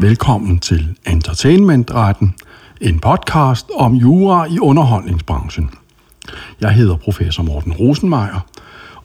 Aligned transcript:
Velkommen 0.00 0.58
til 0.58 0.96
Entertainmentretten, 1.06 2.34
en 2.80 3.00
podcast 3.00 3.66
om 3.74 3.94
jura 3.94 4.46
i 4.46 4.58
underholdningsbranchen. 4.58 5.70
Jeg 6.60 6.72
hedder 6.72 6.96
professor 6.96 7.42
Morten 7.42 7.72
Rosenmeier, 7.72 8.46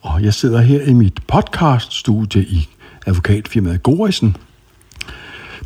og 0.02 0.24
jeg 0.24 0.34
sidder 0.34 0.62
her 0.62 0.82
i 0.82 0.94
mit 0.94 1.20
podcaststudie 1.28 2.44
i 2.44 2.70
advokatfirmaet 3.06 3.84
Gorisen. 3.84 4.38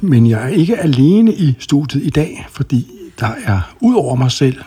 Men 0.01 0.29
jeg 0.29 0.43
er 0.43 0.47
ikke 0.47 0.77
alene 0.77 1.33
i 1.33 1.55
studiet 1.59 2.03
i 2.03 2.09
dag, 2.09 2.45
fordi 2.51 2.87
der 3.19 3.31
er 3.45 3.75
ud 3.79 3.95
over 3.95 4.15
mig 4.15 4.31
selv 4.31 4.57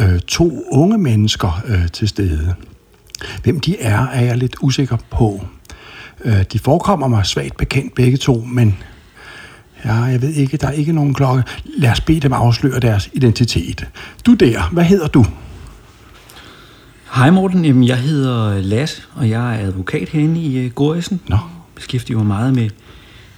øh, 0.00 0.20
to 0.20 0.64
unge 0.70 0.98
mennesker 0.98 1.62
øh, 1.66 1.88
til 1.88 2.08
stede. 2.08 2.54
Hvem 3.42 3.60
de 3.60 3.80
er, 3.80 4.06
er 4.06 4.24
jeg 4.24 4.36
lidt 4.36 4.56
usikker 4.60 4.96
på. 5.10 5.44
Øh, 6.24 6.42
de 6.52 6.58
forekommer 6.58 7.08
mig 7.08 7.26
svagt 7.26 7.56
bekendt 7.56 7.94
begge 7.94 8.16
to, 8.16 8.44
men 8.46 8.76
ja, 9.84 9.94
jeg 9.94 10.22
ved 10.22 10.30
ikke, 10.30 10.56
der 10.56 10.66
er 10.66 10.72
ikke 10.72 10.92
nogen 10.92 11.14
klokke. 11.14 11.42
Lad 11.64 11.90
os 11.90 12.00
bede 12.00 12.20
dem 12.20 12.32
afsløre 12.32 12.80
deres 12.80 13.10
identitet. 13.12 13.88
Du 14.26 14.34
der, 14.34 14.68
hvad 14.72 14.84
hedder 14.84 15.06
du? 15.06 15.26
Hej 17.14 17.30
Morten, 17.30 17.64
Jamen, 17.64 17.84
jeg 17.86 17.98
hedder 17.98 18.60
Lasse, 18.60 19.02
og 19.14 19.30
jeg 19.30 19.54
er 19.54 19.66
advokat 19.66 20.08
herinde 20.08 20.40
i 20.40 20.66
uh, 20.66 20.72
Gorisen. 20.72 21.20
Nå. 21.28 21.38
Beskæftiger 21.74 22.18
mig 22.18 22.26
meget 22.26 22.54
med, 22.54 22.70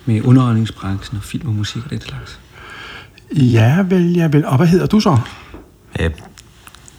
med 0.06 0.23
underholdningsbranchen 0.23 1.16
og 1.16 1.23
film 1.23 1.48
og 1.48 1.55
musik 1.55 1.84
og 1.84 1.91
den 1.91 2.00
slags. 2.00 2.41
Ja, 3.36 3.84
vel, 3.88 4.14
ja, 4.14 4.28
vel. 4.33 4.47
Og 4.47 4.56
hvad 4.56 4.66
hedder 4.66 4.86
du 4.86 5.00
så? 5.00 5.19
Øh, 6.00 6.11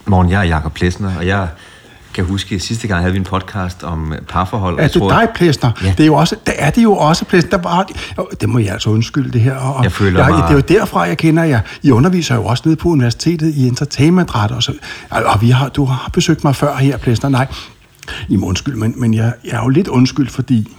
morgen, 0.06 0.30
jeg 0.30 0.40
er 0.40 0.44
Jakob 0.44 0.74
Plesner, 0.74 1.18
og 1.18 1.28
jeg 1.28 1.48
kan 2.14 2.26
huske, 2.26 2.56
at 2.56 2.62
sidste 2.62 2.88
gang 2.88 3.02
havde 3.02 3.12
vi 3.14 3.18
en 3.20 3.24
podcast 3.26 3.84
om 3.84 4.14
øh, 4.14 4.22
parforhold. 4.22 4.76
og 4.76 4.80
Er 4.84 4.88
det 4.88 5.02
tror- 5.02 5.10
dig, 5.10 5.28
Plæsner? 5.36 5.72
Ja. 5.84 5.90
Det 5.98 6.00
er 6.00 6.06
jo 6.06 6.14
også, 6.16 6.36
der 6.46 6.52
er 6.58 6.70
det 6.70 6.84
jo 6.84 6.94
også, 6.96 7.26
Plæsner. 7.26 7.50
Der 7.50 7.58
var, 7.70 7.90
det 8.42 8.50
må 8.50 8.60
jeg 8.60 8.72
altså 8.74 8.90
undskylde, 8.90 9.32
det 9.32 9.42
her. 9.42 9.56
Og, 9.56 9.84
Jeg 9.84 9.92
føler 9.92 10.20
jeg, 10.26 10.32
mig- 10.32 10.44
Det 10.44 10.50
er 10.50 10.54
jo 10.54 10.80
derfra, 10.80 11.02
jeg 11.02 11.18
kender 11.18 11.44
jer. 11.44 11.60
I 11.84 11.92
underviser 11.92 12.36
jo 12.36 12.46
også 12.46 12.64
nede 12.66 12.76
på 12.76 12.90
universitetet 12.90 13.54
i 13.56 13.68
entertainmentret. 13.68 14.52
Og, 14.52 14.64
så, 14.64 14.74
og 15.10 15.42
vi 15.42 15.50
har, 15.50 15.70
du 15.70 15.86
har 15.86 16.10
besøgt 16.14 16.44
mig 16.44 16.56
før 16.56 16.76
her, 16.76 16.98
Plæsner. 16.98 17.30
Nej, 17.30 17.48
I 18.30 18.36
må 18.36 18.48
undskylde, 18.48 18.78
men, 18.80 18.94
men 18.98 19.14
jeg, 19.14 19.34
jeg 19.46 19.52
er 19.52 19.64
jo 19.64 19.70
lidt 19.70 19.88
undskyld, 19.88 20.30
fordi 20.30 20.74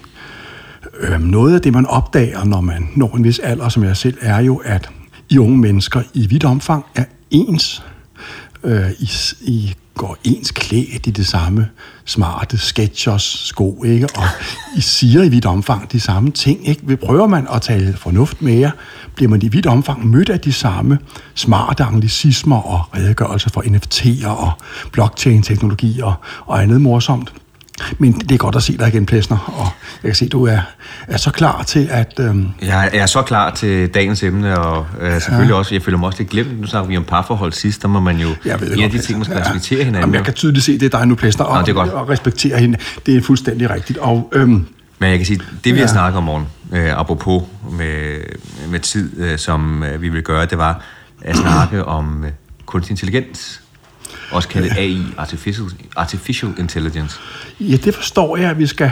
øh, 1.01 1.21
noget 1.21 1.55
af 1.55 1.61
det, 1.61 1.73
man 1.73 1.87
opdager, 1.87 2.45
når 2.45 2.61
man 2.61 2.89
når 2.97 3.17
en 3.17 3.25
vis 3.25 3.39
alder, 3.39 3.69
som 3.69 3.85
jeg 3.85 3.97
selv, 3.97 4.17
er 4.21 4.41
jo, 4.41 4.63
at 4.65 4.91
I 5.29 5.39
unge 5.39 5.57
mennesker 5.59 6.01
i 6.15 6.27
vidt 6.27 6.45
omfang 6.45 6.85
er 6.95 7.05
ens. 7.31 7.83
Øh, 8.65 8.91
I, 8.99 9.11
I 9.41 9.75
går 9.95 10.17
ens 10.25 10.51
klædt 10.51 11.07
i 11.07 11.11
det 11.11 11.27
samme 11.27 11.69
smarte 12.05 12.59
sketchers 12.59 13.23
sko, 13.23 13.85
ikke? 13.85 14.09
Og 14.17 14.25
I 14.77 14.81
siger 14.81 15.23
i 15.23 15.29
vidt 15.29 15.47
omfang 15.47 15.93
de 15.93 16.01
samme 16.01 16.31
ting, 16.31 16.69
ikke? 16.69 16.83
Ved 16.85 16.97
prøver 16.97 17.27
man 17.27 17.47
at 17.53 17.63
tale 17.63 17.93
fornuft 17.93 18.43
med 18.43 18.55
jer, 18.55 18.71
bliver 19.15 19.29
man 19.31 19.43
i 19.43 19.49
vidt 19.49 19.67
omfang 19.67 20.07
mødt 20.07 20.31
af 20.31 20.41
de 20.41 20.53
samme 20.53 20.99
smarte 21.35 21.85
anglicismer 21.85 22.57
og 22.57 22.97
redegørelser 22.97 23.51
for 23.51 23.63
NFT'er 23.63 24.29
og 24.29 24.53
blockchain-teknologi 24.93 26.01
og, 26.01 26.15
og 26.47 26.63
andet 26.63 26.81
morsomt. 26.81 27.33
Men 27.99 28.13
det 28.13 28.33
er 28.33 28.37
godt 28.37 28.57
at 28.57 28.63
se 28.63 28.77
dig 28.79 28.89
igen, 28.89 29.07
Plæsner, 29.07 29.39
og 29.39 29.69
jeg 30.03 30.09
kan 30.09 30.15
se, 30.15 30.25
at 30.25 30.33
du 30.33 30.47
er, 30.47 30.59
er 31.09 31.17
så 31.17 31.31
klar 31.31 31.63
til 31.63 31.89
at... 31.91 32.13
Øhm, 32.21 32.49
Jeg 32.63 32.91
er 32.93 33.07
så 33.07 33.23
klar 33.23 33.51
til 33.51 33.89
dagens 33.89 34.23
emne, 34.23 34.59
og 34.59 34.87
øh, 35.01 35.13
selvfølgelig 35.21 35.53
ja. 35.53 35.59
også, 35.59 35.75
jeg 35.75 35.83
føler 35.83 35.99
mig 35.99 36.07
også 36.07 36.19
lidt 36.19 36.31
glemt. 36.31 36.61
Nu 36.61 36.67
snakker 36.67 36.89
vi 36.89 36.97
om 36.97 37.05
parforhold 37.05 37.53
sidst, 37.53 37.83
der 37.83 37.89
må 37.89 38.01
man 38.01 38.17
jo... 38.17 38.29
Jeg 38.45 38.61
ved 38.61 38.71
det 38.71 38.79
godt, 38.79 38.93
de 38.93 38.99
ting, 38.99 39.19
man 39.19 39.25
skal 39.25 39.37
ja. 39.37 39.43
respektere 39.45 39.79
hinanden. 39.79 40.01
Jamen, 40.01 40.15
jeg 40.15 40.25
kan 40.25 40.35
tydeligt 40.35 40.65
se, 40.65 40.79
det 40.79 40.95
er 40.95 40.99
dig 40.99 41.07
nu, 41.09 41.15
Plæsner, 41.15 41.45
og, 41.47 41.55
Nå, 41.55 41.61
det 41.63 41.69
er 41.69 41.73
godt. 41.73 41.91
og 41.91 42.09
respektere 42.09 42.59
hende. 42.59 42.79
Det 43.07 43.17
er 43.17 43.23
fuldstændig 43.23 43.71
rigtigt. 43.71 43.99
Og 43.99 44.31
øhm, 44.33 44.67
Men 44.99 45.11
jeg 45.11 45.19
kan 45.19 45.27
sige, 45.27 45.41
det 45.65 45.73
vi 45.75 45.79
Ja. 45.79 45.81
har 45.87 45.93
snakket 45.93 46.19
om 46.19 46.25
morgen, 46.25 46.47
øh, 46.73 46.99
apropos 47.01 47.43
med, 47.73 48.17
med 48.71 48.81
tid, 48.81 49.21
øh, 49.21 49.39
som 49.39 49.83
øh, 49.83 50.03
vi 50.03 50.09
vil 50.09 50.23
gøre, 50.23 50.47
det 50.47 50.59
var 50.59 50.81
at 51.23 51.37
snakke 51.37 51.85
om 51.85 52.25
øh, 52.25 52.31
kunstig 52.67 52.93
intelligens. 52.93 53.61
Også 54.35 54.49
kaldet 54.49 54.73
AI, 54.77 55.03
Artificial, 55.17 55.67
Artificial 55.97 56.53
Intelligence. 56.59 57.17
ja, 57.61 57.77
det 57.77 57.95
forstår 57.95 58.37
jeg, 58.37 58.51
at 58.51 58.59
vi 58.59 58.67
skal 58.67 58.91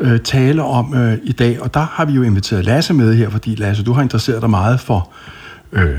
øh, 0.00 0.20
tale 0.20 0.62
om 0.62 0.94
øh, 0.94 1.18
i 1.24 1.32
dag. 1.32 1.62
Og 1.62 1.74
der 1.74 1.86
har 1.92 2.04
vi 2.04 2.12
jo 2.12 2.22
inviteret 2.22 2.64
Lasse 2.64 2.94
med 2.94 3.14
her, 3.14 3.30
fordi 3.30 3.54
Lasse, 3.54 3.82
du 3.82 3.92
har 3.92 4.02
interesseret 4.02 4.42
dig 4.42 4.50
meget 4.50 4.80
for 4.80 5.10
øh, 5.72 5.98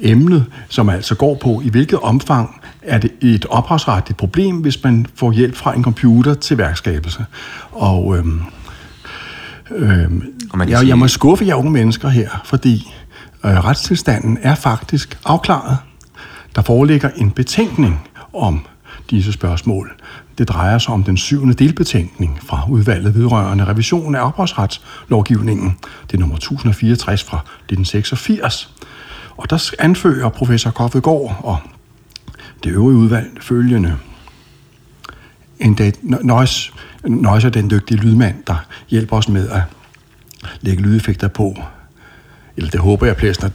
emnet, 0.00 0.44
som 0.68 0.88
altså 0.88 1.14
går 1.14 1.38
på, 1.42 1.62
i 1.64 1.68
hvilket 1.68 1.98
omfang 1.98 2.60
er 2.82 2.98
det 2.98 3.10
et 3.20 3.46
ophavsretligt 3.46 4.18
problem, 4.18 4.56
hvis 4.56 4.84
man 4.84 5.06
får 5.14 5.32
hjælp 5.32 5.56
fra 5.56 5.74
en 5.74 5.84
computer 5.84 6.34
til 6.34 6.58
værkskabelse. 6.58 7.24
Og 7.72 8.16
øhm, 8.18 8.40
øhm, 9.70 10.22
Og 10.50 10.58
jeg, 10.68 10.78
sige- 10.78 10.88
jeg 10.88 10.98
må 10.98 11.08
skuffe 11.08 11.44
jer 11.46 11.54
unge 11.54 11.70
mennesker 11.70 12.08
her, 12.08 12.28
fordi 12.44 12.92
øh, 13.44 13.50
retstilstanden 13.64 14.38
er 14.42 14.54
faktisk 14.54 15.18
afklaret. 15.24 15.76
Der 16.56 16.62
foreligger 16.62 17.10
en 17.16 17.30
betænkning 17.30 18.07
om 18.32 18.66
disse 19.10 19.32
spørgsmål. 19.32 19.92
Det 20.38 20.48
drejer 20.48 20.78
sig 20.78 20.94
om 20.94 21.04
den 21.04 21.16
syvende 21.16 21.54
delbetænkning 21.54 22.38
fra 22.42 22.62
udvalget 22.70 23.14
vedrørende 23.14 23.64
revision 23.64 24.14
af 24.14 24.26
oprørsretslovgivningen. 24.26 25.76
Det 26.10 26.14
er 26.14 26.20
nummer 26.20 26.36
1064 26.36 27.24
fra 27.24 27.36
1986. 27.36 28.74
Og 29.36 29.50
der 29.50 29.70
anfører 29.78 30.28
professor 30.28 30.70
Koffegård 30.70 31.40
og 31.44 31.58
det 32.64 32.70
øvrige 32.70 32.98
udvalg 32.98 33.38
følgende. 33.40 33.96
En 35.60 35.74
dag, 35.74 35.92
Nøjs 36.02 36.72
er 37.44 37.50
den 37.54 37.70
dygtige 37.70 37.98
lydmand, 37.98 38.34
der 38.46 38.66
hjælper 38.88 39.16
os 39.16 39.28
med 39.28 39.48
at 39.48 39.62
lægge 40.60 40.82
lydeffekter 40.82 41.28
på. 41.28 41.56
Eller 42.58 42.70
det 42.70 42.80
håber 42.80 43.06
jeg, 43.06 43.16
Plæsner. 43.16 43.48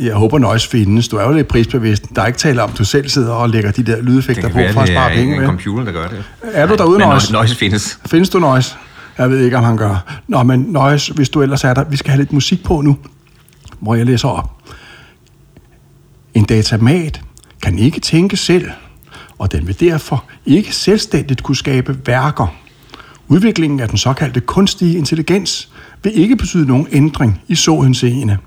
Jeg 0.00 0.14
håber 0.14 0.38
Nøjes 0.38 0.66
findes. 0.66 1.08
Du 1.08 1.16
er 1.16 1.24
jo 1.24 1.32
lidt 1.32 1.48
prisbevidst. 1.48 2.04
Der 2.16 2.22
er 2.22 2.26
ikke 2.26 2.38
tale 2.38 2.62
om, 2.62 2.70
at 2.72 2.78
du 2.78 2.84
selv 2.84 3.08
sidder 3.08 3.32
og 3.32 3.50
lægger 3.50 3.70
de 3.70 3.82
der 3.82 3.96
Det 3.96 4.04
lydeffekter 4.04 4.48
på 4.48 4.58
for 4.72 4.80
at 4.80 4.88
det 4.88 4.94
spare 4.94 5.10
er 5.12 5.16
penge. 5.16 5.36
en 5.36 5.44
computer, 5.44 5.84
der 5.84 5.92
gør 5.92 6.08
det. 6.08 6.24
Er 6.42 6.66
du 6.66 6.74
derude, 6.74 6.98
Nøjes? 6.98 7.32
Nøjes 7.32 7.54
findes. 7.54 7.98
Findes 8.06 8.28
du 8.30 8.38
Nøjes? 8.38 8.76
Jeg 9.18 9.30
ved 9.30 9.44
ikke, 9.44 9.56
om 9.56 9.64
han 9.64 9.76
gør. 9.76 10.20
Nå, 10.28 10.42
men 10.42 10.60
Nøjes, 10.60 11.06
hvis 11.08 11.28
du 11.28 11.42
ellers 11.42 11.64
er 11.64 11.74
der, 11.74 11.84
vi 11.84 11.96
skal 11.96 12.10
have 12.10 12.18
lidt 12.18 12.32
musik 12.32 12.64
på 12.64 12.80
nu, 12.80 12.98
hvor 13.80 13.94
jeg 13.94 14.06
læser 14.06 14.28
op. 14.28 14.50
En 16.34 16.44
datamat 16.44 17.20
kan 17.62 17.78
ikke 17.78 18.00
tænke 18.00 18.36
selv, 18.36 18.70
og 19.38 19.52
den 19.52 19.66
vil 19.66 19.80
derfor 19.80 20.24
ikke 20.46 20.74
selvstændigt 20.74 21.42
kunne 21.42 21.56
skabe 21.56 21.96
værker. 22.06 22.54
Udviklingen 23.32 23.80
af 23.80 23.88
den 23.88 23.98
såkaldte 23.98 24.40
kunstige 24.40 24.98
intelligens 24.98 25.68
vil 26.02 26.18
ikke 26.20 26.36
betyde 26.36 26.66
nogen 26.66 26.86
ændring 26.92 27.40
i 27.48 27.54
så 27.54 27.80
henseende. 27.80 28.38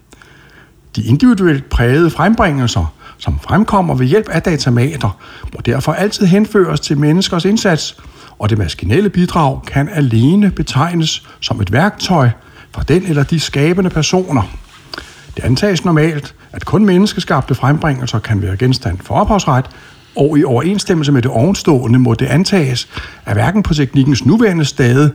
De 0.95 1.03
individuelt 1.03 1.69
prægede 1.69 2.09
frembringelser, 2.09 2.93
som 3.17 3.39
fremkommer 3.39 3.95
ved 3.95 4.05
hjælp 4.05 4.29
af 4.29 4.41
datamater, 4.41 5.17
må 5.53 5.59
derfor 5.65 5.93
altid 5.93 6.25
henføres 6.25 6.79
til 6.79 6.97
menneskers 6.97 7.45
indsats, 7.45 7.97
og 8.39 8.49
det 8.49 8.57
maskinelle 8.57 9.09
bidrag 9.09 9.61
kan 9.67 9.89
alene 9.89 10.51
betegnes 10.51 11.23
som 11.39 11.61
et 11.61 11.71
værktøj 11.71 12.29
fra 12.71 12.83
den 12.83 13.03
eller 13.03 13.23
de 13.23 13.39
skabende 13.39 13.89
personer. 13.89 14.43
Det 15.35 15.43
antages 15.43 15.85
normalt, 15.85 16.35
at 16.51 16.65
kun 16.65 16.85
menneskeskabte 16.85 17.55
frembringelser 17.55 18.19
kan 18.19 18.41
være 18.41 18.57
genstand 18.57 18.97
for 19.03 19.15
ophavsret, 19.15 19.65
og 20.17 20.39
i 20.39 20.43
overensstemmelse 20.43 21.11
med 21.11 21.21
det 21.21 21.31
ovenstående 21.31 21.99
må 21.99 22.13
det 22.13 22.25
antages, 22.25 22.87
at 23.25 23.33
hverken 23.33 23.63
på 23.63 23.73
teknikkens 23.73 24.25
nuværende 24.25 24.65
stade 24.65 25.11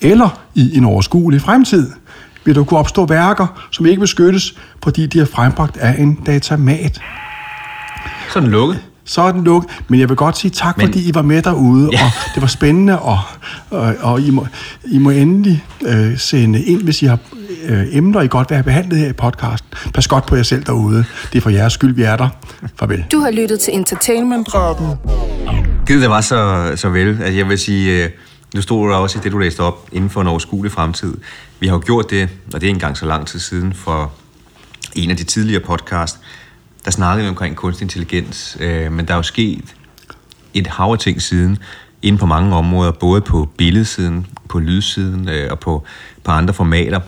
eller 0.00 0.42
i 0.54 0.76
en 0.76 0.84
overskuelig 0.84 1.40
fremtid 1.40 1.90
vil 2.44 2.54
der 2.54 2.64
kunne 2.64 2.80
opstå 2.80 3.06
værker, 3.06 3.68
som 3.70 3.86
ikke 3.86 4.00
beskyttes, 4.00 4.58
fordi 4.82 5.06
de 5.06 5.20
er 5.20 5.24
frembragt 5.24 5.76
af 5.76 6.02
en 6.02 6.14
datamat. 6.14 7.00
Sådan 8.32 8.50
lukket. 8.50 8.91
Så 9.04 9.22
er 9.22 9.32
den 9.32 9.44
lukket, 9.44 9.70
men 9.88 10.00
jeg 10.00 10.08
vil 10.08 10.16
godt 10.16 10.38
sige 10.38 10.50
tak, 10.50 10.78
men, 10.78 10.86
fordi 10.86 11.08
I 11.08 11.14
var 11.14 11.22
med 11.22 11.42
derude, 11.42 11.88
ja. 11.92 12.04
Og 12.04 12.10
det 12.34 12.42
var 12.42 12.48
spændende, 12.48 12.98
og, 12.98 13.18
og, 13.70 13.94
og 14.00 14.20
I, 14.20 14.30
må, 14.30 14.46
I 14.84 14.98
må 14.98 15.10
endelig 15.10 15.64
øh, 15.86 16.18
sende 16.18 16.62
ind, 16.64 16.82
hvis 16.82 17.02
I 17.02 17.06
har 17.06 17.18
øh, 17.64 17.84
emner, 17.90 18.20
I 18.20 18.26
godt 18.26 18.50
vil 18.50 18.56
have 18.56 18.64
behandlet 18.64 18.98
her 18.98 19.08
i 19.08 19.12
podcasten. 19.12 19.68
Pas 19.94 20.08
godt 20.08 20.26
på 20.26 20.36
jer 20.36 20.42
selv 20.42 20.64
derude. 20.64 21.04
Det 21.32 21.38
er 21.38 21.42
for 21.42 21.50
jeres 21.50 21.72
skyld, 21.72 21.94
vi 21.94 22.02
er 22.02 22.16
der. 22.16 22.28
Farvel. 22.78 23.04
Du 23.12 23.20
har 23.20 23.30
lyttet 23.30 23.60
til 23.60 23.74
Entertainmentretten. 23.74 24.86
Gid 25.86 26.00
det 26.00 26.10
var 26.10 26.20
så, 26.20 26.72
så 26.76 26.88
vel. 26.88 27.08
Altså, 27.08 27.24
jeg 27.24 27.48
vil 27.48 27.58
sige, 27.58 28.04
øh, 28.04 28.10
nu 28.54 28.62
stod 28.62 28.88
der 28.88 28.96
også 28.96 29.18
i 29.18 29.22
det, 29.22 29.32
du 29.32 29.38
læste 29.38 29.60
op, 29.60 29.88
inden 29.92 30.10
for 30.10 30.20
en 30.20 30.26
overskuelig 30.26 30.72
fremtid. 30.72 31.14
Vi 31.60 31.66
har 31.66 31.74
jo 31.74 31.82
gjort 31.86 32.10
det, 32.10 32.28
og 32.46 32.52
det 32.60 32.62
er 32.62 32.68
ikke 32.68 32.68
engang 32.68 32.96
så 32.96 33.06
lang 33.06 33.26
tid 33.26 33.38
siden, 33.38 33.74
for 33.74 34.12
en 34.94 35.10
af 35.10 35.16
de 35.16 35.24
tidligere 35.24 35.60
podcast, 35.60 36.18
der 36.84 36.90
snakkede 36.90 37.24
vi 37.24 37.28
omkring 37.28 37.56
kunstig 37.56 37.84
intelligens, 37.84 38.56
øh, 38.60 38.92
men 38.92 39.06
der 39.06 39.12
er 39.12 39.16
jo 39.16 39.22
sket 39.22 39.74
et 40.54 40.66
hav 40.66 40.92
af 40.92 40.98
ting 40.98 41.22
siden, 41.22 41.58
inden 42.02 42.18
på 42.18 42.26
mange 42.26 42.56
områder, 42.56 42.92
både 42.92 43.20
på 43.20 43.48
billedsiden, 43.58 44.26
på 44.48 44.58
lydsiden 44.58 45.28
øh, 45.28 45.50
og 45.50 45.58
på, 45.58 45.84
på 46.24 46.30
andre 46.30 46.54
formater, 46.54 47.00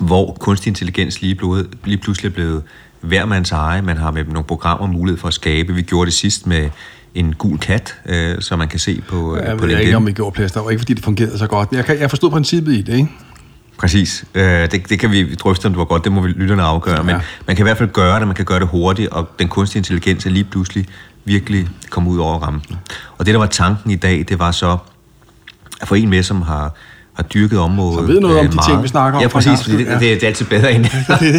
hvor 0.00 0.36
kunstig 0.40 0.70
intelligens 0.70 1.20
lige, 1.22 1.34
blevet, 1.34 1.68
lige 1.84 1.98
pludselig 1.98 2.28
er 2.28 2.34
blevet 2.34 2.62
hver 3.00 3.24
mands 3.24 3.52
eje. 3.52 3.82
Man 3.82 3.96
har 3.96 4.10
med 4.10 4.24
nogle 4.24 4.44
programmer 4.44 4.86
mulighed 4.86 5.20
for 5.20 5.28
at 5.28 5.34
skabe. 5.34 5.74
Vi 5.74 5.82
gjorde 5.82 6.06
det 6.06 6.14
sidst 6.14 6.46
med 6.46 6.70
en 7.14 7.34
gul 7.34 7.58
kat, 7.58 7.94
øh, 8.06 8.40
som 8.40 8.58
man 8.58 8.68
kan 8.68 8.78
se 8.78 9.02
på, 9.08 9.36
Jeg 9.36 9.44
på 9.44 9.50
ved 9.50 9.68
LinkedIn. 9.68 9.78
ikke, 9.86 9.96
om 9.96 10.06
vi 10.06 10.12
gjorde 10.12 10.34
plads. 10.34 10.52
Det 10.52 10.62
var 10.64 10.70
ikke, 10.70 10.80
fordi 10.80 10.94
det 10.94 11.04
fungerede 11.04 11.38
så 11.38 11.46
godt. 11.46 11.72
Men 11.72 11.76
jeg, 11.76 11.84
kan, 11.84 12.00
jeg 12.00 12.10
forstod 12.10 12.30
princippet 12.30 12.72
i 12.72 12.82
det, 12.82 12.94
ikke? 12.94 13.08
Præcis. 13.78 14.24
Øh, 14.34 14.44
det, 14.44 14.88
det 14.88 14.98
kan 14.98 15.10
vi 15.10 15.34
drøfte, 15.34 15.66
om 15.66 15.72
det 15.72 15.78
var 15.78 15.84
godt. 15.84 16.04
Det 16.04 16.12
må 16.12 16.20
vi 16.20 16.28
lytterne 16.28 16.62
afgøre. 16.62 17.04
Men 17.04 17.14
Ja. 17.14 17.20
man 17.46 17.56
kan 17.56 17.62
i 17.62 17.66
hvert 17.66 17.78
fald 17.78 17.92
gøre 17.92 18.18
det. 18.20 18.26
Man 18.28 18.36
kan 18.36 18.44
gøre 18.44 18.60
det 18.60 18.68
hurtigt, 18.68 19.08
og 19.08 19.28
den 19.38 19.48
kunstige 19.48 19.80
intelligens 19.80 20.26
er 20.26 20.30
lige 20.30 20.44
pludselig 20.44 20.86
virkelig 21.24 21.68
kommet 21.90 22.10
ud 22.10 22.18
over 22.18 22.38
rampen. 22.38 22.76
Og 23.18 23.26
det, 23.26 23.34
der 23.34 23.38
var 23.40 23.46
tanken 23.46 23.90
i 23.90 23.96
dag, 23.96 24.24
det 24.28 24.38
var 24.38 24.50
så 24.50 24.76
at 25.80 25.88
få 25.88 25.94
en 25.94 26.10
med, 26.10 26.22
som 26.22 26.42
har, 26.42 26.74
har 27.14 27.22
dyrket 27.22 27.58
området. 27.58 27.98
Så 28.00 28.06
ved 28.12 28.20
noget 28.20 28.38
om 28.38 28.46
øh, 28.46 28.52
de 28.52 28.58
ting, 28.68 28.82
vi 28.82 28.88
snakker 28.88 29.16
om 29.18 29.22
Ja, 29.22 29.28
præcis. 29.28 29.62
fordi 29.62 29.62
skyld, 29.76 29.78
Det, 29.78 30.00
det, 30.00 30.00
det, 30.00 30.22
er 30.22 30.26
altid 30.26 30.46
bedre 30.46 30.72
end 30.72 30.84
det. 30.90 30.90
det 31.20 31.20
øger 31.22 31.38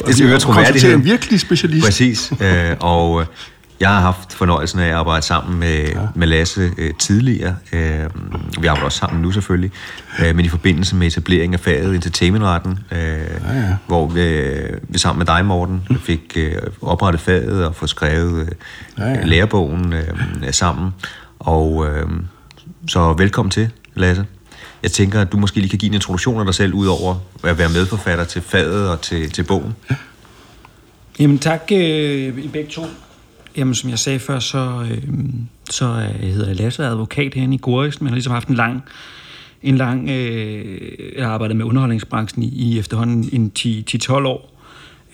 Konsultere 0.00 0.38
troværdigheden. 0.38 0.98
en 1.00 1.04
virkelig 1.04 1.40
specialist. 1.40 1.84
Præcis. 1.84 2.32
Øh, 2.40 2.76
og 2.80 3.20
øh, 3.20 3.26
jeg 3.80 3.88
har 3.88 4.00
haft 4.00 4.32
fornøjelsen 4.32 4.80
af 4.80 4.86
at 4.86 4.94
arbejde 4.94 5.22
sammen 5.22 5.60
med, 5.60 5.88
ja. 5.88 6.00
med 6.14 6.26
Lasse 6.26 6.72
øh, 6.78 6.94
tidligere. 6.94 7.56
Øh, 7.72 8.04
vi 8.60 8.66
arbejder 8.66 8.84
også 8.84 8.98
sammen 8.98 9.22
nu 9.22 9.30
selvfølgelig. 9.30 9.70
Øh, 10.20 10.36
men 10.36 10.44
i 10.44 10.48
forbindelse 10.48 10.96
med 10.96 11.06
etablering 11.06 11.54
af 11.54 11.60
faget 11.60 11.94
entertainmentretten, 11.94 12.78
øh, 12.92 12.98
ja, 12.98 13.54
ja. 13.54 13.76
hvor 13.86 14.06
vi, 14.06 14.20
øh, 14.20 14.78
vi 14.88 14.98
sammen 14.98 15.18
med 15.18 15.26
dig, 15.26 15.44
Morten, 15.44 15.82
fik 16.00 16.32
øh, 16.36 16.52
oprettet 16.82 17.20
faget 17.20 17.66
og 17.66 17.74
fået 17.74 17.90
skrevet 17.90 18.40
øh, 18.40 18.48
ja. 18.98 19.08
ja. 19.08 19.24
lærebogen 19.24 19.92
øh, 19.92 20.52
sammen. 20.52 20.90
Og 21.38 21.86
øh, 21.86 22.08
så 22.88 23.12
velkommen 23.12 23.50
til, 23.50 23.70
Lasse. 23.94 24.26
Jeg 24.82 24.90
tænker, 24.90 25.20
at 25.20 25.32
du 25.32 25.36
måske 25.36 25.56
lige 25.56 25.68
kan 25.68 25.78
give 25.78 25.88
en 25.88 25.94
introduktion 25.94 26.40
af 26.40 26.44
dig 26.44 26.54
selv, 26.54 26.74
udover 26.74 27.14
at 27.44 27.58
være 27.58 27.68
medforfatter 27.68 28.24
til 28.24 28.42
faget 28.42 28.90
og 28.90 29.00
til, 29.00 29.30
til 29.30 29.42
bogen. 29.42 29.74
Jamen 31.18 31.38
tak, 31.38 31.62
øh, 31.72 32.38
I 32.38 32.48
begge 32.48 32.70
to. 32.70 32.82
Jamen, 33.56 33.74
som 33.74 33.90
jeg 33.90 33.98
sagde 33.98 34.18
før, 34.18 34.38
så, 34.38 34.58
øhm, 34.58 35.26
øh, 35.26 35.32
så 35.70 35.86
jeg 35.94 36.30
hedder 36.32 36.46
jeg 36.46 36.56
Lasse, 36.56 36.82
er 36.82 36.90
advokat 36.90 37.34
herinde 37.34 37.54
i 37.54 37.58
Goriksen, 37.62 38.04
men 38.04 38.08
har 38.08 38.14
ligesom 38.14 38.32
haft 38.32 38.48
en 38.48 38.54
lang, 38.54 38.82
en 39.62 39.76
lang 39.76 40.10
øh, 40.10 40.92
jeg 41.16 41.26
har 41.26 41.32
arbejdet 41.32 41.56
med 41.56 41.64
underholdningsbranchen 41.64 42.42
i, 42.42 42.48
i 42.48 42.78
efterhånden 42.78 43.28
en 43.32 43.50
10 43.50 43.84
10-12 43.90 44.12
år, 44.12 44.62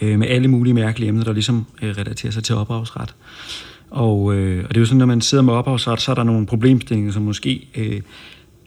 øh, 0.01 0.19
med 0.19 0.29
alle 0.29 0.49
mulige 0.49 0.75
mærkelige 0.75 1.09
emner, 1.09 1.25
der 1.25 1.33
ligesom 1.33 1.67
øh, 1.83 1.91
relaterer 1.99 2.33
sig 2.33 2.45
til 2.45 2.55
ophavsret. 2.55 3.15
Og, 3.91 4.35
øh, 4.35 4.65
og 4.65 4.69
det 4.69 4.77
er 4.77 4.81
jo 4.81 4.87
sådan, 4.87 4.99
når 4.99 5.07
man 5.07 5.21
sidder 5.21 5.45
med 5.45 5.55
ophavsret, 5.55 6.01
så 6.01 6.11
er 6.11 6.15
der 6.15 6.25
nogle 6.25 6.47
problemstillinger, 6.47 7.13
som 7.13 7.23
måske 7.23 7.69
øh, 7.75 8.01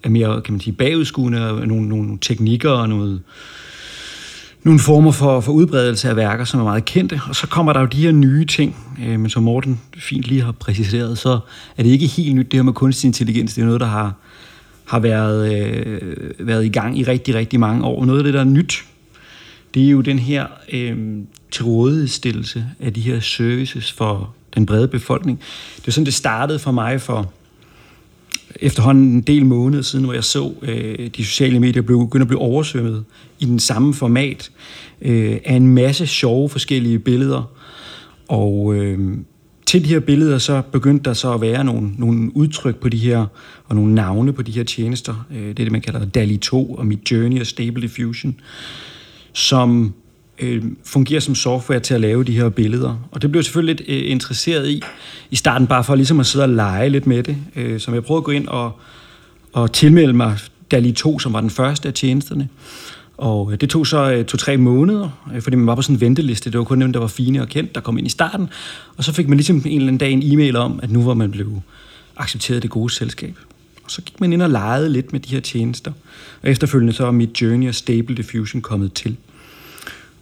er 0.03 0.09
mere, 0.09 0.41
kan 0.41 0.53
man 0.53 0.61
sige, 0.61 0.73
bagudskuende, 0.73 1.51
og 1.51 1.67
nogle, 1.67 1.89
nogle 1.89 2.17
teknikker 2.21 2.69
og 2.69 2.89
noget, 2.89 3.21
nogle 4.63 4.79
former 4.79 5.11
for, 5.11 5.41
for 5.41 5.51
udbredelse 5.51 6.09
af 6.09 6.15
værker, 6.15 6.45
som 6.45 6.59
er 6.59 6.63
meget 6.63 6.85
kendte, 6.85 7.21
og 7.29 7.35
så 7.35 7.47
kommer 7.47 7.73
der 7.73 7.79
jo 7.79 7.85
de 7.85 8.01
her 8.01 8.11
nye 8.11 8.45
ting, 8.45 8.75
øh, 9.05 9.19
men 9.19 9.29
som 9.29 9.43
Morten 9.43 9.81
fint 9.97 10.25
lige 10.25 10.41
har 10.41 10.51
præciseret, 10.51 11.17
så 11.17 11.39
er 11.77 11.83
det 11.83 11.89
ikke 11.89 12.07
helt 12.07 12.35
nyt, 12.35 12.51
det 12.51 12.57
her 12.57 12.63
med 12.63 12.73
kunstig 12.73 13.07
intelligens, 13.07 13.53
det 13.53 13.61
er 13.61 13.65
noget, 13.65 13.81
der 13.81 13.87
har, 13.87 14.13
har 14.85 14.99
været, 14.99 15.53
øh, 15.53 16.01
været 16.39 16.65
i 16.65 16.69
gang 16.69 16.99
i 16.99 17.03
rigtig, 17.03 17.35
rigtig 17.35 17.59
mange 17.59 17.85
år. 17.85 18.05
Noget 18.05 18.19
af 18.19 18.23
det, 18.23 18.33
der 18.33 18.39
er 18.39 18.43
nyt, 18.43 18.85
det 19.73 19.85
er 19.85 19.89
jo 19.89 20.01
den 20.01 20.19
her 20.19 20.45
øh, 20.73 20.97
tilrådighedsstillelse 21.51 22.65
af 22.79 22.93
de 22.93 23.01
her 23.01 23.19
services 23.19 23.91
for 23.91 24.33
den 24.55 24.65
brede 24.65 24.87
befolkning. 24.87 25.39
Det 25.77 25.87
er 25.87 25.91
sådan, 25.91 26.05
det 26.05 26.13
startede 26.13 26.59
for 26.59 26.71
mig 26.71 27.01
for 27.01 27.31
efterhånden 28.55 29.03
en 29.03 29.21
del 29.21 29.45
måneder 29.45 29.83
siden, 29.83 30.05
hvor 30.05 30.13
jeg 30.13 30.23
så 30.23 30.53
øh, 30.61 31.09
de 31.17 31.25
sociale 31.25 31.59
medier 31.59 31.81
blev, 31.81 32.05
begynde 32.05 32.23
at 32.23 32.27
blive 32.27 32.41
oversvømmet 32.41 33.03
i 33.39 33.45
den 33.45 33.59
samme 33.59 33.93
format 33.93 34.51
øh, 35.01 35.37
af 35.45 35.55
en 35.55 35.67
masse 35.67 36.07
sjove 36.07 36.49
forskellige 36.49 36.99
billeder. 36.99 37.51
Og 38.27 38.75
øh, 38.75 39.17
til 39.65 39.83
de 39.83 39.89
her 39.89 39.99
billeder, 39.99 40.37
så 40.37 40.61
begyndte 40.71 41.03
der 41.03 41.13
så 41.13 41.33
at 41.33 41.41
være 41.41 41.63
nogle, 41.63 41.91
nogle 41.97 42.37
udtryk 42.37 42.75
på 42.75 42.89
de 42.89 42.97
her, 42.97 43.25
og 43.65 43.75
nogle 43.75 43.95
navne 43.95 44.33
på 44.33 44.41
de 44.41 44.51
her 44.51 44.63
tjenester. 44.63 45.25
Øh, 45.31 45.41
det 45.41 45.49
er 45.49 45.53
det, 45.53 45.71
man 45.71 45.81
kalder 45.81 46.05
DALI 46.05 46.37
2 46.37 46.73
og 46.73 46.85
Midjourney 46.85 47.39
og 47.39 47.47
Stable 47.47 47.81
Diffusion, 47.81 48.35
som 49.33 49.93
øh, 50.39 50.63
fungerer 50.83 51.19
som 51.19 51.35
software 51.35 51.79
til 51.79 51.93
at 51.93 52.01
lave 52.01 52.23
de 52.23 52.31
her 52.31 52.49
billeder. 52.49 52.95
Og 53.11 53.21
det 53.21 53.31
blev 53.31 53.39
jeg 53.39 53.45
selvfølgelig 53.45 53.75
lidt 53.75 53.89
øh, 53.89 54.11
interesseret 54.11 54.69
i, 54.69 54.81
i 55.31 55.35
starten 55.35 55.67
bare 55.67 55.83
for 55.83 55.95
ligesom 55.95 56.19
at 56.19 56.25
sidde 56.25 56.45
og 56.45 56.49
lege 56.49 56.89
lidt 56.89 57.07
med 57.07 57.23
det. 57.23 57.37
Øh, 57.55 57.79
så 57.79 57.91
jeg 57.91 58.03
prøvede 58.03 58.21
at 58.21 58.23
gå 58.23 58.31
ind 58.31 58.47
og, 58.47 58.71
og 59.53 59.73
tilmelde 59.73 60.13
mig 60.13 60.37
DALI 60.71 60.91
2, 60.91 61.19
som 61.19 61.33
var 61.33 61.41
den 61.41 61.49
første 61.49 61.87
af 61.87 61.93
tjenesterne. 61.93 62.49
Og 63.17 63.51
øh, 63.51 63.61
det 63.61 63.69
tog 63.69 63.87
så 63.87 64.11
øh, 64.11 64.25
to-tre 64.25 64.57
måneder, 64.57 65.09
øh, 65.35 65.41
fordi 65.41 65.55
man 65.55 65.67
var 65.67 65.75
på 65.75 65.81
sådan 65.81 65.95
en 65.95 66.01
venteliste. 66.01 66.51
Det 66.51 66.57
var 66.57 66.63
kun 66.63 66.81
dem, 66.81 66.93
der 66.93 66.99
var 66.99 67.07
fine 67.07 67.41
og 67.41 67.47
kendt, 67.47 67.75
der 67.75 67.81
kom 67.81 67.97
ind 67.97 68.07
i 68.07 68.09
starten. 68.09 68.49
Og 68.97 69.03
så 69.03 69.13
fik 69.13 69.27
man 69.27 69.37
ligesom 69.37 69.61
en 69.65 69.65
eller 69.65 69.87
anden 69.87 69.97
dag 69.97 70.11
en 70.11 70.33
e-mail 70.33 70.55
om, 70.55 70.79
at 70.83 70.91
nu 70.91 71.03
var 71.03 71.13
man 71.13 71.31
blevet 71.31 71.61
accepteret 72.17 72.63
det 72.63 72.69
gode 72.69 72.93
selskab. 72.93 73.37
Og 73.83 73.91
så 73.91 74.01
gik 74.01 74.21
man 74.21 74.33
ind 74.33 74.41
og 74.41 74.49
legede 74.49 74.89
lidt 74.89 75.11
med 75.11 75.19
de 75.19 75.29
her 75.29 75.39
tjenester. 75.39 75.91
Og 76.43 76.49
efterfølgende 76.49 76.93
så 76.93 77.07
er 77.07 77.11
mit 77.11 77.41
Journey 77.41 77.67
og 77.67 77.75
Stable 77.75 78.15
Diffusion 78.15 78.61
kommet 78.61 78.93
til. 78.93 79.17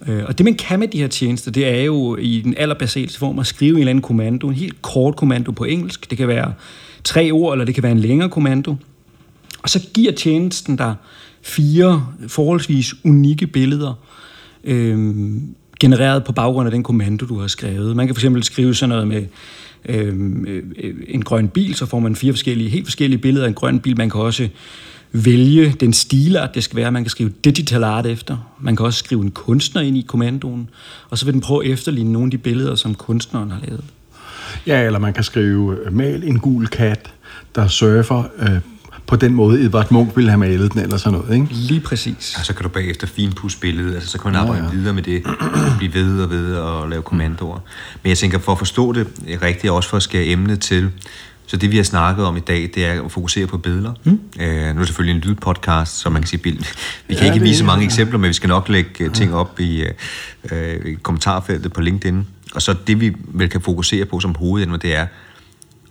Øh, 0.08 0.24
Og 0.26 0.38
det 0.38 0.44
man 0.44 0.54
kan 0.54 0.78
med 0.78 0.88
de 0.88 0.98
her 0.98 1.08
tjenester, 1.08 1.50
det 1.50 1.68
er 1.68 1.82
jo 1.82 2.16
i 2.16 2.40
den 2.44 2.54
allerbasale 2.56 3.08
form 3.08 3.38
at 3.38 3.46
skrive 3.46 3.72
en 3.72 3.78
eller 3.78 3.90
anden 3.90 4.02
kommando, 4.02 4.48
en 4.48 4.54
helt 4.54 4.82
kort 4.82 5.16
kommando 5.16 5.52
på 5.52 5.64
engelsk. 5.64 6.10
Det 6.10 6.18
kan 6.18 6.28
være 6.28 6.52
tre 7.04 7.30
ord, 7.30 7.54
eller 7.54 7.64
det 7.64 7.74
kan 7.74 7.82
være 7.82 7.92
en 7.92 7.98
længere 7.98 8.28
kommando. 8.28 8.76
Og 9.62 9.70
så 9.70 9.88
giver 9.94 10.12
tjenesten 10.12 10.76
dig 10.76 10.94
fire 11.42 12.06
forholdsvis 12.28 12.94
unikke 13.04 13.46
billeder, 13.46 13.94
øh, 14.64 15.14
genereret 15.80 16.24
på 16.24 16.32
baggrund 16.32 16.66
af 16.66 16.70
den 16.70 16.82
kommando, 16.82 17.26
du 17.26 17.38
har 17.38 17.46
skrevet. 17.46 17.96
Man 17.96 18.06
kan 18.06 18.16
fx 18.16 18.46
skrive 18.46 18.74
sådan 18.74 18.88
noget 18.88 19.08
med 19.08 19.24
øh, 19.88 20.14
øh, 20.46 20.94
en 21.08 21.22
grøn 21.22 21.48
bil, 21.48 21.74
så 21.74 21.86
får 21.86 21.98
man 21.98 22.16
fire 22.16 22.32
forskellige, 22.32 22.70
helt 22.70 22.86
forskellige 22.86 23.18
billeder 23.18 23.44
af 23.44 23.48
en 23.48 23.54
grøn 23.54 23.80
bil. 23.80 23.96
Man 23.96 24.10
kan 24.10 24.20
også 24.20 24.48
vælge 25.12 25.74
den 25.80 25.92
stilart, 25.92 26.54
det 26.54 26.64
skal 26.64 26.76
være. 26.76 26.92
Man 26.92 27.04
kan 27.04 27.10
skrive 27.10 27.32
digital 27.44 27.84
art 27.84 28.06
efter. 28.06 28.36
Man 28.60 28.76
kan 28.76 28.86
også 28.86 28.98
skrive 28.98 29.22
en 29.22 29.30
kunstner 29.30 29.82
ind 29.82 29.96
i 29.96 30.04
kommandoen, 30.08 30.70
og 31.10 31.18
så 31.18 31.24
vil 31.24 31.34
den 31.34 31.40
prøve 31.40 31.64
at 31.64 31.70
efterligne 31.70 32.12
nogle 32.12 32.26
af 32.26 32.30
de 32.30 32.38
billeder, 32.38 32.74
som 32.74 32.94
kunstneren 32.94 33.50
har 33.50 33.60
lavet. 33.66 33.84
Ja, 34.66 34.82
eller 34.82 34.98
man 34.98 35.12
kan 35.12 35.24
skrive, 35.24 35.78
øh, 35.84 35.92
mal 35.92 36.24
en 36.24 36.38
gul 36.38 36.66
kat, 36.66 37.10
der 37.54 37.68
surfer 37.68 38.22
øh, 38.38 38.60
på 39.06 39.16
den 39.16 39.34
måde, 39.34 39.60
Edvard 39.60 39.90
Munch 39.90 40.16
ville 40.16 40.30
have 40.30 40.38
malet 40.38 40.72
den, 40.72 40.80
eller 40.80 40.96
sådan 40.96 41.18
noget, 41.18 41.34
ikke? 41.34 41.46
Lige 41.50 41.80
præcis. 41.80 42.36
Og 42.38 42.46
så 42.46 42.54
kan 42.54 42.62
du 42.62 42.68
bagefter 42.68 43.06
finpudse 43.06 43.58
billedet, 43.58 43.94
altså 43.94 44.10
så 44.10 44.18
kan 44.18 44.32
man 44.32 44.40
arbejde 44.40 44.62
ja, 44.62 44.70
ja. 44.70 44.76
videre 44.76 44.94
med 44.94 45.02
det, 45.02 45.22
blive 45.78 45.94
ved 45.94 46.20
og 46.20 46.30
ved 46.30 46.54
og 46.56 46.88
lave 46.88 47.02
kommandoer. 47.02 47.58
Men 48.02 48.08
jeg 48.10 48.18
tænker, 48.18 48.38
for 48.38 48.52
at 48.52 48.58
forstå 48.58 48.92
det 48.92 49.06
rigtigt, 49.42 49.70
og 49.70 49.76
også 49.76 49.88
for 49.88 49.96
at 49.96 50.02
skære 50.02 50.24
emnet 50.24 50.60
til, 50.60 50.90
så 51.46 51.56
det 51.56 51.70
vi 51.70 51.76
har 51.76 51.84
snakket 51.84 52.24
om 52.24 52.36
i 52.36 52.40
dag, 52.40 52.70
det 52.74 52.86
er 52.86 53.04
at 53.04 53.12
fokusere 53.12 53.46
på 53.46 53.58
billeder. 53.58 53.92
Mm. 54.04 54.20
Øh, 54.40 54.48
nu 54.48 54.70
er 54.70 54.72
det 54.72 54.86
selvfølgelig 54.86 55.14
en 55.16 55.22
lydpodcast, 55.22 55.98
så 55.98 56.10
man 56.10 56.22
kan 56.22 56.28
sige. 56.28 56.42
Vi 56.42 56.50
kan 56.50 56.64
Ja, 57.10 57.14
ja, 57.24 57.32
ikke 57.32 57.44
vise 57.44 57.64
mange 57.64 57.84
eksempler, 57.84 58.18
men 58.18 58.28
vi 58.28 58.32
skal 58.32 58.48
nok 58.48 58.68
lægge 58.68 58.90
ja. 59.04 59.08
ting 59.08 59.34
op 59.34 59.60
i, 59.60 59.84
øh, 60.52 60.86
i 60.86 60.94
kommentarfeltet 60.94 61.72
på 61.72 61.80
LinkedIn. 61.80 62.26
Og 62.54 62.62
så 62.62 62.74
det 62.86 63.00
vi 63.00 63.16
vel 63.18 63.48
kan 63.48 63.60
fokusere 63.60 64.04
på 64.04 64.20
som 64.20 64.34
hovedemne, 64.34 64.76
det 64.76 64.94
er, 64.96 65.06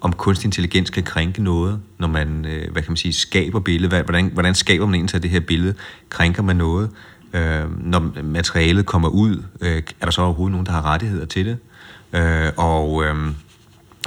om 0.01 0.13
kunstig 0.13 0.47
intelligens 0.47 0.89
kan 0.89 1.03
krænke 1.03 1.43
noget, 1.43 1.79
når 1.99 2.07
man, 2.07 2.45
øh, 2.45 2.71
hvad 2.71 2.81
kan 2.81 2.91
man 2.91 2.97
sige, 2.97 3.13
skaber 3.13 3.59
billedet. 3.59 4.03
Hvordan, 4.03 4.29
hvordan 4.33 4.55
skaber 4.55 4.85
man 4.85 4.95
egentlig 4.95 5.23
det 5.23 5.31
her 5.31 5.39
billede? 5.39 5.73
Krænker 6.09 6.43
man 6.43 6.55
noget? 6.55 6.89
Øh, 7.33 7.85
når 7.85 8.21
materialet 8.23 8.85
kommer 8.85 9.07
ud, 9.09 9.43
øh, 9.61 9.83
er 10.01 10.05
der 10.05 10.11
så 10.11 10.21
overhovedet 10.21 10.51
nogen, 10.51 10.65
der 10.65 10.71
har 10.71 10.85
rettigheder 10.85 11.25
til 11.25 11.45
det? 11.45 11.57
Øh, 12.13 12.51
og 12.57 13.03
øh, 13.03 13.15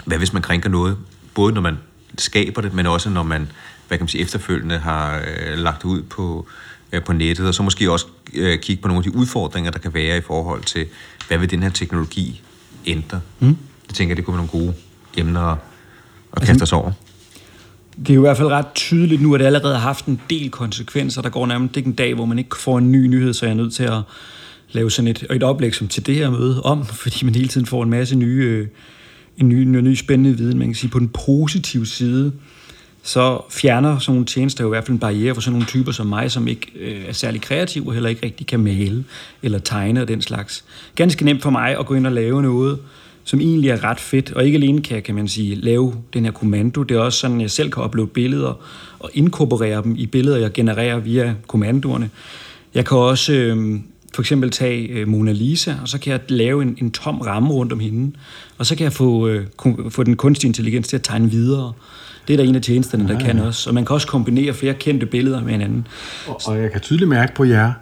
hvad 0.05 0.19
hvis 0.19 0.33
man 0.33 0.43
krænker 0.43 0.69
noget, 0.69 0.97
både 1.39 1.53
når 1.53 1.61
man 1.61 1.79
skaber 2.19 2.63
det, 2.63 2.75
men 2.75 2.87
også 2.87 3.11
når 3.11 3.23
man, 3.23 3.49
hvad 3.89 3.99
kan 3.99 4.03
man 4.03 4.09
sige, 4.09 4.23
efterfølgende 4.23 4.79
har 4.79 5.17
øh, 5.17 5.59
lagt 5.59 5.85
ud 5.85 6.03
på, 6.03 6.47
øh, 6.93 7.03
på 7.03 7.13
nettet, 7.13 7.47
og 7.47 7.55
så 7.55 7.63
måske 7.63 7.93
også 7.93 8.07
øh, 8.35 8.59
kigge 8.59 8.83
på 8.83 8.89
nogle 8.89 8.99
af 8.99 9.13
de 9.13 9.19
udfordringer, 9.19 9.71
der 9.71 9.79
kan 9.79 9.95
være 9.95 10.17
i 10.19 10.21
forhold 10.21 10.63
til, 10.63 10.87
hvad 11.29 11.39
vil 11.39 11.51
den 11.51 11.63
her 11.63 11.71
teknologi 11.71 12.43
ændre? 12.87 13.21
Mm. 13.41 13.57
Jeg 13.89 13.95
tænker, 13.95 14.15
det 14.15 14.25
kunne 14.25 14.39
være 14.39 14.47
nogle 14.47 14.65
gode 14.65 14.75
emner 15.17 15.41
at, 15.41 15.59
at 16.33 16.43
kaste 16.43 16.63
os 16.63 16.73
over. 16.73 16.93
Det 17.99 18.11
er 18.11 18.15
jo 18.15 18.21
i 18.21 18.27
hvert 18.27 18.37
fald 18.37 18.49
ret 18.49 18.67
tydeligt 18.75 19.23
nu, 19.23 19.35
at 19.35 19.41
det 19.41 19.47
allerede 19.47 19.75
har 19.75 19.83
haft 19.83 20.07
en 20.07 20.21
del 20.31 20.51
konsekvenser. 20.51 21.23
Der 21.23 21.29
går 21.29 21.47
nærmest 21.47 21.77
ikke 21.77 21.87
en 21.87 21.95
dag, 21.95 22.15
hvor 22.15 22.25
man 22.25 22.39
ikke 22.39 22.57
får 22.57 22.79
en 22.79 22.93
ny 22.93 23.07
nyhed, 23.07 23.35
så 23.35 23.47
jeg 23.47 23.53
er 23.53 23.57
nødt 23.57 23.75
til 23.75 23.85
at 23.85 24.03
lave 24.73 24.91
sådan 24.91 25.09
et, 25.09 25.27
et 25.31 25.43
oplæg 25.43 25.75
som 25.75 25.89
til 25.89 26.07
det 26.07 26.15
her 26.15 26.31
møde 26.31 26.63
om, 26.63 26.87
fordi 27.03 27.25
man 27.25 27.35
hele 27.35 27.49
tiden 27.49 27.67
får 27.67 27.83
en 27.83 27.91
masse 27.91 28.17
nye, 28.17 28.45
øh, 28.45 28.67
en 29.39 29.49
ny, 29.49 29.55
en 29.55 29.73
ny 29.73 29.95
spændende 29.95 30.39
viden. 30.39 30.59
Man 30.59 30.69
kan 30.69 30.75
sige, 30.75 30.91
på 30.91 30.99
den 30.99 31.09
positive 31.09 31.87
side, 31.87 32.33
så 33.03 33.41
fjerner 33.51 33.99
sådan 33.99 34.13
nogle 34.13 34.27
tjenester 34.27 34.65
jo 34.65 34.69
i 34.69 34.73
hvert 34.73 34.85
fald 34.85 34.95
en 34.95 34.99
barriere 34.99 35.35
for 35.35 35.41
sådan 35.41 35.53
nogle 35.53 35.67
typer 35.67 35.93
som 35.93 36.07
mig, 36.07 36.31
som 36.31 36.49
ikke 36.49 36.73
øh, 36.81 37.05
er 37.09 37.13
særlig 37.13 37.41
kreative 37.41 37.87
og 37.87 37.93
heller 37.93 38.09
ikke 38.09 38.27
rigtig 38.27 38.47
kan 38.47 38.61
male 38.61 39.05
eller 39.43 39.59
tegne 39.59 40.03
og 40.03 40.09
den 40.09 40.23
slags. 40.23 40.65
Ganske 40.95 41.25
nemt 41.25 41.43
for 41.43 41.51
mig 41.51 41.79
at 41.79 41.87
gå 41.87 41.95
ind 41.95 42.07
og 42.07 42.13
lave 42.13 42.43
noget, 42.43 42.79
som 43.25 43.41
egentlig 43.41 43.71
er 43.71 43.85
ret 43.85 44.01
fedt, 44.01 44.33
og 44.33 44.47
ikke 44.47 44.57
alene 44.57 44.83
kan, 44.83 45.03
kan 45.03 45.15
man 45.15 45.29
sige, 45.29 45.55
lave 45.55 45.95
den 46.15 46.25
her 46.25 46.33
kommando, 46.33 46.83
det 46.83 46.97
er 46.97 47.01
også 47.01 47.19
sådan, 47.19 47.37
at 47.37 47.43
jeg 47.43 47.51
selv 47.51 47.71
kan 47.71 47.85
uploade 47.85 48.11
billeder 48.11 48.61
og 48.99 49.11
inkorporere 49.15 49.83
dem 49.83 49.95
i 49.97 50.07
billeder, 50.07 50.37
jeg 50.37 50.53
genererer 50.53 50.99
via 50.99 51.35
kommandoerne. 51.47 52.11
Jeg 52.75 52.85
kan 52.85 52.97
også 52.97 53.33
øh, 53.33 53.81
for 54.15 54.23
eksempel 54.23 54.51
tage 54.51 54.87
øh, 54.89 55.09
Mona 55.09 55.33
Lisa, 55.33 55.75
og 55.83 55.89
så 55.89 55.99
kan 55.99 56.13
jeg 56.13 56.21
lave 56.29 56.63
en, 56.63 56.77
en 56.83 56.91
tom 56.91 57.21
ramme 57.21 57.49
rundt 57.51 57.73
om 57.73 57.81
hende, 57.81 58.13
og 58.59 58.67
så 58.67 58.77
kan 58.77 58.85
jeg 58.85 58.93
få, 58.93 59.29
øh, 59.29 59.47
ku- 59.57 59.91
få 59.91 60.03
den 60.03 60.17
kunstige 60.17 60.49
intelligens 60.49 60.89
til 60.89 60.97
at 60.97 61.03
tegne 61.03 61.31
videre 61.31 61.73
Det 62.29 62.33
er 62.35 62.37
der 62.37 62.45
en 62.45 62.55
af 62.55 62.63
tjenesterne, 62.63 63.09
der 63.09 63.15
ja, 63.15 63.27
kan 63.27 63.39
også. 63.39 63.71
Og 63.71 63.75
man 63.75 63.85
kan 63.85 63.95
også 63.95 64.07
kombinere 64.07 64.55
flere 64.55 64.75
kendte 64.75 65.07
billeder 65.07 65.43
med 65.43 65.51
hinanden. 65.53 65.87
Og, 66.27 66.41
og 66.47 66.59
jeg 66.59 66.73
kan 66.73 66.81
tydeligt 66.81 67.09
mærke 67.09 67.35
på 67.35 67.45
jer, 67.45 67.73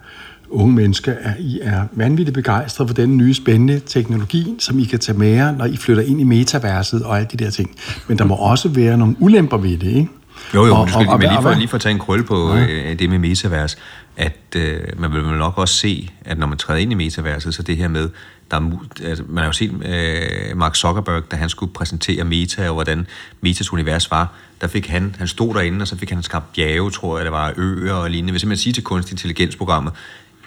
unge 0.49 0.75
mennesker, 0.75 1.13
at 1.21 1.33
I 1.39 1.59
er 1.61 1.83
vanvittigt 1.93 2.33
begejstrede 2.33 2.87
for 2.87 2.93
den 2.95 3.17
nye 3.17 3.33
spændende 3.33 3.79
teknologi, 3.85 4.45
som 4.59 4.79
I 4.79 4.83
kan 4.83 4.99
tage 4.99 5.17
med 5.17 5.27
jer, 5.27 5.51
når 5.57 5.65
I 5.65 5.77
flytter 5.77 6.03
ind 6.03 6.21
i 6.21 6.23
metaverset 6.23 7.03
og 7.03 7.17
alle 7.17 7.27
de 7.31 7.37
der 7.37 7.49
ting. 7.49 7.75
Men 8.07 8.17
der 8.17 8.25
må 8.25 8.35
også 8.35 8.69
være 8.69 8.97
nogle 8.97 9.15
ulemper 9.19 9.57
ved 9.57 9.77
det, 9.77 9.87
ikke? 9.87 10.07
Jo, 10.55 10.65
jo, 10.65 10.75
Og- 10.75 10.89
skal, 10.89 11.07
og- 11.07 11.13
og- 11.13 11.19
men 11.19 11.29
lige 11.29 11.41
for, 11.41 11.53
lige 11.53 11.67
for 11.67 11.75
at 11.75 11.81
tage 11.81 11.93
en 11.93 11.99
krølle 11.99 12.23
på 12.25 12.55
ja. 12.55 12.65
øh, 12.65 12.99
det 12.99 13.09
med 13.09 13.19
metavers, 13.19 13.77
at 14.17 14.55
øh, 14.55 14.79
man 14.97 15.13
vil 15.13 15.23
nok 15.23 15.57
også 15.57 15.73
se, 15.73 16.11
at 16.25 16.37
når 16.37 16.47
man 16.47 16.57
træder 16.57 16.79
ind 16.79 16.91
i 16.91 16.95
metaverset, 16.95 17.53
så 17.53 17.63
det 17.63 17.77
her 17.77 17.87
med, 17.87 18.09
der 18.51 18.57
er, 18.57 18.71
altså, 19.03 19.23
man 19.27 19.37
har 19.37 19.45
jo 19.45 19.51
set 19.51 19.71
øh, 19.85 20.57
Mark 20.57 20.75
Zuckerberg, 20.75 21.31
da 21.31 21.35
han 21.35 21.49
skulle 21.49 21.73
præsentere 21.73 22.23
Meta, 22.23 22.67
og 22.67 22.73
hvordan 22.73 23.07
Metas 23.41 23.73
univers 23.73 24.11
var, 24.11 24.33
der 24.61 24.67
fik 24.67 24.87
han, 24.87 25.15
han 25.17 25.27
stod 25.27 25.53
derinde, 25.53 25.81
og 25.81 25.87
så 25.87 25.97
fik 25.97 26.09
han 26.09 26.23
skabt 26.23 26.53
bjerge, 26.53 26.91
tror 26.91 27.17
jeg, 27.17 27.25
der 27.25 27.31
var 27.31 27.53
øer 27.57 27.93
og 27.93 28.11
lignende. 28.11 28.31
Hvis 28.31 28.45
man 28.45 28.57
siger 28.57 28.73
til 28.73 28.83
kunstig 28.83 29.13
intelligensprogrammet, 29.13 29.93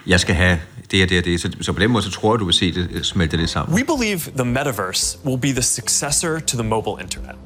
jeg 0.06 0.20
skal 0.20 0.34
have 0.34 0.58
det 0.90 1.02
og 1.02 1.08
det 1.08 1.18
og 1.18 1.24
det, 1.24 1.40
så, 1.40 1.50
så 1.60 1.72
på 1.72 1.80
den 1.80 1.90
måde, 1.90 2.04
så 2.04 2.10
tror 2.10 2.34
jeg, 2.34 2.40
du 2.40 2.44
vil 2.44 2.54
se 2.54 2.74
det 2.74 2.88
øh, 2.92 3.02
smelte 3.02 3.36
lidt 3.36 3.50
sammen. 3.50 3.74
We 3.76 3.84
believe 3.84 4.20
the 4.36 4.44
metaverse 4.44 5.18
will 5.24 5.40
be 5.40 5.52
the 5.52 5.62
successor 5.62 6.38
to 6.38 6.56
the 6.56 6.68
mobile 6.68 6.94
internet. 7.02 7.36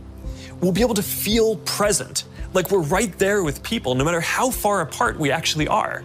We'll 0.63 0.75
be 0.75 0.83
able 0.85 0.95
to 0.95 1.03
feel 1.03 1.57
present, 1.79 2.27
like 2.55 2.71
we're 2.71 2.89
right 2.99 3.19
there 3.19 3.43
with 3.43 3.63
people, 3.63 3.95
no 3.95 4.05
matter 4.05 4.21
how 4.21 4.51
far 4.51 4.81
apart 4.81 5.19
we 5.19 5.31
actually 5.31 5.69
are. 5.69 6.03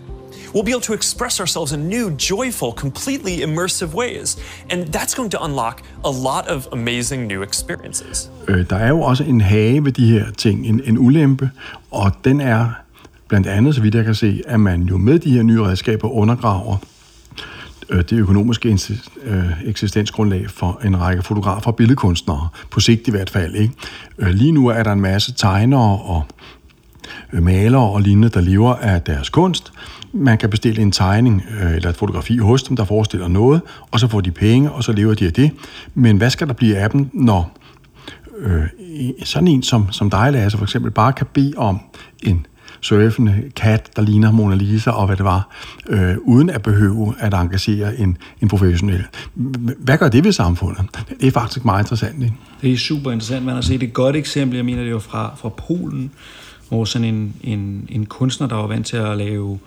We'll 0.54 0.64
be 0.64 0.72
able 0.72 0.82
to 0.82 0.94
express 0.94 1.40
ourselves 1.40 1.72
in 1.74 1.90
new, 1.90 2.10
joyful, 2.12 2.72
completely 2.74 3.36
immersive 3.48 3.94
ways. 3.94 4.38
And 4.72 4.88
that's 4.88 5.14
going 5.14 5.32
to 5.32 5.44
unlock 5.44 5.84
a 6.04 6.10
lot 6.10 6.48
of 6.48 6.68
amazing 6.72 7.28
new 7.28 7.44
experiences. 7.44 8.30
Øh, 8.48 8.70
der 8.70 8.76
er 8.76 8.90
jo 8.90 9.02
også 9.02 9.24
en 9.24 9.42
hage 9.42 9.86
ved 9.86 9.92
de 9.92 10.12
her 10.12 10.32
ting, 10.32 10.66
en, 10.66 10.82
en 10.86 10.98
ulempe, 10.98 11.50
og 11.92 12.12
den 12.24 12.42
er 12.42 12.70
blandt 13.28 13.48
andet, 13.48 13.76
så 13.76 13.82
vidt 13.82 13.96
jeg 13.96 14.06
kan 14.06 14.16
se, 14.16 14.42
at 14.48 14.60
man 14.60 14.84
jo 14.84 14.98
med 14.98 15.20
de 15.20 15.32
her 15.32 15.44
nye 15.44 15.64
redskaber 15.64 16.10
undergraver 16.10 16.78
øh, 17.90 18.04
det 18.10 18.14
økonomiske 18.14 18.80
øh, 19.24 19.44
eksistensgrundlag 19.66 20.50
for 20.50 20.82
en 20.84 21.02
række 21.02 21.24
fotografer 21.24 21.68
og 21.68 21.76
billedkunstnere, 21.76 22.48
på 22.72 22.80
sigt 22.80 23.08
i 23.08 23.12
hvert 23.12 23.30
fald. 23.30 23.56
Ikke? 23.56 23.74
Øh, 24.18 24.28
lige 24.28 24.52
nu 24.52 24.68
er 24.68 24.84
der 24.84 24.92
en 24.92 25.02
masse 25.02 25.34
tegnere 25.34 26.00
og 26.00 26.26
malere 27.32 27.90
og 27.90 28.02
lignende, 28.02 28.30
der 28.30 28.42
lever 28.42 28.76
af 28.76 29.02
deres 29.02 29.30
kunst. 29.30 29.74
Man 30.14 30.38
kan 30.38 30.50
bestille 30.50 30.82
en 30.82 30.92
tegning 30.92 31.44
øh, 31.62 31.76
eller 31.76 31.90
et 31.90 31.96
fotografi 31.96 32.38
hos 32.38 32.64
dem, 32.64 32.76
der 32.76 32.86
forestiller 32.86 33.28
noget, 33.28 33.62
og 33.92 34.00
så 34.00 34.08
får 34.08 34.22
de 34.22 34.32
penge, 34.32 34.72
og 34.72 34.84
så 34.84 34.92
lever 34.92 35.14
de 35.14 35.26
af 35.26 35.34
det. 35.34 35.52
Men 35.94 36.18
hvad 36.18 36.30
skal 36.30 36.48
der 36.48 36.54
blive 36.54 36.78
af 36.78 36.90
dem, 36.90 37.10
når 37.14 37.58
øh, 38.40 38.64
sådan 39.24 39.48
en 39.48 39.64
som, 39.64 39.92
som 39.92 40.10
dig, 40.10 40.32
Lasse, 40.32 40.58
for 40.58 40.66
eksempel, 40.66 40.92
bare 40.92 41.14
kan 41.14 41.28
bede 41.34 41.54
om 41.58 41.80
en 42.24 42.46
surfende 42.82 43.44
kat, 43.56 43.90
der 43.96 44.02
ligner 44.02 44.32
Mona 44.32 44.56
Lisa 44.56 44.92
og 44.92 45.06
hvad 45.06 45.16
det 45.16 45.26
var, 45.26 45.50
øh, 45.90 46.16
uden 46.22 46.50
at 46.50 46.62
behøve 46.62 47.14
at 47.20 47.34
engagere 47.34 47.98
en, 47.98 48.18
en 48.42 48.48
professionel. 48.48 49.04
Hvad 49.80 49.98
gør 49.98 50.10
det 50.10 50.24
ved 50.24 50.32
samfundet? 50.32 50.86
Det 51.22 51.28
er 51.28 51.32
faktisk 51.32 51.66
meget 51.66 51.84
interessant, 51.84 52.24
ikke? 52.24 52.36
Det 52.62 52.74
er 52.74 52.78
super 52.78 53.12
interessant. 53.12 53.46
Man 53.46 53.56
har 53.56 53.62
set 53.62 53.84
et 53.84 53.94
godt 53.94 54.16
eksempel, 54.16 54.56
jeg 54.56 54.66
mener 54.66 54.84
det 54.84 54.94
var 54.94 55.00
fra, 55.00 55.36
fra 55.38 55.50
Polen, 55.50 56.12
hvor 56.70 56.86
sådan 56.86 57.16
en, 57.16 57.36
en, 57.44 57.90
en 57.90 58.06
kunstner, 58.06 58.48
der 58.48 58.56
var 58.56 58.68
vant 58.68 58.88
til 58.88 58.98
at 58.98 59.18
lave 59.18 59.60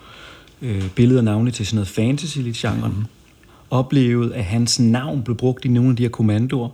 øh, 0.62 0.88
billeder 0.88 1.22
navnligt 1.22 1.56
til 1.56 1.66
sådan 1.66 1.76
noget 1.76 1.88
fantasy 1.88 2.38
lidt 2.38 2.56
genren, 2.56 2.92
mm. 2.96 3.04
oplevede, 3.70 4.34
at 4.34 4.44
hans 4.44 4.80
navn 4.80 5.22
blev 5.22 5.36
brugt 5.36 5.64
i 5.64 5.68
nogle 5.68 5.90
af 5.90 5.96
de 5.96 6.02
her 6.02 6.10
kommandoer. 6.10 6.68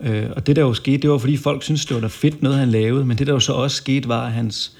Øh, 0.00 0.26
og 0.36 0.46
det 0.46 0.56
der 0.56 0.62
jo 0.62 0.74
skete, 0.74 0.98
det 0.98 1.10
var 1.10 1.18
fordi 1.18 1.36
folk 1.36 1.62
syntes, 1.62 1.86
det 1.86 1.94
var 1.94 2.00
da 2.00 2.06
fedt 2.06 2.42
noget, 2.42 2.58
han 2.58 2.68
lavede, 2.68 3.04
men 3.04 3.18
det 3.18 3.26
der 3.26 3.32
jo 3.32 3.40
så 3.40 3.52
også 3.52 3.76
skete, 3.76 4.08
var, 4.08 4.26
at 4.26 4.32
hans 4.32 4.72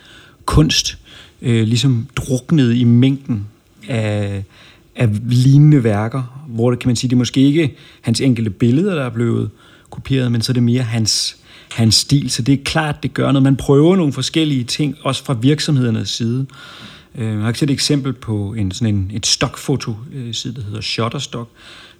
kunst 0.45 0.99
øh, 1.43 1.67
ligesom 1.67 2.07
druknede 2.17 2.79
i 2.79 2.85
mængden 2.85 3.47
af, 3.89 4.45
af 4.97 5.09
lignende 5.29 5.85
værker, 5.85 6.45
hvor 6.49 6.71
det 6.71 6.79
kan 6.79 6.89
man 6.89 6.97
sige, 6.97 7.09
det 7.11 7.17
er 7.17 7.19
måske 7.19 7.41
ikke 7.41 7.75
hans 8.01 8.21
enkelte 8.21 8.51
billeder, 8.51 8.95
der 8.95 9.05
er 9.05 9.11
blevet 9.11 9.51
kopieret, 9.91 10.33
men 10.33 10.43
så 10.43 10.53
er 10.53 10.55
det 10.55 10.63
mere 10.63 10.83
hans, 10.83 11.37
hans 11.73 11.95
stil. 11.95 12.31
Så 12.31 12.43
det 12.43 12.53
er 12.53 12.65
klart, 12.65 13.03
det 13.03 13.15
gør 13.15 13.33
noget. 13.33 13.43
Man 13.43 13.57
prøver 13.57 13.97
nogle 13.97 14.13
forskellige 14.13 14.65
ting, 14.65 14.97
også 15.03 15.25
fra 15.25 15.37
virksomhedernes 15.41 16.09
side. 16.09 16.47
Øh, 17.15 17.29
jeg 17.29 17.43
har 17.43 17.53
set 17.53 17.63
et 17.63 17.75
eksempel 17.75 18.13
på 18.13 18.55
en, 18.55 18.73
sådan 18.73 18.95
en, 18.95 19.11
et 19.15 19.27
stokfoto-side, 19.27 20.55
øh, 20.55 20.57
der 20.57 20.67
hedder 20.67 20.81
Shutterstock, 20.81 21.51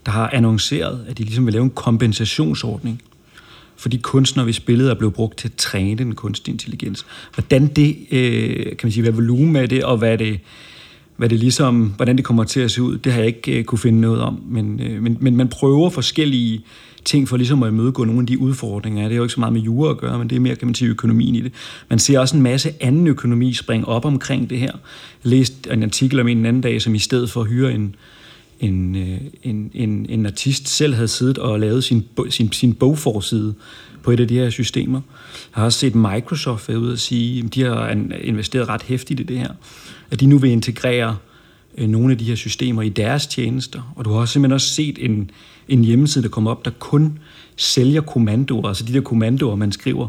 der 0.07 0.13
har 0.13 0.31
annonceret, 0.33 1.05
at 1.09 1.19
de 1.19 1.23
ligesom 1.23 1.47
vil 1.47 1.53
lave 1.53 1.65
en 1.65 1.71
kompensationsordning 1.71 3.03
for 3.77 3.89
de 3.89 3.99
kunstnere, 3.99 4.45
hvis 4.45 4.61
billeder 4.61 4.91
er 4.91 4.95
blevet 4.95 5.15
brugt 5.15 5.39
til 5.39 5.49
at 5.49 5.55
træne 5.55 5.99
den 5.99 6.15
kunstig 6.15 6.53
intelligens. 6.53 7.07
Hvordan 7.35 7.67
det, 7.67 7.97
øh, 8.11 8.67
kan 8.67 8.79
man 8.83 8.93
sige, 8.93 9.03
hvad 9.03 9.13
volumen 9.13 9.57
er 9.57 9.67
det, 9.67 9.85
og 9.85 9.97
hvad 9.97 10.19
det, 10.19 10.41
hvad 11.17 11.29
det 11.29 11.39
ligesom, 11.39 11.93
hvordan 11.97 12.17
det 12.17 12.25
kommer 12.25 12.45
til 12.45 12.61
at 12.61 12.71
se 12.71 12.83
ud, 12.83 12.99
det 12.99 13.13
har 13.13 13.21
jeg 13.21 13.27
ikke 13.27 13.59
øh, 13.59 13.65
kunne 13.65 13.79
finde 13.79 14.01
noget 14.01 14.21
om. 14.21 14.43
Men, 14.49 14.81
øh, 14.81 15.03
men, 15.03 15.17
men 15.21 15.37
man 15.37 15.49
prøver 15.49 15.91
forskellige 15.91 16.65
ting 17.05 17.29
for 17.29 17.37
ligesom 17.37 17.63
at 17.63 17.69
imødegå 17.69 18.05
nogle 18.05 18.21
af 18.21 18.27
de 18.27 18.39
udfordringer. 18.39 19.03
Det 19.03 19.13
er 19.13 19.17
jo 19.17 19.23
ikke 19.23 19.35
så 19.35 19.41
meget 19.41 19.53
med 19.53 19.61
jura 19.61 19.91
at 19.91 19.99
gøre, 19.99 20.19
men 20.19 20.31
det 20.31 20.37
er 20.37 20.41
mere, 20.41 20.57
kan 20.57 20.69
man 20.69 20.75
sige, 20.75 20.89
økonomien 20.89 21.35
i 21.35 21.41
det. 21.41 21.53
Man 21.89 21.99
ser 21.99 22.19
også 22.19 22.37
en 22.37 22.43
masse 22.43 22.73
anden 22.81 23.07
økonomi 23.07 23.55
springe 23.55 23.89
op 23.89 24.05
omkring 24.05 24.51
det 24.51 24.59
her. 24.59 24.73
Jeg 25.25 25.31
læste 25.31 25.73
en 25.73 25.83
artikel 25.83 26.21
om 26.21 26.29
en 26.29 26.47
anden 26.47 26.63
dag, 26.63 26.83
som 26.83 26.95
i 26.95 26.99
stedet 26.99 27.31
for 27.31 27.41
at 27.41 27.49
hyre 27.49 27.73
en, 27.73 27.95
en, 28.61 28.97
øh, 28.97 29.21
en, 29.43 29.71
en, 29.75 30.07
en 30.09 30.27
artist 30.27 30.69
selv 30.69 30.95
havde 30.95 31.09
siddet 31.09 31.39
og 31.39 31.61
lavet 31.61 31.85
sin, 31.85 32.05
sin, 32.31 32.53
sin 32.53 32.75
bogforside 32.75 33.55
på 34.03 34.11
et 34.11 34.21
af 34.21 34.29
de 34.29 34.35
her 34.35 34.51
systemer. 34.51 35.01
Jeg 35.55 35.61
har 35.61 35.65
også 35.65 35.79
set 35.79 35.95
Microsoft 35.95 36.69
være 36.69 36.79
ude 36.79 36.93
og 36.93 36.99
sige, 36.99 37.45
at 37.45 37.55
de 37.55 37.63
har 37.63 37.97
investeret 38.21 38.69
ret 38.69 38.83
hæftigt 38.83 39.21
i 39.21 39.23
det 39.23 39.39
her, 39.39 39.51
at 40.11 40.21
de 40.21 40.27
nu 40.27 40.39
vil 40.39 40.51
integrere 40.51 41.17
øh, 41.79 41.89
nogle 41.89 42.13
af 42.13 42.19
de 42.19 42.25
her 42.25 42.35
systemer 42.35 42.83
i 42.83 42.89
deres 42.89 43.27
tjenester. 43.27 43.93
Og 43.97 44.05
du 44.05 44.13
har 44.13 44.21
også 44.21 44.33
simpelthen 44.33 44.55
også 44.55 44.69
set 44.69 44.99
en, 45.05 45.31
en 45.69 45.85
hjemmeside, 45.85 46.25
der 46.25 46.31
kommer 46.31 46.51
op, 46.51 46.65
der 46.65 46.71
kun 46.79 47.19
sælger 47.57 48.01
kommandoer, 48.01 48.69
altså 48.69 48.85
de 48.85 48.93
der 48.93 49.01
kommandoer, 49.01 49.57
man 49.57 49.73
skriver. 49.73 50.09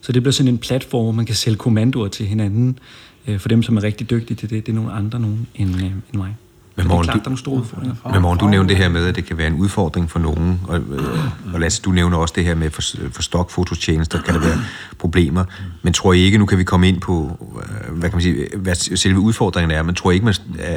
Så 0.00 0.12
det 0.12 0.22
bliver 0.22 0.32
sådan 0.32 0.52
en 0.52 0.58
platform, 0.58 1.04
hvor 1.04 1.12
man 1.12 1.26
kan 1.26 1.34
sælge 1.34 1.56
kommandoer 1.56 2.08
til 2.08 2.26
hinanden, 2.26 2.78
øh, 3.26 3.38
for 3.38 3.48
dem, 3.48 3.62
som 3.62 3.76
er 3.76 3.82
rigtig 3.82 4.10
dygtige 4.10 4.36
til 4.36 4.50
det. 4.50 4.66
Det 4.66 4.72
er 4.72 4.76
nogle 4.76 4.92
andre 4.92 5.20
nogen 5.20 5.46
end, 5.54 5.76
øh, 5.76 5.84
end 5.84 5.92
mig. 6.12 6.34
Men 6.78 6.88
Morten, 6.88 7.04
klart, 7.04 7.16
du- 7.24 7.24
der 7.24 7.30
er 7.30 7.36
store 7.36 7.60
udfordringer. 7.60 7.94
Men 8.12 8.22
Morgen, 8.22 8.38
du 8.38 8.46
nævnte 8.46 8.74
det 8.74 8.82
her 8.82 8.88
med, 8.88 9.06
at 9.06 9.16
det 9.16 9.24
kan 9.24 9.38
være 9.38 9.46
en 9.46 9.54
udfordring 9.54 10.10
for 10.10 10.18
nogen, 10.18 10.60
og, 10.68 10.78
øh, 10.78 11.54
og 11.54 11.60
Lasse, 11.60 11.82
du 11.82 11.90
nævner 11.90 12.16
også 12.16 12.34
det 12.36 12.44
her 12.44 12.54
med 12.54 12.70
for, 12.70 12.82
for 13.12 13.22
stokfotostjenester, 13.22 14.22
kan 14.22 14.34
der 14.34 14.40
være 14.40 14.58
problemer. 14.98 15.44
Men 15.82 15.92
tror 15.92 16.12
I 16.12 16.18
ikke, 16.18 16.38
nu 16.38 16.46
kan 16.46 16.58
vi 16.58 16.64
komme 16.64 16.88
ind 16.88 17.00
på, 17.00 17.38
øh, 17.62 17.96
hvad 17.98 18.10
kan 18.10 18.16
man 18.16 18.22
sige, 18.22 18.46
hvad 18.56 18.74
selve 18.74 19.18
udfordringen 19.18 19.70
er, 19.78 19.82
men 19.82 19.94
tror 19.94 20.10
I 20.10 20.14
ikke, 20.14 20.24
med, 20.26 20.34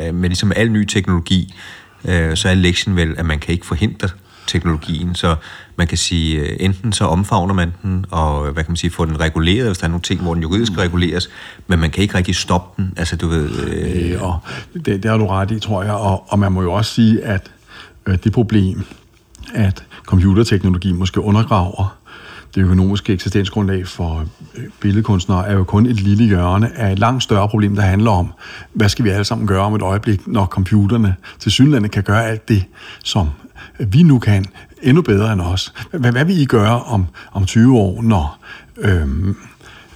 øh, 0.08 0.16
med 0.16 0.30
ligesom 0.30 0.52
al 0.56 0.72
ny 0.72 0.86
teknologi, 0.86 1.54
øh, 2.06 2.38
så 2.38 2.50
er 2.50 2.54
lektien 2.54 2.96
vel, 2.96 3.16
at 3.18 3.26
man 3.26 3.40
kan 3.40 3.54
ikke 3.54 3.66
forhindre 3.66 4.10
teknologien, 4.52 5.16
så 5.16 5.36
man 5.76 5.88
kan 5.88 5.98
sige, 5.98 6.40
øh, 6.40 6.56
enten 6.60 6.94
så 6.94 7.06
omfavner 7.06 7.54
man 7.54 7.74
den, 7.84 8.06
og 8.12 8.44
hvad 8.44 8.64
kan 8.64 8.72
man 8.72 8.78
sige, 8.78 8.92
får 8.92 9.06
den 9.06 9.20
reguleret, 9.20 9.68
hvis 9.68 9.78
der 9.78 9.86
er 9.86 9.90
nogle 9.90 10.02
ting, 10.02 10.22
hvor 10.22 10.34
den 10.34 10.44
juridisk 10.44 10.78
reguleres, 10.78 11.30
men 11.68 11.80
man 11.80 11.90
kan 11.92 12.02
ikke 12.02 12.18
rigtig 12.18 12.36
stoppe 12.36 12.82
den, 12.82 12.94
altså 12.98 13.16
du 13.16 13.28
ved... 13.28 13.50
Øh, 13.50 14.12
Øh, 14.12 14.24
og 14.24 14.40
det, 14.74 15.04
det 15.04 15.06
har 15.06 15.18
du 15.18 15.28
ret 15.28 15.52
i, 15.52 15.60
tror 15.60 15.84
jeg. 15.84 15.94
Og, 15.94 16.24
og 16.28 16.40
man 16.40 16.52
må 16.52 16.62
jo 16.62 16.74
også 16.74 16.94
sige, 16.94 17.24
at 17.24 17.52
øh, 18.06 18.18
det 18.24 18.34
problem, 18.34 18.84
at 19.54 19.84
computerteknologi 20.06 20.92
måske 20.92 21.22
undergraver 21.22 21.98
det 22.56 22.62
økonomiske 22.62 23.14
eksistensgrundlag 23.14 23.88
for 23.88 24.26
øh, 24.56 24.64
billedkunstnere, 24.80 25.48
er 25.48 25.54
jo 25.54 25.64
kun 25.64 25.86
et 25.86 26.02
lille 26.02 26.26
hjørne 26.26 26.78
af 26.78 26.92
et 26.92 27.00
langt 27.00 27.24
større 27.24 27.50
problem, 27.50 27.76
der 27.76 27.82
handler 27.82 28.12
om, 28.12 28.34
hvad 28.74 28.90
skal 28.90 29.06
vi 29.06 29.10
alle 29.10 29.26
sammen 29.26 29.48
gøre 29.48 29.62
om 29.62 29.76
et 29.76 29.82
øjeblik, 29.82 30.28
når 30.28 30.46
computerne 30.46 31.16
til 31.40 31.52
synlandet 31.52 31.92
kan 31.92 32.04
gøre 32.04 32.26
alt 32.26 32.50
det, 32.50 32.66
som 33.04 33.30
øh, 33.80 33.94
vi 33.94 34.04
nu 34.04 34.20
kan, 34.20 34.46
endnu 34.82 35.02
bedre 35.02 35.34
end 35.34 35.42
os. 35.42 35.74
Hvad, 35.92 36.12
hvad 36.12 36.26
vil 36.26 36.42
I 36.42 36.46
gøre 36.46 36.84
om, 36.84 37.06
om 37.32 37.46
20 37.46 37.78
år, 37.78 38.02
når... 38.02 38.38
Øhm, 38.78 39.36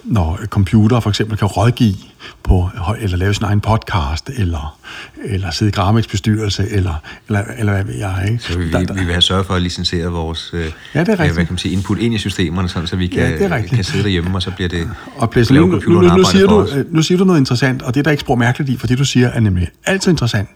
når 0.06 0.40
computer 0.50 1.00
for 1.00 1.10
eksempel 1.10 1.38
kan 1.38 1.48
rådgive 1.48 1.96
på, 2.44 2.70
eller 3.00 3.18
lave 3.18 3.34
sin 3.34 3.44
egen 3.46 3.62
podcast, 3.62 4.30
eller, 4.38 4.78
eller 5.26 5.52
sidde 5.52 5.70
i 5.70 5.72
Gramex 5.72 6.08
bestyrelse, 6.08 6.70
eller, 6.70 6.94
eller, 7.28 7.42
eller 7.58 7.74
hvad 7.74 7.84
ved 7.84 7.96
jeg, 7.96 8.28
ikke? 8.32 8.44
Så 8.44 8.58
vi, 8.58 8.72
Der- 8.72 8.84
der- 8.84 8.94
vi 8.94 9.00
vil 9.00 9.12
have 9.14 9.22
sørget 9.22 9.46
for 9.46 9.54
at 9.54 9.62
licensere 9.62 10.06
vores 10.08 10.52
øh, 10.54 10.60
Ja, 10.60 11.00
det 11.00 11.08
er 11.10 11.12
rigtigt. 11.12 11.34
hvad 11.34 11.46
kan 11.46 11.54
man 11.54 11.58
sige, 11.58 11.72
input 11.74 11.98
ind 11.98 12.14
i 12.14 12.18
systemerne, 12.18 12.70
sådan, 12.70 12.88
så 12.88 12.96
vi 12.96 13.08
kan, 13.08 13.40
Ja, 13.40 13.62
kan 13.62 13.84
sidde 13.84 14.04
derhjemme, 14.04 14.36
og 14.38 14.42
så 14.42 14.52
bliver 14.52 14.70
det 14.70 14.90
Og 15.16 15.30
Plæs, 15.30 15.52
nu, 15.52 15.66
nu, 15.66 15.80
nu, 15.88 16.02
nu, 16.18 16.24
siger 16.24 16.48
du, 16.48 16.68
øh, 16.76 16.94
nu 16.94 17.02
siger 17.02 17.18
du 17.18 17.24
noget 17.26 17.40
interessant, 17.40 17.82
og 17.82 17.94
det 17.94 18.00
er 18.00 18.04
der 18.04 18.12
ikke 18.12 18.22
sprog 18.22 18.38
mærkeligt 18.40 18.70
i, 18.72 18.78
for 18.78 18.88
det 18.88 18.98
du 18.98 19.06
siger 19.06 19.28
er 19.28 19.40
nemlig 19.40 19.68
altid 19.86 20.12
interessant. 20.12 20.50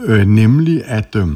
Øh, 0.00 0.26
nemlig 0.26 0.82
at, 0.86 1.16
øh, 1.16 1.26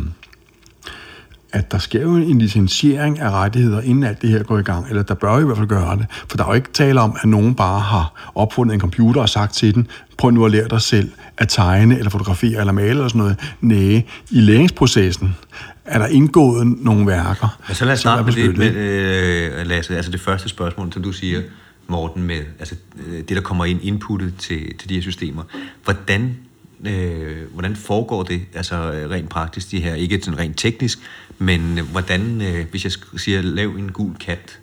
at 1.54 1.73
der 1.73 1.78
sker 1.78 2.02
jo 2.02 2.16
en 2.16 2.38
licensiering 2.38 3.18
af 3.18 3.30
rettigheder, 3.30 3.80
inden 3.80 4.04
alt 4.04 4.23
det 4.23 4.30
her 4.30 4.42
går 4.42 4.58
i 4.58 4.62
gang, 4.62 4.88
eller 4.88 5.02
der 5.02 5.14
bør 5.14 5.38
i 5.38 5.44
hvert 5.44 5.56
fald 5.56 5.68
gøre 5.68 5.96
det. 5.96 6.06
For 6.28 6.37
der 6.37 6.44
er 6.44 6.49
jo 6.49 6.54
ikke 6.54 6.73
tale 6.73 7.00
om, 7.00 7.16
at 7.23 7.28
nogen 7.28 7.54
bare 7.54 7.80
har 7.80 8.30
opfundet 8.34 8.75
en 8.75 8.80
computer 8.80 9.20
og 9.20 9.28
sagt 9.28 9.54
til 9.54 9.75
den, 9.75 9.87
prøv 10.18 10.30
nu 10.30 10.44
at 10.44 10.50
lære 10.50 10.68
dig 10.68 10.80
selv 10.80 11.11
at 11.38 11.49
tegne, 11.49 11.99
eller 11.99 12.11
fotografere, 12.11 12.61
eller 12.61 12.73
male, 12.73 12.90
eller 12.90 13.08
sådan 13.08 13.18
noget. 13.18 13.37
Næh, 13.61 14.02
i 14.30 14.40
læringsprocessen 14.40 15.34
er 15.84 15.99
der 15.99 16.06
indgået 16.06 16.66
nogle 16.66 17.06
værker, 17.06 17.58
Men 17.68 17.75
så 17.75 17.84
lad 17.84 17.92
os 17.92 18.00
starte 18.00 18.25
med 18.25 18.32
det, 18.32 18.58
med, 18.58 18.75
øh, 18.75 19.66
Lasse, 19.66 19.96
altså 19.96 20.11
det 20.11 20.20
første 20.20 20.49
spørgsmål, 20.49 20.92
som 20.92 21.02
du 21.02 21.12
siger, 21.12 21.42
Morten, 21.88 22.23
med 22.23 22.40
altså, 22.58 22.75
øh, 23.06 23.18
det, 23.18 23.28
der 23.28 23.40
kommer 23.40 23.64
ind, 23.64 23.80
inputtet 23.82 24.34
til, 24.38 24.78
til 24.78 24.88
de 24.88 24.94
her 24.94 25.02
systemer. 25.02 25.42
Hvordan, 25.84 26.37
øh, 26.87 27.53
hvordan 27.53 27.76
foregår 27.76 28.23
det 28.23 28.41
altså 28.55 28.93
øh, 28.93 29.11
rent 29.11 29.29
praktisk, 29.29 29.71
de 29.71 29.81
her, 29.81 29.95
ikke 29.95 30.21
sådan 30.23 30.38
rent 30.38 30.59
teknisk, 30.59 30.99
men 31.38 31.79
øh, 31.79 31.91
hvordan, 31.91 32.43
øh, 32.43 32.67
hvis 32.71 32.85
jeg 32.85 32.93
siger, 33.17 33.43
lav 33.43 33.69
en 33.69 33.93
gul 33.93 34.14
kat, 34.14 34.59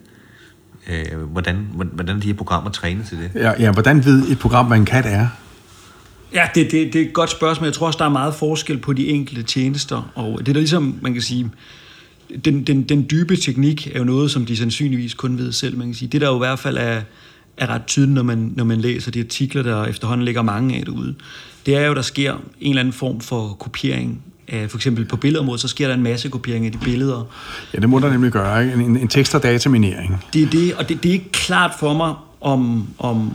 øh, 0.90 1.20
hvordan, 1.20 1.68
hvordan 1.74 2.16
er 2.16 2.20
de 2.20 2.28
her 2.28 2.34
programmer 2.34 2.72
trænet 2.72 3.06
til 3.06 3.18
det? 3.18 3.32
Ja, 3.36 3.52
ja, 3.60 3.72
hvordan 3.72 4.06
ved 4.06 4.28
et 4.28 4.40
program, 4.40 4.66
hvad 4.66 4.78
en 4.78 4.86
kat 4.86 5.06
er? 5.06 5.28
Ja, 6.34 6.48
det, 6.56 6.72
det, 6.72 6.94
det 6.94 7.02
er 7.02 7.06
et 7.06 7.14
godt 7.14 7.30
spørgsmål. 7.30 7.66
Jeg 7.66 7.74
tror 7.74 7.88
også, 7.88 7.98
der 7.98 8.06
er 8.06 8.10
meget 8.10 8.36
forskel 8.36 8.78
på 8.78 8.94
de 8.94 9.08
enkelte 9.08 9.44
tjenester. 9.44 10.12
Og 10.16 10.40
det 10.40 10.48
er 10.48 10.54
da 10.54 10.60
ligesom, 10.60 11.00
man 11.02 11.14
kan 11.14 11.22
sige, 11.22 11.52
den, 12.46 12.64
den, 12.64 12.84
den 12.84 13.08
dybe 13.12 13.36
teknik 13.36 13.88
er 13.88 14.00
jo 14.00 14.04
noget, 14.04 14.32
som 14.32 14.46
de 14.46 14.58
sandsynligvis 14.58 15.14
kun 15.14 15.38
ved 15.38 15.52
selv. 15.52 15.78
Man 15.78 15.88
kan 15.88 15.94
sige. 15.94 16.10
Det 16.10 16.22
der 16.22 16.28
jo 16.28 16.36
i 16.36 16.38
hvert 16.38 16.60
fald 16.60 16.78
er, 16.78 17.02
er 17.58 17.68
ret 17.68 17.86
tydeligt, 17.88 18.14
når 18.14 18.24
man, 18.24 18.54
når 18.56 18.64
man 18.64 18.82
læser 18.82 19.12
de 19.12 19.20
artikler, 19.20 19.64
der 19.64 19.86
efterhånden 19.86 20.26
ligger 20.26 20.42
mange 20.42 20.78
af 20.78 20.86
derude, 20.86 21.16
det 21.66 21.76
er 21.76 21.88
jo, 21.88 21.94
der 21.94 22.02
sker 22.02 22.34
en 22.34 22.70
eller 22.70 22.80
anden 22.80 22.94
form 22.94 23.22
for 23.22 23.58
kopiering 23.60 24.24
af, 24.48 24.70
for 24.70 24.78
eksempel 24.78 25.06
på 25.06 25.18
billedområdet, 25.18 25.62
så 25.62 25.68
sker 25.68 25.88
der 25.88 25.96
en 25.96 26.04
masse 26.04 26.30
kopiering 26.30 26.66
af 26.66 26.72
de 26.72 26.78
billeder. 26.78 27.24
Ja, 27.74 27.80
det 27.80 27.90
må 27.90 28.00
der 28.00 28.12
nemlig 28.12 28.32
gøre. 28.32 28.64
Ikke? 28.64 28.74
En, 28.74 28.98
en 28.98 29.08
tekst- 29.08 29.36
og 29.36 29.44
dataminering. 29.44 30.24
Det 30.34 30.44
er 30.44 30.50
det, 30.50 30.74
og 30.74 30.90
det, 30.90 31.04
det 31.04 31.10
er 31.10 31.14
ikke 31.14 31.32
klart 31.32 31.72
for 31.80 31.94
mig, 31.94 32.14
om, 32.42 32.88
om 33.00 33.32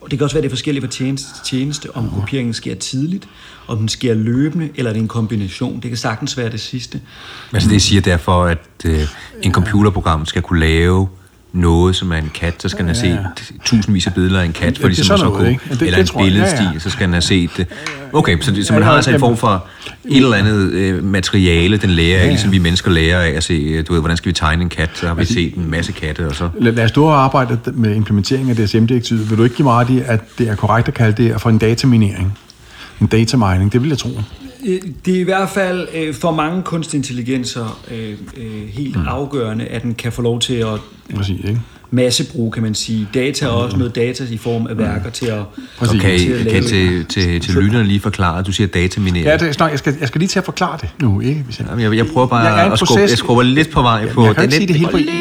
og 0.00 0.10
det 0.10 0.18
kan 0.18 0.24
også 0.24 0.36
være, 0.36 0.42
det 0.42 0.48
er 0.48 0.50
forskelligt 0.50 0.84
fra 0.84 0.90
tjeneste 0.90 1.34
til 1.34 1.58
tjeneste, 1.58 1.96
om 1.96 2.10
kopieringen 2.10 2.54
sker 2.54 2.74
tidligt, 2.74 3.28
om 3.66 3.78
den 3.78 3.88
sker 3.88 4.14
løbende, 4.14 4.68
eller 4.74 4.88
er 4.90 4.92
det 4.92 5.00
en 5.00 5.08
kombination. 5.08 5.80
Det 5.80 5.90
kan 5.90 5.96
sagtens 5.96 6.36
være 6.36 6.50
det 6.50 6.60
sidste. 6.60 7.00
Altså 7.52 7.70
det 7.70 7.82
siger 7.82 8.02
derfor, 8.02 8.44
at 8.44 8.58
øh, 8.84 9.00
en 9.42 9.52
computerprogram 9.52 10.26
skal 10.26 10.42
kunne 10.42 10.60
lave 10.60 11.08
noget, 11.52 11.96
som 11.96 12.12
er 12.12 12.16
en 12.16 12.30
kat, 12.34 12.54
så 12.62 12.68
skal 12.68 12.78
den 12.78 12.94
have 12.94 12.94
set 13.00 13.18
tusindvis 13.64 14.06
af 14.06 14.14
billeder 14.14 14.40
af 14.40 14.44
en 14.44 14.52
kat, 14.52 14.78
for 14.78 14.82
Ja, 14.82 14.88
ligesom 14.88 15.04
det 15.04 15.10
er 15.10 15.14
at 15.14 15.20
sådan 15.20 15.32
så 15.32 15.36
kunne? 15.38 15.48
Ja, 15.70 15.74
det- 15.74 15.82
eller 15.82 15.98
det 16.02 16.10
en 16.10 16.20
jeg, 16.20 16.32
ja, 16.32 16.40
ja. 16.40 16.46
billedstil, 16.56 16.80
så 16.80 16.90
skal 16.90 17.04
den 17.06 17.12
have 17.14 17.22
set 17.22 17.50
det. 17.56 17.66
Okay, 18.12 18.40
så, 18.40 18.50
det, 18.50 18.66
så 18.66 18.72
man 18.72 18.82
Ja, 18.82 18.84
har 18.84 18.92
ja, 18.92 18.96
altså 18.96 19.10
en 19.10 19.18
form 19.18 19.36
for 19.36 19.66
et 20.08 20.16
eller 20.16 20.36
andet 20.36 20.72
øh, 20.72 21.04
materiale, 21.04 21.76
den 21.76 21.90
lærer 21.90 22.20
af, 22.20 22.28
ligesom 22.28 22.52
vi 22.52 22.58
mennesker 22.58 22.90
lærer 22.90 23.20
af 23.20 23.28
at 23.30 23.44
se, 23.44 23.54
øh, 23.54 23.84
du 23.88 23.92
ved, 23.92 24.00
hvordan 24.00 24.16
skal 24.16 24.28
vi 24.28 24.32
tegne 24.32 24.62
en 24.62 24.68
kat, 24.68 24.90
så 24.94 25.06
har 25.06 25.14
vi 25.14 25.24
set 25.24 25.54
en 25.54 25.70
masse 25.70 25.92
katte, 25.92 26.26
og 26.28 26.34
så... 26.34 26.48
Lad 26.58 26.72
lad 26.72 26.84
os 26.84 26.92
og 26.96 27.24
arbejde 27.24 27.58
med 27.72 27.94
implementering 27.94 28.50
af 28.50 28.56
DSM-direktivet. 28.56 29.30
Vil 29.30 29.38
du 29.38 29.44
ikke 29.44 29.56
give 29.56 29.64
mig 29.64 29.74
ret 29.74 29.90
i, 29.90 30.00
at 30.06 30.20
det 30.38 30.48
er 30.48 30.54
korrekt 30.54 30.88
at 30.88 30.94
kalde 30.94 31.22
det 31.22 31.40
for 31.40 31.50
en 31.50 31.58
dataminering? 31.58 32.38
En 33.00 33.06
data 33.06 33.36
mining, 33.36 33.72
det 33.72 33.82
vil 33.82 33.88
jeg 33.88 33.98
tro. 33.98 34.08
Øh, 34.66 34.80
Det 35.04 35.16
er 35.16 35.20
i 35.20 35.22
hvert 35.22 35.48
fald 35.48 35.88
øh, 35.94 36.14
for 36.14 36.30
mange 36.30 36.62
kunstig 36.62 36.96
intelligenser 36.98 37.80
øh, 37.90 38.10
øh, 38.36 38.68
helt 38.68 38.96
mm. 38.96 39.06
afgørende, 39.08 39.64
at 39.64 39.82
den 39.82 39.94
kan 39.94 40.12
få 40.12 40.22
lov 40.22 40.40
til 40.40 40.54
at 40.54 40.66
Præcis, 41.16 41.38
ikke? 41.38 41.60
massebrug, 41.90 42.52
kan 42.52 42.62
man 42.62 42.74
sige. 42.74 43.08
Data 43.14 43.44
er 43.46 43.50
også 43.50 43.76
noget 43.76 43.94
data 43.94 44.24
i 44.30 44.36
form 44.38 44.66
af 44.66 44.78
værker 44.78 45.10
til 45.10 45.26
at, 45.26 45.42
Så 45.82 45.98
kan, 46.00 46.18
til 46.18 46.32
at 46.32 46.46
kan 46.52 46.62
til, 46.64 47.04
til, 47.04 47.40
til 47.40 47.54
lytterne 47.54 47.84
lige 47.84 48.00
forklare, 48.00 48.38
at 48.38 48.46
du 48.46 48.52
siger 48.52 48.66
dataminering. 48.66 49.26
Ja, 49.26 49.36
det 49.36 49.54
snart, 49.54 49.70
jeg, 49.70 49.78
skal, 49.78 49.96
jeg 50.00 50.08
skal 50.08 50.18
lige 50.18 50.28
til 50.28 50.38
at 50.38 50.44
forklare 50.44 50.78
det 50.80 50.88
nu, 51.00 51.20
ikke? 51.20 51.42
Hvis 51.42 51.58
jeg, 51.58 51.66
Jamen, 51.70 51.84
jeg, 51.84 51.96
jeg 51.96 52.06
prøver 52.06 52.26
bare 52.26 52.46
Jeg 52.46 52.72
at 52.72 52.78
skubbe, 52.78 52.92
proces- 53.02 53.10
jeg 53.10 53.18
skubber 53.18 53.42
lidt 53.42 53.70
på 53.70 53.82
vej 53.82 54.12
på... 54.12 54.24
jeg 54.26 54.34
kan 54.34 54.50
det 54.50 54.52
ikke 54.60 54.72
er 54.72 54.76
sige 54.76 54.86
det 54.88 54.96
helt 54.96 55.08
på 55.08 55.12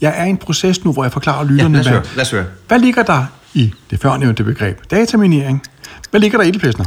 Jeg 0.00 0.14
er 0.16 0.24
i 0.24 0.30
en 0.30 0.36
proces 0.36 0.84
nu, 0.84 0.92
hvor 0.92 1.04
jeg 1.04 1.12
forklarer 1.12 1.44
Ja, 1.44 1.50
lytterne, 1.50 1.72
lad 1.74 1.80
os 1.80 1.86
høre. 1.88 2.00
hvad, 2.00 2.08
Lad 2.16 2.22
os 2.24 2.30
høre. 2.30 2.44
hvad 2.68 2.78
ligger 2.78 3.02
der 3.02 3.24
i 3.54 3.72
det 3.90 4.00
førnævnte 4.00 4.44
begreb 4.44 4.78
dataminering? 4.90 5.62
Hvad 6.10 6.20
ligger 6.20 6.38
der 6.38 6.44
i 6.44 6.50
det, 6.50 6.60
Plesner? 6.60 6.84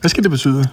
Hvad 0.00 0.08
skal 0.08 0.22
det 0.22 0.30
betyde? 0.30 0.64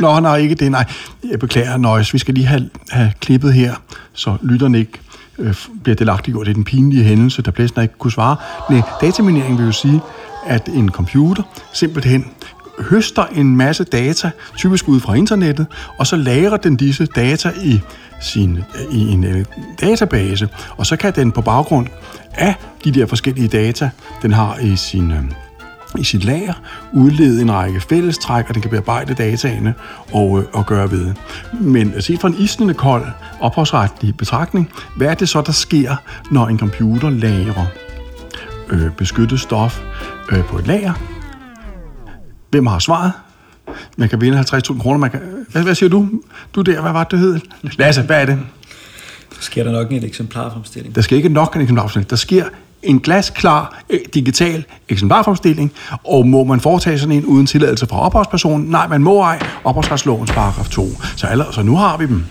Nå, 0.00 0.20
nej, 0.20 0.36
ikke 0.36 0.54
det, 0.54 0.70
nej. 0.70 0.84
Jeg 1.30 1.38
beklager, 1.38 1.76
Nøjes. 1.76 2.14
Vi 2.14 2.18
skal 2.18 2.34
lige 2.34 2.46
have, 2.46 2.70
have 2.90 3.12
klippet 3.20 3.54
her, 3.54 3.74
så 4.12 4.36
lytterne 4.42 4.78
ikke 4.78 4.92
øh, 5.38 5.54
bliver 5.82 5.96
delagtiggjort 5.96 6.48
i 6.48 6.52
den 6.52 6.64
pinlige 6.64 7.04
hændelse, 7.04 7.42
der 7.42 7.50
Plesner 7.50 7.82
ikke 7.82 7.94
kunne 7.98 8.12
svare. 8.12 8.36
Nej, 8.70 8.82
dataminering 9.00 9.58
vil 9.58 9.66
jo 9.66 9.72
sige, 9.72 10.00
at 10.46 10.68
en 10.68 10.88
computer 10.90 11.42
simpelthen 11.72 12.24
høster 12.80 13.26
en 13.26 13.56
masse 13.56 13.84
data, 13.84 14.30
typisk 14.56 14.88
ud 14.88 15.00
fra 15.00 15.14
internettet, 15.14 15.66
og 15.98 16.06
så 16.06 16.16
lagrer 16.16 16.56
den 16.56 16.76
disse 16.76 17.06
data 17.06 17.52
i, 17.62 17.80
sin, 18.20 18.58
i 18.92 19.08
en 19.08 19.24
uh, 19.24 19.42
database, 19.80 20.48
og 20.76 20.86
så 20.86 20.96
kan 20.96 21.12
den 21.16 21.32
på 21.32 21.40
baggrund 21.40 21.86
af 22.34 22.54
de 22.84 22.92
der 22.92 23.06
forskellige 23.06 23.48
data, 23.48 23.90
den 24.22 24.32
har 24.32 24.58
i 24.58 24.76
sin, 24.76 25.10
uh, 25.10 25.47
i 25.98 26.04
sit 26.04 26.24
lager, 26.24 26.52
udlede 26.92 27.42
en 27.42 27.52
række 27.52 27.80
fællestræk, 27.80 28.44
og 28.48 28.54
den 28.54 28.62
kan 28.62 28.70
bearbejde 28.70 29.14
dataene 29.14 29.74
og, 30.12 30.38
øh, 30.38 30.44
og 30.52 30.66
gøre 30.66 30.90
ved. 30.90 31.14
Men 31.60 32.02
set 32.02 32.20
fra 32.20 32.28
en 32.28 32.34
isnende 32.38 32.74
kold 32.74 33.04
ophavsretlig 33.40 34.16
betragtning, 34.16 34.70
hvad 34.96 35.08
er 35.08 35.14
det 35.14 35.28
så, 35.28 35.40
der 35.40 35.52
sker, 35.52 35.96
når 36.30 36.46
en 36.46 36.58
computer 36.58 37.10
lagrer 37.10 37.66
øh, 38.68 38.90
beskyttet 38.96 39.40
stof 39.40 39.80
øh, 40.32 40.44
på 40.44 40.58
et 40.58 40.66
lager? 40.66 40.92
Hvem 42.50 42.66
har 42.66 42.78
svaret? 42.78 43.12
Man 43.96 44.08
kan 44.08 44.20
vinde 44.20 44.40
50.000 44.40 44.80
kroner. 44.80 44.98
Man 44.98 45.10
kan, 45.10 45.20
hvad, 45.52 45.62
hvad 45.62 45.74
siger 45.74 45.90
du? 45.90 46.08
Du 46.54 46.60
der, 46.60 46.80
hvad 46.80 46.92
var 46.92 47.04
det, 47.04 47.10
det 47.10 47.18
hed? 47.18 47.40
Lasse, 47.62 48.02
hvad 48.02 48.22
er 48.22 48.26
det? 48.26 48.38
Så 49.30 49.42
sker 49.42 49.64
der 49.64 49.72
nok 49.72 49.92
en 49.92 50.04
eksemplarfremstilling. 50.04 50.94
Der 50.94 51.00
skal 51.00 51.16
ikke 51.16 51.28
nok 51.28 51.56
en 51.56 51.60
eksemplarfremstilling. 51.60 52.10
Der 52.10 52.16
sker 52.16 52.44
en 52.82 53.00
glasklar 53.00 53.82
øh, 53.90 53.98
digital 54.14 54.64
eksemplarfremstilling, 54.88 55.72
og 56.04 56.26
må 56.26 56.44
man 56.44 56.60
foretage 56.60 56.98
sådan 56.98 57.16
en 57.16 57.24
uden 57.24 57.46
tilladelse 57.46 57.86
fra 57.86 58.00
ophavspersonen? 58.00 58.66
Nej, 58.66 58.88
man 58.88 59.02
må 59.02 59.20
ej. 59.22 59.38
Ophavsretslovens 59.64 60.30
paragraf 60.32 60.68
2. 60.68 60.88
Så, 61.16 61.26
allerede, 61.26 61.54
så 61.54 61.62
nu 61.62 61.76
har 61.76 61.96
vi 61.96 62.06
dem. 62.06 62.24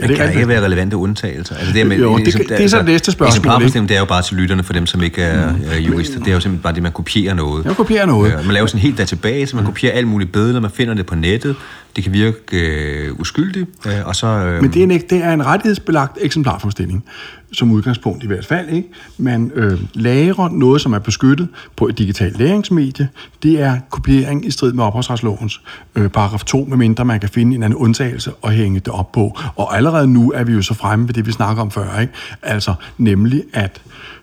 Men 0.00 0.08
kan 0.08 0.18
der 0.18 0.30
ikke 0.30 0.48
være 0.48 0.64
relevante 0.64 0.96
undtagelser? 0.96 1.54
Altså 1.56 1.72
det, 1.72 1.86
med, 1.86 1.96
Jo, 1.98 2.18
det 2.18 2.34
kan- 2.34 2.44
det 2.48 2.64
er 2.64 2.68
så 2.68 2.82
næste 2.82 3.12
spørgsmål, 3.12 3.28
Eksemplarforskning, 3.28 3.88
det 3.88 3.94
er 3.94 3.98
jo 3.98 4.04
bare 4.06 4.22
til 4.22 4.36
lytterne 4.36 4.62
for 4.62 4.72
dem, 4.72 4.86
som 4.86 5.02
ikke 5.02 5.22
er, 5.22 5.52
er 5.72 5.78
jurister. 5.78 6.18
Det 6.18 6.28
er 6.28 6.32
jo 6.32 6.40
simpelthen 6.40 6.62
bare 6.62 6.72
det, 6.74 6.82
man 6.82 6.92
kopierer 6.92 7.34
noget. 7.34 7.64
Jeg 7.64 7.76
kopierer 7.76 8.06
noget. 8.06 8.32
Øh, 8.38 8.44
Man 8.44 8.54
laver 8.54 8.66
sådan 8.66 8.78
en 8.78 8.82
helt 8.82 8.98
database, 8.98 9.56
man 9.56 9.64
kopierer 9.64 9.94
alt 9.94 10.08
muligt 10.08 10.32
billeder, 10.32 10.60
man 10.60 10.70
finder 10.70 10.94
det 10.94 11.06
på 11.06 11.14
nettet. 11.14 11.56
Det 11.96 12.04
kan 12.04 12.12
virke 12.12 12.38
øh, 12.52 13.20
uskyldigt, 13.20 13.70
øh, 13.86 13.92
og 14.06 14.16
så... 14.16 14.26
Øh, 14.26 14.62
Men 14.62 14.72
det 14.72 14.80
er, 14.80 14.84
en, 14.84 14.90
det 14.90 15.24
er 15.24 15.32
en 15.32 15.46
rettighedsbelagt 15.46 16.18
eksemplarfremstilling, 16.20 17.04
som 17.52 17.70
udgangspunkt 17.70 18.24
i 18.24 18.26
hvert 18.26 18.46
fald. 18.46 18.68
Ikke? 18.68 18.88
Man 19.18 19.52
øh, 19.54 19.80
lagrer 19.94 20.48
noget, 20.48 20.80
som 20.80 20.92
er 20.92 20.98
beskyttet 20.98 21.48
på 21.76 21.88
et 21.88 21.98
digitalt 21.98 22.38
læringsmedie. 22.38 23.08
Det 23.42 23.60
er 23.60 23.78
kopiering 23.90 24.46
i 24.46 24.50
strid 24.50 24.72
med 24.72 24.84
ophavsretslovens 24.84 25.60
øh, 25.94 26.08
paragraf 26.08 26.44
2, 26.44 26.64
medmindre 26.68 27.04
man 27.04 27.20
kan 27.20 27.28
finde 27.28 27.56
en 27.56 27.62
anden 27.62 27.76
undtagelse 27.76 28.32
og 28.42 28.50
hænge 28.50 28.80
det 28.80 28.88
op 28.88 29.12
på. 29.12 29.38
Og 29.56 29.76
allerede 29.76 30.06
nu 30.06 30.32
er 30.32 30.44
vi 30.44 30.52
jo 30.52 30.62
så 30.62 30.74
fremme 30.74 31.08
ved 31.08 31.14
det, 31.14 31.26
vi 31.26 31.32
snakker 31.32 31.62
om 31.62 31.70
før. 31.70 32.00
Ikke? 32.00 32.12
Altså 32.42 32.74
nemlig, 32.98 33.42
at 33.52 33.82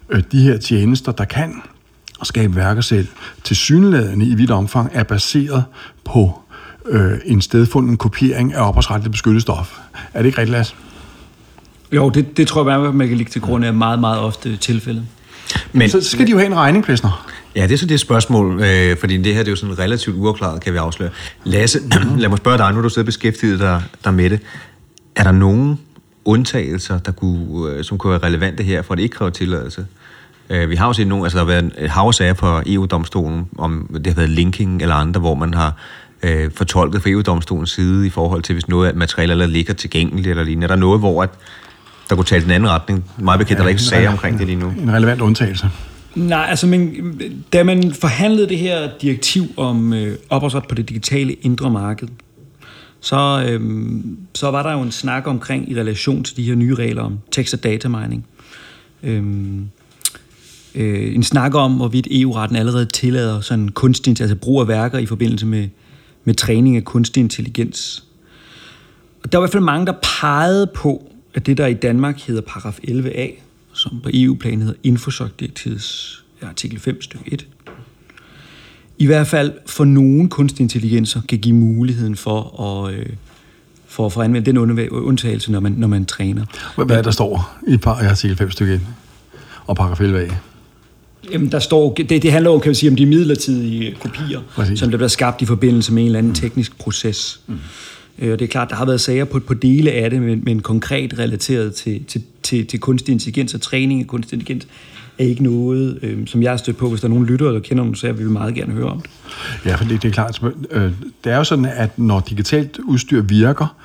øh, 0.10 0.24
de 0.32 0.42
her 0.42 0.58
tjenester, 0.58 1.12
der 1.12 1.26
kan 1.26 1.62
og 2.20 2.28
skabe 2.28 2.56
værker 2.56 2.82
selv, 2.82 3.08
til 3.44 3.56
synlædende 3.56 4.26
i 4.26 4.36
vidt 4.36 4.52
omfang 4.52 4.90
er 4.94 5.04
baseret 5.04 5.64
på 6.06 6.42
øh, 6.86 7.12
en 7.26 7.42
stedfunden 7.42 7.98
kopiering 7.98 8.54
af 8.54 8.68
ophavsretligt 8.68 9.12
beskyttet 9.12 9.42
stof. 9.42 9.78
Er 10.14 10.20
det 10.20 10.26
ikke 10.26 10.38
rigtigt, 10.38 10.52
Lasse? 10.52 10.76
Jo, 11.92 12.10
det, 12.10 12.38
det 12.38 12.48
tror 12.48 12.70
jeg, 12.72 12.94
man 12.94 13.08
kan 13.08 13.18
ligge 13.18 13.32
til 13.32 13.42
grund 13.42 13.66
af 13.66 13.74
meget, 13.74 14.00
meget 14.00 14.20
ofte 14.20 14.58
tilfældet. 14.58 15.06
men, 15.72 15.90
Så 15.90 16.02
skal 16.02 16.28
de 16.28 16.32
jo 16.32 16.38
have 16.38 16.48
en 16.48 16.56
regning, 16.56 16.86
Plesner. 16.86 17.26
Ja, 17.56 17.64
det 17.64 17.72
er 17.72 17.78
så 17.78 17.86
det 17.86 18.00
spørgsmål, 18.00 18.62
øh, 18.64 18.98
fordi 18.98 19.18
det 19.18 19.34
her 19.34 19.40
det 19.40 19.48
er 19.48 19.52
jo 19.52 19.56
sådan 19.56 19.80
relativt 19.80 20.16
uafklaret, 20.16 20.62
kan 20.62 20.74
vi 20.74 20.78
afsløre. 20.78 21.10
Lasse, 21.44 21.80
lad 22.18 22.30
mig 22.30 22.38
spørge 22.38 22.58
dig, 22.58 22.74
nu 22.74 22.84
du 22.84 22.90
siddet 22.90 23.06
beskæftiget 23.06 23.60
dig, 23.60 23.84
dig 24.04 24.14
med 24.14 24.30
det. 24.30 24.40
Er 25.16 25.24
der 25.24 25.32
nogen 25.32 25.80
undtagelser, 26.26 27.00
der 27.00 27.12
kunne, 27.12 27.72
øh, 27.72 27.84
som 27.84 27.98
kunne 27.98 28.12
være 28.12 28.24
relevante 28.24 28.64
her, 28.64 28.82
for 28.82 28.94
at 28.94 28.98
det 28.98 29.04
ikke 29.04 29.16
kræver 29.16 29.30
tilladelse? 29.30 29.86
Øh, 30.50 30.70
vi 30.70 30.76
har 30.76 30.88
jo 30.88 30.94
set 30.94 31.08
nogle, 31.08 31.26
altså 31.26 31.40
der 31.40 31.46
har 31.46 31.52
været 31.52 31.74
et 31.78 31.90
hav 31.90 32.08
af 32.08 32.14
sager 32.14 32.34
på 32.34 32.62
EU-domstolen, 32.66 33.48
om 33.58 33.90
det 33.94 34.08
har 34.08 34.16
været 34.16 34.30
linking 34.30 34.82
eller 34.82 34.96
andre, 34.96 35.20
hvor 35.20 35.36
man 35.36 35.54
har 35.54 35.74
øh, 36.24 36.52
fortolket 36.56 37.02
fra 37.02 37.10
EU-domstolens 37.10 37.72
side 37.72 38.08
i 38.08 38.10
forhold 38.10 38.44
til, 38.44 38.54
hvis 38.54 38.68
noget 38.68 38.88
af 38.88 38.96
materiale 38.96 39.32
eller 39.32 39.48
ligger 39.48 39.74
tilgængeligt 39.74 40.28
eller 40.28 40.44
lignende. 40.44 40.66
Er 40.66 40.68
der 40.68 40.76
noget, 40.76 41.00
hvor 41.00 41.24
at 41.24 41.30
der 42.10 42.16
kunne 42.16 42.26
tale 42.26 42.44
den 42.44 42.52
anden 42.52 42.70
retning? 42.70 43.12
Meget 43.18 43.40
bekendt, 43.40 43.58
ja, 43.58 43.62
er 43.62 43.64
der 43.64 43.70
ikke 43.70 43.82
sager 43.82 44.10
omkring 44.10 44.40
det 44.40 44.48
lige 44.48 44.60
nu. 44.60 44.74
En 44.82 44.94
relevant 44.94 45.22
undtagelse. 45.22 45.70
Nej, 46.16 46.46
altså, 46.50 46.68
men, 46.68 46.94
da 47.54 47.64
man 47.64 47.94
forhandlede 47.94 48.50
det 48.50 48.58
her 48.58 48.90
direktiv 49.02 49.44
om 49.58 49.94
øh, 49.94 50.18
ophavsret 50.30 50.68
på 50.68 50.76
det 50.76 50.90
digitale 50.90 51.34
indre 51.34 51.70
marked, 51.72 52.08
så, 53.02 53.46
øh, 53.48 53.92
så 54.36 54.52
var 54.52 54.64
der 54.64 54.72
jo 54.72 54.82
en 54.82 54.92
snak 54.92 55.28
omkring 55.28 55.72
i 55.72 55.76
relation 55.76 56.24
til 56.24 56.38
de 56.38 56.44
her 56.44 56.56
nye 56.56 56.76
regler 56.76 57.04
om 57.04 57.20
tekst- 57.32 57.54
og 57.54 57.64
datamining. 57.64 58.26
Øh, 59.04 59.24
øh, 60.76 61.16
en 61.16 61.24
snak 61.24 61.56
om, 61.56 61.74
hvorvidt 61.74 62.08
EU-retten 62.12 62.58
allerede 62.58 62.86
tillader 62.86 63.42
sådan 63.42 63.70
kunstig, 63.70 64.22
altså 64.22 64.36
brug 64.36 64.62
af 64.62 64.68
værker 64.68 64.98
i 64.98 65.06
forbindelse 65.06 65.46
med, 65.46 65.68
med 66.24 66.34
træning 66.34 66.76
af 66.76 66.84
kunstig 66.84 67.22
intelligens. 67.22 68.04
Og 69.24 69.32
der 69.32 69.38
var 69.38 69.44
i 69.44 69.46
hvert 69.46 69.52
fald 69.52 69.64
mange, 69.64 69.86
der 69.86 69.94
pegede 70.22 70.68
på, 70.76 71.12
at 71.34 71.46
det, 71.46 71.58
der 71.58 71.68
i 71.68 71.74
Danmark 71.74 72.22
hedder 72.22 72.42
paragraf 72.42 72.80
11a, 72.88 73.32
som 73.74 74.00
på 74.04 74.10
EU-plan 74.14 74.62
hedder 74.62 74.80
Infosoc-direktivets 74.84 76.24
ja, 76.42 76.48
artikel 76.48 76.80
5 76.80 77.02
stykke 77.02 77.34
1, 77.34 77.48
i 78.98 79.06
hvert 79.06 79.28
fald 79.28 79.54
for 79.68 79.86
nogle 79.86 80.30
kunstig 80.30 80.64
intelligenser 80.64 81.22
kan 81.30 81.40
give 81.40 81.56
muligheden 81.56 82.16
for 82.16 82.62
at, 82.62 82.94
øh, 82.94 83.06
for 83.88 84.06
at 84.06 84.14
få 84.14 84.22
anvendt 84.22 84.46
den 84.46 84.58
undtagelse, 84.58 85.52
når 85.52 85.60
man, 85.60 85.72
når 85.72 85.88
man 85.88 86.06
træner. 86.06 86.46
Hvad 86.76 86.98
er 86.98 87.02
der 87.02 87.12
står 87.12 87.60
i 87.68 87.78
artikel 87.84 88.38
5 88.38 88.52
stykke 88.52 88.74
1 88.74 88.82
og 89.66 89.76
paragraf 89.76 90.02
11 90.02 90.22
a? 90.22 90.30
Jamen, 91.32 91.52
der 91.52 91.60
står, 91.60 91.94
det, 91.94 92.10
det 92.10 92.32
handler 92.32 92.52
jo, 92.52 92.60
kan 92.60 92.70
man 92.70 92.76
sige, 92.76 92.90
om 92.90 92.96
de 92.96 93.06
midlertidige 93.06 93.96
kopier, 94.00 94.40
Præcis. 94.56 94.80
som 94.80 94.90
der 94.90 94.98
bliver 94.98 95.08
skabt 95.08 95.42
i 95.42 95.46
forbindelse 95.46 95.94
med 95.94 96.02
en 96.02 96.06
eller 96.06 96.20
anden 96.20 96.36
teknisk 96.36 96.78
proces. 96.78 97.40
Mm. 97.48 97.58
Øh, 98.20 98.32
Og 98.32 98.40
det 98.40 98.46
er 98.46 98.50
klart, 98.50 98.70
der 98.70 98.76
har 98.76 98.86
været 98.86 99.02
sager 99.02 99.26
på, 99.26 99.40
på 99.40 99.54
dele 99.54 99.92
af 99.92 100.10
det, 100.10 100.22
men, 100.22 100.42
men 100.44 100.60
konkret 100.60 101.20
relateret 101.20 101.74
til, 101.76 102.04
til, 102.04 102.22
til, 102.44 102.66
til 102.66 102.80
kunstig 102.80 103.12
intelligens 103.12 103.54
og 103.54 103.62
træning 103.62 104.02
af 104.02 104.08
kunstig 104.08 104.34
intelligens, 104.36 104.68
er 105.18 105.24
ikke 105.24 105.44
noget, 105.44 106.00
øh, 106.02 106.28
som 106.28 106.44
jeg 106.44 106.52
har 106.52 106.58
stødt 106.58 106.78
på. 106.78 106.90
Hvis 106.90 107.02
der 107.02 107.08
er 107.08 107.10
nogen 107.10 107.26
lytter, 107.26 107.52
der 107.52 107.60
kender 107.60 107.84
nogle 107.84 107.98
sager, 107.98 108.14
vil 108.14 108.26
vi 108.26 108.32
meget 108.32 108.56
gerne 108.56 108.74
høre 108.74 108.86
om 108.86 109.02
det. 109.02 109.10
Ja, 109.66 109.76
for 109.76 109.86
det, 109.86 110.02
det 110.02 110.08
er 110.08 110.14
klart. 110.14 110.42
Øh, 110.72 110.92
det 111.24 111.32
er 111.32 111.38
jo 111.38 111.44
sådan, 111.44 111.66
at 111.66 112.00
når 112.00 112.20
digitalt 112.30 112.80
udstyr 112.84 113.22
virker, 113.22 113.76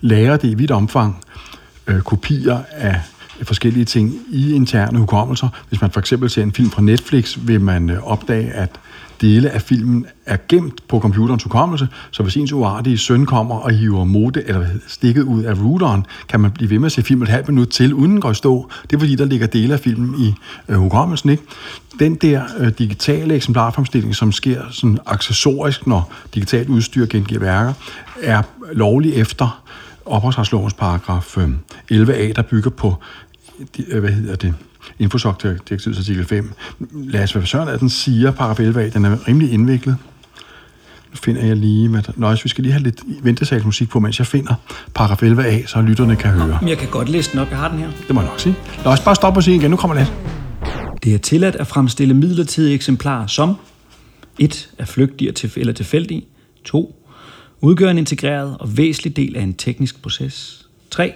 lærer 0.00 0.36
det 0.36 0.48
i 0.50 0.54
vidt 0.54 0.70
omfang 0.70 1.16
øh, 1.86 2.00
kopier 2.00 2.58
af 2.70 3.00
forskellige 3.42 3.84
ting 3.84 4.14
i 4.30 4.52
interne 4.52 4.98
hukommelser. 4.98 5.48
Hvis 5.68 5.80
man 5.80 5.90
for 5.90 6.00
eksempel 6.00 6.30
ser 6.30 6.42
en 6.42 6.52
film 6.52 6.70
fra 6.70 6.82
Netflix, 6.82 7.38
vil 7.42 7.60
man 7.60 7.90
øh, 7.90 8.02
opdage, 8.02 8.50
at 8.50 8.70
dele 9.20 9.50
af 9.50 9.62
filmen 9.62 10.06
er 10.26 10.36
gemt 10.48 10.88
på 10.88 11.00
computerens 11.00 11.42
hukommelse, 11.42 11.88
så 12.10 12.22
hvis 12.22 12.36
ens 12.36 12.52
uartige 12.52 12.98
søn 12.98 13.26
kommer 13.26 13.54
og 13.54 13.70
hiver 13.70 14.04
mode 14.04 14.42
eller 14.46 14.58
hvad 14.58 14.70
stikket 14.86 15.22
ud 15.22 15.42
af 15.42 15.54
routeren, 15.62 16.06
kan 16.28 16.40
man 16.40 16.50
blive 16.50 16.70
ved 16.70 16.78
med 16.78 16.86
at 16.86 16.92
se 16.92 17.02
filmen 17.02 17.22
et 17.22 17.28
halvt 17.28 17.48
minut 17.48 17.68
til, 17.68 17.94
uden 17.94 18.10
den 18.10 18.20
går 18.20 18.30
i 18.30 18.34
stå. 18.34 18.70
Det 18.90 18.96
er 18.96 19.00
fordi, 19.00 19.14
der 19.14 19.24
ligger 19.24 19.46
dele 19.46 19.74
af 19.74 19.80
filmen 19.80 20.14
i 20.20 20.34
øh, 20.68 20.76
hukommelsen. 20.76 21.30
Ikke? 21.30 21.42
Den 21.98 22.14
der 22.14 22.42
øh, 22.58 22.72
digitale 22.78 23.34
eksemplarfremstilling, 23.34 24.14
som 24.14 24.32
sker 24.32 24.62
sådan 24.70 24.98
accessorisk, 25.06 25.86
når 25.86 26.12
digitalt 26.34 26.68
udstyr 26.68 27.06
gengiver 27.06 27.40
værker, 27.40 27.72
er 28.22 28.42
lovlig 28.72 29.14
efter 29.14 29.62
ophavsretslovens 30.06 30.74
paragraf 30.74 31.38
øh, 31.38 31.48
11a, 31.92 32.32
der 32.32 32.42
bygger 32.42 32.70
på 32.70 32.96
de- 33.76 33.84
øh, 33.88 34.00
hvad 34.00 34.10
hedder 34.10 34.36
det, 34.36 34.54
Infosoc-direktivets 34.98 35.98
artikel 35.98 36.24
5. 36.24 36.52
Lad 36.92 37.22
os 37.22 37.34
være 37.34 37.46
søren, 37.46 37.68
at 37.68 37.80
den 37.80 37.90
siger, 37.90 38.30
paragraf 38.30 38.60
11a, 38.76 38.94
den 38.94 39.04
er 39.04 39.28
rimelig 39.28 39.52
indviklet. 39.52 39.96
Nu 41.10 41.16
finder 41.16 41.44
jeg 41.46 41.56
lige, 41.56 41.88
der... 41.92 42.12
Nå, 42.16 42.30
vi 42.42 42.48
skal 42.48 42.62
lige 42.64 42.72
have 42.72 42.82
lidt 42.82 43.00
ventesalsmusik 43.22 43.88
på, 43.88 44.00
mens 44.00 44.18
jeg 44.18 44.26
finder 44.26 44.54
paragraf 44.94 45.22
11a, 45.22 45.66
så 45.66 45.80
lytterne 45.82 46.16
kan 46.16 46.30
høre. 46.30 46.58
Men 46.60 46.68
jeg 46.68 46.78
kan 46.78 46.88
godt 46.90 47.08
læse 47.08 47.30
den 47.32 47.38
op. 47.40 47.50
Jeg 47.50 47.58
har 47.58 47.68
den 47.68 47.78
her. 47.78 47.88
Det 48.06 48.14
må 48.14 48.20
jeg 48.20 48.30
nok 48.30 48.40
sige. 48.40 48.54
Lad 48.84 48.92
os 48.92 49.00
bare 49.00 49.14
stoppe 49.14 49.38
og 49.38 49.44
sige 49.44 49.56
igen. 49.56 49.70
Nu 49.70 49.76
kommer 49.76 49.96
lidt. 49.96 50.12
Det 51.04 51.14
er 51.14 51.18
tilladt 51.18 51.56
at 51.56 51.66
fremstille 51.66 52.14
midlertidige 52.14 52.74
eksemplarer 52.74 53.26
som 53.26 53.54
1. 54.38 54.70
er 54.78 54.84
flygtige 54.84 55.32
eller 55.56 55.72
tilfældige 55.72 56.22
2. 56.64 57.04
udgør 57.60 57.90
en 57.90 57.98
integreret 57.98 58.56
og 58.60 58.76
væsentlig 58.76 59.16
del 59.16 59.36
af 59.36 59.42
en 59.42 59.54
teknisk 59.54 60.02
proces 60.02 60.66
3. 60.90 61.12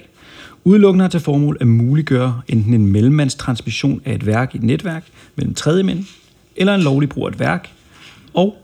udelukkende 0.65 1.03
har 1.03 1.09
til 1.11 1.21
formål 1.21 1.57
at 1.61 1.67
muliggøre 1.67 2.41
enten 2.49 2.75
en 2.75 2.87
mellemmandstransmission 2.87 4.01
af 4.05 4.15
et 4.15 4.27
værk 4.27 4.55
i 4.55 4.57
et 4.59 4.63
netværk 4.63 5.05
mellem 5.37 5.55
tredjemænd, 5.55 6.05
eller 6.57 6.75
en 6.75 6.81
lovlig 6.81 7.09
brug 7.09 7.27
af 7.27 7.31
et 7.31 7.39
værk, 7.41 7.69
og 8.35 8.57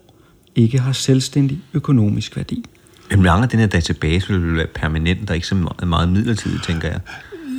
ikke 0.55 0.79
har 0.79 0.93
selvstændig 0.93 1.59
økonomisk 1.75 2.37
værdi. 2.37 2.65
Men 3.11 3.23
mange 3.23 3.43
af 3.43 3.49
den 3.49 3.59
her 3.61 3.67
database 3.67 4.29
vil 4.41 4.57
være 4.57 4.67
permanent, 4.75 5.31
og 5.31 5.37
ikke 5.37 5.47
så 5.49 5.55
meget- 5.55 5.89
meget 5.89 6.09
midlertidigt, 6.09 6.65
tænker 6.65 6.89
jeg. 6.89 7.01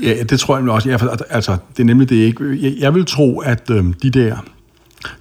Ja, 0.03 0.23
det 0.23 0.39
tror 0.39 0.57
jeg 0.57 0.69
også. 0.69 0.89
Ja, 0.89 0.95
for, 0.95 1.17
altså, 1.29 1.57
det 1.77 1.83
er 1.83 1.85
nemlig 1.87 2.09
det 2.09 2.15
ikke. 2.15 2.57
Jeg, 2.61 2.73
jeg 2.79 2.93
vil 2.93 3.05
tro, 3.05 3.39
at 3.39 3.69
øhm, 3.71 3.93
de 3.93 4.09
der 4.09 4.37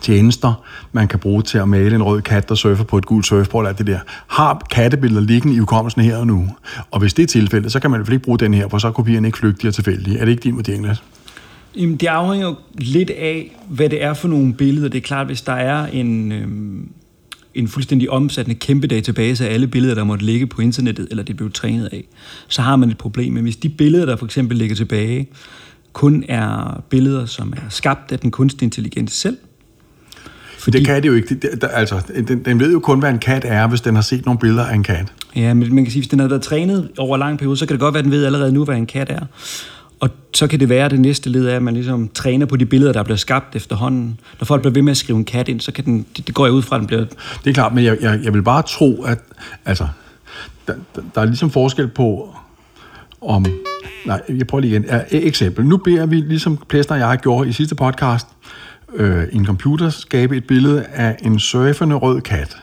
tjenester, 0.00 0.64
man 0.92 1.08
kan 1.08 1.18
bruge 1.18 1.42
til 1.42 1.58
at 1.58 1.68
male 1.68 1.94
en 1.94 2.02
rød 2.02 2.22
kat, 2.22 2.48
der 2.48 2.54
surfer 2.54 2.84
på 2.84 2.98
et 2.98 3.06
gult 3.06 3.26
surfboard 3.26 3.64
og 3.64 3.68
alt 3.68 3.78
det 3.78 3.86
der, 3.86 3.98
har 4.26 4.66
kattebilleder 4.70 5.20
liggende 5.20 5.56
i 5.56 5.58
hukommelsen 5.58 6.02
her 6.02 6.16
og 6.16 6.26
nu. 6.26 6.48
Og 6.90 7.00
hvis 7.00 7.14
det 7.14 7.22
er 7.22 7.26
tilfældet, 7.26 7.72
så 7.72 7.80
kan 7.80 7.90
man 7.90 7.98
i 7.98 7.98
hvert 7.98 8.06
fald 8.06 8.14
ikke 8.14 8.24
bruge 8.24 8.38
den 8.38 8.54
her, 8.54 8.68
for 8.68 8.78
så 8.78 8.86
er 8.86 8.92
kopierne 8.92 9.28
ikke 9.28 9.38
flygtige 9.38 9.70
og 9.70 9.74
tilfældige. 9.74 10.18
Er 10.18 10.24
det 10.24 10.32
ikke 10.32 10.42
din 10.42 10.56
vurdering, 10.56 10.86
Lasse? 10.86 11.02
Jamen, 11.76 11.96
det 11.96 12.06
afhænger 12.06 12.48
jo 12.48 12.54
lidt 12.78 13.10
af, 13.10 13.56
hvad 13.68 13.88
det 13.88 14.02
er 14.02 14.14
for 14.14 14.28
nogle 14.28 14.54
billeder. 14.54 14.88
Det 14.88 14.98
er 14.98 15.02
klart, 15.02 15.26
hvis 15.26 15.42
der 15.42 15.52
er 15.52 15.86
en, 15.86 16.32
øhm, 16.32 16.88
en 17.54 17.68
fuldstændig 17.68 18.10
omsattende 18.10 18.58
kæmpe 18.58 18.86
database 18.86 19.48
af 19.48 19.54
alle 19.54 19.66
billeder, 19.66 19.94
der 19.94 20.04
måtte 20.04 20.24
ligge 20.24 20.46
på 20.46 20.62
internettet, 20.62 21.06
eller 21.10 21.22
det 21.22 21.36
blev 21.36 21.52
trænet 21.52 21.88
af, 21.92 22.04
så 22.48 22.62
har 22.62 22.76
man 22.76 22.90
et 22.90 22.98
problem. 22.98 23.32
Men 23.32 23.42
hvis 23.42 23.56
de 23.56 23.68
billeder, 23.68 24.06
der 24.06 24.16
for 24.16 24.24
eksempel 24.24 24.56
ligger 24.56 24.76
tilbage, 24.76 25.28
kun 25.92 26.24
er 26.28 26.82
billeder, 26.88 27.26
som 27.26 27.52
er 27.56 27.68
skabt 27.68 28.12
af 28.12 28.18
den 28.18 28.30
kunstige 28.30 28.64
intelligens 28.64 29.12
selv, 29.12 29.36
fordi... 30.58 30.78
Det 30.78 30.86
kan 30.86 31.02
det 31.02 31.08
jo 31.08 31.14
ikke. 31.14 31.34
Det, 31.34 31.62
der, 31.62 31.68
altså, 31.68 32.00
den, 32.28 32.44
den 32.44 32.60
ved 32.60 32.72
jo 32.72 32.80
kun, 32.80 32.98
hvad 32.98 33.10
en 33.10 33.18
kat 33.18 33.44
er, 33.44 33.66
hvis 33.66 33.80
den 33.80 33.94
har 33.94 34.02
set 34.02 34.26
nogle 34.26 34.38
billeder 34.38 34.66
af 34.66 34.74
en 34.74 34.82
kat. 34.82 35.12
Ja, 35.36 35.54
men 35.54 35.74
man 35.74 35.84
kan 35.84 35.92
sige, 35.92 36.00
hvis 36.00 36.08
den 36.08 36.20
har 36.20 36.28
været 36.28 36.42
trænet 36.42 36.88
over 36.98 37.16
en 37.16 37.20
lang 37.20 37.38
periode, 37.38 37.56
så 37.56 37.66
kan 37.66 37.74
det 37.74 37.80
godt 37.80 37.94
være, 37.94 37.98
at 37.98 38.04
den 38.04 38.12
ved 38.12 38.24
allerede 38.24 38.52
nu, 38.52 38.64
hvad 38.64 38.76
en 38.76 38.86
kat 38.86 39.10
er. 39.10 39.20
Og 40.00 40.10
så 40.34 40.46
kan 40.46 40.60
det 40.60 40.68
være, 40.68 40.84
at 40.84 40.90
det 40.90 41.00
næste 41.00 41.30
led 41.30 41.46
er, 41.46 41.56
at 41.56 41.62
man 41.62 41.74
ligesom 41.74 42.08
træner 42.14 42.46
på 42.46 42.56
de 42.56 42.66
billeder, 42.66 42.92
der 42.92 43.02
bliver 43.02 43.16
skabt 43.16 43.56
efterhånden. 43.56 44.20
Når 44.40 44.44
folk 44.44 44.62
bliver 44.62 44.72
ved 44.72 44.82
med 44.82 44.90
at 44.90 44.96
skrive 44.96 45.18
en 45.18 45.24
kat 45.24 45.48
ind, 45.48 45.60
så 45.60 45.72
kan 45.72 45.84
den, 45.84 46.06
det, 46.16 46.26
det 46.26 46.34
går 46.34 46.46
jeg 46.46 46.52
ud 46.52 46.62
fra, 46.62 46.76
at 46.76 46.80
den 46.80 46.86
bliver... 46.86 47.04
Det 47.44 47.50
er 47.50 47.54
klart, 47.54 47.74
men 47.74 47.84
jeg, 47.84 47.96
jeg, 48.00 48.20
jeg 48.24 48.34
vil 48.34 48.42
bare 48.42 48.62
tro, 48.62 49.02
at 49.02 49.18
altså, 49.64 49.88
der, 50.66 50.74
der, 50.94 51.02
der 51.14 51.20
er 51.20 51.24
ligesom 51.24 51.50
forskel 51.50 51.88
på, 51.88 52.36
om... 53.20 53.46
Nej, 54.06 54.20
jeg 54.28 54.46
prøver 54.46 54.60
lige 54.60 54.70
igen. 54.70 54.84
Ja, 54.84 55.00
eksempel. 55.10 55.64
Nu 55.66 55.76
beder 55.76 56.06
vi, 56.06 56.16
ligesom 56.16 56.58
Plæster 56.68 56.94
og 56.94 57.00
jeg 57.00 57.18
gjorde 57.22 57.48
i 57.48 57.52
sidste 57.52 57.74
podcast, 57.74 58.26
øh, 58.94 59.24
en 59.33 59.46
computer 59.46 59.90
skabe 59.90 60.37
et 60.37 60.44
billede 60.44 60.85
af 60.85 61.16
en 61.22 61.38
surfende 61.38 61.94
rød 61.94 62.20
kat. 62.20 62.57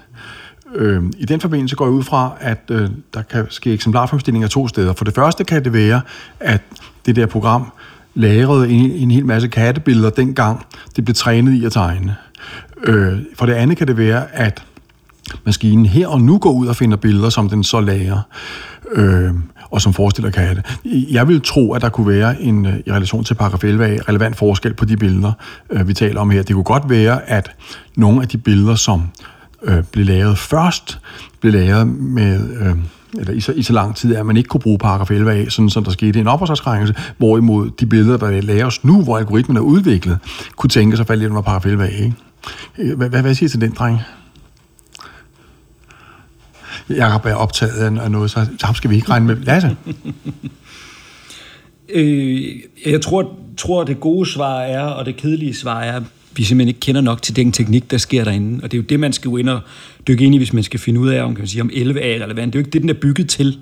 Øh, 0.75 1.03
I 1.17 1.25
den 1.25 1.41
forbindelse 1.41 1.75
går 1.75 1.85
jeg 1.85 1.93
ud 1.93 2.03
fra, 2.03 2.31
at 2.39 2.61
øh, 2.71 2.89
der 3.13 3.21
kan 3.21 3.45
ske 3.49 3.73
eksemplarfremstillinger 3.73 4.47
to 4.47 4.67
steder. 4.67 4.93
For 4.93 5.05
det 5.05 5.15
første 5.15 5.43
kan 5.43 5.63
det 5.63 5.73
være, 5.73 6.01
at 6.39 6.61
det 7.05 7.15
der 7.15 7.25
program 7.25 7.71
lagrede 8.15 8.69
en, 8.69 8.91
en 8.91 9.11
hel 9.11 9.25
masse 9.25 9.47
kattebilleder 9.47 10.09
dengang, 10.09 10.65
det 10.95 11.05
blev 11.05 11.15
trænet 11.15 11.53
i 11.53 11.65
at 11.65 11.71
tegne. 11.71 12.15
Øh, 12.83 13.19
for 13.35 13.45
det 13.45 13.53
andet 13.53 13.77
kan 13.77 13.87
det 13.87 13.97
være, 13.97 14.35
at 14.35 14.63
maskinen 15.43 15.85
her 15.85 16.07
og 16.07 16.21
nu 16.21 16.37
går 16.37 16.51
ud 16.51 16.67
og 16.67 16.75
finder 16.75 16.97
billeder, 16.97 17.29
som 17.29 17.49
den 17.49 17.63
så 17.63 17.81
lager, 17.81 18.21
øh, 18.91 19.33
og 19.71 19.81
som 19.81 19.93
forestiller 19.93 20.31
katte. 20.31 20.63
Jeg 20.85 21.27
vil 21.27 21.41
tro, 21.41 21.73
at 21.73 21.81
der 21.81 21.89
kunne 21.89 22.07
være 22.07 22.41
en, 22.41 22.65
øh, 22.65 22.79
i 22.85 22.91
relation 22.91 23.23
til 23.23 23.33
paragraf 23.33 23.63
11 23.63 23.85
af, 23.85 24.09
relevant 24.09 24.37
forskel 24.37 24.73
på 24.73 24.85
de 24.85 24.97
billeder, 24.97 25.31
øh, 25.69 25.87
vi 25.87 25.93
taler 25.93 26.21
om 26.21 26.29
her. 26.29 26.43
Det 26.43 26.53
kunne 26.53 26.63
godt 26.63 26.89
være, 26.89 27.29
at 27.29 27.51
nogle 27.95 28.21
af 28.21 28.27
de 28.27 28.37
billeder, 28.37 28.75
som 28.75 29.03
øh, 29.63 29.83
blev 29.91 30.05
lavet 30.05 30.37
først, 30.37 30.99
blev 31.41 31.53
lavet 31.53 31.87
med... 31.87 32.57
Øh, 32.59 32.75
eller 33.19 33.33
i 33.33 33.39
så, 33.39 33.51
i 33.51 33.63
så 33.63 33.73
lang 33.73 33.95
tid, 33.95 34.15
at 34.15 34.25
man 34.25 34.37
ikke 34.37 34.47
kunne 34.47 34.61
bruge 34.61 34.77
paragraf 34.77 35.11
11 35.11 35.33
af, 35.33 35.45
sådan 35.49 35.69
som 35.69 35.83
der 35.83 35.91
skete 35.91 36.19
en 36.19 36.27
opholdsretskrænkelse, 36.27 36.95
hvorimod 37.17 37.69
de 37.79 37.85
billeder, 37.85 38.17
der 38.17 38.41
laves 38.41 38.83
nu, 38.83 39.03
hvor 39.03 39.17
algoritmen 39.17 39.57
er 39.57 39.61
udviklet, 39.61 40.17
kunne 40.55 40.69
tænke 40.69 40.97
sig 40.97 41.03
at 41.03 41.07
falde 41.07 41.23
ind 41.23 41.31
under 41.31 41.41
paragraf 41.41 41.65
11 41.65 41.85
af. 41.85 41.99
Ikke? 42.03 42.13
Øh, 42.77 42.97
hvad, 42.97 43.09
hvad, 43.09 43.21
hvad 43.21 43.33
siger 43.33 43.47
I 43.47 43.49
til 43.49 43.61
den, 43.61 43.71
dreng? 43.71 43.99
Jakob 46.89 47.25
er 47.25 47.33
optaget 47.33 47.99
af 47.99 48.11
noget, 48.11 48.31
så 48.31 48.47
ham 48.63 48.75
skal 48.75 48.89
vi 48.89 48.95
ikke 48.95 49.09
regne 49.09 49.25
med. 49.25 49.35
Lasse? 49.35 49.75
Øh, 51.89 52.55
jeg 52.85 53.01
tror, 53.01 53.35
tror, 53.57 53.83
det 53.83 53.99
gode 53.99 54.29
svar 54.29 54.61
er, 54.61 54.81
og 54.81 55.05
det 55.05 55.15
kedelige 55.15 55.55
svar 55.55 55.81
er, 55.81 56.01
vi 56.35 56.43
simpelthen 56.43 56.67
ikke 56.67 56.79
kender 56.79 57.01
nok 57.01 57.21
til 57.21 57.35
den 57.35 57.51
teknik, 57.51 57.91
der 57.91 57.97
sker 57.97 58.23
derinde. 58.23 58.63
Og 58.63 58.71
det 58.71 58.77
er 58.77 58.81
jo 58.81 58.85
det, 58.89 58.99
man 58.99 59.13
skal 59.13 59.29
jo 59.29 59.37
ind 59.37 59.49
og 59.49 59.59
dykke 60.07 60.25
ind 60.25 60.35
i, 60.35 60.37
hvis 60.37 60.53
man 60.53 60.63
skal 60.63 60.79
finde 60.79 60.99
ud 60.99 61.09
af, 61.09 61.23
om, 61.23 61.35
kan 61.35 61.41
man 61.41 61.47
sige, 61.47 61.61
om 61.61 61.69
11 61.73 62.01
er 62.01 62.23
relevant. 62.23 62.53
Det 62.53 62.59
er 62.59 62.61
jo 62.61 62.65
ikke 62.65 62.73
det, 62.73 62.81
den 62.81 62.89
er 62.89 62.93
bygget 62.93 63.29
til. 63.29 63.57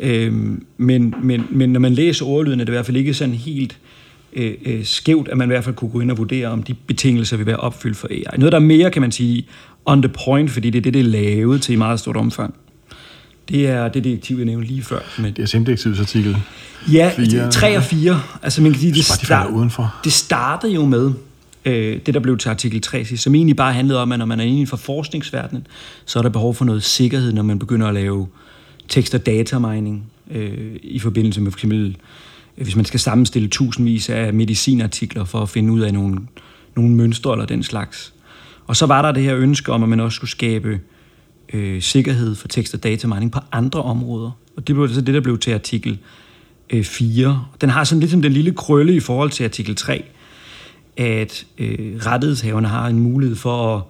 Øhm, 0.00 0.66
men, 0.76 1.14
men, 1.22 1.46
men 1.50 1.72
når 1.72 1.80
man 1.80 1.94
læser 1.94 2.26
ordlyden, 2.26 2.60
er 2.60 2.64
det 2.64 2.72
i 2.72 2.74
hvert 2.74 2.86
fald 2.86 2.96
ikke 2.96 3.14
sådan 3.14 3.34
helt 3.34 3.78
øh, 4.32 4.54
øh, 4.66 4.84
skævt, 4.84 5.28
at 5.28 5.36
man 5.36 5.48
i 5.48 5.52
hvert 5.52 5.64
fald 5.64 5.74
kunne 5.74 5.90
gå 5.90 6.00
ind 6.00 6.10
og 6.10 6.18
vurdere, 6.18 6.48
om 6.48 6.62
de 6.62 6.74
betingelser 6.74 7.36
vil 7.36 7.46
være 7.46 7.56
opfyldt 7.56 7.96
for 7.96 8.08
AI. 8.10 8.38
Noget, 8.38 8.52
der 8.52 8.58
er 8.58 8.62
mere, 8.62 8.90
kan 8.90 9.02
man 9.02 9.12
sige, 9.12 9.46
on 9.84 10.02
the 10.02 10.12
point, 10.24 10.50
fordi 10.50 10.70
det 10.70 10.78
er 10.78 10.82
det, 10.82 10.94
det 10.94 11.00
er 11.00 11.04
lavet 11.04 11.62
til 11.62 11.72
i 11.72 11.76
meget 11.76 12.00
stort 12.00 12.16
omfang. 12.16 12.54
Det 13.48 13.66
er 13.66 13.88
det 13.88 14.04
direktiv, 14.04 14.36
jeg 14.36 14.44
nævnte 14.44 14.68
lige 14.68 14.82
før. 14.82 14.98
Med 15.18 15.32
Det 15.32 15.42
er 15.42 15.46
Simdex 15.46 15.86
artikel. 15.86 16.36
Ja, 16.92 17.10
Fire. 17.16 17.50
3 17.50 17.76
og 17.76 17.82
4. 17.82 18.22
Altså 18.42 18.62
man 18.62 18.72
kan 18.72 18.80
sige, 18.80 18.92
det, 18.92 19.04
falder 19.04 19.46
udenfor. 19.46 19.94
det 20.04 20.12
startede 20.12 20.72
jo 20.74 20.84
med 20.84 21.12
øh, 21.64 22.00
det, 22.06 22.14
der 22.14 22.20
blev 22.20 22.38
til 22.38 22.48
artikel 22.48 22.80
3 22.80 23.04
sidst, 23.04 23.22
som 23.22 23.34
egentlig 23.34 23.56
bare 23.56 23.72
handlede 23.72 24.02
om, 24.02 24.12
at 24.12 24.18
når 24.18 24.26
man 24.26 24.40
er 24.40 24.44
inde 24.44 24.66
for 24.66 24.76
forskningsverdenen, 24.76 25.66
så 26.04 26.18
er 26.18 26.22
der 26.22 26.30
behov 26.30 26.54
for 26.54 26.64
noget 26.64 26.82
sikkerhed, 26.82 27.32
når 27.32 27.42
man 27.42 27.58
begynder 27.58 27.86
at 27.86 27.94
lave 27.94 28.26
tekst- 28.88 29.14
og 29.14 29.26
datamining 29.26 30.04
øh, 30.30 30.76
i 30.82 30.98
forbindelse 30.98 31.40
med 31.40 31.52
for 31.52 31.58
eksempel, 31.58 31.96
hvis 32.56 32.76
man 32.76 32.84
skal 32.84 33.00
sammenstille 33.00 33.48
tusindvis 33.48 34.08
af 34.08 34.34
medicinartikler 34.34 35.24
for 35.24 35.40
at 35.40 35.48
finde 35.48 35.72
ud 35.72 35.80
af 35.80 35.92
nogle, 35.92 36.18
nogle 36.76 36.90
mønstre 36.90 37.32
eller 37.32 37.46
den 37.46 37.62
slags. 37.62 38.12
Og 38.66 38.76
så 38.76 38.86
var 38.86 39.02
der 39.02 39.12
det 39.12 39.22
her 39.22 39.36
ønske 39.36 39.72
om, 39.72 39.82
at 39.82 39.88
man 39.88 40.00
også 40.00 40.16
skulle 40.16 40.30
skabe 40.30 40.80
øh, 41.52 41.82
sikkerhed 41.82 42.34
for 42.34 42.48
tekst- 42.48 42.74
og 42.74 42.82
datamining 42.82 43.32
på 43.32 43.38
andre 43.52 43.82
områder. 43.82 44.30
Og 44.56 44.66
det 44.66 44.74
blev 44.74 44.88
så 44.88 45.00
det, 45.00 45.14
der 45.14 45.20
blev 45.20 45.38
til 45.38 45.52
artikel 45.52 45.98
øh, 46.70 46.84
4. 46.84 47.46
Den 47.60 47.70
har 47.70 47.84
sådan 47.84 48.00
lidt 48.00 48.10
som 48.10 48.22
den 48.22 48.32
lille 48.32 48.52
krølle 48.52 48.94
i 48.94 49.00
forhold 49.00 49.30
til 49.30 49.44
artikel 49.44 49.76
3, 49.76 50.04
at 50.96 51.46
øh, 51.58 51.96
rettighedshaverne 52.06 52.68
har 52.68 52.86
en 52.86 52.98
mulighed 52.98 53.36
for 53.36 53.76
at 53.76 53.82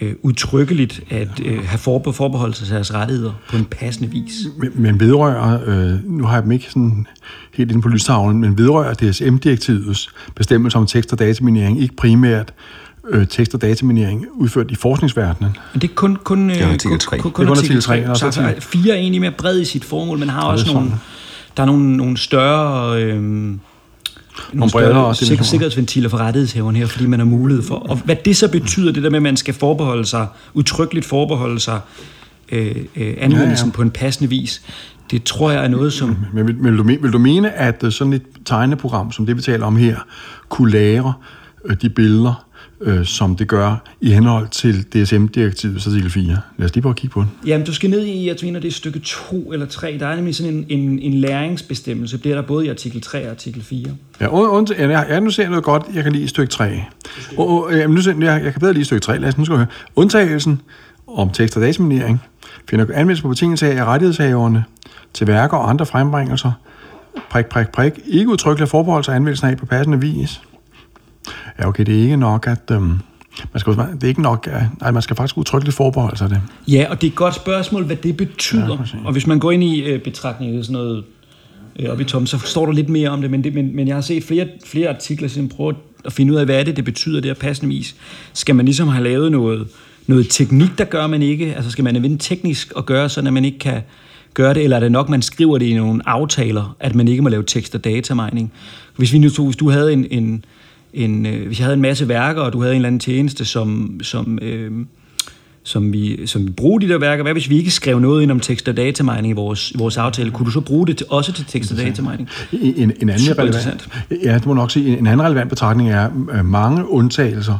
øh, 0.00 0.14
udtrykkeligt 0.22 1.00
at 1.10 1.28
øh, 1.44 1.64
have 1.64 1.78
forbe- 1.78 2.12
forbeholdt 2.12 2.56
sig 2.56 2.68
deres 2.68 2.94
rettigheder 2.94 3.32
på 3.50 3.56
en 3.56 3.64
passende 3.64 4.10
vis. 4.10 4.32
Men, 4.58 4.70
men 4.74 5.00
vedrører, 5.00 5.60
øh, 5.66 6.10
nu 6.10 6.24
har 6.24 6.34
jeg 6.34 6.42
dem 6.42 6.52
ikke 6.52 6.66
sådan 6.68 7.06
helt 7.54 7.70
inde 7.70 7.82
på 7.82 7.88
lystavlen, 7.88 8.40
men 8.40 8.58
vedrører 8.58 8.94
DSM-direktivets 8.94 10.08
bestemmelse 10.36 10.78
om 10.78 10.86
tekst- 10.86 11.12
og 11.12 11.18
dataminering 11.18 11.80
ikke 11.82 11.96
primært 11.96 12.52
øh, 13.10 13.26
tekst- 13.26 13.54
og 13.54 13.62
dataminering 13.62 14.26
udført 14.34 14.70
i 14.70 14.74
forskningsverdenen? 14.74 15.56
Men 15.72 15.82
det 15.82 15.90
er 15.90 15.94
kun, 15.94 16.16
kun, 16.24 16.50
øh, 16.50 16.56
er 16.56 16.66
artikel 16.66 16.88
kun, 16.90 16.98
tre. 16.98 17.18
kun, 17.18 17.30
Det 17.32 17.38
er 17.42 17.46
kun 17.46 17.48
artikel 17.58 17.80
tre, 17.82 18.04
Så 18.04 18.10
og 18.10 18.16
så 18.16 18.26
artikel- 18.42 18.60
fire 18.62 18.92
er 18.94 18.98
egentlig 18.98 19.20
mere 19.20 19.30
bred 19.38 19.60
i 19.60 19.64
sit 19.64 19.84
formål, 19.84 20.18
men 20.18 20.28
har 20.28 20.42
det 20.42 20.50
også 20.60 20.72
nogle, 20.74 20.90
der 21.56 21.62
er 21.62 21.66
nogle, 21.66 21.96
nogle 21.96 22.16
større... 22.16 23.02
Øh, 23.02 23.52
nogle 24.52 24.70
bredere 24.72 25.14
sik- 25.14 25.44
sikkerhedsventiler 25.44 26.08
for 26.08 26.18
rettighedshaverne 26.18 26.78
her, 26.78 26.86
fordi 26.86 27.06
man 27.06 27.18
har 27.18 27.26
mulighed 27.26 27.62
for. 27.62 27.74
Og 27.74 27.96
hvad 27.96 28.16
det 28.24 28.36
så 28.36 28.48
betyder, 28.48 28.92
det 28.92 29.02
der 29.02 29.10
med, 29.10 29.16
at 29.16 29.22
man 29.22 29.36
skal 29.36 29.54
forbeholde 29.54 30.04
sig, 30.04 30.26
utryggeligt 30.54 31.06
forbeholde 31.06 31.60
sig 31.60 31.80
øh, 32.52 32.76
øh, 32.96 33.14
anvendelsen 33.18 33.66
Ja, 33.66 33.70
ja, 33.70 33.76
på 33.76 33.82
en 33.82 33.90
passende 33.90 34.30
vis, 34.30 34.62
det 35.10 35.24
tror 35.24 35.50
jeg 35.50 35.64
er 35.64 35.68
noget, 35.68 35.92
som... 35.92 36.16
Men 36.32 36.46
vil, 36.46 36.56
vil, 36.60 36.78
du, 36.78 36.82
vil 36.82 37.12
du 37.12 37.18
mene, 37.18 37.52
at 37.52 37.84
øh, 37.84 37.92
sådan 37.92 38.12
et 38.12 38.22
tegneprogram, 38.44 39.12
som 39.12 39.26
det 39.26 39.36
vi 39.36 39.42
taler 39.42 39.66
om 39.66 39.76
her, 39.76 39.96
kunne 40.48 40.70
lære 40.70 41.12
øh, 41.64 41.76
de 41.82 41.90
billeder, 41.90 42.44
øh, 42.84 43.04
som 43.04 43.36
det 43.36 43.48
gør 43.48 43.76
i 44.00 44.10
henhold 44.10 44.48
til 44.48 44.82
DSM-direktivets 44.82 45.86
artikel 45.86 46.10
4? 46.10 46.38
Lad 46.56 46.66
os 46.66 46.74
lige 46.74 46.82
prøve 46.82 46.90
at 46.90 46.96
kigge 46.96 47.14
på 47.14 47.20
den. 47.20 47.30
Jamen, 47.46 47.66
du 47.66 47.74
skal 47.74 47.90
ned 47.90 48.04
i, 48.04 48.26
jeg 48.26 48.36
mener, 48.42 48.60
det 48.60 48.68
er 48.68 48.72
stykke 48.72 48.98
2 48.98 49.52
eller 49.52 49.66
3. 49.66 49.96
Der 50.00 50.06
er 50.06 50.16
nemlig 50.16 50.34
sådan 50.34 50.52
en, 50.52 50.66
en, 50.68 50.98
en 50.98 51.14
læringsbestemmelse. 51.14 52.18
Det 52.18 52.32
er 52.32 52.34
der 52.34 52.42
både 52.42 52.66
i 52.66 52.68
artikel 52.68 53.00
3 53.00 53.24
og 53.24 53.30
artikel 53.30 53.62
4. 53.62 53.86
Ja, 54.20 54.26
und, 54.26 54.48
und, 54.48 54.70
ja, 54.78 55.00
ja, 55.00 55.20
nu 55.20 55.30
ser 55.30 55.42
jeg 55.42 55.50
noget 55.50 55.64
godt, 55.64 55.82
jeg 55.94 56.02
kan 56.02 56.12
lide 56.12 56.28
stykke 56.28 56.50
3. 56.50 56.82
Og, 57.36 57.64
og, 57.64 57.72
jamen, 57.72 57.94
nu 57.94 58.00
ser, 58.00 58.14
jeg, 58.20 58.44
jeg 58.44 58.52
kan 58.52 58.60
bedre 58.60 58.72
lide 58.72 58.84
stykke 58.84 59.04
3. 59.04 59.18
Lad 59.18 59.28
os 59.28 59.38
nu 59.38 59.44
skal 59.44 59.56
høre. 59.56 59.66
Undtagelsen 59.96 60.60
om 61.06 61.30
tekst- 61.30 61.56
og 61.56 61.62
dataminering 61.62 62.20
finder 62.70 62.86
anvendelse 62.94 63.22
på 63.22 63.28
betingelse 63.28 63.66
af, 63.66 63.84
rettighedshaverne 63.84 64.64
til 65.14 65.26
værker 65.26 65.56
og 65.56 65.70
andre 65.70 65.86
frembringelser 65.86 66.52
prik, 67.30 67.46
prik, 67.46 67.68
prik, 67.68 67.92
ikke 68.06 68.30
udtrykkeligt 68.30 68.70
forbehold 68.70 69.04
sig 69.04 69.14
anvendelsen 69.14 69.48
af 69.48 69.56
på 69.56 69.66
passende 69.66 70.00
vis. 70.00 70.40
Ja, 71.58 71.68
okay, 71.68 71.84
det 71.84 71.98
er 71.98 72.02
ikke 72.02 72.16
nok, 72.16 72.46
at... 72.46 72.70
Øhm, 72.70 72.98
man 73.52 73.60
skal, 73.60 73.72
det 73.72 74.04
er 74.04 74.08
ikke 74.08 74.22
nok, 74.22 74.48
at, 74.52 74.62
nej, 74.80 74.90
man 74.90 75.02
skal 75.02 75.16
faktisk 75.16 75.38
udtrykkeligt 75.38 75.76
forbeholde 75.76 76.18
sig 76.18 76.30
det. 76.30 76.40
Ja, 76.68 76.86
og 76.90 77.00
det 77.00 77.06
er 77.06 77.10
et 77.10 77.16
godt 77.16 77.34
spørgsmål, 77.34 77.84
hvad 77.84 77.96
det 77.96 78.16
betyder. 78.16 78.86
Ja, 78.94 78.98
og 79.04 79.12
hvis 79.12 79.26
man 79.26 79.38
går 79.38 79.50
ind 79.50 79.64
i 79.64 79.82
øh, 79.82 80.02
betragtningen 80.02 80.58
af 80.58 80.64
sådan 80.64 80.72
noget 80.72 81.04
øh, 81.78 81.90
op 81.90 82.00
i 82.00 82.04
tom, 82.04 82.26
så 82.26 82.38
står 82.38 82.66
der 82.66 82.72
lidt 82.72 82.88
mere 82.88 83.08
om 83.08 83.20
det, 83.20 83.30
men, 83.30 83.44
det, 83.44 83.54
men, 83.54 83.76
men 83.76 83.88
jeg 83.88 83.96
har 83.96 84.00
set 84.00 84.24
flere, 84.24 84.46
flere 84.66 84.88
artikler, 84.88 85.28
som 85.28 85.48
prøver 85.48 85.72
at 86.04 86.12
finde 86.12 86.32
ud 86.32 86.38
af, 86.38 86.44
hvad 86.44 86.60
er 86.60 86.64
det, 86.64 86.76
det 86.76 86.84
betyder, 86.84 87.20
det 87.20 87.28
her 87.28 87.34
passende 87.34 87.74
vis. 87.74 87.96
Skal 88.32 88.54
man 88.54 88.64
ligesom 88.64 88.88
have 88.88 89.04
lavet 89.04 89.32
noget, 89.32 89.68
noget 90.06 90.26
teknik, 90.30 90.78
der 90.78 90.84
gør 90.84 91.06
man 91.06 91.22
ikke? 91.22 91.54
Altså 91.54 91.70
skal 91.70 91.84
man 91.84 91.96
anvende 91.96 92.18
teknisk 92.18 92.72
og 92.72 92.86
gøre 92.86 93.08
sådan, 93.08 93.26
at 93.26 93.32
man 93.32 93.44
ikke 93.44 93.58
kan 93.58 93.82
gøre 94.34 94.54
det, 94.54 94.64
eller 94.64 94.76
er 94.76 94.80
det 94.80 94.92
nok, 94.92 95.08
man 95.08 95.22
skriver 95.22 95.58
det 95.58 95.66
i 95.66 95.74
nogle 95.74 96.08
aftaler, 96.08 96.76
at 96.80 96.94
man 96.94 97.08
ikke 97.08 97.22
må 97.22 97.28
lave 97.28 97.42
tekst- 97.42 97.74
og 97.74 97.84
datamining? 97.84 98.52
Hvis 98.96 99.12
vi 99.12 99.18
nu 99.18 99.30
tog, 99.30 99.46
hvis 99.46 99.56
du 99.56 99.70
havde 99.70 99.92
en, 99.92 100.06
en, 100.10 100.44
en 100.94 101.26
øh, 101.26 101.46
hvis 101.46 101.58
jeg 101.58 101.64
havde 101.64 101.74
en 101.74 101.82
masse 101.82 102.08
værker, 102.08 102.42
og 102.42 102.52
du 102.52 102.60
havde 102.60 102.72
en 102.72 102.76
eller 102.76 102.86
anden 102.86 103.00
tjeneste, 103.00 103.44
som, 103.44 104.00
som 104.02 104.38
øh, 104.42 104.86
som 105.66 105.92
vi, 105.92 106.26
som 106.26 106.46
vi 106.46 106.50
bruger 106.50 106.78
de 106.78 106.88
der 106.88 106.98
værker. 106.98 107.22
Hvad 107.22 107.32
hvis 107.32 107.50
vi 107.50 107.56
ikke 107.56 107.70
skrev 107.70 107.98
noget 107.98 108.22
ind 108.22 108.30
om 108.30 108.40
tekst- 108.40 108.68
og 108.68 108.76
datamining 108.76 109.28
i 109.28 109.32
vores, 109.32 109.70
i 109.70 109.78
vores 109.78 109.96
aftale? 109.96 110.30
Kunne 110.30 110.46
du 110.46 110.50
så 110.50 110.60
bruge 110.60 110.86
det 110.86 110.96
til, 110.96 111.06
også 111.10 111.32
til 111.32 111.44
tekst- 111.44 111.72
og 111.72 111.78
datamining? 111.78 112.28
En, 112.52 112.92
en 113.00 113.08
anden 113.08 113.18
Super 113.18 113.42
relevant, 113.42 113.88
ja, 114.24 114.34
det 114.34 114.46
må 114.46 114.54
nok 114.54 114.70
sige, 114.70 114.98
en 114.98 115.06
anden 115.06 115.26
relevant 115.26 115.48
betragtning 115.48 115.90
er, 115.90 116.10
at 116.32 116.44
mange 116.44 116.88
undtagelser 116.88 117.58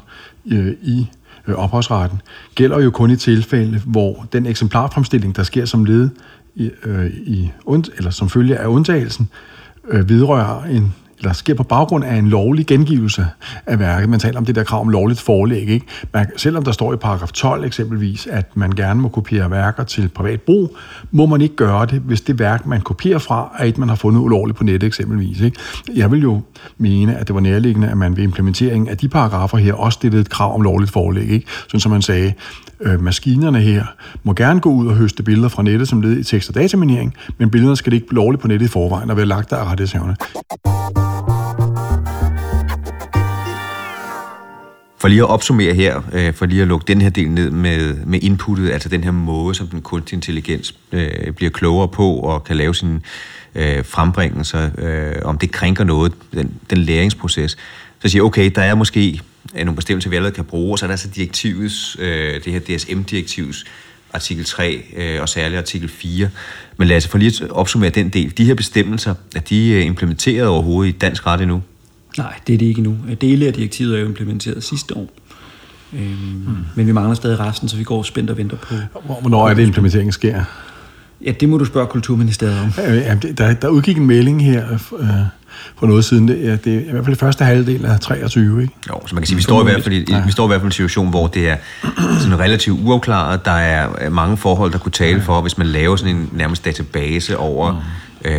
øh, 0.52 0.72
i 0.82 1.06
øh, 1.48 1.54
ophavsretten 1.54 2.20
gælder 2.54 2.80
jo 2.80 2.90
kun 2.90 3.10
i 3.10 3.16
tilfælde, 3.16 3.80
hvor 3.86 4.26
den 4.32 4.46
eksemplarfremstilling, 4.46 5.36
der 5.36 5.42
sker 5.42 5.64
som 5.64 5.84
led 5.84 6.08
i, 6.54 6.70
øh, 6.84 7.10
i 7.26 7.50
und, 7.64 7.84
eller 7.96 8.10
som 8.10 8.28
følge 8.28 8.56
af 8.56 8.66
undtagelsen, 8.66 9.28
øh, 9.88 10.08
vedrører 10.08 10.64
en 10.64 10.94
eller 11.24 11.34
sker 11.34 11.54
på 11.54 11.62
baggrund 11.62 12.04
af 12.04 12.16
en 12.16 12.28
lovlig 12.28 12.66
gengivelse 12.66 13.26
af 13.66 13.78
værket. 13.78 14.08
Man 14.08 14.20
taler 14.20 14.38
om 14.38 14.44
det 14.44 14.54
der 14.54 14.64
krav 14.64 14.80
om 14.80 14.88
lovligt 14.88 15.20
forlæg. 15.20 15.68
Ikke? 15.68 15.86
Man, 16.12 16.26
selvom 16.36 16.64
der 16.64 16.72
står 16.72 16.92
i 16.92 16.96
paragraf 16.96 17.32
12 17.32 17.64
eksempelvis, 17.64 18.26
at 18.26 18.56
man 18.56 18.70
gerne 18.70 19.00
må 19.00 19.08
kopiere 19.08 19.50
værker 19.50 19.84
til 19.84 20.08
privat 20.08 20.40
brug, 20.40 20.76
må 21.10 21.26
man 21.26 21.40
ikke 21.40 21.56
gøre 21.56 21.86
det, 21.86 22.00
hvis 22.00 22.20
det 22.20 22.38
værk, 22.38 22.66
man 22.66 22.80
kopierer 22.80 23.18
fra, 23.18 23.56
er 23.58 23.64
et, 23.64 23.78
man 23.78 23.88
har 23.88 23.96
fundet 23.96 24.20
ulovligt 24.20 24.58
på 24.58 24.64
nettet 24.64 24.86
eksempelvis. 24.86 25.40
Ikke? 25.40 25.56
Jeg 25.94 26.10
vil 26.10 26.22
jo 26.22 26.40
mene, 26.78 27.16
at 27.16 27.26
det 27.26 27.34
var 27.34 27.40
nærliggende, 27.40 27.88
at 27.88 27.96
man 27.96 28.16
ved 28.16 28.24
implementeringen 28.24 28.88
af 28.88 28.98
de 28.98 29.08
paragrafer 29.08 29.58
her 29.58 29.74
også 29.74 29.96
stillede 29.96 30.20
et 30.20 30.30
krav 30.30 30.54
om 30.54 30.62
lovligt 30.62 30.92
forlæg. 30.92 31.30
Ikke? 31.30 31.46
Sådan 31.68 31.80
som 31.80 31.92
man 31.92 32.02
sagde, 32.02 32.32
øh, 32.80 33.02
maskinerne 33.02 33.60
her 33.60 33.84
må 34.22 34.32
gerne 34.32 34.60
gå 34.60 34.70
ud 34.70 34.86
og 34.86 34.94
høste 34.94 35.22
billeder 35.22 35.48
fra 35.48 35.62
nettet 35.62 35.88
som 35.88 36.00
led 36.00 36.18
i 36.18 36.24
tekst- 36.24 36.48
og 36.48 36.54
dataminering, 36.54 37.14
men 37.38 37.50
billederne 37.50 37.76
skal 37.76 37.92
ikke 37.92 38.14
lovligt 38.14 38.42
på 38.42 38.48
nettet 38.48 38.66
i 38.66 38.68
forvejen 38.68 39.10
og 39.10 39.16
være 39.16 39.26
lagt 39.26 39.50
der 39.50 39.56
af 39.56 39.64
rettighedshaverne. 39.64 40.16
For 45.04 45.08
lige 45.08 45.22
at 45.22 45.28
opsummere 45.28 45.74
her, 45.74 46.02
øh, 46.12 46.34
for 46.34 46.46
lige 46.46 46.62
at 46.62 46.68
lukke 46.68 46.84
den 46.88 47.00
her 47.00 47.10
del 47.10 47.30
ned 47.30 47.50
med, 47.50 47.94
med 47.94 48.22
inputtet, 48.22 48.70
altså 48.70 48.88
den 48.88 49.04
her 49.04 49.10
måde, 49.10 49.54
som 49.54 49.66
den 49.66 49.82
kunstige 49.82 50.16
intelligens 50.16 50.74
øh, 50.92 51.32
bliver 51.36 51.50
klogere 51.50 51.88
på 51.88 52.16
og 52.16 52.44
kan 52.44 52.56
lave 52.56 52.74
sine 52.74 53.00
øh, 53.54 53.84
frembringelser, 53.84 54.70
øh, 54.78 55.12
om 55.24 55.38
det 55.38 55.52
krænker 55.52 55.84
noget, 55.84 56.12
den, 56.32 56.54
den 56.70 56.78
læringsproces, 56.78 57.56
så 58.00 58.08
siger 58.08 58.18
jeg, 58.20 58.24
okay, 58.24 58.50
der 58.54 58.62
er 58.62 58.74
måske 58.74 59.20
øh, 59.54 59.64
nogle 59.64 59.76
bestemmelser, 59.76 60.10
vi 60.10 60.16
allerede 60.16 60.34
kan 60.34 60.44
bruge, 60.44 60.74
og 60.74 60.78
så 60.78 60.84
er 60.84 60.88
der 60.88 60.92
altså 60.92 61.08
direktivets, 61.08 61.96
øh, 61.98 62.44
det 62.44 62.52
her 62.52 62.60
DSM-direktivs 62.60 63.64
artikel 64.12 64.44
3 64.44 64.82
øh, 64.96 65.20
og 65.20 65.28
særligt 65.28 65.58
artikel 65.58 65.88
4. 65.88 66.28
Men 66.76 66.88
lad 66.88 66.96
os 66.96 67.08
for 67.08 67.18
lige 67.18 67.44
at 67.44 67.50
opsummere 67.50 67.90
den 67.90 68.08
del. 68.08 68.38
De 68.38 68.44
her 68.44 68.54
bestemmelser, 68.54 69.14
er 69.36 69.40
de 69.40 69.70
øh, 69.70 69.86
implementeret 69.86 70.46
overhovedet 70.46 70.94
i 70.94 70.98
dansk 70.98 71.26
ret 71.26 71.40
endnu? 71.40 71.62
Nej, 72.18 72.32
det 72.46 72.54
er 72.54 72.58
det 72.58 72.66
ikke 72.66 72.78
endnu. 72.78 72.96
Dele 73.20 73.46
af 73.46 73.52
direktivet 73.52 73.96
er 73.96 74.00
jo 74.00 74.06
implementeret 74.06 74.64
sidste 74.64 74.96
år. 74.96 75.08
Øhm, 75.92 76.04
hmm. 76.46 76.56
Men 76.74 76.86
vi 76.86 76.92
mangler 76.92 77.14
stadig 77.14 77.40
resten, 77.40 77.68
så 77.68 77.76
vi 77.76 77.84
går 77.84 78.02
spændt 78.02 78.30
og 78.30 78.36
venter 78.36 78.56
på. 78.56 78.74
Hvornår 79.20 79.48
er 79.48 79.54
det, 79.54 79.62
implementeringen 79.66 80.12
sker? 80.12 80.44
Ja, 81.24 81.32
det 81.40 81.48
må 81.48 81.58
du 81.58 81.64
spørge 81.64 81.86
Kulturministeriet 81.86 82.60
om. 82.60 82.72
Øh, 82.86 83.22
det- 83.22 83.38
Der, 83.38 83.54
der 83.54 83.68
udgik 83.68 83.96
en 83.96 84.06
melding 84.06 84.44
her 84.44 84.64
øh, 85.00 85.08
for 85.78 85.86
noget 85.86 86.04
siden. 86.04 86.28
Det 86.28 86.48
er, 86.48 86.56
det 86.56 86.74
er 86.74 86.80
i 86.80 86.90
hvert 86.90 87.04
fald 87.04 87.14
det 87.14 87.20
første 87.20 87.44
halvdel 87.44 87.84
af 87.86 88.00
23, 88.00 88.62
ikke? 88.62 88.74
Jo, 88.88 89.06
så 89.06 89.14
man 89.14 89.22
kan 89.22 89.26
sige, 89.26 89.36
vi 89.36 89.42
står, 89.42 89.60
i 89.60 89.64
hvert 89.64 89.82
fald 89.82 89.94
i, 89.94 90.06
vi 90.26 90.32
står 90.32 90.44
i 90.44 90.48
hvert 90.48 90.60
fald 90.60 90.66
i 90.66 90.68
en 90.68 90.72
situation, 90.72 91.10
hvor 91.10 91.26
det 91.26 91.48
er 91.48 91.56
sådan 92.20 92.38
relativt 92.38 92.80
uafklaret. 92.84 93.44
Der 93.44 93.50
er 93.50 94.10
mange 94.10 94.36
forhold, 94.36 94.72
der 94.72 94.78
kunne 94.78 94.92
tale 94.92 95.20
for, 95.22 95.40
hvis 95.40 95.58
man 95.58 95.66
laver 95.66 95.96
sådan 95.96 96.16
en 96.16 96.28
nærmest 96.32 96.64
database 96.64 97.38
over 97.38 97.84
øh, 98.24 98.34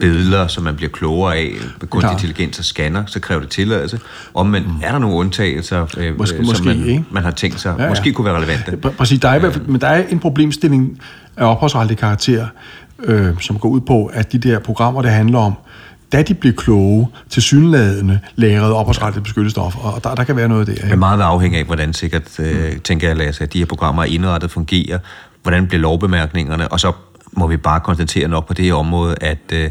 billeder, 0.00 0.46
som 0.46 0.64
man 0.64 0.76
bliver 0.76 0.90
klogere 0.90 1.36
af 1.36 1.50
med 1.80 1.88
kunstig 1.88 2.00
Klart. 2.00 2.12
intelligens 2.12 2.58
og 2.58 2.64
scanner, 2.64 3.02
så 3.06 3.20
kræver 3.20 3.40
det 3.40 3.50
tilladelse. 3.50 4.00
Om 4.34 4.46
man, 4.46 4.64
er 4.82 4.92
der 4.92 4.98
nogle 4.98 5.16
undtagelser, 5.16 5.86
øh, 5.96 6.18
Måske- 6.18 6.36
øh, 6.36 6.44
måske, 6.46 6.56
som 6.56 6.66
man, 6.66 6.86
ikke? 6.86 7.04
man 7.10 7.22
har 7.22 7.30
tænkt 7.30 7.60
sig, 7.60 7.74
Ja, 7.78 7.82
ja. 7.82 7.88
måske 7.88 8.12
kunne 8.12 8.24
være 8.24 8.36
relevante? 8.36 8.78
Pr- 8.86 8.96
Præcis, 8.96 9.20
der 9.20 9.28
er, 9.28 9.40
fald- 9.50 9.66
men 9.66 9.80
der 9.80 9.86
er 9.86 10.04
en 10.08 10.18
problemstilling 10.18 11.00
af 11.36 11.44
ophavsretlig 11.50 11.98
karakter, 11.98 12.46
øh, 13.04 13.40
som 13.40 13.58
går 13.58 13.68
ud 13.68 13.80
på, 13.80 14.06
at 14.06 14.32
de 14.32 14.38
der 14.38 14.58
programmer, 14.58 15.02
det 15.02 15.10
handler 15.10 15.38
om, 15.38 15.52
da 16.12 16.22
de 16.22 16.34
bliver 16.34 16.54
kloge, 16.56 17.08
til 17.30 17.42
synladende 17.42 18.20
lagrede 18.36 18.74
ophavsretligt 18.74 19.24
beskyttet 19.24 19.50
stof, 19.50 19.76
og 19.84 20.04
der, 20.04 20.14
der 20.14 20.24
kan 20.24 20.36
være 20.36 20.48
noget 20.48 20.66
der. 20.66 20.72
Men 20.74 20.84
Ikke? 20.84 20.96
meget 20.96 21.18
vil 21.18 21.22
afhænge 21.24 21.58
af, 21.58 21.64
hvordan 21.64 21.92
sikkert, 21.92 22.38
øh, 22.40 22.76
tænker 22.76 23.08
jeg, 23.08 23.16
Lasse, 23.16 23.44
at 23.44 23.52
de 23.52 23.58
her 23.58 23.66
programmer 23.66 24.02
er 24.02 24.06
indrettet, 24.06 24.50
fungerer, 24.50 24.98
hvordan 25.42 25.66
bliver 25.66 25.80
lovbemærkningerne, 25.80 26.68
og 26.68 26.80
så 26.80 26.92
må 27.36 27.46
vi 27.46 27.56
bare 27.56 27.80
konstatere 27.80 28.28
nok 28.28 28.46
på 28.46 28.54
det 28.54 28.64
her 28.64 28.74
område, 28.74 29.14
at 29.20 29.52
øh, 29.52 29.70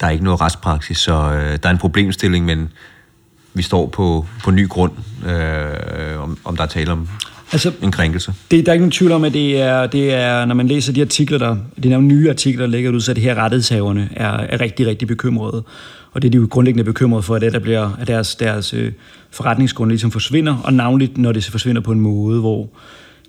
der 0.00 0.06
er 0.06 0.10
ikke 0.10 0.24
noget 0.24 0.40
retspraksis, 0.40 0.98
så 0.98 1.12
øh, 1.12 1.58
der 1.62 1.68
er 1.68 1.70
en 1.70 1.78
problemstilling, 1.78 2.44
men 2.44 2.72
vi 3.54 3.62
står 3.62 3.86
på, 3.86 4.26
på 4.44 4.50
ny 4.50 4.68
grund, 4.68 4.92
øh, 5.26 6.22
om, 6.22 6.38
om 6.44 6.56
der 6.56 6.62
er 6.62 6.68
tale 6.68 6.92
om 6.92 7.08
Altså, 7.52 7.72
en 7.82 7.92
krænkelse. 7.92 8.34
det, 8.50 8.66
der 8.66 8.72
er 8.72 8.74
ikke 8.74 8.82
nogen 8.82 8.90
tvivl 8.90 9.12
om, 9.12 9.24
at 9.24 9.32
det 9.32 9.60
er, 9.60 9.86
det 9.86 10.14
er, 10.14 10.44
når 10.44 10.54
man 10.54 10.68
læser 10.68 10.92
de 10.92 11.00
artikler, 11.00 11.38
der, 11.38 11.56
det 11.76 11.84
er 11.84 11.90
nogle 11.90 12.06
nye 12.06 12.30
artikler, 12.30 12.66
der 12.66 12.70
ligger 12.70 12.90
ud, 12.90 13.00
så 13.00 13.14
det 13.14 13.22
her 13.22 13.34
rettighedshaverne 13.34 14.08
er, 14.16 14.30
er 14.30 14.60
rigtig, 14.60 14.86
rigtig 14.86 15.08
bekymrede. 15.08 15.64
Og 16.12 16.22
det 16.22 16.28
er 16.28 16.30
de 16.30 16.36
jo 16.36 16.46
grundlæggende 16.50 16.84
bekymrede 16.84 17.22
for, 17.22 17.34
at, 17.34 17.42
det, 17.42 17.52
der 17.52 17.58
bliver, 17.58 17.90
at 18.00 18.06
deres, 18.08 18.34
deres 18.34 18.74
øh, 18.74 18.92
forretningsgrund 19.30 19.90
ligesom 19.90 20.10
forsvinder, 20.10 20.56
og 20.56 20.72
navnligt, 20.72 21.18
når 21.18 21.32
det 21.32 21.44
forsvinder 21.44 21.82
på 21.82 21.92
en 21.92 22.00
måde, 22.00 22.40
hvor 22.40 22.68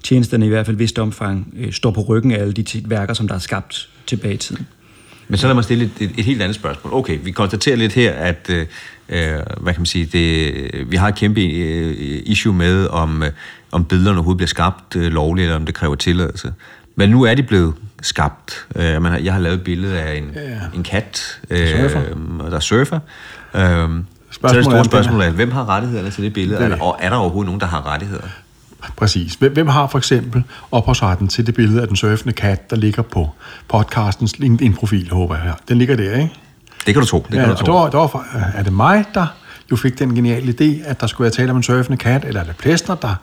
tjenesterne 0.03 0.45
i 0.45 0.49
hvert 0.49 0.65
fald 0.65 0.77
vist 0.77 0.99
omfang 0.99 1.53
øh, 1.57 1.73
står 1.73 1.91
på 1.91 2.01
ryggen 2.01 2.31
af 2.31 2.39
alle 2.39 2.53
de 2.53 2.65
værker, 2.85 3.13
som 3.13 3.27
der 3.27 3.35
er 3.35 3.39
skabt 3.39 3.89
tilbage 4.07 4.33
i 4.33 4.37
tiden. 4.37 4.67
Men 5.27 5.37
så 5.37 5.47
lad 5.47 5.53
mig 5.55 5.63
stille 5.63 5.83
et, 5.85 5.91
et, 5.99 6.11
et 6.17 6.25
helt 6.25 6.41
andet 6.41 6.55
spørgsmål. 6.55 6.93
Okay, 6.93 7.19
vi 7.23 7.31
konstaterer 7.31 7.75
lidt 7.75 7.93
her, 7.93 8.11
at 8.13 8.49
øh, 8.49 8.65
øh, 9.09 9.31
hvad 9.61 9.73
kan 9.73 9.81
man 9.81 9.85
sige, 9.85 10.05
det, 10.05 10.91
vi 10.91 10.95
har 10.97 11.07
et 11.07 11.15
kæmpe 11.15 11.41
øh, 11.41 12.21
issue 12.25 12.53
med, 12.53 12.87
om, 12.87 13.23
øh, 13.23 13.29
om 13.71 13.85
billederne 13.85 14.17
overhovedet 14.17 14.37
bliver 14.37 14.47
skabt 14.47 14.95
øh, 14.95 15.11
lovligt, 15.11 15.45
eller 15.45 15.55
om 15.55 15.65
det 15.65 15.75
kræver 15.75 15.95
tilladelse. 15.95 16.53
Men 16.95 17.09
nu 17.09 17.23
er 17.23 17.33
de 17.35 17.43
blevet 17.43 17.73
skabt. 18.01 18.65
Øh, 18.75 19.01
man 19.01 19.11
har, 19.11 19.17
jeg 19.19 19.33
har 19.33 19.39
lavet 19.39 19.55
et 19.57 19.63
billede 19.63 19.99
af 20.01 20.17
en, 20.17 20.31
Ja. 20.35 20.59
en 20.75 20.83
kat, 20.83 21.39
øh, 21.49 21.67
Surfer. 21.67 22.01
der 22.49 22.59
surfer. 22.59 22.99
Øh, 23.55 23.61
så 23.61 23.61
er 23.63 23.87
det 23.87 24.05
Spørgsmålet 24.31 24.65
er, 24.67 24.83
store 24.83 24.85
spørgsmål 24.85 25.21
er, 25.21 25.29
hvem 25.29 25.51
har 25.51 25.69
rettighederne 25.69 26.09
til 26.11 26.23
det 26.23 26.33
billede? 26.33 26.61
Det- 26.63 26.71
Det. 26.71 26.79
Og 26.81 26.97
er 27.01 27.09
der 27.09 27.15
overhovedet 27.17 27.45
nogen, 27.45 27.61
der 27.61 27.67
har 27.67 27.85
rettigheder? 27.93 28.27
Præcis. 28.97 29.33
Hvem, 29.33 29.53
hvem 29.53 29.67
har 29.67 29.87
for 29.87 29.97
eksempel 29.97 30.43
ophavsretten 30.71 31.27
til 31.27 31.45
det 31.45 31.53
billede 31.55 31.81
af 31.81 31.87
den 31.87 31.95
surfende 31.95 32.33
kat, 32.33 32.69
der 32.69 32.75
ligger 32.75 33.01
på 33.01 33.29
podcastens 33.67 34.39
LinkedIn-profil, 34.39 35.09
håber 35.11 35.35
jeg. 35.35 35.53
Den 35.69 35.77
ligger 35.77 35.95
der, 35.95 36.13
ikke? 36.13 36.31
Det 36.85 36.93
kan 36.93 37.01
du 37.01 37.05
tro. 37.07 37.17
Det 37.17 37.25
kan 37.29 37.39
Ja, 37.39 37.45
du 37.45 37.51
og 37.51 37.57
tro. 37.57 37.65
det 37.65 37.73
var, 37.73 37.83
det 37.89 37.97
var, 37.99 38.51
er 38.55 38.63
det 38.63 38.73
mig, 38.73 39.05
der 39.13 39.25
jo 39.71 39.75
fik 39.75 39.99
den 39.99 40.15
geniale 40.15 40.55
idé, 40.61 40.89
at 40.89 41.01
der 41.01 41.07
skulle 41.07 41.25
være 41.25 41.31
tale 41.31 41.51
om 41.51 41.57
en 41.57 41.63
surfende 41.63 41.97
kat, 41.97 42.25
eller 42.25 42.41
er 42.41 42.45
det 42.45 42.55
Plæstner, 42.57 42.95
der 42.95 43.15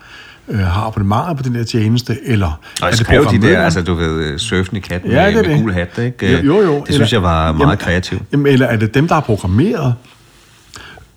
øh, 0.48 0.58
har 0.58 0.82
abonnementer 0.86 1.34
på 1.34 1.42
den 1.42 1.54
der 1.54 1.64
tjeneste, 1.64 2.18
eller 2.24 2.60
Og 2.82 2.90
det 2.90 2.98
skrev 2.98 3.26
de 3.30 3.42
der, 3.42 3.62
altså 3.64 3.82
du 3.82 3.94
ved, 3.94 4.38
surfende 4.38 4.80
kat 4.80 5.04
med, 5.04 5.12
Ja, 5.12 5.26
det 5.26 5.36
er 5.36 5.42
med 5.42 5.50
det. 5.50 5.60
gul 5.62 5.72
hat, 5.72 5.98
ikke? 5.98 6.36
Jo, 6.40 6.40
jo, 6.54 6.60
jo. 6.62 6.84
Det 6.86 6.94
synes 6.94 7.12
jeg 7.12 7.22
var 7.22 7.52
meget 7.52 7.78
kreativt. 7.78 8.22
Jamen, 8.32 8.46
eller 8.46 8.66
er 8.66 8.76
det 8.76 8.94
dem, 8.94 9.08
der 9.08 9.14
har 9.14 9.20
programmeret, 9.22 9.94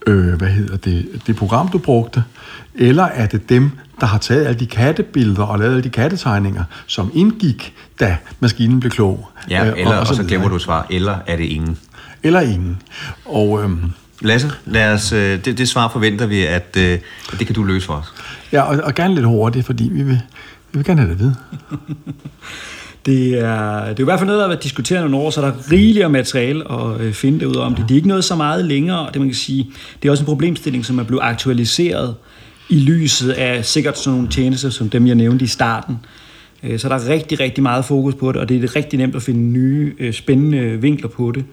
øh, 0.07 0.33
hvad 0.33 0.47
hedder 0.47 0.77
det, 0.77 1.21
det 1.27 1.35
program, 1.35 1.67
du 1.67 1.77
brugte, 1.77 2.23
eller 2.75 3.03
er 3.03 3.25
det 3.25 3.49
dem, 3.49 3.71
der 3.99 4.05
har 4.05 4.17
taget 4.17 4.45
alle 4.45 4.59
de 4.59 4.65
kattebilleder 4.65 5.43
og 5.43 5.59
lavet 5.59 5.71
alle 5.71 5.83
de 5.83 5.89
kattetegninger, 5.89 6.63
som 6.87 7.11
indgik, 7.13 7.73
da 7.99 8.17
maskinen 8.39 8.79
blev 8.79 8.91
klog? 8.91 9.29
Ja, 9.49 9.65
Øh, 9.65 9.73
eller, 9.77 9.95
og, 9.97 10.07
så 10.07 10.13
videre. 10.13 10.27
glemmer 10.27 10.49
du 10.49 10.55
at 10.55 10.61
svare, 10.61 10.93
eller 10.93 11.15
er 11.27 11.35
det 11.37 11.43
ingen? 11.43 11.77
Eller 12.23 12.39
ingen. 12.41 12.77
Og, 13.25 13.63
øhm, 13.63 13.91
Lasse, 14.23 14.51
lad 14.65 14.93
os, 14.93 15.11
øh, 15.11 15.45
det, 15.45 15.57
det 15.57 15.69
svar 15.69 15.89
forventer 15.89 16.25
vi, 16.25 16.45
at, 16.45 16.77
øh, 16.77 16.99
at 17.33 17.39
det 17.39 17.47
kan 17.47 17.55
du 17.55 17.63
løse 17.63 17.85
for 17.85 17.93
os. 17.93 18.13
ja, 18.51 18.61
og, 18.61 18.83
og 18.83 18.95
gerne 18.95 19.15
lidt 19.15 19.25
hurtigt, 19.25 19.65
fordi 19.65 19.89
vi 19.91 20.03
vil, 20.03 20.21
vi 20.71 20.77
vil 20.77 20.85
gerne 20.85 21.01
have 21.01 21.09
det 21.09 21.15
at 21.15 21.19
vide. 21.19 21.35
Det 23.05 23.39
er, 23.39 23.85
det 23.85 23.99
er 23.99 23.99
i 23.99 24.03
hvert 24.03 24.19
fald 24.19 24.27
noget, 24.27 24.39
der 24.39 24.43
har 24.45 24.49
været 24.53 24.63
diskuteret 24.63 25.01
nogle 25.11 25.25
år, 25.25 25.29
så 25.29 25.41
der 25.41 25.47
er 25.47 25.71
rigeligt 25.71 26.03
af 26.03 26.09
materiale 26.09 26.71
at 26.71 27.01
øh, 27.01 27.13
finde 27.13 27.39
det 27.39 27.45
ud 27.45 27.55
om 27.55 27.75
det. 27.75 27.83
Det 27.87 27.91
er 27.91 27.95
ikke 27.95 28.07
noget 28.07 28.23
så 28.23 28.35
meget 28.35 28.65
længere, 28.65 28.99
og 28.99 29.13
det 29.13 29.21
man 29.21 29.29
kan 29.29 29.35
sige, 29.35 29.71
det 30.01 30.07
er 30.07 30.11
også 30.11 30.21
en 30.21 30.25
problemstilling, 30.25 30.85
som 30.85 30.99
er 30.99 31.03
blevet 31.03 31.21
aktualiseret 31.23 32.15
i 32.71 32.79
lyset 32.79 33.29
af 33.31 33.65
sikkert 33.65 33.97
sådan 33.97 34.15
nogle 34.17 34.29
tjenester, 34.31 34.69
som 34.69 34.89
dem 34.89 35.07
jeg 35.07 35.15
nævnte 35.15 35.45
i 35.45 35.47
starten. 35.47 35.97
Øh, 36.63 36.79
Så 36.79 36.89
der 36.89 36.95
er 36.95 37.07
rigtig, 37.09 37.39
rigtig 37.39 37.63
meget 37.63 37.85
fokus 37.85 38.15
på 38.15 38.31
det, 38.31 38.41
og 38.41 38.49
det 38.49 38.63
er 38.63 38.75
rigtig 38.75 38.99
nemt 38.99 39.15
at 39.15 39.21
finde 39.21 39.39
nye, 39.41 39.93
øh, 39.99 40.13
spændende 40.13 40.81
vinkler 40.81 41.09
på 41.09 41.31
det. 41.31 41.43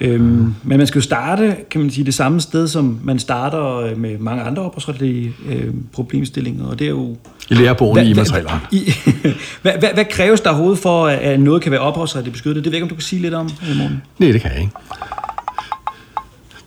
Øhm, 0.00 0.54
men 0.62 0.78
man 0.78 0.86
skal 0.86 0.98
jo 0.98 1.02
starte, 1.02 1.56
kan 1.70 1.80
man 1.80 1.90
sige, 1.90 2.04
det 2.04 2.14
samme 2.14 2.40
sted, 2.40 2.68
som 2.68 3.00
man 3.04 3.18
starter 3.18 3.76
øh, 3.76 3.98
med 3.98 4.18
mange 4.18 4.42
andre 4.42 4.62
ophavsretlige 4.62 5.32
øh, 5.48 5.74
problemstillinger, 5.92 6.64
og 6.66 6.78
det 6.78 6.84
er 6.84 6.88
jo 6.90 7.16
I 7.50 7.54
lærebogen 7.54 7.96
hvad, 7.96 8.04
i 8.06 8.12
hvad, 8.12 8.24
materialer. 8.24 8.68
i, 8.72 8.92
hvad, 9.62 9.72
hvad, 9.78 9.88
hvad 9.94 10.04
kræves 10.10 10.40
der 10.40 10.50
overhovedet 10.50 10.78
for, 10.78 11.06
at 11.06 11.40
noget 11.40 11.62
kan 11.62 11.72
være 11.72 11.80
ophavsretligt 11.80 12.32
beskyttet? 12.32 12.64
Det 12.64 12.72
ved 12.72 12.76
jeg 12.76 12.76
ikke, 12.76 12.84
om 12.84 12.88
du 12.88 12.94
kan 12.94 13.02
sige 13.02 13.22
lidt 13.22 13.34
om, 13.34 13.50
Morten. 13.76 14.02
Nej, 14.18 14.32
det 14.32 14.40
kan 14.40 14.50
jeg 14.50 14.60
ikke. 14.60 14.72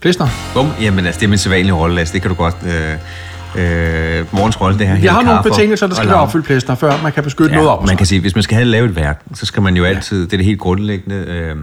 Plæstner, 0.02 0.28
Bum, 0.54 0.68
jamen 0.82 1.06
altså, 1.06 1.20
det 1.20 1.26
er 1.26 1.30
min 1.30 1.38
sædvanlige 1.38 1.74
rolle, 1.76 1.96
Lasse. 1.96 2.14
Det 2.14 2.22
kan 2.22 2.30
du 2.30 2.36
godt... 2.36 2.56
Øh, 2.66 2.98
øh, 3.56 4.26
morgens 4.32 4.62
rolle, 4.62 4.80
det 4.80 4.88
her 4.88 5.00
vi 5.00 5.08
har 5.08 5.22
nogle 5.22 5.44
betingelser, 5.44 5.88
der 5.88 5.96
skal 5.96 6.10
være 6.10 6.20
opfyldt, 6.20 6.46
Plæstner, 6.46 6.76
før 6.76 6.94
man 7.04 7.12
kan 7.12 7.24
beskytte 7.24 7.56
noget 7.56 7.70
op. 7.70 7.88
man 7.88 7.98
kan 7.98 8.06
sige, 8.06 8.22
hvis 8.22 8.36
man 8.36 8.44
skal 8.44 8.56
have 8.56 8.66
lavet 8.66 8.90
et 8.90 8.96
værk, 8.96 9.22
så 9.34 9.46
skal 9.46 9.64
man 9.64 9.78
jo 9.78 9.84
altid, 9.84 10.22
det 10.26 10.34
er 10.34 10.38
det 10.38 10.46
helt 10.46 10.60
grundlæggende, 10.60 11.16
øh, 11.16 11.56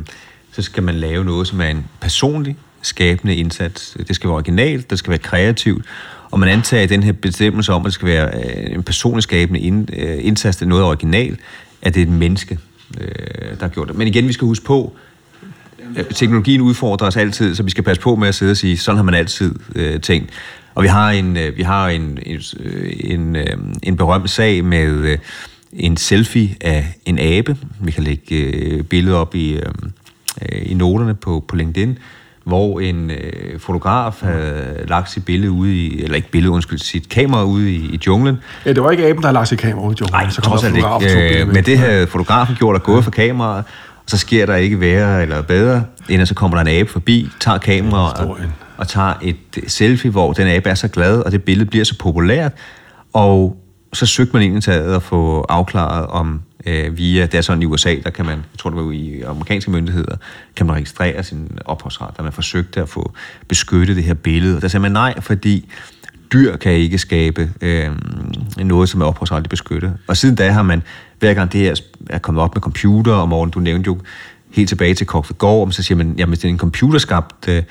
så 0.52 0.62
skal 0.62 0.82
man 0.82 0.94
lave 0.94 1.24
noget, 1.24 1.46
som 1.46 1.60
er 1.60 1.68
en 1.68 1.86
personlig 2.00 2.56
skabende 2.82 3.36
indsats. 3.36 3.96
Det 4.08 4.16
skal 4.16 4.28
være 4.28 4.34
originalt, 4.34 4.90
det 4.90 4.98
skal 4.98 5.10
være 5.10 5.18
kreativt, 5.18 5.84
og 6.30 6.40
man 6.40 6.48
antager 6.48 6.86
den 6.86 7.02
her 7.02 7.12
bestemmelse 7.12 7.72
om, 7.72 7.82
at 7.82 7.84
det 7.84 7.94
skal 7.94 8.08
være 8.08 8.26
øh, 8.34 8.74
en 8.74 8.82
personlig 8.82 9.22
skabende 9.22 9.86
øh, 9.92 10.18
indsats, 10.26 10.56
det 10.56 10.64
er 10.64 10.68
noget 10.68 10.84
originalt, 10.84 11.40
at 11.82 11.94
det 11.94 12.00
er 12.00 12.06
et 12.06 12.12
menneske, 12.12 12.58
øh, 13.00 13.08
der 13.50 13.60
har 13.60 13.68
gjort 13.68 13.88
det. 13.88 13.96
Men 13.96 14.08
igen, 14.08 14.28
vi 14.28 14.32
skal 14.32 14.46
huske 14.46 14.64
på, 14.64 14.96
Øh, 15.96 16.04
teknologien 16.04 16.60
udfordrer 16.60 17.06
os 17.06 17.16
altid, 17.16 17.54
så 17.54 17.62
vi 17.62 17.70
skal 17.70 17.84
passe 17.84 18.02
på 18.02 18.16
med 18.16 18.28
at 18.28 18.34
sidde 18.34 18.50
og 18.50 18.56
sige, 18.56 18.78
sådan 18.78 18.96
har 18.96 19.04
man 19.04 19.14
altid 19.14 19.54
øh, 19.74 20.00
tænkt. 20.00 20.30
Og 20.74 20.82
vi 20.82 20.88
har 20.88 21.10
en, 21.10 21.36
øh, 21.36 21.56
vi 21.56 21.62
har 21.62 21.88
en, 21.88 22.18
en, 22.26 22.40
øh, 22.60 22.92
en, 23.00 23.36
øh, 23.36 23.46
en 23.82 23.96
berømt 23.96 24.30
sag 24.30 24.64
med 24.64 25.18
en 25.72 25.96
selfie 25.96 26.56
af 26.60 26.86
en 27.06 27.18
abe. 27.18 27.56
Vi 27.80 27.90
kan 27.90 28.02
lægge 28.02 28.82
billedet 28.82 29.18
op 29.18 29.34
i, 29.34 29.60
i 30.62 30.74
noterne 30.74 31.14
på, 31.14 31.44
på 31.48 31.56
LinkedIn, 31.56 31.98
hvor 32.44 32.80
en 32.80 33.10
øh, 33.10 33.60
fotograf 33.60 34.20
havde 34.20 34.84
lagt 34.88 35.10
sit 35.10 35.24
billede 35.24 35.50
ude 35.50 35.76
i, 35.76 36.02
eller 36.02 36.16
ikke 36.16 36.30
billede, 36.30 36.52
undskyld, 36.52 36.78
sit 36.78 37.08
kamera 37.08 37.44
ude 37.44 37.72
i, 37.72 37.76
i 37.76 38.00
junglen, 38.06 38.38
Ja, 38.64 38.72
det 38.72 38.82
var 38.82 38.90
ikke 38.90 39.06
aben, 39.06 39.22
der 39.22 39.28
har 39.28 39.32
lagt 39.32 39.48
sit 39.48 39.58
kamera 39.58 39.86
ud 39.86 39.94
i 39.94 39.96
junglen. 40.00 40.20
Nej, 40.20 40.30
så 40.30 40.40
kom 40.40 40.50
trods 40.50 40.60
der 40.60 40.68
alt 40.68 40.76
fotograf 40.76 41.02
og 41.02 41.10
tog 41.10 41.22
ikke. 41.22 41.40
Øh, 41.40 41.48
men 41.48 41.64
det 41.64 41.78
havde 41.78 42.06
fotografen 42.06 42.56
gjort 42.56 42.76
og 42.76 42.82
gået 42.82 43.04
for 43.04 43.10
kameraet, 43.10 43.64
og 44.04 44.10
så 44.10 44.18
sker 44.18 44.46
der 44.46 44.54
ikke 44.54 44.80
værre 44.80 45.22
eller 45.22 45.42
bedre, 45.42 45.84
end 46.08 46.22
at 46.22 46.28
så 46.28 46.34
kommer 46.34 46.56
der 46.56 46.62
en 46.62 46.80
abe 46.80 46.90
forbi, 46.90 47.28
tager 47.40 47.58
kameraet 47.58 48.14
og, 48.14 48.20
Historien 48.20 48.52
og 48.76 48.88
tager 48.88 49.14
et 49.22 49.36
selfie, 49.66 50.10
hvor 50.10 50.32
den 50.32 50.48
abe 50.48 50.70
er 50.70 50.74
så 50.74 50.88
glad, 50.88 51.20
og 51.20 51.32
det 51.32 51.42
billede 51.42 51.70
bliver 51.70 51.84
så 51.84 51.98
populært, 51.98 52.52
og 53.12 53.56
så 53.92 54.06
søgte 54.06 54.32
man 54.32 54.42
egentlig 54.42 54.62
til 54.62 54.70
at 54.70 55.02
få 55.02 55.40
afklaret 55.48 56.06
om 56.06 56.42
øh, 56.66 56.96
via, 56.96 57.26
det 57.26 57.34
er 57.34 57.40
sådan 57.40 57.62
i 57.62 57.66
USA, 57.66 57.96
der 58.04 58.10
kan 58.10 58.24
man, 58.24 58.38
jeg 58.38 58.58
tror 58.58 58.70
det 58.70 58.84
var 58.84 58.92
i 58.92 59.22
amerikanske 59.22 59.70
myndigheder, 59.70 60.16
kan 60.56 60.66
man 60.66 60.76
registrere 60.76 61.22
sin 61.22 61.58
ophavsret, 61.64 62.16
der 62.16 62.22
man 62.22 62.32
forsøgte 62.32 62.80
at 62.80 62.88
få 62.88 63.12
beskyttet 63.48 63.96
det 63.96 64.04
her 64.04 64.14
billede. 64.14 64.56
Og 64.56 64.62
der 64.62 64.68
sagde 64.68 64.82
man 64.82 64.92
nej, 64.92 65.20
fordi 65.20 65.72
dyr 66.32 66.56
kan 66.56 66.72
ikke 66.72 66.98
skabe 66.98 67.50
øh, 67.60 67.90
noget, 68.58 68.88
som 68.88 69.00
er 69.00 69.04
ophavsretligt 69.04 69.50
beskyttet. 69.50 69.96
Og 70.06 70.16
siden 70.16 70.34
da 70.34 70.50
har 70.50 70.62
man, 70.62 70.82
hver 71.18 71.34
gang 71.34 71.52
det 71.52 71.60
her 71.60 71.74
er 72.10 72.18
kommet 72.18 72.42
op 72.42 72.54
med 72.54 72.62
computer, 72.62 73.12
og 73.12 73.28
morgen, 73.28 73.50
du 73.50 73.60
nævnte 73.60 73.86
jo 73.86 73.98
helt 74.54 74.68
tilbage 74.68 74.94
til 74.94 75.06
Kok 75.06 75.38
Gård, 75.38 75.72
så 75.72 75.82
siger 75.82 75.98
man, 75.98 76.14
jamen 76.18 76.30
hvis 76.30 76.38
det 76.38 76.48
er 76.48 76.52
en 76.52 76.58
computerskabt 76.58 77.48
øh, 77.48 77.62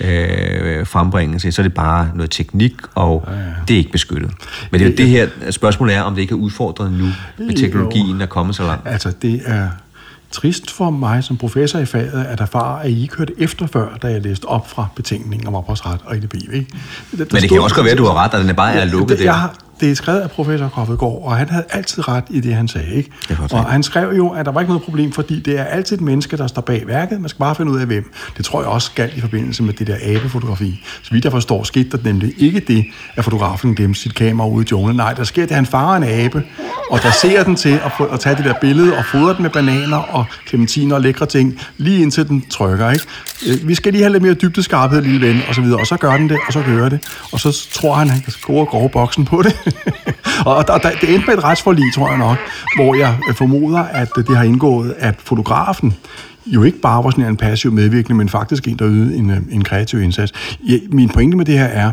øh, 0.00 0.86
frembringelse, 0.86 1.52
så 1.52 1.62
er 1.62 1.64
det 1.64 1.74
bare 1.74 2.10
noget 2.14 2.30
teknik, 2.30 2.74
og 2.94 3.24
ja, 3.26 3.32
ja. 3.32 3.44
det 3.68 3.74
er 3.74 3.78
ikke 3.78 3.92
beskyttet. 3.92 4.30
Men 4.70 4.80
det, 4.80 4.92
er 4.92 4.96
det 4.96 5.08
her 5.08 5.28
spørgsmål 5.50 5.90
er, 5.90 6.02
om 6.02 6.14
det 6.14 6.22
ikke 6.22 6.32
er 6.32 6.38
udfordret 6.38 6.92
nu, 6.92 7.06
med 7.38 7.56
teknologien 7.56 8.20
er 8.20 8.26
kommet 8.26 8.56
så 8.56 8.62
langt. 8.62 8.88
Altså, 8.88 9.12
det 9.22 9.42
er 9.44 9.68
trist 10.30 10.70
for 10.70 10.90
mig 10.90 11.24
som 11.24 11.36
professor 11.36 11.78
i 11.78 11.84
faget, 11.84 12.26
at 12.28 12.40
erfare, 12.40 12.84
at 12.84 12.90
I 12.90 13.02
ikke 13.02 13.16
hørte 13.16 13.32
efter 13.38 13.66
før, 13.66 13.96
da 14.02 14.06
jeg 14.06 14.22
læste 14.22 14.44
op 14.44 14.70
fra 14.70 14.86
betænkningen 14.96 15.48
om 15.48 15.54
ophavsret 15.54 16.00
og 16.04 16.16
EDB. 16.16 16.34
Ikke? 16.34 16.50
Der, 16.52 17.16
der 17.16 17.24
Men 17.32 17.42
det 17.42 17.48
kan 17.48 17.60
også 17.60 17.74
godt 17.74 17.84
være, 17.84 17.92
at 17.92 17.98
du 17.98 18.04
har 18.04 18.24
ret, 18.24 18.34
og 18.34 18.40
den 18.40 18.48
er 18.48 18.52
bare 18.52 18.74
er 18.74 18.84
lukket 18.84 19.18
jeg 19.18 19.24
der. 19.24 19.32
har, 19.32 19.54
det 19.82 19.90
er 19.90 19.94
skrevet 19.94 20.20
af 20.20 20.30
professor 20.30 20.68
Koffedgaard, 20.68 21.22
og 21.24 21.36
han 21.36 21.48
havde 21.48 21.64
altid 21.70 22.08
ret 22.08 22.24
i 22.30 22.40
det, 22.40 22.54
han 22.54 22.68
sagde. 22.68 22.94
Ikke? 22.94 23.10
og 23.52 23.64
han 23.64 23.82
skrev 23.82 24.12
jo, 24.16 24.28
at 24.28 24.46
der 24.46 24.52
var 24.52 24.60
ikke 24.60 24.70
noget 24.70 24.84
problem, 24.84 25.12
fordi 25.12 25.40
det 25.40 25.58
er 25.58 25.64
altid 25.64 25.96
et 25.96 26.02
menneske, 26.02 26.36
der 26.36 26.46
står 26.46 26.62
bag 26.62 26.86
værket. 26.86 27.20
Man 27.20 27.28
skal 27.28 27.38
bare 27.38 27.54
finde 27.54 27.72
ud 27.72 27.80
af, 27.80 27.86
hvem. 27.86 28.12
Det 28.36 28.44
tror 28.44 28.60
jeg 28.60 28.68
også 28.68 28.86
skal 28.86 29.10
i 29.16 29.20
forbindelse 29.20 29.62
med 29.62 29.74
det 29.74 29.86
der 29.86 29.96
abefotografi. 30.02 30.84
Så 31.02 31.10
vidt 31.12 31.24
jeg 31.24 31.32
forstår, 31.32 31.62
skete 31.64 31.96
der 31.96 31.98
nemlig 32.04 32.32
ikke 32.38 32.60
det, 32.60 32.84
at 33.16 33.24
fotografen 33.24 33.74
glemte 33.74 34.00
sit 34.00 34.14
kamera 34.14 34.48
ude 34.48 34.64
i 34.64 34.68
junglen. 34.70 34.96
Nej, 34.96 35.12
der 35.12 35.24
sker 35.24 35.42
det, 35.42 35.50
at 35.50 35.56
han 35.56 35.66
farer 35.66 35.96
en 35.96 36.04
abe, 36.04 36.42
og 36.90 37.02
der 37.02 37.10
ser 37.10 37.44
den 37.44 37.56
til 37.56 37.80
at, 37.84 37.92
få, 37.96 38.04
at 38.04 38.20
tage 38.20 38.36
det 38.36 38.44
der 38.44 38.54
billede 38.60 38.96
og 38.96 39.04
fodre 39.04 39.34
den 39.34 39.42
med 39.42 39.50
bananer 39.50 39.96
og 39.96 40.24
clementiner 40.48 40.94
og 40.94 41.00
lækre 41.00 41.26
ting, 41.26 41.60
lige 41.76 42.02
indtil 42.02 42.28
den 42.28 42.44
trykker. 42.50 42.90
Ikke? 42.90 43.04
Øh, 43.46 43.68
Vi 43.68 43.74
skal 43.74 43.92
lige 43.92 44.02
have 44.02 44.12
lidt 44.12 44.22
mere 44.22 44.34
dybdeskarphed, 44.34 45.02
lille 45.02 45.26
ven, 45.28 45.40
og 45.48 45.54
så 45.54 45.60
videre. 45.60 45.80
Og 45.80 45.86
så 45.86 45.96
gør 45.96 46.16
den 46.16 46.28
det, 46.28 46.38
og 46.46 46.52
så 46.52 46.62
kører 46.62 46.88
det. 46.88 47.00
Og 47.32 47.40
så 47.40 47.68
tror 47.72 47.94
han, 47.94 48.08
han 48.08 48.20
kan 48.20 48.32
score 48.32 48.66
grove 48.66 48.88
boksen 48.88 49.24
på 49.24 49.42
det. 49.42 49.71
og 50.46 50.66
der, 50.66 50.78
der, 50.78 50.90
det 51.00 51.14
endte 51.14 51.26
med 51.26 51.38
et 51.38 51.44
retsforlig, 51.44 51.84
tror 51.94 52.08
jeg 52.08 52.18
nok, 52.18 52.38
hvor 52.76 52.94
jeg 52.94 53.16
øh, 53.28 53.34
formoder, 53.34 53.78
at 53.78 54.08
øh, 54.18 54.26
det 54.26 54.36
har 54.36 54.44
indgået, 54.44 54.94
at 54.98 55.14
fotografen 55.18 55.94
jo 56.46 56.62
ikke 56.62 56.78
bare 56.78 57.04
var 57.04 57.10
sådan 57.10 57.24
en 57.24 57.36
passiv 57.36 57.72
medvirkende, 57.72 58.16
men 58.16 58.28
faktisk 58.28 58.68
en, 58.68 58.78
der 58.78 58.88
ydede 58.88 59.16
en, 59.16 59.30
øh, 59.30 59.38
en 59.50 59.64
kreativ 59.64 60.02
indsats. 60.02 60.32
Ja, 60.68 60.76
Min 60.90 61.08
pointe 61.08 61.36
med 61.36 61.44
det 61.44 61.58
her 61.58 61.66
er, 61.66 61.92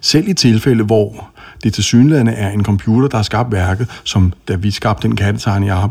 selv 0.00 0.28
i 0.28 0.34
tilfælde, 0.34 0.84
hvor 0.84 1.30
det 1.64 1.74
til 1.74 1.84
synlædende 1.84 2.32
er 2.32 2.50
en 2.50 2.64
computer, 2.64 3.08
der 3.08 3.16
har 3.16 3.22
skabt 3.22 3.52
værket, 3.52 4.00
som 4.04 4.32
da 4.48 4.54
vi 4.54 4.70
skabte 4.70 5.08
den 5.08 5.16
kattetegn, 5.16 5.64
jeg 5.64 5.74
har, 5.74 5.90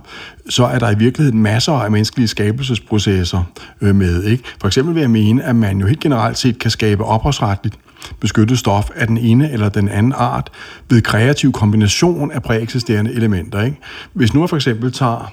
så 0.49 0.65
er 0.65 0.79
der 0.79 0.91
i 0.91 0.97
virkeligheden 0.97 1.41
masser 1.41 1.73
af 1.73 1.91
menneskelige 1.91 2.27
skabelsesprocesser 2.27 3.43
øh, 3.81 3.95
med. 3.95 4.23
Ikke? 4.23 4.43
For 4.61 4.67
eksempel 4.67 4.95
vil 4.95 5.01
jeg 5.01 5.09
mene, 5.09 5.43
at 5.43 5.55
man 5.55 5.79
jo 5.79 5.87
helt 5.87 5.99
generelt 5.99 6.37
set 6.37 6.59
kan 6.59 6.71
skabe 6.71 7.03
ophavsretligt 7.03 7.75
beskyttet 8.19 8.59
stof 8.59 8.89
af 8.95 9.07
den 9.07 9.17
ene 9.17 9.51
eller 9.51 9.69
den 9.69 9.89
anden 9.89 10.13
art 10.17 10.51
ved 10.89 11.01
kreativ 11.01 11.51
kombination 11.51 12.31
af 12.31 12.43
præeksisterende 12.43 13.13
elementer. 13.13 13.61
Ikke? 13.61 13.77
Hvis 14.13 14.33
nu 14.33 14.39
jeg 14.41 14.49
for 14.49 14.55
eksempel 14.55 14.91
tager 14.91 15.31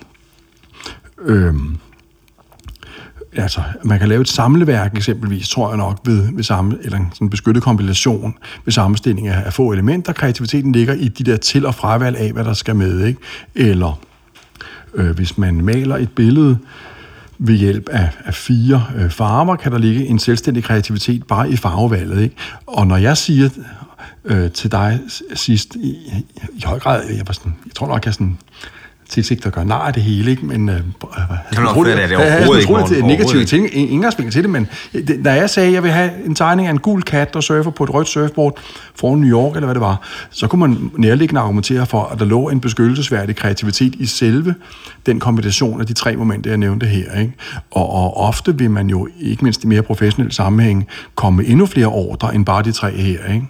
Øh, 1.25 1.55
altså, 3.37 3.63
man 3.85 3.99
kan 3.99 4.09
lave 4.09 4.21
et 4.21 4.29
samleværk 4.29 4.97
eksempelvis, 4.97 5.49
tror 5.49 5.69
jeg 5.69 5.77
nok, 5.77 6.01
ved, 6.05 6.29
ved 6.33 6.45
samme, 6.45 6.79
eller 6.83 6.99
en 6.99 7.11
sådan 7.13 7.31
beskyttet 7.31 7.63
kombination 7.63 8.35
ved 8.65 8.73
sammenstilling 8.73 9.29
af, 9.29 9.47
af 9.47 9.53
få 9.53 9.73
elementer. 9.73 10.13
Kreativiteten 10.13 10.73
ligger 10.73 10.95
i 10.95 11.09
de 11.09 11.25
der 11.25 11.37
til- 11.37 11.67
og 11.67 11.75
fravalg 11.75 12.17
af, 12.17 12.33
hvad 12.33 12.45
der 12.45 12.53
skal 12.53 12.77
med. 12.77 13.05
Ikke? 13.05 13.21
Eller 13.55 14.01
øh, 14.95 15.11
hvis 15.11 15.39
man 15.39 15.65
maler 15.65 15.97
et 15.97 16.11
billede 16.11 16.59
ved 17.43 17.55
hjælp 17.55 17.89
af, 17.89 18.11
af 18.25 18.35
fire 18.35 18.87
øh, 18.97 19.11
farver, 19.11 19.57
kan 19.57 19.73
der 19.73 19.79
ligge 19.79 20.07
en 20.07 20.19
selvstændig 20.19 20.65
kreativitet 20.65 21.27
bare 21.27 21.51
i 21.51 21.57
farvevalget. 21.57 22.23
Ikke? 22.23 22.37
Og 22.67 22.87
når 22.87 22.97
jeg 22.97 23.17
siger 23.17 23.49
øh, 24.25 24.51
til 24.51 24.73
dig 24.73 25.01
sidst, 25.35 25.77
i, 25.77 25.89
i 26.53 26.63
høj 26.65 26.79
grad, 26.79 27.07
jeg, 27.09 27.23
var 27.27 27.33
sådan, 27.33 27.57
jeg 27.67 27.75
tror 27.75 27.87
nok, 27.87 28.05
jeg 28.05 28.15
sådan 28.15 28.39
tilsigt 29.11 29.47
at 29.47 29.53
gøre 29.53 29.65
nej 29.65 29.85
af 29.87 29.93
det 29.95 30.03
hele, 30.03 30.31
ikke? 30.31 30.47
men 30.47 30.69
øh, 30.69 30.75
at 30.77 30.83
det 31.51 31.59
overhovedet 31.59 32.61
ikke, 32.63 32.75
det 32.75 32.81
er 32.81 32.81
Morten. 32.81 33.05
negative 33.05 33.25
Overhovedet 33.25 33.49
ting, 33.49 33.75
ingen 33.75 33.93
indgangsvinkel 33.93 34.33
til 34.33 34.43
det, 34.43 34.51
men 34.51 34.69
øh, 34.95 35.07
det- 35.09 35.21
da 35.25 35.33
jeg 35.33 35.51
sagde, 35.51 35.69
at 35.69 35.75
jeg 35.75 35.83
vil 35.83 35.91
have 35.91 36.11
en 36.27 36.35
tegning 36.35 36.67
af 36.69 36.71
en 36.73 36.79
gul 36.79 37.03
kat, 37.03 37.35
der 37.35 37.41
surfer 37.41 37.71
på 37.71 37.85
et 37.85 37.95
rødt 37.95 38.09
surfboard 38.09 38.59
foran 38.95 39.19
New 39.21 39.31
York, 39.31 39.55
eller 39.57 39.67
hvad 39.67 39.75
det 39.75 39.81
var, 39.81 40.01
så 40.31 40.47
kunne 40.47 40.61
man 40.61 40.91
nærliggende 40.99 41.41
argumentere 41.41 41.87
for, 41.87 42.03
at 42.13 42.19
der 42.19 42.25
lå 42.25 42.49
en 42.49 42.61
beskyttelsesværdig 42.61 43.37
kreativitet 43.37 43.95
i 43.95 44.07
selve 44.07 44.55
den 45.07 45.21
kombination 45.21 45.81
af 45.81 45.87
de 45.87 45.93
tre 45.93 46.17
momenter, 46.17 46.51
jeg 46.51 46.59
nævnte 46.59 46.87
her. 46.87 47.21
Ikke? 47.21 47.33
Og, 47.71 47.91
og 47.93 48.17
ofte 48.17 48.59
vil 48.59 48.71
man 48.71 48.91
jo, 48.91 49.09
ikke 49.21 49.45
mindst 49.45 49.65
i 49.65 49.67
mere 49.67 49.83
professionelle 49.83 50.35
sammenhæng, 50.35 50.87
komme 51.15 51.45
endnu 51.45 51.67
flere 51.67 51.87
ordre 51.87 52.35
end 52.35 52.47
bare 52.47 52.63
de 52.63 52.73
tre 52.73 52.91
her. 52.91 53.19
Ikke? 53.35 53.47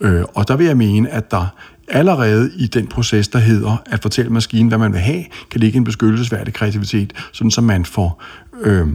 Øh, 0.00 0.24
og 0.34 0.48
der 0.48 0.56
vil 0.56 0.66
jeg 0.66 0.76
mene, 0.76 1.10
at 1.10 1.30
der 1.30 1.46
allerede 1.92 2.50
i 2.56 2.66
den 2.66 2.86
proces, 2.86 3.28
der 3.28 3.38
hedder 3.38 3.82
at 3.86 4.02
fortælle 4.02 4.30
maskinen, 4.30 4.68
hvad 4.68 4.78
man 4.78 4.92
vil 4.92 5.00
have, 5.00 5.24
kan 5.50 5.60
ligge 5.60 5.76
en 5.76 5.84
beskyttelsesværdig 5.84 6.54
kreativitet, 6.54 7.12
sådan 7.32 7.50
så 7.50 7.60
man 7.60 7.84
får 7.84 8.22
øh, 8.62 8.86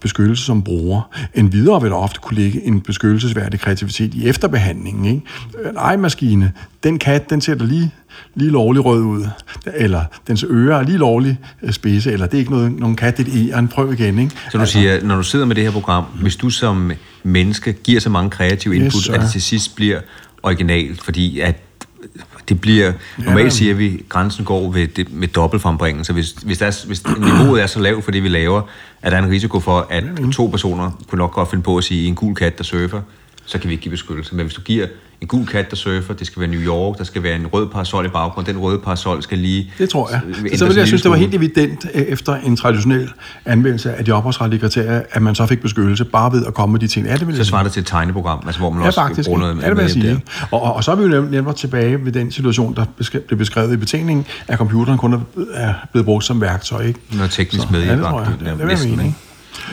beskyttelse 0.00 0.44
som 0.44 0.62
bruger. 0.62 1.10
En 1.34 1.52
videre 1.52 1.82
vil 1.82 1.90
der 1.90 1.96
ofte 1.96 2.20
kunne 2.22 2.36
ligge 2.36 2.66
en 2.66 2.80
beskyttelsesværdig 2.80 3.60
kreativitet 3.60 4.14
i 4.14 4.28
efterbehandlingen. 4.28 5.04
Ikke? 5.04 5.22
En 5.70 5.76
ejmaskine, 5.76 6.52
den 6.82 6.98
kat, 6.98 7.30
den 7.30 7.40
ser 7.40 7.54
da 7.54 7.64
lige, 7.64 7.90
lige 8.34 8.50
lovlig 8.50 8.84
rød 8.84 9.02
ud, 9.02 9.26
eller 9.74 10.04
dens 10.26 10.44
ører 10.50 10.78
er 10.78 10.82
lige 10.82 10.98
lovlig 10.98 11.38
øh, 11.62 11.72
spidse, 11.72 12.12
eller 12.12 12.26
det 12.26 12.34
er 12.34 12.38
ikke 12.38 12.50
noget, 12.50 12.72
nogen 12.72 12.96
kat, 12.96 13.16
det 13.16 13.28
er 13.28 13.54
æren, 13.56 13.68
prøv 13.68 13.92
igen. 13.92 14.18
Ikke? 14.18 14.34
Så 14.52 14.58
du 14.58 14.66
siger, 14.66 15.04
når 15.04 15.16
du 15.16 15.22
sidder 15.22 15.46
med 15.46 15.54
det 15.54 15.64
her 15.64 15.70
program, 15.70 16.04
hvis 16.04 16.36
du 16.36 16.50
som 16.50 16.92
menneske 17.22 17.72
giver 17.72 18.00
så 18.00 18.10
mange 18.10 18.30
kreative 18.30 18.74
Yes, 18.74 18.84
input, 18.84 19.02
sir. 19.02 19.14
at 19.14 19.20
det 19.20 19.30
til 19.30 19.42
sidst 19.42 19.76
bliver 19.76 20.00
originalt, 20.42 21.02
fordi 21.02 21.40
at 21.40 21.62
det 22.48 22.60
bliver, 22.60 22.92
normalt 23.18 23.52
siger 23.52 23.74
vi, 23.74 23.98
at 23.98 24.08
grænsen 24.08 24.44
går 24.44 24.70
ved 24.70 24.88
det, 24.88 25.12
med 25.12 25.28
dobbeltfrembringelse. 25.28 26.12
Hvis, 26.12 26.30
hvis, 26.30 26.58
der 26.58 26.66
er, 26.66 26.86
hvis 26.86 27.06
niveauet 27.06 27.62
er 27.62 27.66
så 27.66 27.80
lavt 27.80 28.04
for 28.04 28.10
det, 28.10 28.22
vi 28.22 28.28
laver, 28.28 28.62
at 29.02 29.12
der 29.12 29.18
er 29.18 29.22
en 29.22 29.30
risiko 29.30 29.60
for, 29.60 29.86
at 29.90 30.04
to 30.32 30.46
personer 30.46 30.90
kunne 31.08 31.18
nok 31.18 31.32
godt 31.32 31.50
finde 31.50 31.62
på 31.62 31.76
at 31.76 31.84
sige, 31.84 32.08
en 32.08 32.14
gul 32.14 32.34
kat, 32.34 32.58
der 32.58 32.64
surfer, 32.64 33.00
så 33.44 33.58
kan 33.58 33.68
vi 33.68 33.74
ikke 33.74 33.82
give 33.82 33.90
beskyttelse. 33.90 34.34
Men 34.34 34.46
hvis 34.46 34.54
du 34.54 34.60
giver 34.60 34.86
en 35.22 35.28
gul 35.28 35.46
kat, 35.46 35.70
der 35.70 35.76
surfer, 35.76 36.14
det 36.14 36.26
skal 36.26 36.40
være 36.40 36.50
New 36.50 36.60
York, 36.60 36.98
der 36.98 37.04
skal 37.04 37.22
være 37.22 37.36
en 37.36 37.46
rød 37.46 37.66
parasol 37.68 38.06
i 38.06 38.08
baggrunden, 38.08 38.54
den 38.54 38.62
røde 38.62 38.78
parasol 38.78 39.22
skal 39.22 39.38
lige... 39.38 39.70
Det 39.78 39.88
tror 39.88 40.10
jeg. 40.10 40.20
Så 40.58 40.66
vil 40.66 40.76
jeg 40.76 40.86
synes, 40.86 41.02
det 41.02 41.10
var 41.10 41.16
helt 41.16 41.34
evident 41.34 41.86
øh, 41.94 42.02
efter 42.02 42.34
en 42.34 42.56
traditionel 42.56 43.08
anvendelse 43.46 43.94
af 43.94 44.04
de 44.04 44.12
ophavsretlige 44.12 44.60
kriterier, 44.60 45.02
at 45.10 45.22
man 45.22 45.34
så 45.34 45.46
fik 45.46 45.60
beskyttelse 45.60 46.04
bare 46.04 46.32
ved 46.32 46.46
at 46.46 46.54
komme 46.54 46.72
med 46.72 46.80
de 46.80 46.86
ting. 46.86 47.06
Ja, 47.06 47.16
det 47.16 47.36
Så 47.36 47.44
svarer 47.44 47.62
det 47.62 47.72
til 47.72 47.80
et 47.80 47.86
tegneprogram, 47.86 48.42
altså 48.46 48.60
hvor 48.60 48.70
man 48.70 48.80
Ja, 48.80 48.86
også 48.86 49.00
faktisk. 49.00 49.26
bruger 49.26 49.40
noget 49.40 49.62
ja, 49.62 49.70
det 49.70 49.78
jeg 49.80 49.90
sige. 49.90 50.20
Og, 50.50 50.62
og, 50.62 50.74
og 50.74 50.84
så 50.84 50.90
er 50.92 50.96
vi 50.96 51.02
jo 51.02 51.22
nem- 51.22 51.30
nemlig 51.30 51.54
tilbage 51.56 52.04
ved 52.04 52.12
den 52.12 52.32
situation, 52.32 52.74
der 52.76 52.84
blev 53.26 53.38
beskrevet 53.38 53.72
i 53.72 53.76
betænkningen, 53.76 54.26
at 54.48 54.58
computeren 54.58 54.98
kun 54.98 55.12
er, 55.12 55.18
er 55.54 55.74
blevet 55.92 56.06
brugt 56.06 56.24
som 56.24 56.40
værktøj. 56.40 56.82
Ikke? 56.86 57.00
Noget 57.12 57.30
teknisk 57.30 57.62
Så, 57.62 57.68
med 57.72 57.80
ja, 57.84 57.92
det 57.96 58.02
jeg. 58.02 58.26
Det, 58.40 58.46
det 58.46 58.58
vil 58.68 58.76
jeg 58.80 58.88
mene. 58.90 59.04
Ikke? 59.04 59.16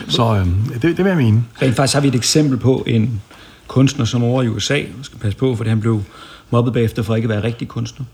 Så 0.07 0.35
øh, 0.35 0.45
det, 0.73 0.81
det 0.81 0.97
vil 0.97 1.05
jeg 1.05 1.17
mene. 1.17 1.43
Rent 1.61 1.75
faktisk 1.75 1.93
har 1.93 2.01
vi 2.01 2.07
et 2.07 2.15
eksempel 2.15 2.57
på 2.57 2.83
en 2.87 3.21
kunstner, 3.70 4.05
som 4.05 4.24
over 4.24 4.43
i 4.43 4.47
USA, 4.47 4.76
jeg 4.76 4.88
skal 5.01 5.20
passe 5.20 5.38
på, 5.38 5.55
for 5.55 5.63
han 5.63 5.80
blev 5.80 6.03
mobbet 6.49 6.74
bagefter 6.74 7.03
for 7.03 7.15
ikke 7.15 7.26
at 7.26 7.30
være 7.30 7.43
rigtig 7.43 7.67
kunstner, 7.67 8.05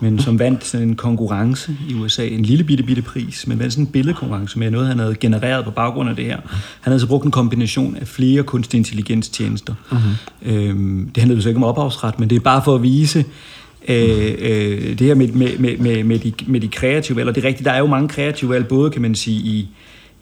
men 0.00 0.18
som 0.18 0.38
vandt 0.38 0.64
sådan 0.64 0.88
en 0.88 0.96
konkurrence 0.96 1.76
i 1.88 1.94
USA, 1.94 2.26
en 2.26 2.42
lille 2.42 2.64
bitte 2.64 2.84
bitte 2.84 3.02
pris, 3.02 3.46
men 3.46 3.58
vandt 3.58 3.72
sådan 3.72 3.84
en 3.84 3.92
billedkonkurrence 3.92 4.58
med 4.58 4.70
noget, 4.70 4.88
han 4.88 4.98
havde 4.98 5.14
genereret 5.14 5.64
på 5.64 5.70
baggrund 5.70 6.10
af 6.10 6.16
det 6.16 6.24
her. 6.24 6.36
Han 6.80 6.90
havde 6.90 7.00
så 7.00 7.06
brugt 7.06 7.24
en 7.24 7.30
kombination 7.30 7.96
af 7.96 8.08
flere 8.08 8.42
kunstig 8.42 8.78
intelligenstjenester. 8.78 9.74
Mm-hmm. 9.90 10.52
Øhm, 10.52 11.10
det 11.14 11.20
handlede 11.20 11.38
jo 11.38 11.42
så 11.42 11.48
ikke 11.48 11.56
om 11.56 11.64
ophavsret, 11.64 12.20
men 12.20 12.30
det 12.30 12.36
er 12.36 12.40
bare 12.40 12.62
for 12.64 12.74
at 12.74 12.82
vise, 12.82 13.24
øh, 13.88 14.34
øh, 14.38 14.98
det 14.98 15.00
her 15.00 15.14
med, 15.14 15.28
med, 15.28 15.58
med, 15.58 15.78
med, 15.78 16.04
med, 16.04 16.18
de, 16.18 16.32
med 16.46 16.60
de 16.60 16.68
kreative 16.68 17.16
valg, 17.16 17.28
og 17.28 17.34
det 17.34 17.44
er 17.44 17.48
rigtigt, 17.48 17.64
der 17.64 17.72
er 17.72 17.78
jo 17.78 17.86
mange 17.86 18.08
kreative 18.08 18.50
valg, 18.50 18.66
både 18.66 18.90
kan 18.90 19.02
man 19.02 19.14
sige 19.14 19.36
i, 19.36 19.68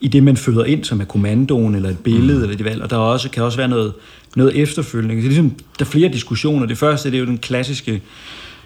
i 0.00 0.08
det, 0.08 0.22
man 0.22 0.36
føder 0.36 0.64
ind, 0.64 0.84
som 0.84 1.00
er 1.00 1.04
kommandoen 1.04 1.74
eller 1.74 1.88
et 1.88 1.98
billede, 1.98 2.38
mm. 2.38 2.44
eller 2.44 2.56
de 2.56 2.64
valg, 2.64 2.82
og 2.82 2.90
der 2.90 2.96
er 2.96 3.00
også, 3.00 3.30
kan 3.30 3.42
også 3.42 3.58
være 3.58 3.68
noget, 3.68 3.92
noget 4.36 4.62
efterfølgende. 4.62 5.22
Så 5.22 5.28
ligesom, 5.28 5.50
der 5.50 5.84
er 5.84 5.88
flere 5.88 6.08
diskussioner. 6.08 6.66
Det 6.66 6.78
første 6.78 7.10
det 7.10 7.16
er 7.16 7.20
jo 7.20 7.26
den 7.26 7.38
klassiske 7.38 8.02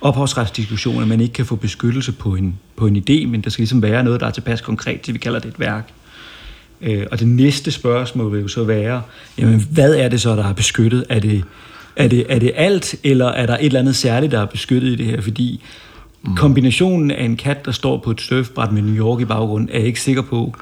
ophavsretsdiskussion, 0.01 1.03
at 1.03 1.09
man 1.09 1.21
ikke 1.21 1.33
kan 1.33 1.47
få 1.47 1.57
beskyttelse 1.57 2.13
på 2.13 2.35
en, 2.35 2.59
på 2.77 2.87
en 2.87 2.97
idé, 2.97 3.27
men 3.27 3.41
der 3.41 3.51
skal 3.51 3.63
ligesom 3.63 3.83
være 3.83 4.05
noget, 4.05 4.21
der 4.21 4.27
er 4.27 4.31
tilpas 4.31 4.61
konkret 4.61 5.01
til, 5.01 5.15
vi 5.15 5.19
kalder 5.19 5.39
det 5.39 5.49
et 5.49 5.61
værk. 5.61 5.93
Øh, 6.83 7.07
og 7.11 7.21
det 7.21 7.29
næste 7.29 7.71
spørgsmål 7.71 8.33
vil 8.33 8.41
jo 8.41 8.49
så 8.49 8.65
være, 8.65 9.03
jamen, 9.39 9.67
hvad 9.71 9.95
er 9.95 10.09
det 10.09 10.21
så, 10.21 10.37
der 10.37 10.45
er 10.45 10.53
beskyttet? 10.53 11.05
Er 11.09 11.21
det, 11.21 11.45
er 11.97 12.09
det, 12.09 12.27
er 12.29 12.39
det 12.39 12.53
alt, 12.55 12.95
eller 13.05 13.27
er 13.27 13.47
der 13.47 13.55
et 13.55 13.67
eller 13.67 13.81
andet 13.81 13.97
særligt, 13.97 14.33
der 14.33 14.41
er 14.41 14.47
beskyttet 14.47 14.89
i 14.89 14.97
det 14.97 15.07
her? 15.07 15.21
Fordi 15.21 15.63
mm. 16.23 16.37
kombinationen 16.37 17.11
af 17.11 17.25
en 17.25 17.37
kat, 17.37 17.65
der 17.65 17.73
står 17.73 17.99
på 17.99 18.11
et 18.11 18.21
surfbræt 18.21 18.73
med 18.73 18.83
New 18.83 19.07
York 19.07 19.21
i 19.21 19.25
baggrunden, 19.25 19.69
er 19.73 19.79
jeg 19.79 19.87
ikke 19.87 20.01
sikker 20.01 20.23
på. 20.23 20.55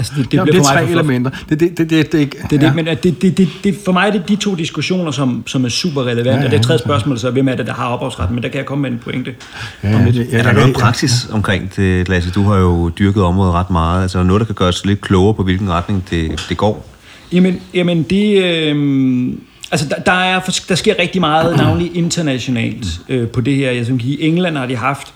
Altså, 0.00 0.12
det, 0.16 0.22
det, 0.22 0.28
bliver 0.28 0.44
det 0.44 0.54
er 0.54 0.58
for 0.58 0.74
mig 0.74 0.82
tre 0.82 0.92
for 0.92 1.00
elementer. 1.00 1.30
Det, 1.48 1.60
det, 1.60 1.78
det, 1.78 1.90
det, 1.90 2.12
det, 2.12 2.32
det, 2.32 2.50
Det 2.50 2.62
er 2.62 2.66
det, 2.66 2.74
men 2.74 2.88
at 2.88 3.02
det, 3.04 3.22
det, 3.22 3.38
det, 3.38 3.48
det, 3.64 3.76
for 3.84 3.92
mig 3.92 4.06
er 4.08 4.12
det 4.12 4.28
de 4.28 4.36
to 4.36 4.54
diskussioner, 4.54 5.10
som, 5.10 5.42
som 5.46 5.64
er 5.64 5.68
super 5.68 6.02
relevante. 6.06 6.30
Ja, 6.30 6.38
ja, 6.38 6.44
og 6.44 6.50
det 6.50 6.62
tredje 6.62 6.78
spørgsmål 6.78 7.16
er 7.16 7.20
så, 7.20 7.30
hvem 7.30 7.48
er 7.48 7.54
det, 7.54 7.66
der 7.66 7.72
har 7.74 7.86
ophavsretten? 7.86 8.34
Men 8.34 8.42
der 8.42 8.48
kan 8.48 8.58
jeg 8.58 8.66
komme 8.66 8.82
med 8.82 8.90
en 8.90 8.98
pointe. 8.98 9.34
Ja, 9.82 9.88
ja, 9.88 10.22
Er 10.32 10.42
der 10.42 10.52
noget 10.52 10.74
praksis 10.74 11.28
omkring 11.32 11.72
det, 11.76 12.08
Lasse? 12.08 12.30
Du 12.30 12.42
har 12.42 12.56
jo 12.56 12.88
dyrket 12.88 13.22
området 13.22 13.54
ret 13.54 13.70
meget. 13.70 14.02
Altså 14.02 14.18
er 14.18 14.22
der 14.22 14.26
noget, 14.26 14.40
der 14.40 14.46
kan 14.46 14.54
gøre 14.54 14.68
os 14.68 14.86
lidt 14.86 15.00
klogere 15.00 15.34
på, 15.34 15.42
hvilken 15.42 15.70
retning 15.70 16.04
det, 16.10 16.46
det 16.48 16.56
går? 16.56 16.88
Jamen, 17.32 17.60
jamen 17.74 18.02
det... 18.02 18.44
Øh, 18.44 19.32
altså, 19.70 19.88
der, 19.88 19.96
der, 19.96 20.12
er, 20.12 20.40
der 20.68 20.74
sker 20.74 20.94
rigtig 20.98 21.20
meget, 21.20 21.56
navnlig 21.56 21.96
internationalt, 21.96 22.86
øh, 23.08 23.28
på 23.28 23.40
det 23.40 23.56
her. 23.56 23.70
Jeg 23.70 23.84
synes, 23.84 24.04
i 24.04 24.26
England 24.26 24.56
har 24.56 24.66
de 24.66 24.76
haft 24.76 25.14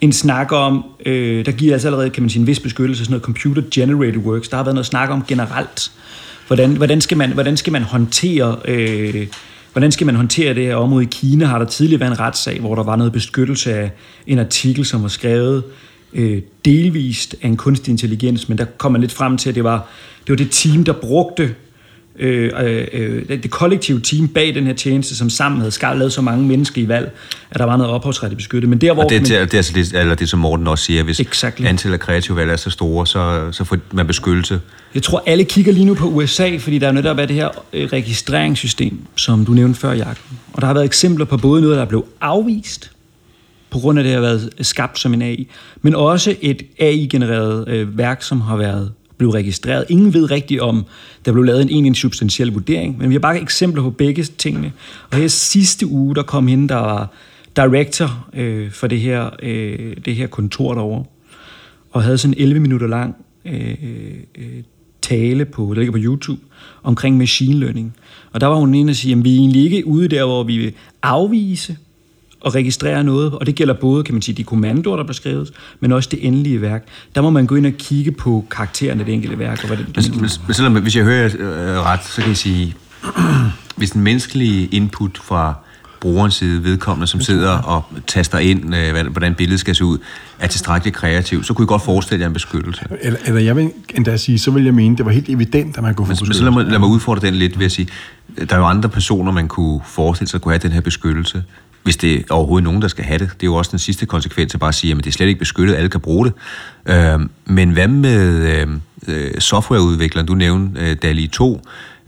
en 0.00 0.12
snak 0.12 0.52
om, 0.52 0.84
øh, 1.06 1.46
der 1.46 1.52
giver 1.52 1.72
altså 1.72 1.88
allerede, 1.88 2.10
kan 2.10 2.22
man 2.22 2.30
sige, 2.30 2.40
en 2.40 2.46
vis 2.46 2.60
beskyttelse, 2.60 3.04
sådan 3.04 3.12
noget 3.12 3.24
computer 3.24 3.62
generated 3.70 4.16
works. 4.16 4.48
Der 4.48 4.56
har 4.56 4.64
været 4.64 4.74
noget 4.74 4.86
snak 4.86 5.10
om 5.10 5.24
generelt. 5.28 5.92
Hvordan, 6.46 6.76
hvordan, 6.76 7.00
skal, 7.00 7.16
man, 7.16 7.32
hvordan 7.32 7.56
skal 7.56 7.72
man 7.72 7.82
håndtere... 7.82 8.56
Øh, 8.64 9.26
Hvordan 9.72 9.92
skal 9.92 10.06
man 10.06 10.14
håndtere 10.14 10.54
det 10.54 10.64
her 10.64 10.76
område 10.76 11.04
i 11.04 11.08
Kina? 11.10 11.44
Har 11.44 11.58
der 11.58 11.66
tidligere 11.66 12.00
været 12.00 12.10
en 12.10 12.20
retssag, 12.20 12.60
hvor 12.60 12.74
der 12.74 12.82
var 12.82 12.96
noget 12.96 13.12
beskyttelse 13.12 13.74
af 13.74 13.90
en 14.26 14.38
artikel, 14.38 14.84
som 14.84 15.02
var 15.02 15.08
skrevet 15.08 15.62
øh, 16.12 16.42
delvist 16.64 17.36
af 17.42 17.48
en 17.48 17.56
kunstig 17.56 17.90
intelligens, 17.92 18.48
men 18.48 18.58
der 18.58 18.64
kom 18.64 18.92
man 18.92 19.00
lidt 19.00 19.12
frem 19.12 19.36
til, 19.36 19.48
at 19.48 19.54
det 19.54 19.64
var 19.64 19.86
det, 20.20 20.30
var 20.30 20.36
det 20.36 20.48
team, 20.50 20.84
der 20.84 20.92
brugte 20.92 21.54
øh, 22.18 22.50
øh, 22.60 22.86
øh, 22.92 23.28
det 23.28 23.50
kollektive 23.50 24.00
team 24.00 24.28
bag 24.28 24.54
den 24.54 24.66
her 24.66 24.72
tjeneste, 24.74 25.16
som 25.16 25.30
sammen 25.30 25.60
havde 25.60 25.70
skabt 25.70 25.98
lavet 25.98 26.12
så 26.12 26.22
mange 26.22 26.46
mennesker 26.46 26.82
i 26.82 26.88
valg, 26.88 27.12
at 27.50 27.58
der 27.58 27.64
var 27.64 27.76
noget 27.76 27.92
ophavsret 27.92 28.36
beskyttet. 28.36 28.70
Men 28.70 28.78
der, 28.80 28.92
hvor 28.92 29.02
Og 29.04 29.10
det, 29.10 29.16
er- 29.16 29.20
man- 29.20 29.28
det, 29.30 29.36
er- 29.40 29.44
det 29.44 29.54
er 29.54 29.58
altså 29.58 29.72
det, 29.74 29.92
eller 30.00 30.14
det, 30.14 30.28
som 30.28 30.38
Morten 30.38 30.66
også 30.66 30.84
siger, 30.84 31.02
hvis 31.02 31.20
Exactly. 31.20 31.64
antallet 31.66 31.94
af 31.94 32.00
kreative 32.00 32.36
valg 32.36 32.50
er 32.50 32.56
så 32.56 32.70
store, 32.70 33.06
så, 33.06 33.48
så 33.52 33.64
får 33.64 33.76
man 33.92 34.06
beskyttelse. 34.06 34.60
Jeg 34.94 35.02
tror, 35.02 35.22
alle 35.26 35.44
kigger 35.44 35.72
lige 35.72 35.84
nu 35.84 35.94
på 35.94 36.06
USA, 36.06 36.56
fordi 36.58 36.78
der 36.78 36.88
er 36.88 36.92
netop 36.92 37.16
været 37.16 37.28
det 37.28 37.36
her 37.36 37.48
øh, 37.72 37.88
registreringssystem, 37.92 38.98
som 39.16 39.44
du 39.44 39.52
nævnte 39.52 39.80
før, 39.80 39.92
Jakob. 39.92 40.18
Og 40.52 40.60
der 40.60 40.66
har 40.66 40.74
været 40.74 40.86
eksempler 40.86 41.24
på 41.24 41.36
både 41.36 41.60
noget, 41.62 41.76
der 41.76 41.82
er 41.82 41.86
blevet 41.86 42.04
afvist, 42.20 42.90
på 43.70 43.78
grund 43.78 43.98
af 43.98 44.04
det 44.04 44.12
har 44.12 44.20
været 44.20 44.50
skabt 44.60 44.98
som 44.98 45.14
en 45.14 45.22
AI, 45.22 45.48
men 45.82 45.94
også 45.94 46.34
et 46.40 46.62
AI-genereret 46.78 47.68
øh, 47.68 47.98
værk, 47.98 48.22
som 48.22 48.40
har 48.40 48.56
været 48.56 48.92
blev 49.18 49.30
registreret. 49.30 49.84
Ingen 49.88 50.14
ved 50.14 50.30
rigtigt 50.30 50.60
om, 50.60 50.84
der 51.24 51.32
blev 51.32 51.44
lavet 51.44 51.62
en 51.62 51.68
egentlig 51.68 51.96
substantiel 51.96 52.48
vurdering, 52.52 52.98
men 52.98 53.08
vi 53.08 53.14
har 53.14 53.20
bare 53.20 53.40
eksempler 53.40 53.82
på 53.82 53.90
begge 53.90 54.22
tingene. 54.22 54.72
Og 55.10 55.16
her 55.16 55.28
sidste 55.28 55.86
uge, 55.86 56.14
der 56.14 56.22
kom 56.22 56.46
hende, 56.46 56.68
der 56.68 56.74
var 56.74 57.12
director 57.56 58.28
øh, 58.34 58.70
for 58.70 58.86
det 58.86 59.00
her, 59.00 59.30
øh, 59.42 59.96
det 60.04 60.16
her 60.16 60.26
kontor 60.26 60.74
derovre, 60.74 61.04
og 61.90 62.02
havde 62.02 62.18
sådan 62.18 62.34
en 62.34 62.42
11 62.42 62.60
minutter 62.60 62.86
lang 62.86 63.16
øh, 63.44 63.74
øh, 64.38 64.62
tale 65.02 65.44
på, 65.44 65.74
der 65.74 65.80
ligger 65.80 65.92
på 65.92 65.98
YouTube, 66.00 66.40
omkring 66.82 67.18
machine 67.18 67.60
learning. 67.60 67.96
Og 68.32 68.40
der 68.40 68.46
var 68.46 68.56
hun 68.56 68.74
inde 68.74 68.90
og 68.90 68.96
sige, 68.96 69.16
at 69.16 69.24
vi 69.24 69.34
er 69.34 69.38
egentlig 69.38 69.64
ikke 69.64 69.86
ude 69.86 70.08
der, 70.08 70.24
hvor 70.24 70.42
vi 70.42 70.58
vil 70.58 70.72
afvise 71.02 71.76
og 72.40 72.54
registrere 72.54 73.04
noget, 73.04 73.32
og 73.32 73.46
det 73.46 73.54
gælder 73.54 73.74
både, 73.74 74.04
kan 74.04 74.14
man 74.14 74.22
sige, 74.22 74.34
de 74.34 74.44
kommandoer, 74.44 74.96
der 74.96 75.02
bliver 75.04 75.14
skrevet, 75.14 75.50
men 75.80 75.92
også 75.92 76.08
det 76.12 76.26
endelige 76.26 76.60
værk. 76.62 76.84
Der 77.14 77.20
må 77.22 77.30
man 77.30 77.46
gå 77.46 77.54
ind 77.54 77.66
og 77.66 77.72
kigge 77.78 78.12
på 78.12 78.44
karakteren 78.50 78.98
af 79.00 79.04
det 79.06 79.14
enkelte 79.14 79.38
værk. 79.38 79.58
Og 79.62 79.66
hvad 79.66 79.76
det, 79.76 80.10
Men, 80.12 80.20
men, 80.46 80.54
selvom, 80.54 80.72
hvis 80.82 80.96
jeg 80.96 81.04
hører 81.04 81.24
øh, 81.38 81.84
ret, 81.84 82.04
så 82.04 82.20
kan 82.20 82.28
jeg 82.28 82.36
sige, 82.36 82.74
hvis 83.76 83.90
den 83.90 84.00
menneskelige 84.02 84.66
input 84.66 85.18
fra 85.18 85.54
brugerens 86.00 86.34
side, 86.34 86.64
vedkommende, 86.64 87.06
som 87.06 87.20
sidder 87.20 87.50
og 87.58 87.82
taster 88.06 88.38
ind, 88.38 88.74
øh, 88.76 88.92
hvad- 88.92 89.04
hvordan 89.04 89.34
billedet 89.34 89.60
skal 89.60 89.74
se 89.74 89.84
ud, 89.84 89.98
er 90.38 90.46
tilstrækkeligt 90.46 90.96
kreativ, 90.96 91.44
så 91.44 91.54
kunne 91.54 91.62
jeg 91.62 91.68
godt 91.68 91.82
forestille 91.84 92.20
jer 92.20 92.26
en 92.26 92.32
beskyttelse. 92.32 92.84
Eller, 93.00 93.18
eller 93.26 93.40
jeg 93.40 93.56
vil 93.56 93.70
endda 93.94 94.16
sige, 94.16 94.38
så 94.38 94.50
vil 94.50 94.64
jeg 94.64 94.74
mene, 94.74 94.96
det 94.96 95.04
var 95.06 95.12
helt 95.12 95.28
evident, 95.28 95.76
at 95.76 95.82
man 95.82 95.94
kunne 95.94 96.06
få 96.06 96.08
Men, 96.08 96.10
men 96.10 96.16
så 96.16 96.24
beskyttelse. 96.24 96.44
lad 96.44 96.50
mig, 96.64 96.66
lad 96.72 96.78
mig 96.78 96.88
udfordre 96.88 97.26
den 97.26 97.34
lidt 97.34 97.58
ved 97.58 97.66
at 97.66 97.72
sige, 97.72 97.88
der 98.48 98.54
er 98.56 98.58
jo 98.60 98.66
andre 98.66 98.88
personer, 98.88 99.32
man 99.32 99.48
kunne 99.48 99.80
forestille 99.86 100.28
sig 100.30 100.40
kunne 100.40 100.52
have 100.52 100.58
den 100.62 100.72
her 100.72 100.80
beskyttelse, 100.80 101.42
hvis 101.82 101.96
det 101.96 102.14
er 102.16 102.22
overhovedet 102.30 102.64
nogen, 102.64 102.82
der 102.82 102.88
skal 102.88 103.04
have 103.04 103.18
det. 103.18 103.30
Det 103.32 103.42
er 103.42 103.46
jo 103.46 103.54
også 103.54 103.70
den 103.70 103.78
sidste 103.78 104.06
konsekvens 104.06 104.54
at 104.54 104.60
bare 104.60 104.72
sige, 104.72 104.90
at 104.90 104.96
det 104.96 105.06
er 105.06 105.12
slet 105.12 105.26
ikke 105.26 105.38
beskyttet, 105.38 105.74
alle 105.74 105.88
kan 105.88 106.00
bruge 106.00 106.26
det. 106.26 106.34
Øh, 106.86 107.20
men 107.44 107.70
hvad 107.70 107.88
med 107.88 108.60
øhm, 108.60 108.80
øh, 109.08 109.40
softwareudvikleren, 109.40 110.26
du 110.26 110.34
nævnte 110.34 110.80
øh, 110.80 110.96
DALI 111.02 111.26
2, 111.26 111.60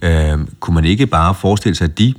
øh, 0.03 0.39
kunne 0.61 0.75
man 0.75 0.85
ikke 0.85 1.07
bare 1.07 1.35
forestille 1.35 1.75
sig, 1.75 1.85
at 1.85 1.99
de 1.99 2.15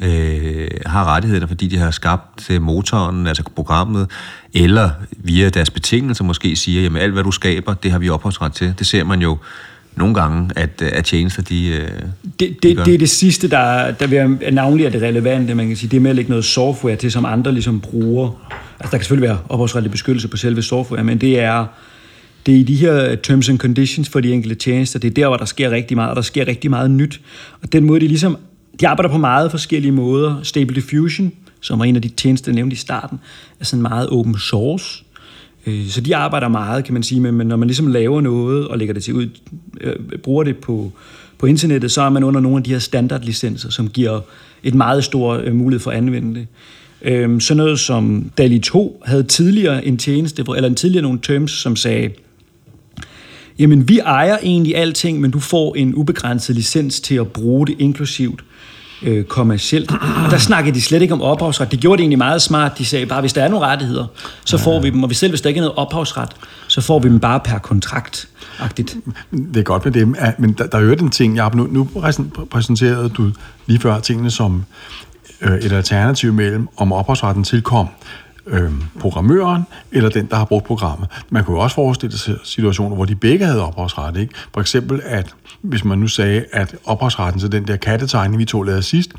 øh, 0.00 0.68
har 0.86 1.04
rettighederne, 1.04 1.48
fordi 1.48 1.66
de 1.66 1.78
har 1.78 1.90
skabt 1.90 2.50
øh, 2.50 2.62
motoren, 2.62 3.26
altså 3.26 3.42
programmet, 3.54 4.10
eller 4.54 4.90
via 5.10 5.48
deres 5.48 5.70
betingelser 5.70 6.24
måske 6.24 6.56
siger, 6.56 6.82
jamen 6.82 7.02
alt 7.02 7.12
hvad 7.12 7.24
du 7.24 7.30
skaber, 7.30 7.74
det 7.74 7.90
har 7.90 7.98
vi 7.98 8.08
ophavsret 8.08 8.52
til. 8.52 8.74
Det 8.78 8.86
ser 8.86 9.04
man 9.04 9.22
jo 9.22 9.38
nogle 9.96 10.14
gange, 10.14 10.50
at, 10.56 10.82
øh, 10.82 10.90
at 10.92 11.04
tjenester, 11.04 11.42
de, 11.42 11.68
øh, 11.68 11.88
Det, 12.40 12.40
de 12.40 12.48
det, 12.62 12.86
det 12.86 12.94
er 12.94 12.98
det 12.98 13.10
sidste, 13.10 13.48
der, 13.48 13.90
der 13.90 14.06
vil 14.06 14.54
navnlig 14.54 14.86
er 14.86 14.90
det 14.90 15.02
relevante, 15.02 15.54
man 15.54 15.68
kan 15.68 15.76
sige. 15.76 15.90
Det 15.90 15.96
er 15.96 16.00
med 16.00 16.10
at 16.10 16.16
lægge 16.16 16.30
noget 16.30 16.44
software 16.44 16.96
til, 16.96 17.12
som 17.12 17.24
andre 17.24 17.52
ligesom 17.52 17.80
bruger. 17.80 18.50
Altså, 18.80 18.90
der 18.90 18.98
kan 18.98 19.00
selvfølgelig 19.00 19.28
være 19.28 19.38
ophavsretlig 19.48 19.90
beskyttelse 19.90 20.28
på 20.28 20.36
selve 20.36 20.62
software, 20.62 21.04
men 21.04 21.18
det 21.18 21.40
er, 21.40 21.66
det 22.46 22.54
er 22.54 22.58
i 22.58 22.62
de 22.62 22.76
her 22.76 23.14
terms 23.14 23.48
and 23.48 23.58
conditions 23.58 24.08
for 24.08 24.20
de 24.20 24.32
enkelte 24.32 24.54
tjenester, 24.54 24.98
det 24.98 25.10
er 25.10 25.14
der, 25.14 25.28
hvor 25.28 25.36
der 25.36 25.44
sker 25.44 25.70
rigtig 25.70 25.96
meget, 25.96 26.10
og 26.10 26.16
der 26.16 26.22
sker 26.22 26.48
rigtig 26.48 26.70
meget 26.70 26.90
nyt. 26.90 27.20
Og 27.62 27.72
den 27.72 27.84
måde, 27.84 28.00
de 28.00 28.08
ligesom, 28.08 28.36
de 28.80 28.88
arbejder 28.88 29.10
på 29.10 29.18
meget 29.18 29.50
forskellige 29.50 29.92
måder. 29.92 30.40
Stable 30.42 30.74
Diffusion, 30.74 31.32
som 31.60 31.78
var 31.78 31.84
en 31.84 31.96
af 31.96 32.02
de 32.02 32.08
tjenester, 32.08 32.52
jeg 32.52 32.54
nævnte 32.54 32.74
i 32.74 32.76
starten, 32.76 33.20
er 33.60 33.64
sådan 33.64 33.82
meget 33.82 34.08
open 34.08 34.38
source. 34.38 35.03
Øh, 35.66 35.88
Så 35.88 36.00
de 36.00 36.16
arbejder 36.16 36.48
meget, 36.48 36.84
kan 36.84 36.94
man 36.94 37.02
sige, 37.02 37.20
men 37.20 37.34
men 37.34 37.46
når 37.46 37.56
man 37.56 37.68
ligesom 37.68 37.86
laver 37.86 38.20
noget 38.20 38.68
og 38.68 38.78
lægger 38.78 38.94
det 38.94 39.02
til 39.04 39.14
ud, 39.14 39.28
øh, 39.80 39.94
bruger 40.22 40.44
det 40.44 40.56
på, 40.56 40.92
på 41.38 41.46
internettet, 41.46 41.90
så 41.92 42.02
er 42.02 42.08
man 42.10 42.24
under 42.24 42.40
nogle 42.40 42.56
af 42.58 42.64
de 42.64 42.70
her 42.70 42.78
standardlicenser, 42.78 43.70
som 43.70 43.88
giver 43.88 44.20
et 44.62 44.74
meget 44.74 45.04
stor 45.04 45.32
øh, 45.44 45.54
mulighed 45.54 45.80
for 45.80 45.90
at 45.90 45.96
anvende 45.96 46.40
det. 46.40 46.46
Øh, 47.02 47.40
Sådan 47.40 47.56
noget 47.56 47.78
som 47.80 48.30
DALI 48.38 48.58
2 48.58 49.02
havde 49.04 49.22
tidligere 49.22 49.84
en 49.86 49.96
tjeneste, 49.98 50.42
hvor- 50.42 50.54
eller 50.54 50.68
en 50.68 50.74
tidligere 50.74 51.02
nogle 51.02 51.18
terms, 51.22 51.50
som 51.50 51.76
sagde, 51.76 52.10
jamen 53.58 53.88
vi 53.88 53.98
ejer 53.98 54.38
egentlig 54.42 54.76
alting, 54.76 55.20
men 55.20 55.30
du 55.30 55.38
får 55.40 55.74
en 55.74 55.94
ubegrænset 55.94 56.56
licens 56.56 57.00
til 57.00 57.14
at 57.14 57.28
bruge 57.28 57.66
det 57.66 57.74
inklusivt 57.78 58.44
øh, 59.02 59.24
kommercielt. 59.24 59.90
Og 60.24 60.30
der 60.30 60.38
snakkede 60.38 60.74
de 60.74 60.80
slet 60.82 61.02
ikke 61.02 61.14
om 61.14 61.22
ophavsret. 61.22 61.72
De 61.72 61.76
gjorde 61.76 61.96
det 61.96 62.02
egentlig 62.02 62.18
meget 62.18 62.42
smart. 62.42 62.78
De 62.78 62.84
sagde 62.84 63.06
bare, 63.06 63.20
hvis 63.20 63.32
der 63.32 63.44
er 63.44 63.48
nogle 63.48 63.66
rettigheder, 63.66 64.06
så 64.44 64.58
får 64.58 64.80
vi 64.80 64.90
dem. 64.90 65.02
Og 65.02 65.06
hvis 65.06 65.18
selv 65.18 65.30
hvis 65.30 65.40
der 65.40 65.48
ikke 65.48 65.58
er 65.58 65.62
noget 65.62 65.78
ophavsret, 65.78 66.28
så 66.68 66.80
får 66.80 66.98
vi 66.98 67.08
dem 67.08 67.20
bare 67.20 67.40
per 67.40 67.58
kontrakt. 67.58 68.28
-agtigt. 68.58 68.96
Det 69.32 69.56
er 69.56 69.62
godt 69.62 69.84
med 69.84 69.92
dem, 69.92 70.14
at- 70.18 70.38
men 70.40 70.52
der, 70.52 70.66
der 70.66 70.78
er 70.78 70.82
jo 70.82 70.92
en 70.92 71.10
ting, 71.10 71.36
jeg 71.36 71.50
nu, 71.54 71.66
nu 71.70 71.88
præsenterede 72.50 73.08
du 73.08 73.30
lige 73.66 73.80
før 73.80 74.00
tingene 74.00 74.30
som 74.30 74.64
øh, 75.40 75.58
et 75.58 75.72
alternativ 75.72 76.32
mellem, 76.32 76.68
om 76.76 76.92
ophavsretten 76.92 77.44
tilkom 77.44 77.88
øh, 78.46 78.72
programmøren 79.00 79.62
eller 79.92 80.08
den, 80.08 80.26
der 80.26 80.36
har 80.36 80.44
brugt 80.44 80.64
programmet. 80.64 81.08
Man 81.30 81.44
kunne 81.44 81.56
jo 81.56 81.62
også 81.62 81.74
forestille 81.74 82.18
sig 82.18 82.36
situationer, 82.44 82.96
hvor 82.96 83.04
de 83.04 83.14
begge 83.14 83.44
havde 83.46 83.66
ophavsret. 83.66 84.16
Ikke? 84.16 84.34
For 84.54 84.60
eksempel, 84.60 85.00
at 85.04 85.34
hvis 85.62 85.84
man 85.84 85.98
nu 85.98 86.08
sagde, 86.08 86.44
at 86.52 86.76
ophavsretten 86.84 87.40
til 87.40 87.52
den 87.52 87.66
der 87.66 87.76
kattetegning, 87.76 88.38
vi 88.38 88.44
to 88.44 88.62
lavede 88.62 88.82
sidst, 88.82 89.12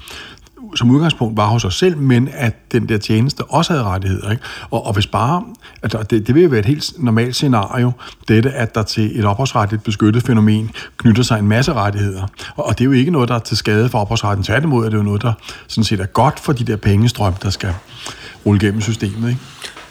som 0.75 0.91
udgangspunkt 0.91 1.37
var 1.37 1.47
hos 1.47 1.65
os 1.65 1.75
selv, 1.75 1.97
men 1.97 2.29
at 2.33 2.71
den 2.71 2.89
der 2.89 2.97
tjeneste 2.97 3.43
også 3.43 3.73
havde 3.73 3.83
rettigheder. 3.83 4.31
Ikke? 4.31 4.43
Og, 4.69 4.85
og 4.85 4.93
hvis 4.93 5.07
bare, 5.07 5.43
altså 5.83 6.03
det, 6.03 6.27
det 6.27 6.35
vil 6.35 6.43
jo 6.43 6.49
være 6.49 6.59
et 6.59 6.65
helt 6.65 6.93
normalt 6.99 7.35
scenario, 7.35 7.91
dette 8.27 8.51
at 8.51 8.75
der 8.75 8.83
til 8.83 9.19
et 9.19 9.25
ophavsretligt 9.25 9.83
beskyttet 9.83 10.23
fænomen 10.23 10.71
knytter 10.97 11.23
sig 11.23 11.39
en 11.39 11.47
masse 11.47 11.73
rettigheder. 11.73 12.27
Og, 12.55 12.65
og 12.65 12.77
det 12.77 12.83
er 12.83 12.85
jo 12.85 12.91
ikke 12.91 13.11
noget, 13.11 13.29
der 13.29 13.35
er 13.35 13.39
til 13.39 13.57
skade 13.57 13.89
for 13.89 13.99
ophavsretten. 13.99 14.43
Tværtimod 14.43 14.85
er 14.85 14.89
det 14.89 14.97
jo 14.97 15.03
noget, 15.03 15.21
der 15.21 15.33
sådan 15.67 15.83
set 15.83 15.99
er 15.99 16.05
godt 16.05 16.39
for 16.39 16.53
de 16.53 16.63
der 16.63 16.75
pengestrøm, 16.75 17.33
der 17.33 17.49
skal 17.49 17.73
rulle 18.45 18.59
gennem 18.59 18.81
systemet. 18.81 19.29
Ikke? 19.29 19.41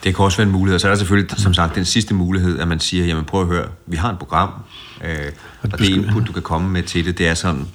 Det 0.05 0.15
kan 0.15 0.25
også 0.25 0.37
være 0.39 0.47
en 0.47 0.53
mulighed. 0.53 0.75
Og 0.75 0.81
så 0.81 0.87
er 0.87 0.91
der 0.91 0.99
selvfølgelig, 0.99 1.39
som 1.39 1.55
sagt, 1.55 1.75
den 1.75 1.85
sidste 1.85 2.15
mulighed, 2.15 2.59
at 2.59 2.69
man 2.69 2.81
siger, 2.81 3.07
jamen 3.07 3.25
prøv 3.25 3.41
at 3.41 3.47
høre, 3.47 3.67
vi 3.87 3.97
har 3.97 4.13
et 4.13 4.19
program, 4.19 4.51
øh, 5.05 5.11
og 5.63 5.79
det 5.79 5.89
input, 5.89 6.27
du 6.27 6.33
kan 6.33 6.43
komme 6.43 6.71
med 6.71 6.83
til 6.83 7.05
det, 7.05 7.19
det 7.19 7.29
er 7.29 7.35
sådan 7.35 7.67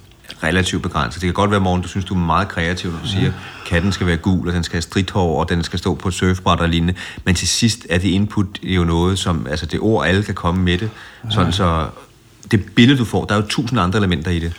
relativt 0.43 0.83
begrænset. 0.83 1.21
Det 1.21 1.27
kan 1.27 1.33
godt 1.33 1.51
være, 1.51 1.59
morgen, 1.59 1.81
du 1.81 1.87
synes, 1.87 2.05
du 2.05 2.13
er 2.13 2.19
meget 2.19 2.47
kreativ, 2.47 2.91
når 2.91 2.99
du 2.99 3.07
siger, 3.07 3.31
katten 3.67 3.91
skal 3.91 4.07
være 4.07 4.17
gul, 4.17 4.47
og 4.47 4.53
den 4.53 4.63
skal 4.63 4.75
have 4.75 4.81
stridthår, 4.81 5.39
og 5.39 5.49
den 5.49 5.63
skal 5.63 5.79
stå 5.79 5.95
på 5.95 6.07
et 6.07 6.13
surfbræt 6.13 6.59
og 6.59 6.69
lignende. 6.69 6.93
Men 7.25 7.35
til 7.35 7.47
sidst 7.47 7.85
er 7.89 7.97
det 7.97 8.09
input 8.09 8.47
jo 8.63 8.83
noget, 8.83 9.19
som, 9.19 9.47
altså 9.49 9.65
det 9.65 9.79
ord, 9.79 10.07
alle 10.07 10.23
kan 10.23 10.35
komme 10.35 10.63
med 10.63 10.77
det. 10.77 10.89
Sådan 11.29 11.53
så, 11.53 11.87
det 12.51 12.65
billede, 12.75 12.99
du 12.99 13.05
får, 13.05 13.25
der 13.25 13.35
er 13.35 13.41
jo 13.41 13.47
tusind 13.47 13.79
andre 13.79 13.99
elementer 13.99 14.31
i 14.31 14.39
det. 14.39 14.53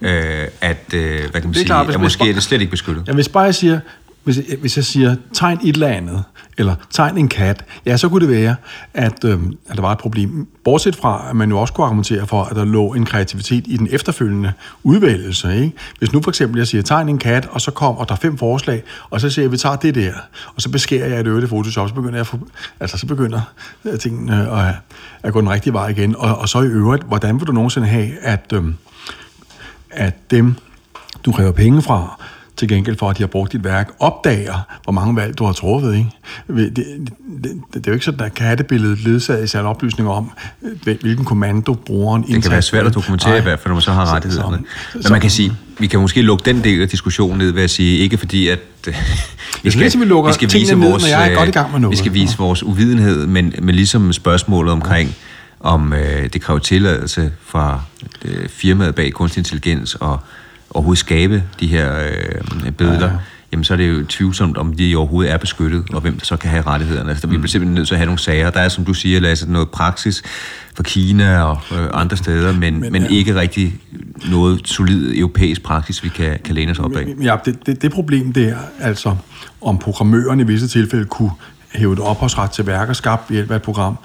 Øh, 0.00 0.46
at, 0.60 0.94
øh, 0.94 1.20
hvad 1.30 1.40
kan 1.40 1.44
man 1.44 1.54
sige, 1.54 1.64
klart, 1.64 1.90
at 1.90 2.00
måske 2.00 2.28
er 2.28 2.32
det 2.32 2.42
slet 2.42 2.60
ikke 2.60 2.70
beskyttet. 2.70 3.04
Ja, 3.08 3.12
hvis 3.12 3.28
bare 3.28 3.44
jeg 3.44 3.54
siger, 3.54 3.80
hvis, 4.24 4.36
jeg- 4.36 4.56
hvis 4.60 4.76
jeg 4.76 4.84
siger, 4.84 5.16
tegn 5.32 5.58
et 5.64 5.74
eller 5.74 5.88
andet, 5.88 6.24
eller 6.58 6.74
tegn 6.90 7.18
en 7.18 7.28
kat, 7.28 7.64
ja, 7.86 7.96
så 7.96 8.08
kunne 8.08 8.26
det 8.26 8.34
være, 8.42 8.56
at, 8.94 9.24
øh, 9.24 9.38
at 9.68 9.76
der 9.76 9.82
var 9.82 9.92
et 9.92 9.98
problem. 9.98 10.46
Bortset 10.64 10.96
fra, 10.96 11.26
at 11.30 11.36
man 11.36 11.50
jo 11.50 11.58
også 11.60 11.74
kunne 11.74 11.84
argumentere 11.84 12.26
for, 12.26 12.42
at 12.44 12.56
der 12.56 12.64
lå 12.64 12.94
en 12.94 13.04
kreativitet 13.04 13.64
i 13.66 13.76
den 13.76 13.88
efterfølgende 13.90 14.52
udvælgelse. 14.82 15.56
Ikke? 15.56 15.72
Hvis 15.98 16.12
nu 16.12 16.22
for 16.22 16.30
eksempel 16.30 16.58
jeg 16.58 16.66
siger, 16.66 16.82
tegn 16.82 17.08
en 17.08 17.18
kat, 17.18 17.48
og 17.50 17.60
så 17.60 17.70
kommer 17.70 18.04
der 18.04 18.16
fem 18.16 18.38
forslag, 18.38 18.82
og 19.10 19.20
så 19.20 19.30
siger 19.30 19.44
jeg, 19.44 19.52
vi 19.52 19.56
tager 19.56 19.76
det 19.76 19.94
der, 19.94 20.12
og 20.54 20.62
så 20.62 20.70
beskærer 20.70 21.06
jeg 21.08 21.20
et 21.20 21.26
øvrigt 21.26 21.48
Photoshop, 21.48 21.88
så 21.88 21.94
begynder, 21.94 22.16
jeg 22.16 22.26
for, 22.26 22.38
altså, 22.80 22.98
så 22.98 23.06
begynder 23.06 23.40
øh, 23.84 23.98
tingene 23.98 24.50
at, 24.60 24.74
at 25.22 25.32
gå 25.32 25.40
den 25.40 25.50
rigtige 25.50 25.72
vej 25.72 25.88
igen. 25.88 26.16
Og, 26.16 26.38
og 26.38 26.48
så 26.48 26.60
i 26.62 26.66
øvrigt, 26.66 27.02
hvordan 27.04 27.38
vil 27.40 27.46
du 27.46 27.52
nogensinde 27.52 27.86
have, 27.88 28.08
at, 28.22 28.52
øh, 28.54 28.64
at 29.90 30.30
dem, 30.30 30.54
du 31.24 31.32
kræver 31.32 31.52
penge 31.52 31.82
fra, 31.82 32.22
til 32.56 32.68
gengæld 32.68 32.96
for, 32.98 33.10
at 33.10 33.18
de 33.18 33.22
har 33.22 33.26
brugt 33.26 33.52
dit 33.52 33.64
værk, 33.64 33.90
opdager, 33.98 34.78
hvor 34.84 34.92
mange 34.92 35.16
valg 35.16 35.38
du 35.38 35.44
har 35.44 35.52
truffet. 35.52 35.94
Ikke? 35.94 36.10
Det, 36.48 36.76
det, 36.76 36.86
det, 37.44 37.52
det 37.74 37.76
er 37.76 37.80
jo 37.86 37.92
ikke 37.92 38.04
sådan, 38.04 38.26
at 38.26 38.34
kattebilledet 38.34 38.98
ledsages 38.98 39.54
af 39.54 39.60
en 39.60 39.66
oplysning 39.66 40.08
om, 40.08 40.30
øh, 40.86 40.96
hvilken 41.00 41.24
kommando 41.24 41.74
brugeren 41.74 42.22
Det 42.22 42.42
kan 42.42 42.50
være 42.50 42.62
svært 42.62 42.86
at 42.86 42.94
dokumentere 42.94 43.38
i 43.38 43.42
hvert 43.42 43.58
fald, 43.58 43.68
når 43.68 43.74
man 43.74 43.82
så 43.82 43.92
har 43.92 44.14
rettighederne. 44.14 44.58
Men 44.94 45.04
man 45.10 45.20
kan 45.20 45.30
sige, 45.30 45.52
vi 45.78 45.86
kan 45.86 46.00
måske 46.00 46.22
lukke 46.22 46.44
den 46.44 46.64
del 46.64 46.82
af 46.82 46.88
diskussionen 46.88 47.38
ned 47.38 47.50
ved 47.50 47.62
at 47.62 47.70
sige, 47.70 47.98
ikke 47.98 48.16
fordi 48.18 48.48
at 48.48 48.58
øh, 48.88 48.94
vi 49.62 49.70
synes, 49.70 49.98
vi 49.98 50.04
lukker 50.04 50.32
tingene 50.32 50.80
ned, 50.80 50.90
når 50.90 51.06
jeg 51.06 51.32
er 51.32 51.36
godt 51.36 51.48
i 51.48 51.52
gang 51.52 51.72
med 51.72 51.80
noget. 51.80 51.92
vi 51.92 51.96
skal 51.96 52.14
vise 52.14 52.38
vores 52.38 52.62
uvidenhed, 52.62 53.26
men, 53.26 53.54
men 53.62 53.74
ligesom 53.74 54.12
spørgsmålet 54.12 54.72
omkring, 54.72 55.14
om 55.60 55.92
øh, 55.92 56.32
det 56.32 56.40
kræver 56.40 56.60
tilladelse 56.60 57.32
fra 57.46 57.80
øh, 58.24 58.48
firmaet 58.48 58.94
bag 58.94 59.12
kunstig 59.12 59.40
intelligens 59.40 59.94
og 59.94 60.20
overhovedet 60.74 60.98
skabe 60.98 61.42
de 61.60 61.66
her 61.66 61.98
øh, 61.98 62.72
billeder, 62.72 63.06
ja, 63.06 63.12
ja. 63.12 63.18
jamen 63.52 63.64
så 63.64 63.72
er 63.72 63.76
det 63.76 63.88
jo 63.88 64.04
tvivlsomt, 64.06 64.56
om 64.56 64.72
de 64.72 64.96
overhovedet 64.96 65.32
er 65.32 65.36
beskyttet, 65.36 65.84
og 65.92 66.00
hvem 66.00 66.18
der 66.18 66.24
så 66.24 66.36
kan 66.36 66.50
have 66.50 66.62
rettighederne. 66.66 67.10
Altså, 67.10 67.26
vi 67.26 67.36
bliver 67.36 67.48
simpelthen 67.48 67.74
nødt 67.74 67.88
til 67.88 67.94
at 67.94 67.98
have 67.98 68.06
nogle 68.06 68.18
sager. 68.18 68.50
Der 68.50 68.60
er, 68.60 68.68
som 68.68 68.84
du 68.84 68.94
siger, 68.94 69.20
Lasse, 69.20 69.52
noget 69.52 69.70
praksis 69.70 70.22
fra 70.76 70.82
Kina 70.82 71.42
og 71.42 71.58
øh, 71.72 71.88
andre 71.92 72.16
steder, 72.16 72.52
men, 72.52 72.80
men, 72.80 72.92
men 72.92 73.02
ja. 73.02 73.08
ikke 73.08 73.34
rigtig 73.34 73.74
noget 74.30 74.60
solid 74.64 75.18
europæisk 75.18 75.62
praksis, 75.62 76.04
vi 76.04 76.08
kan, 76.08 76.38
kan 76.44 76.54
læne 76.54 76.70
os 76.70 76.78
op 76.78 76.96
af. 76.96 77.06
Ja, 77.22 77.36
det, 77.44 77.66
det, 77.66 77.82
det 77.82 77.92
problem 77.92 78.32
der, 78.32 78.56
altså 78.80 79.16
om 79.60 79.78
programmøren 79.78 80.40
i 80.40 80.42
visse 80.42 80.68
tilfælde 80.68 81.04
kunne 81.04 81.30
hæve 81.74 81.92
et 81.92 81.98
ophavsret 81.98 82.50
til 82.50 82.66
værker 82.66 82.92
skabt 82.92 83.30
ved 83.30 83.36
hjælp 83.36 83.50
af 83.50 83.56
et 83.56 83.62
program, 83.62 83.96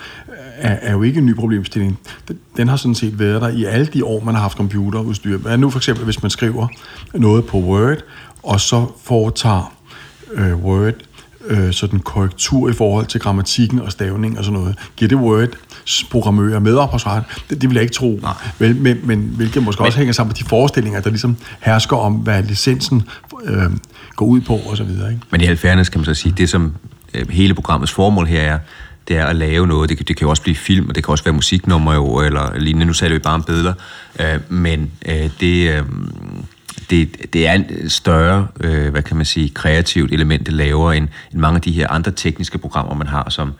er, 0.57 0.77
er 0.81 0.91
jo 0.91 1.03
ikke 1.03 1.17
en 1.17 1.25
ny 1.25 1.35
problemstilling. 1.35 1.99
Den, 2.27 2.39
den 2.57 2.67
har 2.67 2.75
sådan 2.75 2.95
set 2.95 3.19
været 3.19 3.41
der 3.41 3.47
i 3.47 3.65
alle 3.65 3.85
de 3.85 4.05
år, 4.05 4.23
man 4.23 4.35
har 4.35 4.41
haft 4.41 4.57
computerudstyr. 4.57 5.37
Hvad 5.37 5.57
nu 5.57 5.69
for 5.69 5.79
eksempel, 5.79 6.05
hvis 6.05 6.21
man 6.21 6.29
skriver 6.29 6.67
noget 7.13 7.45
på 7.45 7.57
Word, 7.57 7.97
og 8.43 8.59
så 8.59 8.85
foretager 9.03 9.73
øh, 10.33 10.55
Word 10.55 10.93
øh, 11.47 11.73
sådan 11.73 11.99
korrektur 11.99 12.69
i 12.69 12.73
forhold 12.73 13.05
til 13.05 13.21
grammatikken 13.21 13.79
og 13.79 13.91
stavning 13.91 14.37
og 14.37 14.45
sådan 14.45 14.59
noget. 14.59 14.75
Giver 14.95 15.09
det 15.09 15.17
Word 15.17 15.49
programmører 16.11 16.59
med 16.59 16.75
ophavsret? 16.75 17.23
Det, 17.49 17.61
det 17.61 17.69
vil 17.69 17.75
jeg 17.75 17.83
ikke 17.83 17.93
tro. 17.93 18.19
Nej. 18.21 18.33
Vel, 18.59 18.75
men, 18.75 18.97
men 19.03 19.19
hvilket 19.35 19.63
måske 19.63 19.81
men, 19.81 19.85
også 19.85 19.97
hænger 19.97 20.13
sammen 20.13 20.29
med 20.29 20.35
de 20.35 20.49
forestillinger, 20.49 21.01
der 21.01 21.09
ligesom 21.09 21.37
hersker 21.59 21.97
om, 21.97 22.13
hvad 22.13 22.43
licensen 22.43 23.03
øh, 23.43 23.63
går 24.15 24.25
ud 24.25 24.41
på 24.41 24.53
og 24.53 24.77
så 24.77 24.83
videre. 24.83 25.11
Ikke? 25.11 25.21
Men 25.31 25.41
i 25.41 25.45
al 25.45 25.57
fairness 25.57 25.89
kan 25.89 25.99
man 25.99 26.05
så 26.05 26.13
sige, 26.13 26.33
det 26.37 26.49
som 26.49 26.73
Øh, 27.13 27.29
hele 27.29 27.53
programmets 27.53 27.91
formål 27.91 28.27
her 28.27 28.41
er, 28.41 28.59
det 29.07 29.17
er 29.17 29.25
at 29.25 29.35
lave 29.35 29.67
noget. 29.67 29.89
Det 29.89 29.97
kan, 29.97 30.05
det 30.07 30.17
kan 30.17 30.25
jo 30.25 30.29
også 30.29 30.41
blive 30.41 30.55
film, 30.55 30.89
og 30.89 30.95
det 30.95 31.03
kan 31.03 31.11
også 31.11 31.23
være 31.23 31.33
musiknummer 31.33 31.93
jo, 31.93 32.21
eller 32.21 32.57
lignende. 32.57 32.85
Nu 32.85 32.93
sagde 32.93 33.13
vi 33.13 33.19
bare 33.19 33.33
om 33.33 33.43
billeder. 33.43 33.73
Øh, 34.19 34.39
men 34.49 34.91
øh, 35.05 35.29
det, 35.39 35.69
øh, 35.69 35.83
det, 36.89 37.33
det 37.33 37.47
er 37.47 37.53
en 37.53 37.89
større, 37.89 38.47
øh, 38.59 38.89
hvad 38.91 39.01
kan 39.01 39.17
man 39.17 39.25
sige, 39.25 39.49
kreativt 39.49 40.11
element, 40.11 40.45
det 40.45 40.53
laver 40.53 40.93
end, 40.93 41.07
end 41.31 41.39
mange 41.39 41.55
af 41.55 41.61
de 41.61 41.71
her 41.71 41.91
andre 41.91 42.11
tekniske 42.11 42.57
programmer, 42.57 42.95
man 42.95 43.07
har, 43.07 43.29
som 43.29 43.53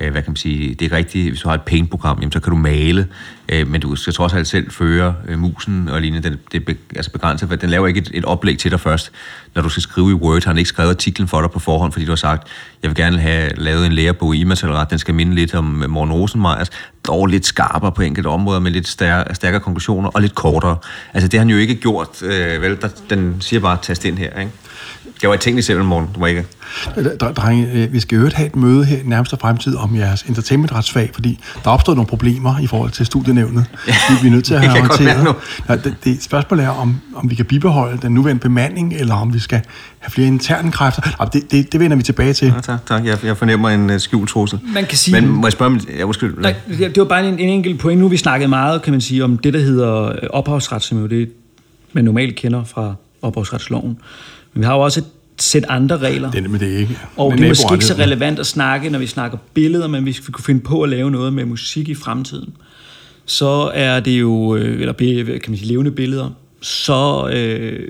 øh, 0.00 0.10
hvad 0.10 0.22
kan 0.22 0.30
man 0.30 0.36
sige, 0.36 0.74
det 0.74 0.92
er 0.92 0.96
rigtigt, 0.96 1.28
hvis 1.30 1.40
du 1.40 1.48
har 1.48 1.54
et 1.54 1.62
paint-program, 1.62 2.18
jamen, 2.20 2.32
så 2.32 2.40
kan 2.40 2.50
du 2.50 2.56
male, 2.56 3.06
øh, 3.48 3.68
men 3.68 3.80
du 3.80 3.96
skal 3.96 4.12
trods 4.12 4.32
alt 4.32 4.46
selv 4.46 4.70
føre 4.70 5.14
øh, 5.28 5.38
musen 5.38 5.88
og 5.88 6.00
lignende, 6.00 6.30
den, 6.30 6.38
det 6.52 6.60
er 6.60 6.64
be, 6.64 6.76
altså 6.96 7.10
begrænset, 7.10 7.48
for 7.48 7.56
den 7.56 7.70
laver 7.70 7.86
ikke 7.86 8.00
et, 8.00 8.10
et 8.14 8.24
oplæg 8.24 8.58
til 8.58 8.70
dig 8.70 8.80
først. 8.80 9.12
Når 9.54 9.62
du 9.62 9.68
skal 9.68 9.82
skrive 9.82 10.10
i 10.10 10.14
Word, 10.14 10.44
har 10.44 10.52
den 10.52 10.58
ikke 10.58 10.68
skrevet 10.68 10.90
artiklen 10.90 11.28
for 11.28 11.40
dig 11.40 11.50
på 11.50 11.58
forhånd, 11.58 11.92
fordi 11.92 12.04
du 12.04 12.10
har 12.10 12.16
sagt, 12.16 12.48
jeg 12.82 12.90
vil 12.90 12.96
gerne 12.96 13.18
have 13.18 13.50
lavet 13.56 13.86
en 13.86 13.92
lærebog 13.92 14.36
i 14.36 14.40
immaterialret, 14.40 14.90
den 14.90 14.98
skal 14.98 15.14
minde 15.14 15.34
lidt 15.34 15.54
om 15.54 15.82
øh, 15.82 15.90
Morten 15.90 16.14
Rosenmeyers, 16.14 16.70
dog 17.06 17.26
lidt 17.26 17.46
skarpere 17.46 17.92
på 17.92 18.02
enkelte 18.02 18.28
områder, 18.28 18.60
med 18.60 18.70
lidt 18.70 18.88
stærkere, 18.88 19.34
stærkere 19.34 19.60
konklusioner 19.60 20.08
og 20.08 20.20
lidt 20.20 20.34
kortere. 20.34 20.76
Altså 21.14 21.28
det 21.28 21.38
har 21.38 21.44
han 21.44 21.50
jo 21.50 21.56
ikke 21.56 21.74
gjort, 21.74 22.22
øh, 22.22 22.62
vel, 22.62 22.80
der, 22.80 22.88
den 23.10 23.36
siger 23.40 23.60
bare, 23.60 23.78
tast 23.82 24.04
ind 24.04 24.18
her, 24.18 24.40
ikke? 24.40 24.52
Det 25.20 25.28
var 25.28 25.48
i 25.58 25.62
selv 25.62 25.84
morgen, 25.84 26.06
du 26.14 26.20
var 26.20 26.26
ikke. 26.26 26.44
Dr- 26.96 27.32
Drenge, 27.32 27.70
øh, 27.72 27.92
vi 27.92 28.00
skal 28.00 28.18
jo 28.18 28.30
have 28.34 28.46
et 28.46 28.56
møde 28.56 28.84
her 28.84 28.96
i 28.96 29.00
nærmeste 29.04 29.36
fremtid 29.40 29.76
om 29.76 29.96
jeres 29.96 30.22
entertainmentretsfag, 30.22 31.10
fordi 31.14 31.38
der 31.64 31.70
er 31.70 31.74
opstået 31.74 31.96
nogle 31.96 32.08
problemer 32.08 32.58
i 32.58 32.66
forhold 32.66 32.90
til 32.90 33.06
studienævnet. 33.06 33.64
Vi, 33.86 33.92
vi 34.22 34.26
er 34.28 34.30
nødt 34.32 34.44
til 34.44 34.54
at 34.54 34.60
Det 34.62 34.68
have 34.70 34.76
kan 34.76 34.82
jeg 34.82 34.90
godt 34.90 35.00
mærke 35.00 35.16
håndteret. 35.18 35.68
Nej, 35.68 35.76
det, 35.76 35.94
det 36.04 36.22
spørgsmål 36.22 36.60
er, 36.60 36.68
om, 36.68 36.96
om 37.14 37.30
vi 37.30 37.34
kan 37.34 37.44
bibeholde 37.44 37.98
den 38.02 38.12
nuværende 38.12 38.40
bemanding, 38.40 38.94
eller 38.94 39.14
om 39.14 39.34
vi 39.34 39.38
skal 39.38 39.60
have 39.98 40.10
flere 40.10 40.26
interne 40.26 40.72
kræfter. 40.72 41.02
Nej, 41.18 41.28
det, 41.32 41.50
det, 41.52 41.72
det 41.72 41.80
vender 41.80 41.96
vi 41.96 42.02
tilbage 42.02 42.32
til. 42.32 42.46
Ja, 42.48 42.60
tak, 42.60 42.86
tak. 42.86 43.04
Jeg, 43.04 43.18
jeg 43.24 43.36
fornemmer 43.36 43.68
en 43.68 43.90
uh, 43.90 43.98
skjult 43.98 44.28
trussel. 44.28 44.58
Man 44.74 44.84
kan 44.86 44.98
sige- 44.98 45.20
Men 45.20 45.28
må 45.30 45.46
jeg 45.46 45.52
spørge 45.52 45.66
om... 45.72 45.80
Ja, 45.98 46.04
undskyld. 46.04 46.38
Nej, 46.38 46.54
det 46.78 46.98
var 46.98 47.04
bare 47.04 47.28
en, 47.28 47.34
en 47.38 47.48
enkelt 47.48 47.80
point. 47.80 47.98
Nu 48.00 48.04
har 48.06 48.10
vi 48.10 48.16
snakket 48.16 48.48
meget, 48.50 48.82
kan 48.82 48.92
man 48.92 49.00
sige, 49.00 49.24
om 49.24 49.38
det, 49.38 49.54
der 49.54 49.60
hedder 49.60 50.02
øh, 50.04 50.16
ophavsret, 50.30 50.82
som 50.82 50.98
jo 51.00 51.06
det, 51.06 51.30
man 51.92 52.04
normalt 52.04 52.36
kender 52.36 52.64
fra 52.64 52.94
ophavsretsloven. 53.22 53.98
Men 54.54 54.60
vi 54.60 54.64
har 54.64 54.74
jo 54.74 54.80
også 54.80 55.00
et 55.00 55.06
sæt 55.38 55.64
andre 55.68 55.98
regler. 55.98 56.30
Det 56.30 56.38
er 56.38 56.42
nemlig 56.42 56.60
det 56.60 56.78
ikke. 56.78 56.98
Og 57.16 57.30
Men 57.30 57.38
det 57.38 57.44
er 57.44 57.48
måske 57.48 57.74
ikke 57.74 57.84
så 57.84 57.94
relevant 57.94 58.38
at 58.38 58.46
snakke, 58.46 58.90
når 58.90 58.98
vi 58.98 59.06
snakker 59.06 59.38
billeder, 59.54 59.88
men 59.88 60.02
hvis 60.02 60.28
vi 60.28 60.32
kunne 60.32 60.44
finde 60.44 60.60
på 60.60 60.82
at 60.82 60.88
lave 60.88 61.10
noget 61.10 61.32
med 61.32 61.44
musik 61.44 61.88
i 61.88 61.94
fremtiden, 61.94 62.52
så 63.24 63.70
er 63.74 64.00
det 64.00 64.20
jo, 64.20 64.56
øh, 64.56 64.80
eller 64.80 64.92
kan 64.92 65.40
man 65.48 65.56
sige, 65.56 65.68
levende 65.68 65.90
billeder, 65.90 66.30
så, 66.60 67.30
øh, 67.32 67.88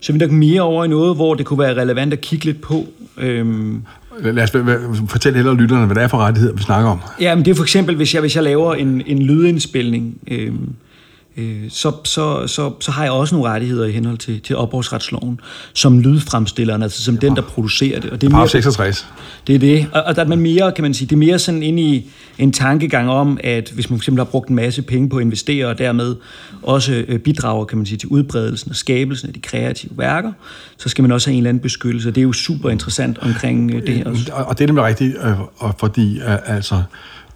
så 0.00 0.12
er 0.12 0.14
vi 0.14 0.18
nok 0.18 0.30
mere 0.30 0.60
over 0.60 0.84
i 0.84 0.88
noget, 0.88 1.16
hvor 1.16 1.34
det 1.34 1.46
kunne 1.46 1.58
være 1.58 1.74
relevant 1.74 2.12
at 2.12 2.20
kigge 2.20 2.44
lidt 2.44 2.60
på. 2.60 2.86
Øhm, 3.16 3.82
Lad 4.20 4.42
os 4.42 4.50
fortælle 5.08 5.36
hellere 5.36 5.56
lytterne, 5.56 5.86
hvad 5.86 5.96
det 5.96 6.02
er 6.02 6.08
for 6.08 6.18
rettigheder, 6.18 6.54
vi 6.54 6.62
snakker 6.62 6.90
om. 6.90 7.00
Ja, 7.20 7.34
men 7.34 7.44
det 7.44 7.50
er 7.50 7.54
for 7.54 7.62
eksempel, 7.62 7.96
hvis 7.96 8.14
jeg, 8.14 8.20
hvis 8.20 8.36
jeg 8.36 8.44
laver 8.44 8.74
en, 8.74 9.02
en 9.06 9.22
lydindspilning, 9.22 10.18
øh, 10.30 10.52
øh, 11.36 11.70
så, 11.70 11.92
så, 12.04 12.46
så, 12.46 12.72
så 12.80 12.90
har 12.90 13.02
jeg 13.02 13.12
også 13.12 13.34
nogle 13.34 13.50
rettigheder 13.50 13.86
i 13.86 13.92
henhold 13.92 14.18
til, 14.18 14.40
til 14.40 14.56
ophavsretsloven, 14.56 15.40
som 15.72 15.98
lydfremstilleren, 15.98 16.82
altså 16.82 17.02
som 17.02 17.18
den, 17.18 17.36
der 17.36 17.42
producerer 17.42 18.00
det. 18.00 18.10
Og 18.10 18.20
det 18.20 18.26
er 18.26 18.30
Paragraf 18.30 18.48
66. 18.48 19.06
det 19.46 19.54
er 19.54 19.58
det. 19.58 19.86
Og, 19.92 20.02
og 20.02 20.16
der 20.16 20.24
er 20.24 20.28
man 20.28 20.38
mere, 20.38 20.72
kan 20.72 20.82
man 20.82 20.94
sige, 20.94 21.08
det 21.08 21.14
er 21.14 21.18
mere 21.18 21.38
sådan 21.38 21.62
ind 21.62 21.80
i 21.80 22.10
en 22.38 22.52
tankegang 22.52 23.10
om, 23.10 23.38
at 23.44 23.70
hvis 23.74 23.90
man 23.90 24.00
fx 24.00 24.08
har 24.16 24.24
brugt 24.24 24.48
en 24.48 24.56
masse 24.56 24.82
penge 24.82 25.08
på 25.08 25.16
at 25.16 25.22
investere, 25.22 25.66
og 25.66 25.78
dermed 25.78 26.16
også 26.62 27.04
øh, 27.08 27.18
bidrager, 27.18 27.64
kan 27.64 27.78
man 27.78 27.86
sige, 27.86 27.98
til 27.98 28.08
udbredelsen 28.08 28.70
og 28.70 28.76
skabelsen 28.76 29.28
af 29.28 29.34
de 29.34 29.40
kreative 29.40 29.92
værker, 29.96 30.32
så 30.76 30.88
skal 30.88 31.02
man 31.02 31.12
også 31.12 31.28
have 31.28 31.32
en 31.32 31.38
eller 31.38 31.48
anden 31.48 31.62
beskyttelse. 31.62 32.10
Det 32.10 32.18
er 32.18 32.22
jo 32.22 32.32
super 32.32 32.70
interessant 32.70 33.18
omkring 33.18 33.70
øh, 33.70 33.86
det 33.86 33.94
her 33.94 34.04
også. 34.10 34.32
Og 34.32 34.44
og 34.44 34.58
det 34.58 34.64
er 34.64 34.68
nemlig 34.68 34.84
rigtigt, 34.84 35.16
øh, 35.24 35.70
fordi 35.78 36.20
altså, 36.46 36.82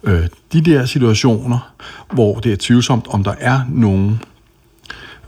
øh, 0.03 0.27
de 0.53 0.61
der 0.61 0.85
situationer, 0.85 1.73
hvor 2.13 2.39
det 2.39 2.51
er 2.51 2.57
tvivlsomt, 2.59 3.07
om 3.07 3.23
der 3.23 3.33
er 3.39 3.61
nogen 3.69 4.21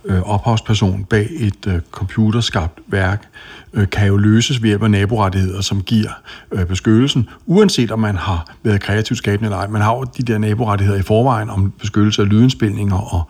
øh, 0.06 0.22
ophavsperson 0.22 1.04
bag 1.04 1.28
et 1.32 1.68
øh, 1.68 1.80
computerskabt 1.92 2.80
værk, 2.88 3.28
øh, 3.74 3.90
kan 3.90 4.08
jo 4.08 4.18
løses 4.18 4.62
ved 4.62 4.70
hjælp 4.70 4.84
af 4.84 4.92
naborettigheder, 4.92 5.62
som 5.62 5.82
giver 5.82 6.10
øh, 6.52 6.66
beskyttelsen, 6.66 7.30
uanset 7.46 7.92
om 7.92 8.00
man 8.00 8.16
har 8.16 8.56
været 8.64 8.82
kreativt 8.82 9.18
skabende 9.18 9.48
eller 9.48 9.58
ej. 9.58 9.68
Man 9.68 9.82
har 9.82 9.96
jo 9.96 10.04
de 10.18 10.24
der 10.24 10.38
naborettigheder 10.38 11.00
i 11.00 11.04
forvejen 11.04 11.50
om 11.50 11.74
beskyttelse 11.80 12.22
af 12.22 12.30
lydindspilninger 12.30 13.14
og 13.14 13.24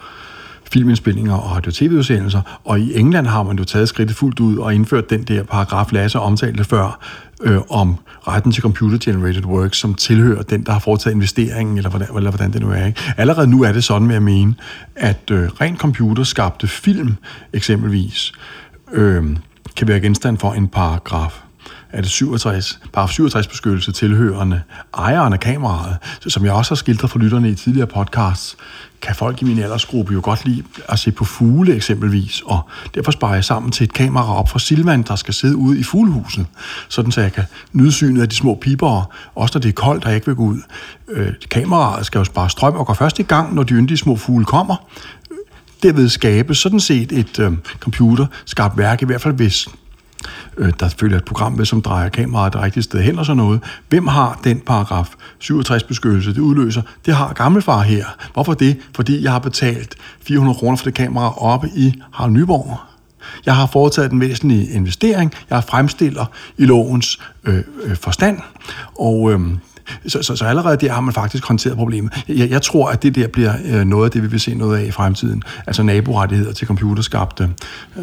filmindspilninger 0.73 1.33
og 1.33 1.51
radio-tv-udsendelser, 1.51 2.41
og 2.63 2.79
i 2.79 2.99
England 2.99 3.27
har 3.27 3.43
man 3.43 3.57
jo 3.57 3.63
taget 3.63 3.89
skridtet 3.89 4.15
fuldt 4.15 4.39
ud 4.39 4.57
og 4.57 4.75
indført 4.75 5.09
den 5.09 5.23
der 5.23 5.43
paragraf, 5.43 5.91
Lasse 5.91 6.19
omtalte 6.19 6.63
før, 6.63 6.99
øh, 7.43 7.61
om 7.69 7.95
retten 8.27 8.51
til 8.51 8.61
computer-generated 8.61 9.45
works, 9.45 9.77
som 9.77 9.93
tilhører 9.93 10.41
den, 10.41 10.63
der 10.63 10.71
har 10.71 10.79
foretaget 10.79 11.15
investeringen, 11.15 11.77
eller 11.77 11.89
hvordan, 11.89 12.07
eller 12.15 12.29
hvordan 12.29 12.53
det 12.53 12.61
nu 12.61 12.71
er. 12.71 12.85
Ikke? 12.85 13.01
Allerede 13.17 13.47
nu 13.47 13.63
er 13.63 13.71
det 13.71 13.83
sådan, 13.83 14.07
vil 14.07 14.13
jeg 14.13 14.23
mene, 14.23 14.55
at 14.95 15.31
øh, 15.31 15.49
rent 15.61 15.79
computerskabte 15.79 16.67
film, 16.67 17.15
eksempelvis, 17.53 18.31
øh, 18.91 19.23
kan 19.75 19.87
være 19.87 19.99
genstand 19.99 20.37
for 20.37 20.53
en 20.53 20.67
paragraf 20.67 21.41
er 21.93 22.01
det 22.01 22.11
67, 22.11 22.79
paragraf 22.93 23.09
67 23.09 23.47
beskyttelse 23.47 23.91
tilhørende 23.91 24.61
ejeren 24.97 25.33
af 25.33 25.39
kameraet, 25.39 25.97
så 26.19 26.29
som 26.29 26.45
jeg 26.45 26.53
også 26.53 26.71
har 26.71 26.75
skildret 26.75 27.11
for 27.11 27.19
lytterne 27.19 27.49
i 27.49 27.55
tidligere 27.55 27.87
podcasts, 27.87 28.57
kan 29.01 29.15
folk 29.15 29.41
i 29.41 29.45
min 29.45 29.59
aldersgruppe 29.59 30.13
jo 30.13 30.21
godt 30.23 30.45
lide 30.45 30.63
at 30.89 30.99
se 30.99 31.11
på 31.11 31.25
fugle 31.25 31.75
eksempelvis, 31.75 32.41
og 32.45 32.59
derfor 32.95 33.11
sparer 33.11 33.33
jeg 33.33 33.43
sammen 33.43 33.71
til 33.71 33.83
et 33.83 33.93
kamera 33.93 34.35
op 34.39 34.49
fra 34.49 34.59
Silvan, 34.59 35.01
der 35.01 35.15
skal 35.15 35.33
sidde 35.33 35.55
ude 35.55 35.79
i 35.79 35.83
fuglehuset, 35.83 36.45
sådan 36.89 37.11
så 37.11 37.21
jeg 37.21 37.33
kan 37.33 37.43
nyde 37.73 37.91
synet 37.91 38.21
af 38.21 38.29
de 38.29 38.35
små 38.35 38.57
pibere, 38.61 39.05
også 39.35 39.51
når 39.55 39.61
det 39.61 39.69
er 39.69 39.73
koldt, 39.73 40.03
og 40.03 40.09
jeg 40.09 40.15
ikke 40.15 40.27
vil 40.27 40.35
gå 40.35 40.43
ud. 40.43 40.61
Øh, 41.09 41.33
kameraet 41.49 42.05
skal 42.05 42.19
jo 42.19 42.23
spare 42.23 42.49
strøm 42.49 42.75
og 42.75 42.87
går 42.87 42.93
først 42.93 43.19
i 43.19 43.23
gang, 43.23 43.55
når 43.55 43.63
de 43.63 43.73
yndige 43.73 43.97
små 43.97 44.15
fugle 44.15 44.45
kommer, 44.45 44.75
øh, 45.31 45.37
derved 45.83 46.09
skabe 46.09 46.55
sådan 46.55 46.79
set 46.79 47.11
et 47.11 47.39
øh, 47.39 47.51
computerskabt 47.79 48.77
værk, 48.77 49.01
i 49.01 49.05
hvert 49.05 49.21
fald 49.21 49.33
hvis 49.33 49.67
øh, 50.57 50.73
der 50.79 50.89
følger 50.89 51.17
et 51.17 51.25
program 51.25 51.51
med, 51.51 51.65
som 51.65 51.81
drejer 51.81 52.09
kameraet 52.09 52.53
det 52.53 52.61
rigtige 52.61 52.83
sted 52.83 53.01
hen 53.01 53.19
og 53.19 53.25
sådan 53.25 53.37
noget. 53.37 53.59
Hvem 53.89 54.07
har 54.07 54.39
den 54.43 54.59
paragraf 54.59 55.09
67 55.39 55.83
beskyttelse, 55.83 56.33
det 56.33 56.39
udløser? 56.39 56.81
Det 57.05 57.15
har 57.15 57.33
gammelfar 57.33 57.81
her. 57.81 58.05
Hvorfor 58.33 58.53
det? 58.53 58.77
Fordi 58.95 59.23
jeg 59.23 59.31
har 59.31 59.39
betalt 59.39 59.95
400 60.21 60.57
kroner 60.57 60.77
for 60.77 60.83
det 60.83 60.93
kamera 60.93 61.33
oppe 61.37 61.69
i 61.75 62.01
Harald 62.11 62.33
Nyborg. 62.33 62.77
Jeg 63.45 63.55
har 63.55 63.65
foretaget 63.65 64.11
en 64.11 64.21
væsentlig 64.21 64.71
investering. 64.73 65.33
Jeg 65.49 65.57
er 65.57 65.61
fremstiller 65.61 66.25
i 66.57 66.65
lovens 66.65 67.19
øh, 67.43 67.63
øh, 67.83 67.95
forstand. 67.95 68.39
Og 68.99 69.31
øh, 69.31 69.39
så, 70.07 70.23
så, 70.23 70.35
så 70.35 70.45
allerede 70.45 70.77
der 70.77 70.91
har 70.91 71.01
man 71.01 71.13
faktisk 71.13 71.45
håndteret 71.47 71.77
problemet. 71.77 72.23
Jeg, 72.27 72.49
jeg 72.49 72.61
tror, 72.61 72.89
at 72.89 73.03
det 73.03 73.15
der 73.15 73.27
bliver 73.27 73.53
øh, 73.65 73.85
noget 73.85 74.05
af 74.05 74.11
det, 74.11 74.23
vi 74.23 74.27
vil 74.27 74.39
se 74.39 74.55
noget 74.55 74.77
af 74.77 74.83
i 74.83 74.91
fremtiden. 74.91 75.43
Altså 75.67 75.83
naborettigheder 75.83 76.53
til 76.53 76.67
computerskabte 76.67 77.49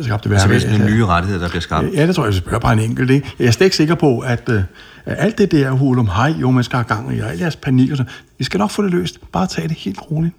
skabte 0.02 0.30
værker. 0.30 0.42
Så 0.42 0.48
det 0.48 0.56
er 0.56 0.60
sådan 0.60 0.86
nye 0.86 1.06
rettigheder, 1.06 1.42
der 1.42 1.48
bliver 1.48 1.60
skabt. 1.60 1.86
Ja, 1.94 2.06
det 2.06 2.14
tror 2.14 2.24
jeg, 2.24 2.32
vi 2.32 2.38
spørger 2.38 2.58
bare 2.58 2.72
en 2.72 2.78
enkelt. 2.78 3.10
Ikke? 3.10 3.34
Jeg 3.38 3.46
er 3.46 3.50
slet 3.50 3.66
ikke 3.66 3.76
sikker 3.76 3.94
på, 3.94 4.18
at, 4.18 4.48
øh, 4.48 4.62
alt 5.06 5.38
det 5.38 5.52
der 5.52 5.70
hul 5.70 5.98
om 5.98 6.06
hej, 6.06 6.34
jo, 6.40 6.50
man 6.50 6.64
skal 6.64 6.76
have 6.76 6.84
gang 6.84 7.16
i, 7.16 7.20
og 7.20 7.30
al 7.30 7.38
jeres 7.38 7.56
panik 7.56 7.90
og 7.90 7.96
sådan, 7.96 8.12
vi 8.38 8.44
skal 8.44 8.58
nok 8.58 8.70
få 8.70 8.82
det 8.82 8.90
løst. 8.90 9.18
Bare 9.32 9.46
tage 9.46 9.68
det 9.68 9.76
helt 9.76 9.98
roligt. 10.10 10.34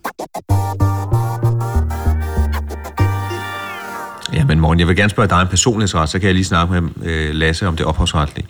Ja, 4.34 4.46
men 4.46 4.60
Morten, 4.60 4.80
jeg 4.80 4.88
vil 4.88 4.96
gerne 4.96 5.10
spørge 5.10 5.30
dig 5.30 5.38
om 5.38 5.48
personlighedsret, 5.48 6.10
så 6.10 6.20
kan 6.20 6.28
jeg 6.28 6.36
lige 6.36 6.46
snakke 6.46 6.82
med 6.82 6.90
øh, 7.04 7.36
Lasse 7.36 7.68
om 7.68 7.76
det 7.76 7.86
ophavsretlige. 7.86 8.48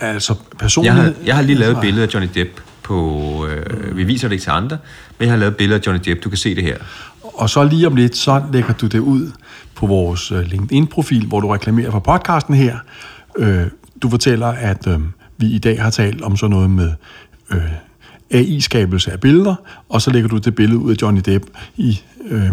Altså, 0.00 0.34
Jeg 0.52 0.58
personlighed... 0.58 1.02
har, 1.04 1.12
jeg 1.26 1.34
har 1.34 1.42
lige 1.42 1.58
lavet 1.58 1.74
et 1.74 1.80
billede 1.80 2.06
af 2.06 2.14
Johnny 2.14 2.28
Depp 2.34 2.50
på... 2.82 3.46
Øh, 3.46 3.96
vi 3.96 4.04
viser 4.04 4.28
det 4.28 4.32
ikke 4.32 4.42
til 4.42 4.50
andre, 4.50 4.78
men 5.18 5.26
jeg 5.26 5.32
har 5.32 5.38
lavet 5.38 5.50
et 5.50 5.56
billede 5.56 5.80
af 5.80 5.86
Johnny 5.86 6.00
Depp. 6.04 6.24
Du 6.24 6.28
kan 6.28 6.38
se 6.38 6.54
det 6.54 6.62
her. 6.64 6.76
Og 7.22 7.50
så 7.50 7.64
lige 7.64 7.86
om 7.86 7.96
lidt, 7.96 8.16
så 8.16 8.42
lægger 8.52 8.72
du 8.72 8.86
det 8.86 8.98
ud 8.98 9.30
på 9.74 9.86
vores 9.86 10.32
øh, 10.32 10.40
LinkedIn-profil, 10.40 11.26
hvor 11.26 11.40
du 11.40 11.48
reklamerer 11.48 11.90
for 11.90 11.98
podcasten 11.98 12.54
her. 12.54 12.76
Øh, 13.38 13.66
Du 14.02 14.10
fortæller, 14.10 14.46
at 14.46 14.86
øh, 14.86 14.98
vi 15.38 15.46
i 15.46 15.58
dag 15.58 15.82
har 15.82 15.90
talt 15.90 16.22
om 16.22 16.36
sådan 16.36 16.50
noget 16.50 16.70
med 16.70 16.92
øh, 17.50 17.60
AI-skabelse 18.32 19.12
af 19.12 19.20
billeder, 19.20 19.54
og 19.88 20.02
så 20.02 20.10
lægger 20.10 20.28
du 20.28 20.38
det 20.38 20.54
billede 20.54 20.78
ud 20.78 20.90
af 20.90 20.96
Johnny 21.02 21.20
Depp 21.26 21.44
i, 21.76 22.00
øh, 22.30 22.50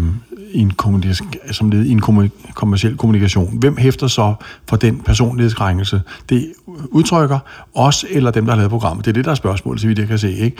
i 0.52 0.58
en 0.58 0.72
kommunika- 0.82 1.52
som 1.52 1.70
led 1.70 1.84
i 1.84 1.90
en 1.90 2.02
kommu- 2.02 2.52
kommersiel 2.54 2.96
kommunikation. 2.96 3.58
Hvem 3.58 3.76
hæfter 3.76 4.06
så 4.06 4.34
for 4.68 4.76
den 4.76 5.00
personlighedskrænkelse? 5.00 6.02
Det 6.28 6.52
udtrykker 6.90 7.38
os 7.74 8.04
eller 8.10 8.30
dem, 8.30 8.44
der 8.44 8.52
har 8.52 8.56
lavet 8.56 8.70
programmet. 8.70 9.04
Det 9.04 9.10
er 9.10 9.14
det, 9.14 9.24
der 9.24 9.30
er 9.30 9.34
spørgsmålet, 9.34 9.80
så 9.80 9.86
vidt 9.86 9.98
jeg 9.98 10.08
kan 10.08 10.18
se. 10.18 10.32
Ikke? 10.32 10.56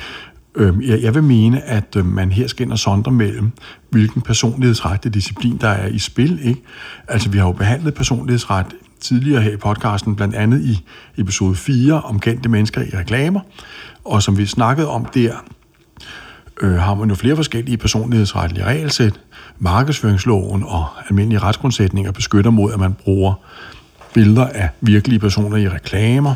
Øh, 0.55 0.89
jeg, 0.89 1.03
jeg 1.03 1.14
vil 1.14 1.23
mene, 1.23 1.62
at 1.62 1.97
øh, 1.97 2.07
man 2.07 2.33
her 2.33 2.47
skal 2.47 2.64
ind 2.64 2.73
og 2.73 2.79
sondre 2.79 3.12
mellem, 3.12 3.51
hvilken 3.91 4.23
personlighedsretlig 4.23 5.14
disciplin, 5.14 5.57
der 5.61 5.68
er 5.68 5.89
i 5.89 5.99
spil. 5.99 6.39
Ikke? 6.43 6.62
Altså, 7.09 7.31
vi 7.31 7.39
har 7.39 7.47
jo 7.47 7.53
behandlet 7.53 7.95
personlighedsret 7.95 8.66
tidligere 9.01 9.42
her 9.42 9.53
i 9.53 9.57
podcasten, 9.57 10.16
blandt 10.16 10.34
andet 10.34 10.61
i 10.61 10.84
episode 11.16 11.55
4 11.55 12.01
om 12.01 12.20
kendte 12.20 12.48
mennesker 12.48 12.82
i 12.82 12.96
reklamer, 12.96 13.40
og 14.05 14.22
som 14.22 14.38
vi 14.38 14.46
snakkede 14.46 14.88
om 14.88 15.05
der, 15.05 15.32
øh, 16.61 16.74
har 16.74 16.94
man 16.94 17.09
jo 17.09 17.14
flere 17.14 17.36
forskellige 17.36 17.76
personlighedsretlige 17.76 18.64
regelsæt. 18.64 19.20
Markedsføringsloven 19.59 20.62
og 20.62 20.86
almindelige 21.09 21.38
retsgrundsætninger 21.38 22.12
beskytter 22.12 22.51
mod, 22.51 22.72
at 22.72 22.80
man 22.80 22.94
bruger 22.94 23.34
billeder 24.14 24.46
af 24.46 24.68
virkelige 24.80 25.18
personer 25.18 25.57
i 25.57 25.68
reklamer. 25.68 26.34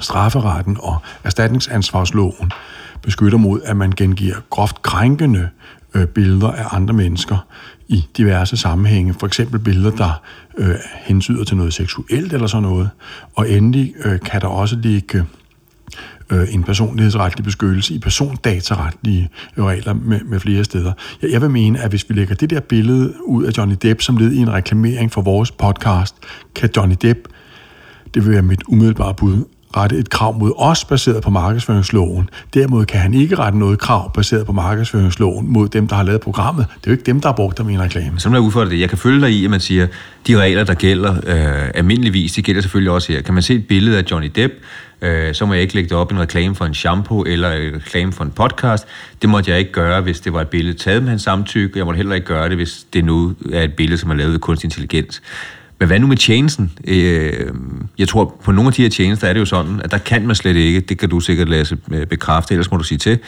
Strafferetten 0.00 0.76
og 0.80 0.96
erstatningsansvarsloven 1.24 2.52
beskytter 3.02 3.38
mod, 3.38 3.60
at 3.64 3.76
man 3.76 3.92
gengiver 3.92 4.36
groft 4.50 4.82
krænkende 4.82 5.48
øh, 5.94 6.06
billeder 6.06 6.52
af 6.52 6.76
andre 6.76 6.94
mennesker 6.94 7.46
i 7.88 8.04
diverse 8.16 8.56
sammenhænge. 8.56 9.14
For 9.14 9.26
eksempel 9.26 9.58
billeder, 9.58 9.90
der 9.90 10.22
øh, 10.58 10.74
hensyder 11.04 11.44
til 11.44 11.56
noget 11.56 11.74
seksuelt 11.74 12.32
eller 12.32 12.46
sådan 12.46 12.62
noget. 12.62 12.90
Og 13.34 13.50
endelig 13.50 13.94
øh, 14.04 14.20
kan 14.20 14.40
der 14.40 14.46
også 14.46 14.76
ligge 14.76 15.24
øh, 16.30 16.54
en 16.54 16.62
personlighedsretlig 16.62 17.44
beskyttelse 17.44 17.94
i 17.94 17.98
persondataretlige 17.98 19.28
regler 19.58 19.92
med, 19.92 20.20
med 20.20 20.40
flere 20.40 20.64
steder. 20.64 20.92
Jeg, 21.22 21.30
jeg 21.30 21.40
vil 21.40 21.50
mene, 21.50 21.80
at 21.80 21.90
hvis 21.90 22.08
vi 22.08 22.14
lægger 22.14 22.34
det 22.34 22.50
der 22.50 22.60
billede 22.60 23.14
ud 23.24 23.44
af 23.44 23.58
Johnny 23.58 23.74
Depp 23.82 24.00
som 24.00 24.16
led 24.16 24.32
i 24.32 24.38
en 24.38 24.52
reklamering 24.52 25.12
for 25.12 25.22
vores 25.22 25.50
podcast, 25.50 26.14
kan 26.54 26.70
Johnny 26.76 26.96
Depp, 27.02 27.18
det 28.14 28.24
vil 28.24 28.32
være 28.32 28.42
mit 28.42 28.62
umiddelbare 28.68 29.14
bud, 29.14 29.44
rette 29.76 29.96
et 29.96 30.10
krav 30.10 30.38
mod 30.38 30.52
os 30.56 30.84
baseret 30.84 31.22
på 31.22 31.30
markedsføringsloven. 31.30 32.30
Derimod 32.54 32.84
kan 32.84 33.00
han 33.00 33.14
ikke 33.14 33.36
rette 33.36 33.58
noget 33.58 33.78
krav 33.78 34.12
baseret 34.14 34.46
på 34.46 34.52
markedsføringsloven 34.52 35.52
mod 35.52 35.68
dem, 35.68 35.88
der 35.88 35.96
har 35.96 36.02
lavet 36.02 36.20
programmet. 36.20 36.66
Det 36.68 36.86
er 36.86 36.90
jo 36.90 36.92
ikke 36.92 37.06
dem, 37.06 37.20
der 37.20 37.28
har 37.28 37.34
brugt 37.34 37.58
dem 37.58 37.68
i 37.68 37.74
en 37.74 37.80
reklame. 37.80 38.20
Så 38.20 38.28
må 38.28 38.34
jeg 38.34 38.42
udfordre 38.42 38.70
det. 38.70 38.80
Jeg 38.80 38.88
kan 38.88 38.98
følge 38.98 39.20
dig 39.20 39.30
i, 39.30 39.44
at 39.44 39.50
man 39.50 39.60
siger, 39.60 39.86
de 40.26 40.36
regler, 40.36 40.64
der 40.64 40.74
gælder 40.74 41.14
øh, 41.26 41.70
almindeligvis, 41.74 42.32
de 42.32 42.42
gælder 42.42 42.62
selvfølgelig 42.62 42.92
også 42.92 43.12
her. 43.12 43.22
Kan 43.22 43.34
man 43.34 43.42
se 43.42 43.54
et 43.54 43.66
billede 43.66 43.98
af 43.98 44.04
Johnny 44.10 44.30
Depp, 44.34 44.54
øh, 45.02 45.34
så 45.34 45.46
må 45.46 45.52
jeg 45.52 45.62
ikke 45.62 45.74
lægge 45.74 45.88
det 45.88 45.96
op 45.96 46.12
i 46.12 46.14
en 46.14 46.20
reklame 46.20 46.54
for 46.54 46.64
en 46.64 46.74
shampoo 46.74 47.22
eller 47.22 47.52
en 47.52 47.74
reklame 47.74 48.12
for 48.12 48.24
en 48.24 48.30
podcast. 48.30 48.86
Det 49.22 49.30
måtte 49.30 49.50
jeg 49.50 49.58
ikke 49.58 49.72
gøre, 49.72 50.00
hvis 50.00 50.20
det 50.20 50.32
var 50.32 50.40
et 50.40 50.48
billede 50.48 50.78
taget 50.78 51.02
med 51.02 51.10
hans 51.10 51.22
samtykke. 51.22 51.78
Jeg 51.78 51.84
måtte 51.84 51.96
heller 51.96 52.14
ikke 52.14 52.26
gøre 52.26 52.48
det, 52.48 52.56
hvis 52.56 52.86
det 52.92 53.04
nu 53.04 53.34
er 53.52 53.62
et 53.62 53.74
billede, 53.74 53.98
som 53.98 54.10
er 54.10 54.14
lavet 54.14 54.32
ved 54.32 54.38
kunstig 54.38 54.66
intelligens. 54.66 55.22
Men 55.78 55.86
hvad 55.86 55.98
nu 55.98 56.06
med 56.06 56.16
tjenesten? 56.16 56.72
Øh, 56.88 57.32
jeg 57.98 58.08
tror, 58.08 58.40
på 58.44 58.52
nogle 58.52 58.68
af 58.68 58.72
de 58.72 58.82
her 58.82 58.88
tjenester 58.88 59.28
er 59.28 59.32
det 59.32 59.40
jo 59.40 59.44
sådan, 59.44 59.80
at 59.84 59.90
der 59.90 59.98
kan 59.98 60.26
man 60.26 60.36
slet 60.36 60.56
ikke, 60.56 60.80
det 60.80 60.98
kan 60.98 61.08
du 61.08 61.20
sikkert 61.20 61.48
Lasse 61.48 61.76
øh, 61.92 62.06
bekræfte, 62.06 62.54
ellers 62.54 62.70
må 62.70 62.76
du 62.76 62.84
sige 62.84 62.98
til, 62.98 63.18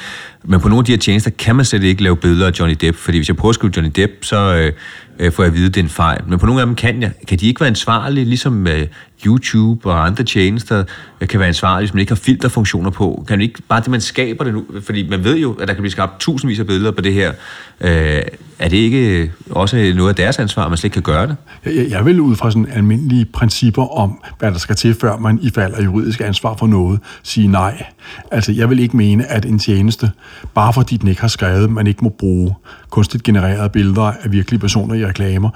men 0.44 0.60
på 0.60 0.68
nogle 0.68 0.80
af 0.80 0.84
de 0.84 0.92
her 0.92 0.98
tjenester 0.98 1.30
kan 1.30 1.56
man 1.56 1.64
slet 1.64 1.82
ikke 1.82 2.02
lave 2.02 2.16
billeder 2.16 2.46
af 2.46 2.52
Johnny 2.58 2.76
Depp, 2.80 2.98
fordi 2.98 3.18
hvis 3.18 3.28
jeg 3.28 3.36
prøver 3.36 3.50
at 3.50 3.54
skrive 3.54 3.72
Johnny 3.76 3.92
Depp, 3.96 4.12
så 4.22 4.36
øh, 4.56 4.72
øh 5.18 5.32
får 5.32 5.42
jeg 5.42 5.52
at 5.52 5.56
vide, 5.56 5.66
at 5.66 5.74
det 5.74 5.80
er 5.80 5.84
en 5.84 5.90
fejl. 5.90 6.20
Men 6.28 6.38
på 6.38 6.46
nogle 6.46 6.60
af 6.60 6.66
dem 6.66 6.74
kan 6.74 7.02
jeg. 7.02 7.12
Kan 7.28 7.38
de 7.38 7.46
ikke 7.46 7.60
være 7.60 7.68
ansvarlige, 7.68 8.24
ligesom 8.24 8.66
øh, 8.66 8.86
YouTube 9.26 9.90
og 9.90 10.06
andre 10.06 10.24
tjenester 10.24 10.84
øh, 11.20 11.28
kan 11.28 11.40
være 11.40 11.48
ansvarlige, 11.48 11.86
hvis 11.86 11.94
man 11.94 12.00
ikke 12.00 12.10
har 12.10 12.16
filterfunktioner 12.16 12.90
på? 12.90 13.24
Kan 13.28 13.38
man 13.38 13.42
ikke 13.42 13.62
bare 13.68 13.80
det, 13.80 13.88
man 13.88 14.00
skaber 14.00 14.44
det 14.44 14.54
nu? 14.54 14.64
Fordi 14.80 15.08
man 15.08 15.24
ved 15.24 15.36
jo, 15.36 15.52
at 15.52 15.68
der 15.68 15.74
kan 15.74 15.82
blive 15.82 15.90
skabt 15.90 16.20
tusindvis 16.20 16.60
af 16.60 16.66
billeder 16.66 16.90
på 16.90 17.00
det 17.00 17.12
her. 17.12 17.32
Øh, 17.80 18.22
er 18.58 18.68
det 18.68 18.76
ikke 18.76 19.32
også 19.50 19.92
noget 19.96 20.08
af 20.08 20.14
deres 20.14 20.38
ansvar, 20.38 20.64
at 20.64 20.70
man 20.70 20.76
slet 20.76 20.84
ikke 20.84 20.94
kan 20.94 21.02
gøre 21.02 21.26
det? 21.26 21.36
Jeg, 21.64 21.90
jeg 21.90 22.04
vil 22.04 22.20
ud 22.20 22.36
fra 22.36 22.50
sådan 22.50 22.68
almindelige 22.72 23.24
principper 23.24 23.98
om, 23.98 24.22
hvad 24.38 24.52
der 24.52 24.58
skal 24.58 24.76
til, 24.76 24.94
før 24.94 25.16
man 25.16 25.38
i 25.42 25.50
fald 25.50 25.74
af 25.74 25.84
juridisk 25.84 26.20
ansvar 26.20 26.56
for 26.56 26.66
noget, 26.66 27.00
sige 27.22 27.48
nej. 27.48 27.84
Altså, 28.30 28.52
jeg 28.52 28.70
vil 28.70 28.78
ikke 28.78 28.96
mene, 28.96 29.26
at 29.26 29.44
en 29.44 29.58
tjeneste, 29.58 30.10
bare 30.54 30.72
fordi 30.72 30.96
den 30.96 31.08
ikke 31.08 31.20
har 31.20 31.28
skrevet, 31.28 31.70
man 31.70 31.86
ikke 31.86 32.04
må 32.04 32.08
bruge 32.08 32.54
kunstigt 32.90 33.22
genererede 33.22 33.68
billeder 33.68 34.02
af 34.02 34.32
virkelige 34.32 34.60
personer 34.60 34.94
i 34.94 35.06
reklamer, 35.06 35.50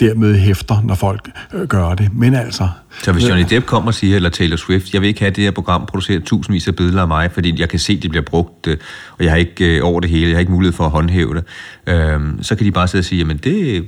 dermed 0.00 0.38
hæfter, 0.38 0.82
når 0.84 0.94
folk 0.94 1.30
øh, 1.54 1.66
gør 1.66 1.94
det. 1.94 2.08
Men 2.14 2.34
altså... 2.34 2.68
Så 3.02 3.12
hvis 3.12 3.28
Johnny 3.28 3.44
Depp 3.50 3.66
kommer 3.66 3.88
og 3.88 3.94
siger, 3.94 4.16
eller 4.16 4.30
Taylor 4.30 4.56
Swift, 4.56 4.94
jeg 4.94 5.00
vil 5.00 5.08
ikke 5.08 5.20
have 5.20 5.30
det 5.30 5.44
her 5.44 5.50
program 5.50 5.86
produceret 5.86 6.24
tusindvis 6.24 6.68
af 6.68 6.76
billeder 6.76 7.02
af 7.02 7.08
mig, 7.08 7.32
fordi 7.32 7.60
jeg 7.60 7.68
kan 7.68 7.78
se, 7.78 7.92
at 7.92 8.02
de 8.02 8.08
bliver 8.08 8.24
brugt, 8.24 8.66
øh, 8.66 8.76
og 9.18 9.24
jeg 9.24 9.32
har 9.32 9.38
ikke 9.38 9.76
øh, 9.76 9.84
over 9.84 10.00
det 10.00 10.10
hele, 10.10 10.26
jeg 10.26 10.36
har 10.36 10.40
ikke 10.40 10.52
mulighed 10.52 10.72
for 10.72 10.84
at 10.84 10.90
håndhæve 10.90 11.34
det, 11.34 11.44
øh, 11.86 12.20
så 12.42 12.54
kan 12.54 12.66
de 12.66 12.72
bare 12.72 12.88
sidde 12.88 13.00
og 13.00 13.04
sige, 13.04 13.18
jamen 13.18 13.36
det, 13.36 13.84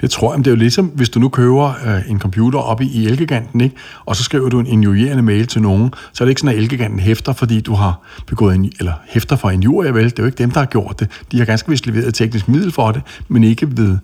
det 0.00 0.10
tror 0.10 0.32
jeg, 0.32 0.38
men 0.38 0.44
det 0.44 0.50
er 0.50 0.54
jo 0.54 0.58
ligesom, 0.58 0.86
hvis 0.86 1.08
du 1.08 1.20
nu 1.20 1.28
køber 1.28 1.74
øh, 1.86 2.10
en 2.10 2.18
computer 2.18 2.58
op 2.58 2.80
i, 2.80 2.86
i 2.86 3.06
Elgiganten, 3.06 3.60
ikke? 3.60 3.76
og 4.04 4.16
så 4.16 4.22
skriver 4.22 4.48
du 4.48 4.60
en 4.60 4.66
injurierende 4.66 5.22
mail 5.22 5.46
til 5.46 5.62
nogen, 5.62 5.94
så 6.12 6.24
er 6.24 6.26
det 6.26 6.30
ikke 6.30 6.40
sådan, 6.40 6.56
at 6.56 6.62
Elgiganten 6.62 7.00
hæfter, 7.00 7.32
fordi 7.32 7.60
du 7.60 7.74
har 7.74 8.00
begået 8.26 8.54
en, 8.54 8.72
eller 8.78 8.92
hæfter 9.08 9.36
for 9.36 9.50
en 9.50 9.54
injurie, 9.54 9.94
vel? 9.94 10.04
Det 10.04 10.18
er 10.18 10.22
jo 10.22 10.26
ikke 10.26 10.38
dem, 10.38 10.50
der 10.50 10.58
har 10.58 10.66
gjort 10.66 11.00
det. 11.00 11.10
De 11.32 11.38
har 11.38 11.44
ganske 11.44 11.70
vist 11.70 11.86
leveret 11.86 12.08
et 12.08 12.14
teknisk 12.14 12.48
middel 12.48 12.72
for 12.72 12.90
det, 12.90 13.02
men 13.28 13.44
ikke 13.44 13.76
ved, 13.76 13.98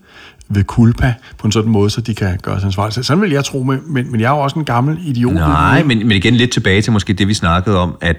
ved 0.50 0.64
kulpa 0.64 1.14
på 1.38 1.46
en 1.46 1.52
sådan 1.52 1.70
måde, 1.70 1.90
så 1.90 2.00
de 2.00 2.14
kan 2.14 2.38
gøre 2.42 2.60
sig 2.60 2.66
ansvarlige. 2.66 3.04
Sådan 3.04 3.22
vil 3.22 3.30
jeg 3.30 3.44
tro, 3.44 3.62
men, 3.62 4.10
men 4.10 4.20
jeg 4.20 4.26
er 4.26 4.36
jo 4.36 4.42
også 4.42 4.58
en 4.58 4.64
gammel 4.64 4.98
idiot. 5.04 5.34
Nej, 5.34 5.82
men, 5.82 5.98
men 5.98 6.10
igen 6.10 6.34
lidt 6.34 6.50
tilbage 6.50 6.82
til 6.82 6.92
måske 6.92 7.12
det, 7.12 7.28
vi 7.28 7.34
snakkede 7.34 7.78
om, 7.78 7.96
at 8.00 8.16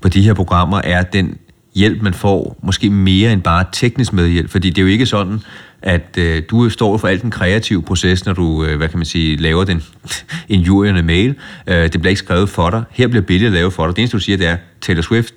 på 0.00 0.08
de 0.08 0.22
her 0.22 0.34
programmer 0.34 0.80
er 0.84 1.02
den 1.02 1.38
hjælp, 1.74 2.02
man 2.02 2.14
får, 2.14 2.58
måske 2.62 2.90
mere 2.90 3.32
end 3.32 3.42
bare 3.42 3.64
teknisk 3.72 4.12
medhjælp, 4.12 4.50
fordi 4.50 4.70
det 4.70 4.78
er 4.78 4.82
jo 4.82 4.88
ikke 4.88 5.06
sådan, 5.06 5.40
at 5.82 6.18
øh, 6.18 6.42
du 6.50 6.70
står 6.70 6.96
for 6.96 7.08
alt 7.08 7.22
den 7.22 7.30
kreative 7.30 7.82
proces, 7.82 8.26
når 8.26 8.32
du, 8.32 8.64
øh, 8.64 8.76
hvad 8.76 8.88
kan 8.88 8.98
man 8.98 9.06
sige, 9.06 9.36
laver 9.36 9.64
den 9.64 9.82
injurierende 10.48 11.02
mail. 11.02 11.34
Øh, 11.66 11.82
det 11.82 11.92
bliver 11.92 12.08
ikke 12.08 12.18
skrevet 12.18 12.48
for 12.48 12.70
dig. 12.70 12.84
Her 12.90 13.08
bliver 13.08 13.22
billedet 13.22 13.52
lavet 13.52 13.72
for 13.72 13.86
dig. 13.86 13.96
Det 13.96 14.02
eneste, 14.02 14.16
du 14.16 14.22
siger, 14.22 14.38
det 14.38 14.46
er 14.46 14.56
Taylor 14.80 15.02
Swift, 15.02 15.34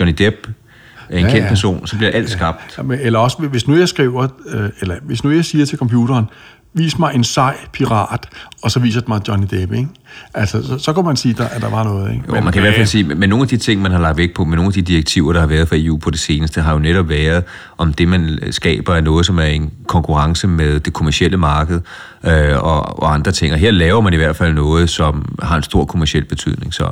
Johnny 0.00 0.14
Depp, 0.18 0.48
en 1.12 1.24
ja, 1.24 1.30
kendt 1.30 1.44
ja. 1.44 1.48
person, 1.48 1.86
så 1.86 1.96
bliver 1.96 2.10
alt 2.10 2.30
skabt. 2.30 2.78
Ja, 2.78 2.96
eller 3.00 3.18
også, 3.18 3.36
hvis 3.38 3.68
nu 3.68 3.76
jeg 3.76 3.88
skriver, 3.88 4.28
øh, 4.46 4.70
eller 4.80 4.94
hvis 5.02 5.24
nu 5.24 5.30
jeg 5.30 5.44
siger 5.44 5.66
til 5.66 5.78
computeren, 5.78 6.24
vis 6.74 6.98
mig 6.98 7.14
en 7.14 7.24
sej 7.24 7.56
pirat, 7.72 8.28
og 8.62 8.70
så 8.70 8.80
viser 8.80 9.00
det 9.00 9.08
mig 9.08 9.20
Johnny 9.28 9.46
Depp, 9.50 9.72
ikke? 9.72 9.88
Altså, 10.34 10.66
så, 10.66 10.78
så 10.78 10.92
kan 10.92 11.04
man 11.04 11.16
sige, 11.16 11.34
der, 11.34 11.48
at 11.48 11.62
der 11.62 11.70
var 11.70 11.84
noget, 11.84 12.12
ikke? 12.12 12.24
Jo, 12.28 12.34
men, 12.34 12.44
man 12.44 12.52
kan 12.52 12.60
i 12.60 12.64
hvert 12.64 12.74
fald 12.74 12.86
sige, 12.86 13.04
men 13.04 13.28
nogle 13.28 13.42
af 13.42 13.48
de 13.48 13.56
ting, 13.56 13.82
man 13.82 13.92
har 13.92 13.98
lagt 13.98 14.16
væk 14.18 14.34
på, 14.34 14.44
med 14.44 14.56
nogle 14.56 14.68
af 14.68 14.72
de 14.72 14.82
direktiver, 14.82 15.32
der 15.32 15.40
har 15.40 15.46
været 15.46 15.68
fra 15.68 15.76
EU 15.78 15.96
på 15.96 16.10
det 16.10 16.20
seneste, 16.20 16.60
har 16.60 16.72
jo 16.72 16.78
netop 16.78 17.08
været, 17.08 17.44
om 17.78 17.92
det, 17.92 18.08
man 18.08 18.38
skaber, 18.50 18.94
er 18.94 19.00
noget, 19.00 19.26
som 19.26 19.38
er 19.38 19.44
en 19.44 19.70
konkurrence 19.86 20.48
med 20.48 20.80
det 20.80 20.92
kommercielle 20.92 21.36
marked 21.36 21.80
øh, 22.24 22.64
og, 22.64 23.02
og 23.02 23.14
andre 23.14 23.32
ting. 23.32 23.52
Og 23.52 23.58
her 23.58 23.70
laver 23.70 24.00
man 24.00 24.12
i 24.12 24.16
hvert 24.16 24.36
fald 24.36 24.52
noget, 24.52 24.90
som 24.90 25.36
har 25.42 25.56
en 25.56 25.62
stor 25.62 25.84
kommerciel 25.84 26.24
betydning. 26.24 26.74
Så, 26.74 26.90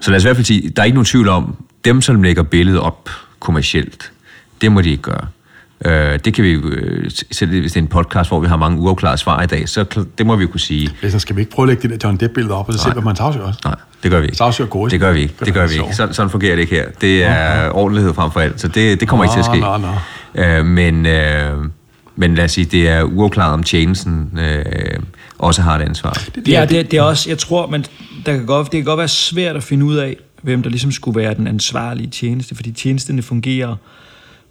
så 0.00 0.10
lad 0.10 0.16
os 0.16 0.24
i 0.24 0.26
hvert 0.26 0.36
fald 0.36 0.46
sige, 0.46 0.68
der 0.68 0.82
er 0.82 0.84
ikke 0.84 0.94
nogen 0.94 1.06
tvivl 1.06 1.28
om, 1.28 1.56
dem, 1.84 2.00
som 2.00 2.22
lægger 2.22 2.42
billedet 2.42 2.80
op 2.80 3.10
kommercielt, 3.46 4.12
det 4.60 4.72
må 4.72 4.80
de 4.80 4.90
ikke 4.90 5.02
gøre. 5.02 5.26
Øh, 5.84 6.18
det 6.24 6.34
kan 6.34 6.44
vi 6.44 6.50
øh, 6.50 7.10
selv 7.30 7.50
hvis 7.50 7.72
det 7.72 7.80
er 7.80 7.82
en 7.82 7.88
podcast, 7.88 8.30
hvor 8.30 8.40
vi 8.40 8.46
har 8.46 8.56
mange 8.56 8.78
uafklarede 8.78 9.18
svar 9.18 9.42
i 9.42 9.46
dag, 9.46 9.68
så 9.68 10.04
det 10.18 10.26
må 10.26 10.36
vi 10.36 10.42
jo 10.42 10.48
kunne 10.48 10.60
sige. 10.60 10.90
Ja, 11.02 11.10
så 11.10 11.18
skal 11.18 11.36
vi 11.36 11.40
ikke 11.40 11.52
prøve 11.52 11.64
at 11.64 11.68
lægge 11.68 11.88
det 11.88 12.02
der 12.02 12.08
John 12.08 12.16
Depp-billede 12.16 12.54
op, 12.54 12.68
og 12.68 12.74
så 12.74 12.80
se, 12.80 12.90
hvad 12.90 13.02
man 13.02 13.16
sagsøger 13.16 13.46
også? 13.46 13.60
Nej, 13.64 13.74
det 14.02 14.10
gør 14.10 14.20
vi 14.20 14.26
ikke. 14.26 14.36
Sagsøger 14.36 14.70
gode. 14.70 14.90
Det 14.90 15.00
gør 15.00 15.12
vi 15.12 15.20
ikke. 15.20 15.34
Det 15.44 15.54
gør 15.54 15.66
vi 15.66 15.74
ikke. 15.74 15.94
Sådan, 15.94 16.14
sådan 16.14 16.30
fungerer 16.30 16.54
det 16.54 16.62
ikke 16.62 16.74
her. 16.74 16.86
Det 17.00 17.24
er 17.24 17.62
ja, 17.62 17.70
ordentlighed 17.70 18.14
frem 18.14 18.30
for 18.30 18.40
alt, 18.40 18.60
så 18.60 18.68
det, 18.68 19.00
det 19.00 19.08
kommer 19.08 19.24
nå, 19.24 19.30
ikke 19.30 19.34
til 19.34 19.50
at 19.50 19.56
ske. 19.56 19.60
Nå, 19.60 19.76
nå. 19.76 20.42
Øh, 20.42 20.66
men, 20.66 21.06
øh, 21.06 21.64
men 22.16 22.34
lad 22.34 22.44
os 22.44 22.52
sige, 22.52 22.64
det 22.64 22.88
er 22.88 23.02
uafklaret 23.02 23.52
om 23.52 23.62
tjenesten 23.62 24.38
øh, 24.38 25.00
også 25.38 25.62
har 25.62 25.78
et 25.78 25.82
ansvar. 25.82 26.12
Det, 26.34 26.48
ja, 26.48 26.66
det, 26.68 26.90
det 26.90 26.96
er 26.98 27.02
også, 27.02 27.30
jeg 27.30 27.38
tror, 27.38 27.66
man, 27.66 27.84
der 28.26 28.32
kan 28.32 28.46
godt, 28.46 28.72
det 28.72 28.78
kan 28.78 28.84
godt 28.84 28.98
være 28.98 29.08
svært 29.08 29.56
at 29.56 29.62
finde 29.62 29.84
ud 29.86 29.96
af, 29.96 30.16
hvem 30.46 30.62
der 30.62 30.70
ligesom 30.70 30.92
skulle 30.92 31.20
være 31.20 31.34
den 31.34 31.46
ansvarlige 31.46 32.10
tjeneste, 32.10 32.54
fordi 32.54 32.72
tjenesterne 32.72 33.22
fungerer 33.22 33.76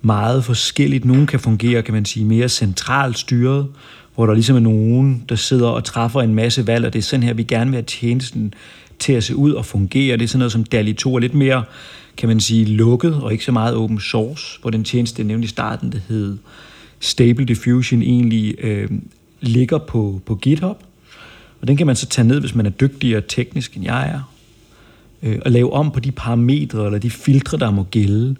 meget 0.02 0.46
forskelligt. 0.46 1.06
Nogle 1.06 1.28
kan 1.28 1.40
fungere, 1.40 1.82
kan 1.82 1.94
man 1.94 2.06
sige, 2.06 2.26
mere 2.26 2.50
centralt 2.50 3.18
styret, 3.18 3.68
hvor 4.16 4.26
der 4.26 4.34
ligesom 4.34 4.56
er 4.56 4.60
nogen, 4.60 5.24
der 5.30 5.36
sidder 5.36 5.68
og 5.68 5.84
træffer 5.84 6.22
en 6.22 6.36
masse 6.36 6.68
valg, 6.68 6.86
og 6.86 6.94
det 6.94 7.00
er 7.00 7.04
sådan 7.04 7.24
her, 7.24 7.34
vi 7.34 7.44
gerne 7.44 7.72
vil 7.72 7.76
have 7.76 7.86
tjenesten 7.86 8.54
til 9.00 9.14
at 9.14 9.24
se 9.24 9.36
ud 9.36 9.52
og 9.52 9.66
fungere. 9.66 10.18
Det 10.18 10.24
er 10.24 10.28
sådan 10.28 10.40
noget 10.40 10.52
som 10.52 10.64
DALI 10.64 10.94
2 10.94 11.16
er 11.16 11.20
lidt 11.20 11.34
mere, 11.34 11.64
kan 12.18 12.30
man 12.30 12.40
sige, 12.40 12.66
lukket 12.66 13.16
og 13.16 13.32
ikke 13.32 13.46
så 13.46 13.52
meget 13.52 13.76
open 13.76 14.00
source, 14.00 14.60
hvor 14.62 14.70
den 14.70 14.84
tjeneste, 14.84 15.20
jeg 15.20 15.28
nævnte 15.28 15.46
i 15.46 15.50
starten, 15.50 15.92
det 15.92 16.02
hed 16.08 16.38
Stable 17.00 17.46
Diffusion, 17.46 18.02
egentlig 18.02 18.56
øh, 18.64 18.90
ligger 19.42 19.78
på, 19.78 20.22
på 20.26 20.36
GitHub. 20.36 20.84
Og 21.62 21.68
den 21.68 21.78
kan 21.78 21.88
man 21.88 21.96
så 21.96 22.06
tage 22.06 22.28
ned, 22.28 22.40
hvis 22.40 22.56
man 22.56 22.66
er 22.66 22.70
dygtigere 22.70 23.22
teknisk, 23.28 23.76
end 23.76 23.86
jeg 23.86 24.10
er, 24.10 24.35
øh, 25.24 25.40
og 25.46 25.52
lave 25.52 25.74
om 25.74 25.92
på 25.92 26.00
de 26.00 26.12
parametre 26.12 26.86
eller 26.86 27.00
de 27.00 27.10
filtre, 27.10 27.58
der 27.58 27.72
må 27.72 27.84
gælde. 27.84 28.36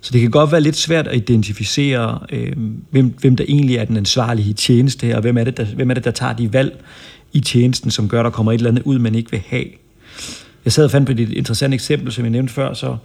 Så 0.00 0.10
det 0.12 0.20
kan 0.20 0.30
godt 0.30 0.52
være 0.52 0.60
lidt 0.60 0.76
svært 0.76 1.06
at 1.06 1.16
identificere, 1.16 2.18
øh, 2.32 2.52
hvem, 2.90 3.14
hvem 3.20 3.36
der 3.36 3.44
egentlig 3.48 3.76
er 3.76 3.84
den 3.84 3.96
ansvarlige 3.96 4.52
tjeneste 4.52 5.06
her, 5.06 5.16
og 5.16 5.22
hvem 5.22 5.38
er, 5.38 5.44
det, 5.44 5.56
der, 5.56 5.64
hvem 5.64 5.90
er 5.90 5.94
det, 5.94 6.04
der 6.04 6.10
tager 6.10 6.32
de 6.32 6.52
valg 6.52 6.84
i 7.32 7.40
tjenesten, 7.40 7.90
som 7.90 8.08
gør, 8.08 8.20
at 8.20 8.24
der 8.24 8.30
kommer 8.30 8.52
et 8.52 8.58
eller 8.58 8.70
andet 8.70 8.82
ud, 8.82 8.98
man 8.98 9.14
ikke 9.14 9.30
vil 9.30 9.42
have. 9.46 9.64
Jeg 10.64 10.72
sad 10.72 10.84
og 10.84 10.90
fandt 10.90 11.06
på 11.06 11.12
et 11.12 11.20
interessant 11.20 11.74
eksempel, 11.74 12.12
som 12.12 12.24
jeg 12.24 12.30
nævnte 12.30 12.52
før, 12.52 12.74
så 12.74 12.96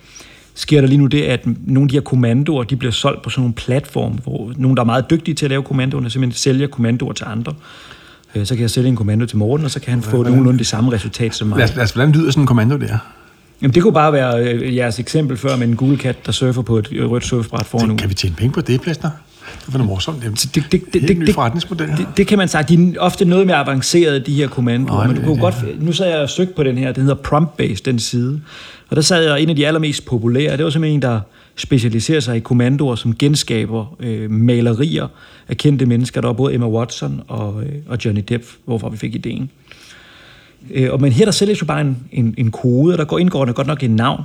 sker 0.53 0.82
der 0.82 0.88
lige 0.88 0.97
nu 0.97 1.05
det, 1.05 1.22
at 1.22 1.45
nogle 1.45 1.86
af 1.86 1.89
de 1.89 1.95
her 1.95 2.01
kommandoer, 2.01 2.63
de 2.63 2.76
bliver 2.76 2.91
solgt 2.91 3.22
på 3.22 3.30
sådan 3.30 3.41
nogle 3.41 3.53
platforme, 3.53 4.15
hvor 4.15 4.53
nogen, 4.57 4.78
der 4.78 4.84
er 4.84 4.86
meget 4.86 5.09
dygtige 5.09 5.36
til 5.36 5.45
at 5.45 5.49
lave 5.49 5.63
kommandoerne, 5.63 6.09
simpelthen 6.09 6.38
sælger 6.38 6.67
kommandoer 6.67 7.13
til 7.13 7.26
andre. 7.28 7.53
Øh, 8.36 8.46
så 8.46 8.56
kan 8.56 8.62
jeg 8.62 8.70
sælge 8.70 8.90
en 8.90 8.96
kommando 8.96 9.26
til 9.26 9.38
Morten, 9.38 9.66
og 9.66 9.72
så 9.72 9.80
kan 9.80 9.94
han 9.94 10.02
få 10.02 10.24
nogenlunde 10.24 10.60
det 10.60 10.68
samme 10.68 10.92
resultat 10.92 11.36
som 11.36 11.48
mig. 11.48 11.58
Lad 11.58 11.70
os, 11.70 11.76
lad 11.76 11.84
os, 11.84 11.92
hvordan 11.92 12.12
lyder 12.12 12.32
sådan 12.32 12.44
en 12.44 12.48
kommando 12.48 12.78
der? 12.78 12.98
Jamen, 13.62 13.76
det 13.76 13.84
kunne 13.84 13.94
bare 13.94 14.14
være 14.14 14.44
øh, 14.44 14.76
jeres 14.76 15.00
eksempel 15.00 15.38
før 15.38 15.56
med 15.56 15.68
en 15.68 15.76
gul 15.76 15.98
kat, 15.98 16.26
der 16.26 16.32
surfer 16.32 16.62
på 16.62 16.78
et 16.78 16.88
rødt 16.92 17.26
surfbræt 17.26 17.66
foran 17.66 17.98
Kan 17.98 18.10
vi 18.10 18.14
tjene 18.14 18.36
penge 18.36 18.54
på 18.54 18.62
det, 18.62 18.82
Plæsner? 18.82 19.10
Det 19.66 19.74
var 19.74 19.78
noget 19.78 19.90
morsomt. 19.90 20.24
Det, 20.24 20.54
det, 20.56 20.72
det, 20.72 20.94
det, 20.94 21.02
det, 21.08 21.18
det, 21.18 21.34
forretningsmodel. 21.36 21.88
Det, 21.88 22.08
det, 22.18 22.28
kan 22.28 22.38
man 22.38 22.48
sige. 22.48 22.64
De 22.64 22.96
er 22.96 23.00
ofte 23.00 23.26
noget 23.26 23.48
mere 23.48 23.56
avancerede, 23.56 24.20
de 24.20 24.34
her 24.34 24.48
kommandoer. 24.48 24.98
Nej, 24.98 25.08
men 25.08 25.16
du 25.16 25.22
kunne 25.22 25.34
det, 25.34 25.42
godt, 25.42 25.82
nu 25.82 25.92
sad 25.92 26.10
jeg 26.10 26.20
og 26.20 26.30
søgte 26.30 26.54
på 26.54 26.64
den 26.64 26.78
her, 26.78 26.92
den 26.92 27.04
hedder 27.04 27.16
Prompt-based, 27.16 27.82
den 27.86 28.00
side. 28.00 28.42
Og 28.90 28.96
der 28.96 29.02
sad 29.02 29.24
jeg 29.24 29.42
en 29.42 29.50
af 29.50 29.56
de 29.56 29.68
allermest 29.68 30.06
populære. 30.06 30.58
Det 30.58 30.66
var 30.66 30.72
simpelthen 30.72 30.96
en, 30.96 31.02
der 31.02 31.20
specialiserer 31.60 32.20
sig 32.20 32.38
i 32.38 32.39
kommandoer, 32.39 32.95
som 32.95 33.16
genskaber 33.16 33.95
øh, 33.99 34.32
malerier 34.32 35.07
af 35.47 35.57
kendte 35.57 35.86
mennesker. 35.86 36.22
Der 36.22 36.28
var 36.28 36.34
både 36.34 36.53
Emma 36.53 36.68
Watson 36.68 37.22
og, 37.28 37.64
øh, 37.64 37.74
og 37.88 37.97
Johnny 38.05 38.24
Depp, 38.30 38.43
hvorfor 38.66 38.89
vi 38.89 38.97
fik 38.97 39.16
ideen. 39.16 39.49
Øh, 40.72 40.91
og 40.91 41.01
men 41.01 41.12
her 41.12 41.26
der 41.26 41.32
sælges 41.32 41.62
jo 41.62 41.66
bare 41.66 41.82
en, 41.82 41.97
en, 42.12 42.36
en 42.38 42.51
kode, 42.51 42.93
og 42.93 42.97
der 42.97 43.05
går 43.05 43.20
indgår 43.20 43.45
der 43.45 43.53
godt 43.53 43.68
nok 43.68 43.84
en 43.84 43.95
navn. 43.95 44.24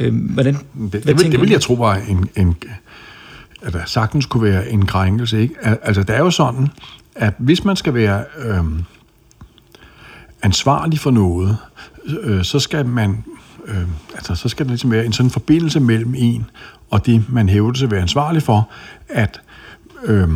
Øh, 0.00 0.14
hvordan, 0.14 0.54
det, 0.54 0.92
det, 0.92 1.06
vil, 1.06 1.32
det 1.32 1.40
vil 1.40 1.50
jeg 1.50 1.60
tro 1.60 1.74
var 1.74 1.94
en, 1.94 2.28
en, 2.36 2.54
at 3.62 3.72
der 3.72 3.84
sagtens 3.86 4.26
kunne 4.26 4.42
være 4.42 4.70
en 4.70 4.86
krænkelse. 4.86 5.42
Ikke? 5.42 5.54
Altså, 5.62 6.02
det 6.02 6.16
er 6.16 6.18
jo 6.18 6.30
sådan, 6.30 6.68
at 7.14 7.34
hvis 7.38 7.64
man 7.64 7.76
skal 7.76 7.94
være 7.94 8.24
øh, 8.44 8.64
ansvarlig 10.42 10.98
for 10.98 11.10
noget, 11.10 11.56
øh, 12.22 12.44
så 12.44 12.58
skal 12.58 12.86
man 12.86 13.24
øh, 13.66 13.88
altså, 14.14 14.34
så 14.34 14.48
skal 14.48 14.66
der 14.66 14.70
ligesom 14.70 14.90
være 14.90 15.06
en 15.06 15.12
sådan 15.12 15.30
forbindelse 15.30 15.80
mellem 15.80 16.14
en 16.16 16.44
og 16.90 17.06
det, 17.06 17.24
man 17.28 17.48
hævder 17.48 17.74
sig 17.74 17.86
at 17.86 17.90
være 17.90 18.02
ansvarlig 18.02 18.42
for, 18.42 18.70
at 19.08 19.40
øh, 20.04 20.28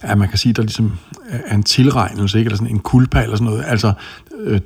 at 0.00 0.18
man 0.18 0.28
kan 0.28 0.38
sige, 0.38 0.52
der 0.52 0.62
ligesom 0.62 0.98
er 1.28 1.54
en 1.54 1.62
tilregnelse, 1.62 2.38
ikke? 2.38 2.48
eller 2.48 2.56
sådan 2.56 2.74
en 2.74 2.78
kulpa 2.78 3.22
eller 3.22 3.36
sådan 3.36 3.44
noget. 3.44 3.64
Altså, 3.66 3.92
øh, 4.40 4.60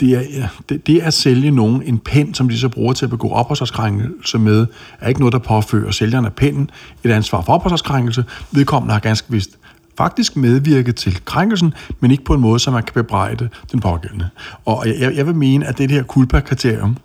det 0.00 0.12
er, 0.12 0.20
det, 0.20 0.48
det, 0.68 0.86
det 0.86 1.00
at 1.00 1.14
sælge 1.14 1.50
nogen 1.50 1.82
en 1.82 1.98
pen, 1.98 2.34
som 2.34 2.48
de 2.48 2.58
så 2.58 2.68
bruger 2.68 2.92
til 2.92 3.06
at 3.06 3.10
begå 3.10 3.28
opholdskrænkelse 3.28 4.38
med, 4.38 4.66
er 5.00 5.08
ikke 5.08 5.20
noget, 5.20 5.32
der 5.32 5.38
påfører 5.38 5.90
sælgeren 5.90 6.24
af 6.24 6.32
pinden 6.32 6.70
et 7.04 7.10
ansvar 7.10 7.42
for 7.42 7.52
opholdskrænkelse. 7.52 8.24
Vedkommende 8.52 8.92
har 8.92 9.00
ganske 9.00 9.32
vist 9.32 9.58
faktisk 10.00 10.36
medvirket 10.36 10.96
til 10.96 11.20
krænkelsen, 11.24 11.74
men 12.00 12.10
ikke 12.10 12.24
på 12.24 12.34
en 12.34 12.40
måde, 12.40 12.58
så 12.58 12.70
man 12.70 12.82
kan 12.82 12.94
bebrejde 12.94 13.48
den 13.72 13.80
pågældende. 13.80 14.28
Og 14.64 14.84
jeg, 14.86 15.12
jeg 15.16 15.26
vil 15.26 15.34
mene, 15.34 15.66
at 15.66 15.78
det 15.78 15.90
her 15.90 16.02
kulpa-kriterium, 16.02 16.96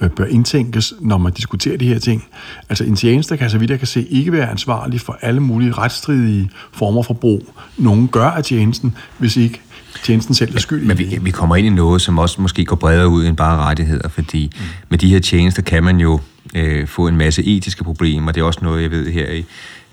øh, 0.00 0.10
bør 0.10 0.24
indtænkes, 0.24 0.94
når 1.00 1.18
man 1.18 1.32
diskuterer 1.32 1.76
de 1.76 1.88
her 1.88 1.98
ting. 1.98 2.24
Altså 2.68 2.84
en 2.84 2.96
tjeneste 2.96 3.36
kan, 3.36 3.50
så 3.50 3.58
vidt 3.58 3.70
jeg 3.70 3.78
kan 3.78 3.88
se, 3.88 4.06
ikke 4.10 4.32
være 4.32 4.50
ansvarlig 4.50 5.00
for 5.00 5.18
alle 5.22 5.40
mulige 5.40 5.72
retsstridige 5.72 6.50
former 6.72 7.02
for 7.02 7.14
brug. 7.14 7.54
Nogen 7.78 8.08
gør 8.08 8.28
af 8.28 8.44
tjenesten, 8.44 8.96
hvis 9.18 9.36
ikke 9.36 9.60
tjenesten 10.04 10.34
selv 10.34 10.54
er 10.54 10.60
skyld 10.60 10.84
Men 10.84 10.98
vi, 10.98 11.18
vi 11.22 11.30
kommer 11.30 11.56
ind 11.56 11.66
i 11.66 11.70
noget, 11.70 12.02
som 12.02 12.18
også 12.18 12.42
måske 12.42 12.64
går 12.64 12.76
bredere 12.76 13.08
ud 13.08 13.26
end 13.26 13.36
bare 13.36 13.56
rettigheder, 13.56 14.08
fordi 14.08 14.52
mm. 14.54 14.62
med 14.88 14.98
de 14.98 15.08
her 15.08 15.20
tjenester 15.20 15.62
kan 15.62 15.84
man 15.84 16.00
jo 16.00 16.20
øh, 16.54 16.88
få 16.88 17.08
en 17.08 17.16
masse 17.16 17.44
etiske 17.44 17.84
problemer. 17.84 18.32
Det 18.32 18.40
er 18.40 18.44
også 18.44 18.60
noget, 18.62 18.82
jeg 18.82 18.90
ved 18.90 19.12
her 19.12 19.32
i, 19.32 19.44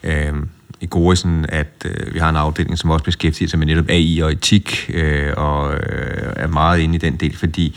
øh, 0.04 0.34
i 0.82 0.86
Gorisen, 0.86 1.46
at 1.50 1.86
øh, 1.86 2.14
vi 2.14 2.20
har 2.20 2.30
en 2.30 2.36
afdeling, 2.36 2.78
som 2.78 2.90
også 2.90 3.06
beskæftiger 3.06 3.50
sig 3.50 3.60
med 3.60 3.68
netop 3.68 3.90
AI 3.90 4.20
og 4.20 4.32
etik, 4.32 4.92
øh, 4.94 5.34
og 5.38 5.74
øh, 5.74 6.34
er 6.36 6.48
meget 6.48 6.80
inde 6.80 6.96
i 6.96 6.98
den 6.98 7.16
del, 7.16 7.38
fordi 7.38 7.76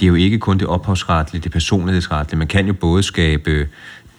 det 0.00 0.02
er 0.02 0.08
jo 0.08 0.14
ikke 0.14 0.38
kun 0.38 0.58
det 0.58 0.66
ophavsretlige, 0.66 1.42
det 1.42 1.52
personlighedsretlige. 1.52 2.38
Man 2.38 2.48
kan 2.48 2.66
jo 2.66 2.72
både 2.72 3.02
skabe 3.02 3.68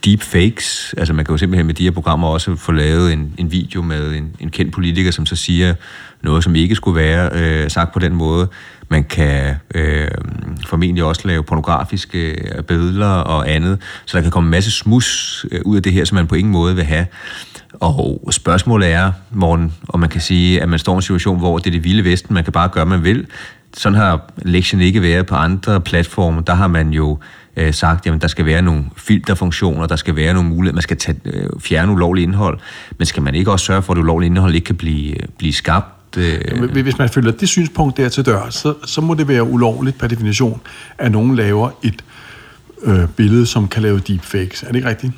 deepfakes, 0.04 0.94
altså 0.98 1.14
man 1.14 1.24
kan 1.24 1.32
jo 1.32 1.38
simpelthen 1.38 1.66
med 1.66 1.74
de 1.74 1.84
her 1.84 1.90
programmer 1.90 2.28
også 2.28 2.56
få 2.56 2.72
lavet 2.72 3.12
en, 3.12 3.34
en 3.38 3.52
video 3.52 3.82
med 3.82 4.14
en, 4.14 4.36
en 4.40 4.50
kendt 4.50 4.72
politiker, 4.72 5.10
som 5.10 5.26
så 5.26 5.36
siger 5.36 5.74
noget, 6.22 6.44
som 6.44 6.54
ikke 6.54 6.74
skulle 6.74 7.00
være 7.00 7.30
øh, 7.34 7.70
sagt 7.70 7.92
på 7.92 7.98
den 7.98 8.14
måde. 8.14 8.48
Man 8.88 9.04
kan 9.04 9.54
øh, 9.74 10.08
formentlig 10.66 11.04
også 11.04 11.22
lave 11.24 11.42
pornografiske 11.42 12.30
øh, 12.30 12.62
billeder 12.62 13.06
og 13.06 13.50
andet, 13.50 13.82
så 14.06 14.16
der 14.16 14.22
kan 14.22 14.30
komme 14.30 14.46
en 14.46 14.50
masse 14.50 14.70
smus 14.70 15.46
øh, 15.52 15.60
ud 15.64 15.76
af 15.76 15.82
det 15.82 15.92
her, 15.92 16.04
som 16.04 16.16
man 16.16 16.26
på 16.26 16.34
ingen 16.34 16.52
måde 16.52 16.74
vil 16.74 16.84
have. 16.84 17.06
Og 17.72 18.28
spørgsmålet 18.30 18.92
er, 18.92 19.12
morgen, 19.30 19.74
om 19.88 20.00
man 20.00 20.08
kan 20.08 20.20
sige, 20.20 20.62
at 20.62 20.68
man 20.68 20.78
står 20.78 20.92
i 20.92 20.96
en 20.96 21.02
situation, 21.02 21.38
hvor 21.38 21.58
det 21.58 21.66
er 21.66 21.70
det 21.70 21.84
vilde 21.84 22.04
vesten, 22.04 22.34
man 22.34 22.44
kan 22.44 22.52
bare 22.52 22.68
gøre, 22.68 22.84
hvad 22.84 22.96
man 22.96 23.04
vil. 23.04 23.26
Sådan 23.76 23.98
har 23.98 24.30
lektien 24.42 24.80
ikke 24.80 25.02
været 25.02 25.26
på 25.26 25.34
andre 25.34 25.80
platforme. 25.80 26.42
Der 26.46 26.54
har 26.54 26.66
man 26.66 26.90
jo 26.90 27.18
øh, 27.56 27.74
sagt, 27.74 28.06
at 28.06 28.22
der 28.22 28.28
skal 28.28 28.46
være 28.46 28.62
nogle 28.62 28.84
filterfunktioner, 28.96 29.86
der 29.86 29.96
skal 29.96 30.16
være 30.16 30.34
nogle 30.34 30.48
muligheder, 30.48 30.74
man 30.74 30.82
skal 30.82 30.96
tage, 30.96 31.20
øh, 31.24 31.48
fjerne 31.60 31.92
ulovligt 31.92 32.22
indhold, 32.22 32.58
men 32.98 33.06
skal 33.06 33.22
man 33.22 33.34
ikke 33.34 33.52
også 33.52 33.66
sørge 33.66 33.82
for, 33.82 33.92
at 33.92 33.96
det 33.96 34.02
ulovlige 34.02 34.26
indhold 34.26 34.54
ikke 34.54 34.64
kan 34.64 34.76
blive, 34.76 35.22
øh, 35.22 35.28
blive 35.38 35.52
skabt? 35.52 36.16
Øh... 36.16 36.70
Hvis 36.72 36.98
man 36.98 37.08
følger 37.08 37.32
det 37.32 37.48
synspunkt 37.48 37.96
der 37.96 38.08
til 38.08 38.26
dør, 38.26 38.50
så, 38.50 38.74
så 38.84 39.00
må 39.00 39.14
det 39.14 39.28
være 39.28 39.42
ulovligt 39.42 39.98
per 39.98 40.06
definition, 40.06 40.60
at 40.98 41.12
nogen 41.12 41.36
laver 41.36 41.70
et 41.82 42.04
øh, 42.82 43.08
billede, 43.16 43.46
som 43.46 43.68
kan 43.68 43.82
lave 43.82 43.98
deepfakes. 43.98 44.62
Er 44.62 44.66
det 44.66 44.76
ikke 44.76 44.88
rigtigt? 44.88 45.12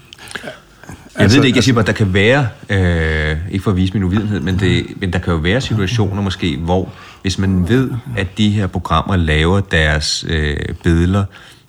Jeg 1.14 1.22
altså, 1.22 1.36
ved 1.36 1.42
det 1.42 1.46
ikke, 1.48 1.56
jeg 1.56 1.64
siger 1.64 1.74
bare, 1.74 1.82
at 1.82 1.86
der 1.86 1.92
kan 1.92 2.14
være, 2.14 2.48
øh, 2.68 3.36
ikke 3.50 3.62
for 3.62 3.70
at 3.70 3.76
vise 3.76 3.94
min 3.94 4.02
uvidenhed, 4.04 4.40
men, 4.40 4.58
det, 4.60 4.86
men 5.00 5.12
der 5.12 5.18
kan 5.18 5.32
jo 5.32 5.38
være 5.38 5.60
situationer 5.60 6.22
måske, 6.22 6.56
hvor 6.56 6.88
hvis 7.22 7.38
man 7.38 7.68
ved, 7.68 7.90
at 8.16 8.38
de 8.38 8.50
her 8.50 8.66
programmer 8.66 9.16
laver 9.16 9.60
deres 9.60 10.24
øh, 10.28 10.56
billeder, 10.82 11.24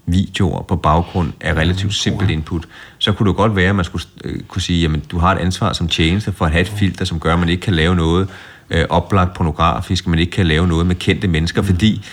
videoer 0.06 0.62
på 0.62 0.76
baggrund 0.76 1.32
af 1.42 1.54
relativt 1.54 1.94
simpelt 1.94 2.30
input, 2.30 2.68
så 2.98 3.12
kunne 3.12 3.30
det 3.30 3.36
godt 3.36 3.56
være, 3.56 3.70
at 3.70 3.76
man 3.76 3.86
skulle 3.86 4.06
øh, 4.24 4.40
kunne 4.48 4.62
sige, 4.62 4.82
jamen 4.82 5.04
du 5.12 5.18
har 5.18 5.36
et 5.36 5.40
ansvar 5.40 5.74
som 5.74 5.88
tjeneste 5.88 6.32
for 6.32 6.46
at 6.46 6.52
have 6.52 6.62
et 6.62 6.68
filter, 6.68 7.06
som 7.06 7.20
gør, 7.20 7.34
at 7.34 7.40
man 7.40 7.50
ikke 7.50 7.62
kan 7.62 7.74
lave 7.74 7.96
noget 7.96 8.30
øh, 8.70 8.86
oplagt 8.90 9.34
pornografisk, 9.34 10.08
man 10.08 10.20
ikke 10.20 10.32
kan 10.32 10.46
lave 10.46 10.68
noget 10.68 10.86
med 10.86 10.96
kendte 10.96 11.28
mennesker, 11.28 11.62
fordi 11.62 12.06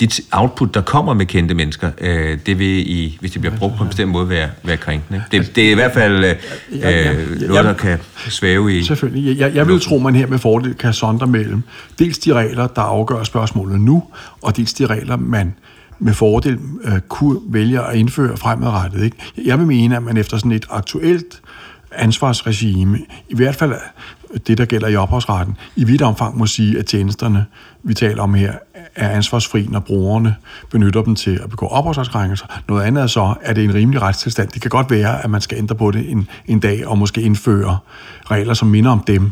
dit 0.00 0.20
output, 0.32 0.74
der 0.74 0.80
kommer 0.80 1.14
med 1.14 1.26
kendte 1.26 1.54
mennesker, 1.54 1.90
øh, 2.00 2.38
det 2.46 2.58
vil, 2.58 2.90
i, 2.90 3.16
hvis 3.20 3.30
det 3.30 3.40
bliver 3.40 3.56
brugt 3.56 3.76
på 3.76 3.82
en 3.82 3.88
bestemt 3.88 4.12
måde, 4.12 4.28
være, 4.28 4.50
være 4.64 4.76
krænkende. 4.76 5.22
Det, 5.32 5.56
det 5.56 5.66
er 5.66 5.70
i 5.70 5.74
hvert 5.74 5.92
fald 5.94 6.24
øh, 6.24 7.40
noget, 7.48 7.64
der 7.64 7.74
kan 7.74 7.98
svæve 8.28 8.78
i... 8.78 8.82
Selvfølgelig. 8.82 9.38
Jeg, 9.38 9.54
jeg 9.54 9.68
vil 9.68 9.80
tro, 9.80 9.98
man 9.98 10.14
her 10.14 10.26
med 10.26 10.38
fordel 10.38 10.74
kan 10.74 10.92
sondre 10.92 11.26
mellem 11.26 11.62
dels 11.98 12.18
de 12.18 12.32
regler, 12.32 12.66
der 12.66 12.82
afgør 12.82 13.22
spørgsmålet 13.22 13.80
nu, 13.80 14.02
og 14.42 14.56
dels 14.56 14.72
de 14.72 14.86
regler, 14.86 15.16
man 15.16 15.54
med 15.98 16.14
fordel 16.14 16.58
øh, 16.84 17.00
kunne 17.08 17.40
vælge 17.46 17.80
at 17.80 17.96
indføre 17.96 18.36
fremadrettet. 18.36 19.04
Ikke? 19.04 19.16
Jeg 19.44 19.58
vil 19.58 19.66
mene, 19.66 19.96
at 19.96 20.02
man 20.02 20.16
efter 20.16 20.36
sådan 20.36 20.52
et 20.52 20.66
aktuelt 20.70 21.40
ansvarsregime, 21.96 22.98
i 23.28 23.36
hvert 23.36 23.54
fald 23.54 23.74
det, 24.46 24.58
der 24.58 24.64
gælder 24.64 24.88
i 24.88 24.96
ophavsretten, 24.96 25.56
i 25.76 25.84
vidt 25.84 26.02
omfang 26.02 26.38
må 26.38 26.46
sige, 26.46 26.78
at 26.78 26.86
tjenesterne, 26.86 27.46
vi 27.82 27.94
taler 27.94 28.22
om 28.22 28.34
her, 28.34 28.52
er 28.96 29.08
ansvarsfri, 29.08 29.66
når 29.70 29.80
brugerne 29.80 30.36
benytter 30.70 31.02
dem 31.02 31.14
til 31.14 31.40
at 31.44 31.50
begå 31.50 31.66
ophavsretskrænkelser. 31.66 32.46
Noget 32.68 32.82
andet 32.82 33.02
er 33.02 33.06
så, 33.06 33.34
at 33.42 33.56
det 33.56 33.64
er 33.64 33.68
en 33.68 33.74
rimelig 33.74 34.02
retstilstand. 34.02 34.48
Det 34.48 34.62
kan 34.62 34.68
godt 34.68 34.90
være, 34.90 35.24
at 35.24 35.30
man 35.30 35.40
skal 35.40 35.58
ændre 35.58 35.74
på 35.74 35.90
det 35.90 36.10
en, 36.10 36.28
en 36.46 36.60
dag, 36.60 36.86
og 36.86 36.98
måske 36.98 37.22
indføre 37.22 37.78
regler, 38.30 38.54
som 38.54 38.68
minder 38.68 38.90
om 38.90 39.00
dem, 39.06 39.30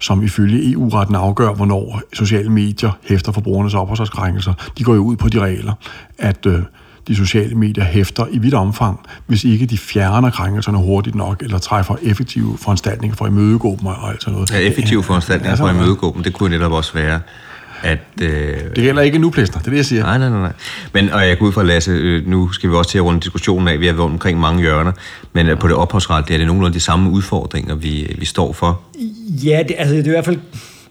som 0.00 0.22
ifølge 0.22 0.72
EU-retten 0.72 1.16
afgør, 1.16 1.54
hvornår 1.54 2.00
sociale 2.12 2.50
medier 2.50 2.90
hæfter 3.02 3.32
for 3.32 3.40
brugernes 3.40 3.74
ophavsretskrænkelser. 3.74 4.52
De 4.78 4.84
går 4.84 4.94
jo 4.94 5.00
ud 5.00 5.16
på 5.16 5.28
de 5.28 5.40
regler, 5.40 5.72
at 6.18 6.46
øh, 6.46 6.62
de 7.08 7.16
sociale 7.16 7.54
medier 7.54 7.84
hæfter 7.84 8.26
i 8.30 8.38
vidt 8.38 8.54
omfang, 8.54 9.00
hvis 9.26 9.44
ikke 9.44 9.66
de 9.66 9.78
fjerner 9.78 10.30
krænkelserne 10.30 10.78
hurtigt 10.78 11.16
nok, 11.16 11.42
eller 11.42 11.58
træffer 11.58 11.96
effektive 12.02 12.58
foranstaltninger 12.58 13.16
for 13.16 13.24
at 13.24 13.30
imødegå 13.30 13.76
dem 13.80 13.86
og 13.86 14.10
alt 14.10 14.22
sådan 14.22 14.34
noget. 14.34 14.50
Ja, 14.50 14.58
effektive 14.58 15.02
foranstaltninger 15.02 15.56
for 15.56 15.66
at 15.66 15.74
imødegå 15.74 16.12
dem, 16.14 16.22
det 16.22 16.32
kunne 16.32 16.50
netop 16.50 16.72
også 16.72 16.92
være, 16.94 17.20
at... 17.82 17.98
Øh... 18.22 18.56
Det 18.76 18.84
gælder 18.84 19.02
ikke 19.02 19.18
nu, 19.18 19.30
Plæsner, 19.30 19.58
det 19.58 19.66
er 19.66 19.70
det, 19.70 19.76
jeg 19.76 19.86
siger. 19.86 20.02
Nej, 20.02 20.18
nej, 20.18 20.28
nej. 20.28 20.40
nej. 20.40 20.52
Men, 20.92 21.10
og 21.10 21.28
jeg 21.28 21.38
går 21.38 21.46
ud 21.46 21.52
fra, 21.52 21.62
Lasse, 21.62 21.90
øh, 21.90 22.26
nu 22.26 22.52
skal 22.52 22.70
vi 22.70 22.74
også 22.74 22.90
til 22.90 22.98
at 22.98 23.04
runde 23.04 23.20
diskussionen 23.20 23.68
af, 23.68 23.80
vi 23.80 23.86
har 23.86 23.92
været 23.92 24.10
omkring 24.10 24.40
mange 24.40 24.60
hjørner, 24.60 24.92
men 25.32 25.48
øh, 25.48 25.58
på 25.58 25.68
det 25.68 25.76
ophavsret, 25.76 26.28
det 26.28 26.34
er 26.34 26.38
det 26.38 26.46
nogenlunde 26.46 26.74
de 26.74 26.80
samme 26.80 27.10
udfordringer, 27.10 27.74
vi, 27.74 28.16
vi 28.18 28.24
står 28.24 28.52
for. 28.52 28.80
Ja, 29.44 29.62
det, 29.68 29.74
altså, 29.78 29.94
det 29.94 30.02
er 30.02 30.06
i 30.06 30.10
hvert 30.10 30.24
fald 30.24 30.38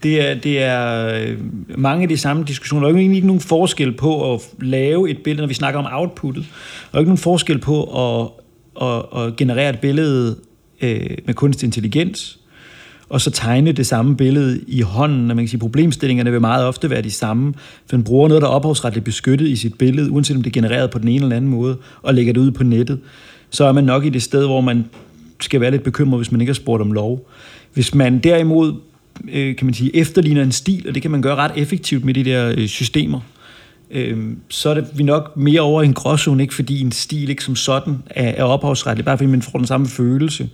det 0.04 0.30
er, 0.30 0.34
det 0.34 0.62
er 0.62 1.08
øh, 1.22 1.38
mange 1.78 2.04
af 2.04 2.10
de 2.10 2.18
samme 2.18 2.44
diskussioner. 2.44 2.82
Der 2.82 2.88
er 2.88 2.92
jo 2.92 2.98
egentlig 2.98 3.16
ikke 3.16 3.28
nogen 3.28 3.42
forskel 3.42 3.92
på 3.92 4.34
at 4.34 4.42
lave 4.62 5.10
et 5.10 5.18
billede, 5.24 5.42
når 5.42 5.48
vi 5.48 5.54
snakker 5.54 5.80
om 5.80 5.88
outputtet. 5.92 6.46
Der 6.92 6.98
er 6.98 7.00
ikke 7.00 7.10
nogen 7.10 7.18
forskel 7.18 7.60
på 7.60 7.84
at, 7.84 8.30
at, 8.88 9.22
at 9.22 9.36
generere 9.36 9.70
et 9.70 9.80
billede 9.80 10.36
øh, 10.82 11.18
med 11.26 11.34
kunstig 11.34 11.68
intelligens, 11.68 12.40
og 13.10 13.22
så 13.22 13.32
tegne 13.32 13.72
det 13.72 13.88
samme 13.88 14.18
billede 14.18 14.62
i 14.68 14.82
hånden. 14.82 15.28
Når 15.28 15.36
man 15.36 15.44
kan 15.44 15.50
sige, 15.50 15.60
problemstillingerne 15.60 16.32
vil 16.32 16.42
meget 16.42 16.66
ofte 16.66 16.90
være 16.90 17.02
de 17.02 17.12
samme, 17.12 17.54
for 17.90 17.98
man 17.98 18.04
bruger 18.04 18.28
noget, 18.28 18.42
der 18.42 18.48
er 18.48 18.52
ophavsretligt 18.52 19.04
beskyttet 19.04 19.48
i 19.48 19.56
sit 19.56 19.78
billede, 19.78 20.12
uanset 20.12 20.36
om 20.36 20.44
det 20.44 20.50
er 20.50 20.62
genereret 20.62 20.92
på 20.92 21.00
den 21.00 21.08
ene 21.08 21.24
eller 21.24 21.36
anden 21.36 21.52
måde, 21.52 21.78
og 22.02 22.14
lægger 22.14 22.34
det 22.34 22.42
ud 22.42 22.52
på 22.52 22.64
nettet, 22.64 23.00
så 23.50 23.66
er 23.66 23.72
man 23.72 23.84
nok 23.84 24.06
i 24.06 24.10
det 24.10 24.24
sted, 24.24 24.46
hvor 24.46 24.62
man 24.62 24.86
skal 25.40 25.62
være 25.62 25.72
lidt 25.72 25.84
bekymret, 25.84 26.20
hvis 26.20 26.32
man 26.32 26.42
ikke 26.42 26.50
har 26.50 26.56
spurgt 26.56 26.82
om 26.82 26.92
lov. 26.92 27.30
Hvis 27.74 27.96
man 27.96 28.20
derimod 28.20 28.74
øh, 29.32 29.56
kan 29.56 29.66
man 29.66 29.74
sige, 29.74 29.96
efterligner 29.96 30.44
en 30.44 30.52
stil, 30.52 30.86
og 30.88 30.94
det 30.94 31.02
kan 31.02 31.12
man 31.12 31.22
gøre 31.22 31.36
ret 31.36 31.52
effektivt 31.56 32.06
med 32.06 32.14
de 32.14 32.24
der 32.24 32.54
øh, 32.58 32.68
systemer, 32.68 33.20
øh, 33.92 34.36
så 34.50 34.70
er 34.70 34.74
det 34.74 34.88
vi 34.96 35.04
nok 35.04 35.38
mere 35.38 35.62
over 35.62 35.82
i 35.82 35.86
en 35.86 35.94
gråzone, 35.94 36.44
ikke 36.44 36.54
fordi 36.54 36.82
en 36.82 36.92
stil 36.92 37.30
ikke 37.30 37.44
som 37.44 37.56
sådan 37.56 37.98
er, 38.10 38.30
er 38.30 38.44
ophavsretlig, 38.44 39.06
bare 39.06 39.18
fordi 39.18 39.30
man 39.30 39.42
får 39.42 39.58
den 39.58 39.68
samme 39.68 39.88
følelse. 39.88 40.50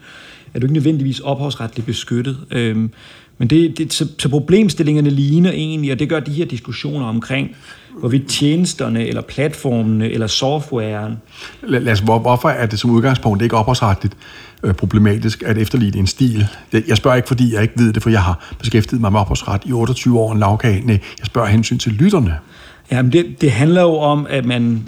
Er 0.53 0.60
du 0.60 0.66
ikke 0.66 0.74
nødvendigvis 0.74 1.20
ophavsretligt 1.20 1.86
beskyttet. 1.86 2.38
Øh, 2.51 2.89
men 3.38 3.48
det, 3.48 3.78
det, 3.78 3.94
så, 3.94 4.08
så 4.20 4.30
problemstillingerne 4.30 5.10
ligner 5.10 5.52
egentlig, 5.52 5.92
og 5.92 6.00
det 6.00 6.10
gør 6.10 6.20
de 6.20 6.32
her 6.32 6.46
diskussioner 6.46 7.06
omkring, 7.06 7.56
hvorvidt 8.00 8.28
tjenesterne, 8.28 9.08
eller 9.08 9.22
platformene, 9.22 10.12
eller 10.12 10.28
softwaren... 10.28 11.18
Lad 11.64 11.92
os, 11.92 12.00
hvor, 12.00 12.20
hvorfor 12.20 12.50
er 12.50 12.66
det 12.66 12.80
som 12.80 12.90
udgangspunkt 12.90 13.42
ikke 13.44 13.58
ophavsretligt 13.58 14.18
øh, 14.64 14.74
problematisk 14.74 15.44
at 15.46 15.58
efterligne 15.58 16.00
en 16.00 16.08
stil? 16.08 16.48
Jeg 16.88 16.98
spørger 16.98 17.16
ikke, 17.16 17.28
fordi 17.28 17.54
jeg 17.54 17.62
ikke 17.62 17.74
ved 17.78 17.94
det, 17.94 18.04
for 18.04 18.10
jeg 18.10 18.24
har 18.24 18.56
beskæftiget 18.60 19.02
mig 19.02 19.12
med 19.12 19.20
ophavsret 19.20 19.62
i 19.66 19.72
28 19.72 20.20
år 20.20 20.34
en 20.34 20.40
lavkage. 20.40 20.82
Nej, 20.86 21.00
jeg 21.20 21.26
spørger 21.26 21.48
hensyn 21.48 21.78
til 21.78 21.92
lytterne. 21.92 22.36
Jamen, 22.92 23.12
det, 23.12 23.42
det 23.42 23.52
handler 23.52 23.82
jo 23.82 23.98
om, 23.98 24.28
at 24.30 24.46
man, 24.46 24.88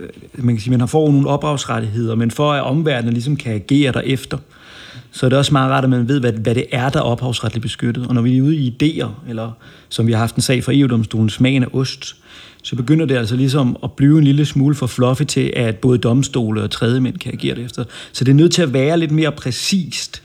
øh, 0.00 0.08
man 0.34 0.54
kan 0.54 0.60
sige, 0.62 0.70
man 0.70 0.80
har 0.80 0.86
fået 0.86 1.12
nogle 1.12 1.28
ophavsrettigheder, 1.28 2.14
men 2.14 2.30
for 2.30 2.52
at 2.52 2.62
omverdenen 2.62 3.12
ligesom 3.12 3.36
kan 3.36 3.52
agere 3.52 3.92
derefter, 3.92 4.38
så 5.14 5.26
er 5.26 5.30
det 5.30 5.38
også 5.38 5.52
meget 5.52 5.70
rart, 5.70 5.84
at 5.84 5.90
man 5.90 6.08
ved, 6.08 6.20
hvad, 6.20 6.32
hvad 6.32 6.54
det 6.54 6.66
er, 6.72 6.88
der 6.88 6.98
er 6.98 7.02
ophavsretligt 7.02 7.62
beskyttet. 7.62 8.06
Og 8.06 8.14
når 8.14 8.22
vi 8.22 8.38
er 8.38 8.42
ude 8.42 8.56
i 8.56 8.76
idéer, 8.82 9.08
eller 9.28 9.50
som 9.88 10.06
vi 10.06 10.12
har 10.12 10.18
haft 10.18 10.36
en 10.36 10.42
sag 10.42 10.64
fra 10.64 10.72
EU-domstolen, 10.74 11.30
smagen 11.30 11.62
af 11.62 11.68
ost, 11.72 12.16
så 12.62 12.76
begynder 12.76 13.06
det 13.06 13.16
altså 13.16 13.36
ligesom 13.36 13.76
at 13.84 13.92
blive 13.92 14.18
en 14.18 14.24
lille 14.24 14.46
smule 14.46 14.74
for 14.74 14.86
fluffy 14.86 15.22
til, 15.22 15.52
at 15.56 15.76
både 15.76 15.98
domstole 15.98 16.62
og 16.62 16.70
tredjemænd 16.70 17.18
kan 17.18 17.32
agere 17.32 17.54
det 17.54 17.64
efter. 17.64 17.84
Så 18.12 18.24
det 18.24 18.30
er 18.30 18.36
nødt 18.36 18.52
til 18.52 18.62
at 18.62 18.72
være 18.72 18.98
lidt 18.98 19.10
mere 19.10 19.32
præcist. 19.32 20.22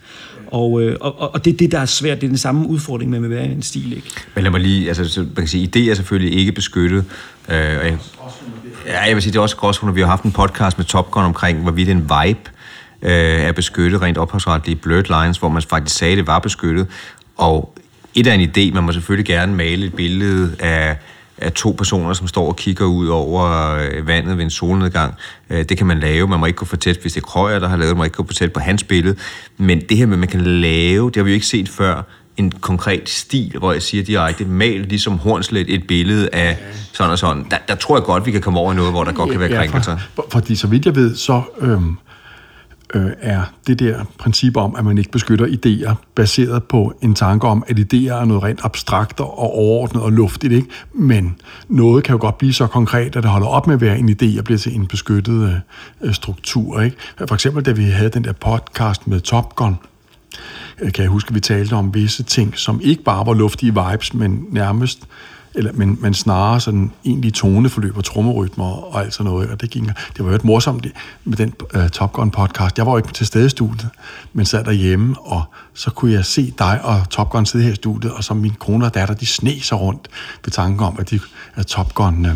Øh, 0.53 0.53
og, 0.53 0.73
og, 1.01 1.33
og 1.33 1.45
det 1.45 1.53
er 1.53 1.57
det, 1.57 1.71
der 1.71 1.79
er 1.79 1.85
svært. 1.85 2.21
Det 2.21 2.27
er 2.27 2.31
den 2.31 2.37
samme 2.37 2.67
udfordring 2.67 3.11
med 3.11 3.23
at 3.23 3.29
være 3.29 3.45
en 3.45 3.61
stil, 3.61 3.93
ikke? 3.93 4.07
Men 4.35 4.43
lad 4.43 4.51
mig 4.51 4.61
lige, 4.61 4.87
altså, 4.87 5.19
man 5.21 5.35
kan 5.35 5.47
sige, 5.47 5.69
idé 5.75 5.89
er 5.89 5.93
selvfølgelig 5.93 6.39
ikke 6.39 6.51
beskyttet. 6.51 7.05
Øh, 7.49 7.55
ja, 8.85 9.01
jeg 9.07 9.15
vil 9.15 9.23
sige, 9.23 9.31
det 9.31 9.37
er 9.37 9.41
også 9.41 9.55
gråzoner. 9.55 9.93
Vi 9.93 10.01
har 10.01 10.07
haft 10.07 10.23
en 10.23 10.31
podcast 10.31 10.77
med 10.77 10.85
Top 10.85 11.11
Gun 11.11 11.23
omkring, 11.23 11.61
hvorvidt 11.61 11.89
en 11.89 12.01
vibe 12.01 12.49
øh, 13.01 13.11
er 13.11 13.51
beskyttet 13.51 14.01
rent 14.01 14.17
ophavsretligt 14.17 14.81
Blurred 14.81 15.23
Lines, 15.23 15.37
hvor 15.37 15.49
man 15.49 15.61
faktisk 15.61 15.97
sagde, 15.97 16.11
at 16.11 16.17
det 16.17 16.27
var 16.27 16.39
beskyttet. 16.39 16.87
Og 17.37 17.75
et 18.15 18.27
af 18.27 18.35
en 18.35 18.49
idé, 18.49 18.73
man 18.73 18.83
må 18.83 18.91
selvfølgelig 18.91 19.25
gerne 19.25 19.55
male 19.55 19.85
et 19.85 19.93
billede 19.93 20.55
af 20.59 20.97
af 21.41 21.51
to 21.53 21.71
personer, 21.71 22.13
som 22.13 22.27
står 22.27 22.47
og 22.47 22.55
kigger 22.55 22.85
ud 22.85 23.07
over 23.07 23.75
øh, 23.75 24.07
vandet 24.07 24.37
ved 24.37 24.43
en 24.43 24.49
solnedgang. 24.49 25.13
Øh, 25.49 25.65
det 25.69 25.77
kan 25.77 25.87
man 25.87 25.99
lave. 25.99 26.27
Man 26.27 26.39
må 26.39 26.45
ikke 26.45 26.57
gå 26.57 26.65
for 26.65 26.75
tæt, 26.75 26.97
hvis 27.01 27.13
det 27.13 27.21
er 27.21 27.25
Krøyer, 27.25 27.59
der 27.59 27.67
har 27.67 27.77
lavet 27.77 27.89
det. 27.89 27.95
Man 27.95 27.97
må 27.97 28.03
ikke 28.03 28.15
gå 28.15 28.25
for 28.25 28.33
tæt 28.33 28.53
på 28.53 28.59
hans 28.59 28.83
billede. 28.83 29.15
Men 29.57 29.81
det 29.89 29.97
her 29.97 30.05
med, 30.05 30.13
at 30.13 30.19
man 30.19 30.27
kan 30.27 30.41
lave, 30.41 31.07
det 31.07 31.15
har 31.15 31.23
vi 31.23 31.29
jo 31.29 31.33
ikke 31.33 31.45
set 31.45 31.69
før, 31.69 32.01
en 32.37 32.51
konkret 32.51 33.09
stil, 33.09 33.55
hvor 33.57 33.73
jeg 33.73 33.81
siger 33.81 34.03
direkte, 34.03 34.45
mal 34.45 34.79
ligesom 34.79 35.17
Hornslet 35.17 35.73
et 35.73 35.87
billede 35.87 36.29
af 36.33 36.57
sådan 36.93 37.11
og 37.11 37.19
sådan. 37.19 37.45
Der, 37.51 37.57
der 37.67 37.75
tror 37.75 37.97
jeg 37.97 38.03
godt, 38.03 38.25
vi 38.25 38.31
kan 38.31 38.41
komme 38.41 38.59
over 38.59 38.73
i 38.73 38.75
noget, 38.75 38.91
hvor 38.91 39.03
der 39.03 39.11
godt 39.11 39.31
kan 39.31 39.39
være 39.39 39.49
krænkelser. 39.49 39.97
for, 40.15 40.27
fordi 40.31 40.55
så 40.55 40.67
vidt 40.67 40.85
jeg 40.85 40.95
ved, 40.95 41.15
så 41.15 41.41
øhm, 41.59 41.97
øh, 42.93 43.11
er 43.21 43.41
det 43.67 43.79
der 43.79 44.03
princip 44.17 44.57
om, 44.57 44.75
at 44.75 44.85
man 44.85 44.97
ikke 44.97 45.11
beskytter 45.11 45.45
idéer, 45.45 45.93
baseret 46.15 46.63
på 46.63 46.93
en 47.01 47.15
tanke 47.15 47.47
om, 47.47 47.63
at 47.67 47.79
idéer 47.79 48.13
er 48.13 48.25
noget 48.25 48.43
rent 48.43 48.59
abstrakt 48.63 49.19
og 49.19 49.39
overordnet 49.39 50.03
og 50.03 50.11
luftigt, 50.11 50.53
ikke? 50.53 50.67
men 50.93 51.35
noget 51.67 52.03
kan 52.03 52.13
jo 52.13 52.21
godt 52.21 52.37
blive 52.37 52.53
så 52.53 52.67
konkret, 52.67 53.15
at 53.15 53.23
det 53.23 53.31
holder 53.31 53.47
op 53.47 53.67
med 53.67 53.75
at 53.75 53.81
være 53.81 53.99
en 53.99 54.09
idé 54.09 54.37
og 54.39 54.43
bliver 54.43 54.57
til 54.57 54.75
en 54.75 54.87
beskyttet 54.87 55.61
øh, 56.01 56.13
struktur. 56.13 56.81
Ikke? 56.81 56.97
For 57.27 57.33
eksempel, 57.33 57.65
da 57.65 57.71
vi 57.71 57.83
havde 57.83 58.09
den 58.09 58.23
der 58.23 58.33
podcast 58.33 59.07
med 59.07 59.21
Top 59.21 59.55
Gun, 59.55 59.77
øh, 60.81 60.91
kan 60.91 61.03
jeg 61.03 61.11
huske, 61.11 61.27
at 61.27 61.35
vi 61.35 61.39
talte 61.39 61.73
om 61.73 61.93
visse 61.93 62.23
ting, 62.23 62.57
som 62.57 62.81
ikke 62.83 63.03
bare 63.03 63.25
var 63.25 63.33
luftige 63.33 63.73
vibes, 63.73 64.13
men 64.13 64.45
nærmest 64.51 65.07
eller, 65.59 65.71
men, 65.73 65.97
men 66.01 66.13
snarere 66.13 66.59
sådan 66.59 66.91
egentlig 67.05 67.33
toneforløb 67.33 67.97
og 67.97 68.03
trommerytmer 68.03 68.65
og 68.65 69.01
alt 69.01 69.13
sådan 69.13 69.31
noget. 69.31 69.49
Og 69.49 69.61
det, 69.61 69.69
gik, 69.69 69.83
det 69.83 70.25
var 70.25 70.29
jo 70.29 70.35
et 70.35 70.43
morsomt 70.43 70.87
med 71.23 71.37
den 71.37 71.53
uh, 71.75 71.87
Top 71.87 72.13
Gun 72.13 72.31
podcast. 72.31 72.77
Jeg 72.77 72.85
var 72.85 72.91
jo 72.91 72.97
ikke 72.97 73.13
til 73.13 73.27
stede 73.27 73.45
i 73.45 73.49
studiet, 73.49 73.89
men 74.33 74.45
sad 74.45 74.63
derhjemme, 74.63 75.15
og 75.19 75.43
så 75.73 75.91
kunne 75.91 76.11
jeg 76.11 76.25
se 76.25 76.53
dig 76.59 76.79
og 76.83 77.09
Top 77.09 77.29
Gun 77.29 77.45
sidde 77.45 77.65
her 77.65 77.71
i 77.71 77.75
studiet, 77.75 78.13
og 78.13 78.23
så 78.23 78.33
min 78.33 78.53
kone 78.59 78.85
og 78.85 78.93
datter, 78.93 79.15
de 79.15 79.25
sne 79.25 79.61
sig 79.61 79.79
rundt 79.79 80.07
ved 80.45 80.51
tanken 80.51 80.79
om, 80.85 80.95
at, 80.99 81.09
de, 81.09 81.19
at 81.55 81.67
Top 81.67 81.93
Gun 81.93 82.25
øh, 82.25 82.35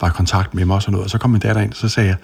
var 0.00 0.08
i 0.08 0.10
kontakt 0.10 0.54
med 0.54 0.64
mig 0.64 0.76
og 0.76 0.82
sådan 0.82 0.92
noget. 0.92 1.04
Og 1.04 1.10
så 1.10 1.18
kom 1.18 1.30
min 1.30 1.40
datter 1.40 1.62
ind, 1.62 1.70
og 1.70 1.76
så 1.76 1.88
sagde 1.88 2.08
jeg, 2.08 2.16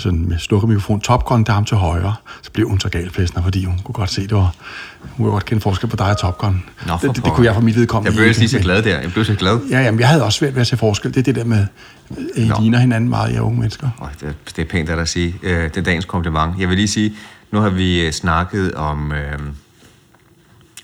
sådan 0.00 0.28
med 0.28 0.38
slukket 0.38 0.68
mikrofon, 0.68 1.00
Top 1.00 1.24
Gun, 1.24 1.44
der 1.44 1.52
ham 1.52 1.64
til 1.64 1.76
højre. 1.76 2.14
Så 2.42 2.50
blev 2.52 2.68
hun 2.68 2.80
så 2.80 2.88
galflæsner, 2.88 3.42
fordi 3.42 3.64
hun 3.64 3.78
kunne 3.84 3.92
godt 3.92 4.10
se, 4.10 4.22
det 4.22 4.34
var, 4.34 4.54
hun 5.00 5.24
kunne 5.24 5.32
godt 5.32 5.44
kende 5.44 5.60
forskel 5.60 5.88
på 5.88 5.96
dig 5.96 6.10
og 6.10 6.18
Top 6.18 6.38
Gun. 6.38 6.64
Nå, 6.86 6.92
det, 7.02 7.16
det, 7.16 7.24
det, 7.24 7.32
kunne 7.32 7.46
jeg 7.46 7.54
for 7.54 7.60
mit 7.60 7.76
vedkommende 7.76 8.16
Jeg 8.16 8.24
blev 8.24 8.34
lige 8.38 8.48
så 8.48 8.58
glad 8.58 8.82
der. 8.82 9.00
Jeg 9.00 9.12
blev 9.12 9.24
så 9.24 9.34
glad. 9.34 9.60
Ja, 9.70 9.80
jamen, 9.80 10.00
jeg 10.00 10.08
havde 10.08 10.24
også 10.24 10.38
svært 10.38 10.54
ved 10.54 10.60
at 10.60 10.66
se 10.66 10.76
forskel. 10.76 11.14
Det 11.14 11.20
er 11.20 11.22
det 11.22 11.34
der 11.34 11.44
med, 11.44 11.66
at 12.10 12.16
I 12.36 12.52
ligner 12.60 12.78
hinanden 12.78 13.10
meget, 13.10 13.34
jeg 13.34 13.42
unge 13.42 13.60
mennesker. 13.60 13.88
Oh, 14.00 14.08
det, 14.20 14.34
det 14.56 14.62
er 14.62 14.66
pænt 14.66 14.90
at 14.90 15.08
sige. 15.08 15.34
Øh, 15.42 15.64
det 15.64 15.76
er 15.76 15.82
dagens 15.82 16.04
kompliment. 16.04 16.54
Jeg 16.58 16.68
vil 16.68 16.76
lige 16.76 16.88
sige, 16.88 17.12
nu 17.50 17.60
har 17.60 17.70
vi 17.70 18.06
øh, 18.06 18.12
snakket 18.12 18.74
om... 18.74 19.12
Øh, 19.12 19.38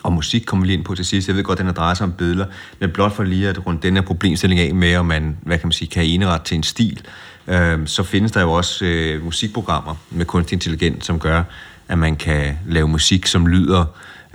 og 0.03 0.13
musik 0.13 0.43
kommer 0.47 0.63
vi 0.63 0.67
lige 0.67 0.77
ind 0.77 0.85
på 0.85 0.95
til 0.95 1.05
sidst. 1.05 1.29
Jeg 1.29 1.37
ved 1.37 1.45
godt, 1.45 1.59
den 1.59 1.67
er 1.67 1.73
drejer 1.73 1.95
sig 1.95 2.05
om 2.05 2.13
billeder, 2.13 2.47
men 2.81 2.91
blot 2.91 3.13
for 3.13 3.23
lige 3.23 3.49
at 3.49 3.67
runde 3.67 3.83
den 3.83 3.95
her 3.95 4.03
problemstilling 4.03 4.61
af 4.61 4.75
med, 4.75 4.97
om 4.97 5.07
man, 5.07 5.37
hvad 5.43 5.59
kan 5.59 5.67
man 5.67 5.73
sige, 5.73 5.89
kan 5.89 6.05
eneret 6.05 6.43
til 6.43 6.55
en 6.57 6.63
stil, 6.63 7.01
øh, 7.49 7.87
så 7.87 8.03
findes 8.03 8.33
der 8.33 8.41
jo 8.41 8.53
også 8.53 8.85
øh, 8.85 9.25
musikprogrammer 9.25 9.95
med 10.11 10.27
kunstig 10.27 10.57
intelligens, 10.57 11.07
som 11.07 11.19
gør, 11.19 11.43
at 11.89 11.99
man 11.99 12.17
kan 12.17 12.59
lave 12.67 12.89
musik, 12.89 13.27
som 13.27 13.47
lyder 13.47 13.85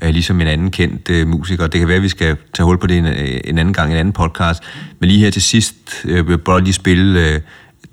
øh, 0.02 0.10
ligesom 0.10 0.42
en 0.42 0.48
anden 0.48 0.72
kendt 0.72 1.10
øh, 1.10 1.28
musiker. 1.28 1.68
Det 1.68 1.80
kan 1.80 1.88
være, 1.88 1.98
at 1.98 2.04
vi 2.04 2.10
skal 2.10 2.38
tage 2.54 2.66
hul 2.66 2.78
på 2.78 2.88
det 2.88 2.98
en, 2.98 3.06
øh, 3.06 3.40
en 3.44 3.58
anden 3.58 3.74
gang, 3.74 3.92
en 3.92 3.98
anden 3.98 4.14
podcast. 4.14 4.64
Men 5.00 5.10
lige 5.10 5.20
her 5.20 5.32
til 5.32 5.42
sidst 5.42 5.76
øh, 6.06 6.28
vil 6.28 6.32
jeg 6.32 6.42
bare 6.42 6.62
lige 6.62 6.74
spille 6.74 7.28
øh, 7.28 7.40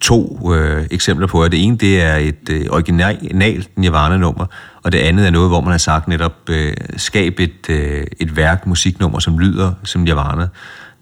to 0.00 0.52
øh, 0.54 0.86
eksempler 0.90 1.26
på, 1.26 1.42
at 1.42 1.52
det 1.52 1.64
ene 1.64 1.76
det 1.76 2.02
er 2.02 2.16
et 2.16 2.48
øh, 2.50 2.66
originalt 2.70 3.78
Nirvana-nummer, 3.78 4.46
og 4.82 4.92
det 4.92 4.98
andet 4.98 5.26
er 5.26 5.30
noget, 5.30 5.48
hvor 5.48 5.60
man 5.60 5.70
har 5.70 5.78
sagt 5.78 6.08
netop, 6.08 6.34
øh, 6.50 6.74
skab 6.96 7.40
et, 7.40 7.70
øh, 7.70 8.06
et 8.20 8.36
værk, 8.36 8.66
musiknummer, 8.66 9.18
som 9.18 9.38
lyder 9.38 9.72
som 9.84 10.00
Nirvana. 10.02 10.46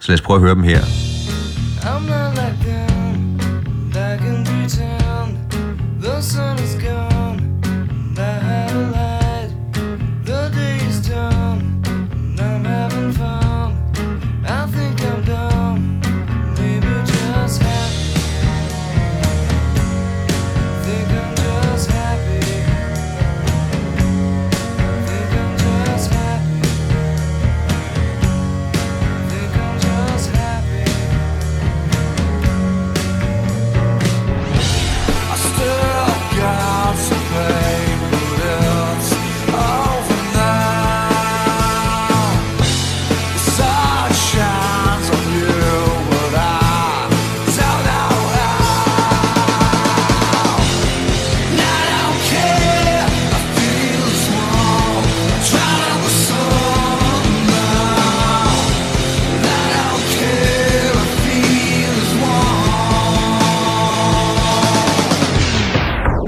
Så 0.01 0.13
lad 0.13 0.15
os 0.15 0.21
prøve 0.21 0.37
at 0.37 0.43
høre 0.43 0.55
dem 0.55 0.63
her. 0.63 0.81
I'm 0.81 2.11
not 2.11 2.46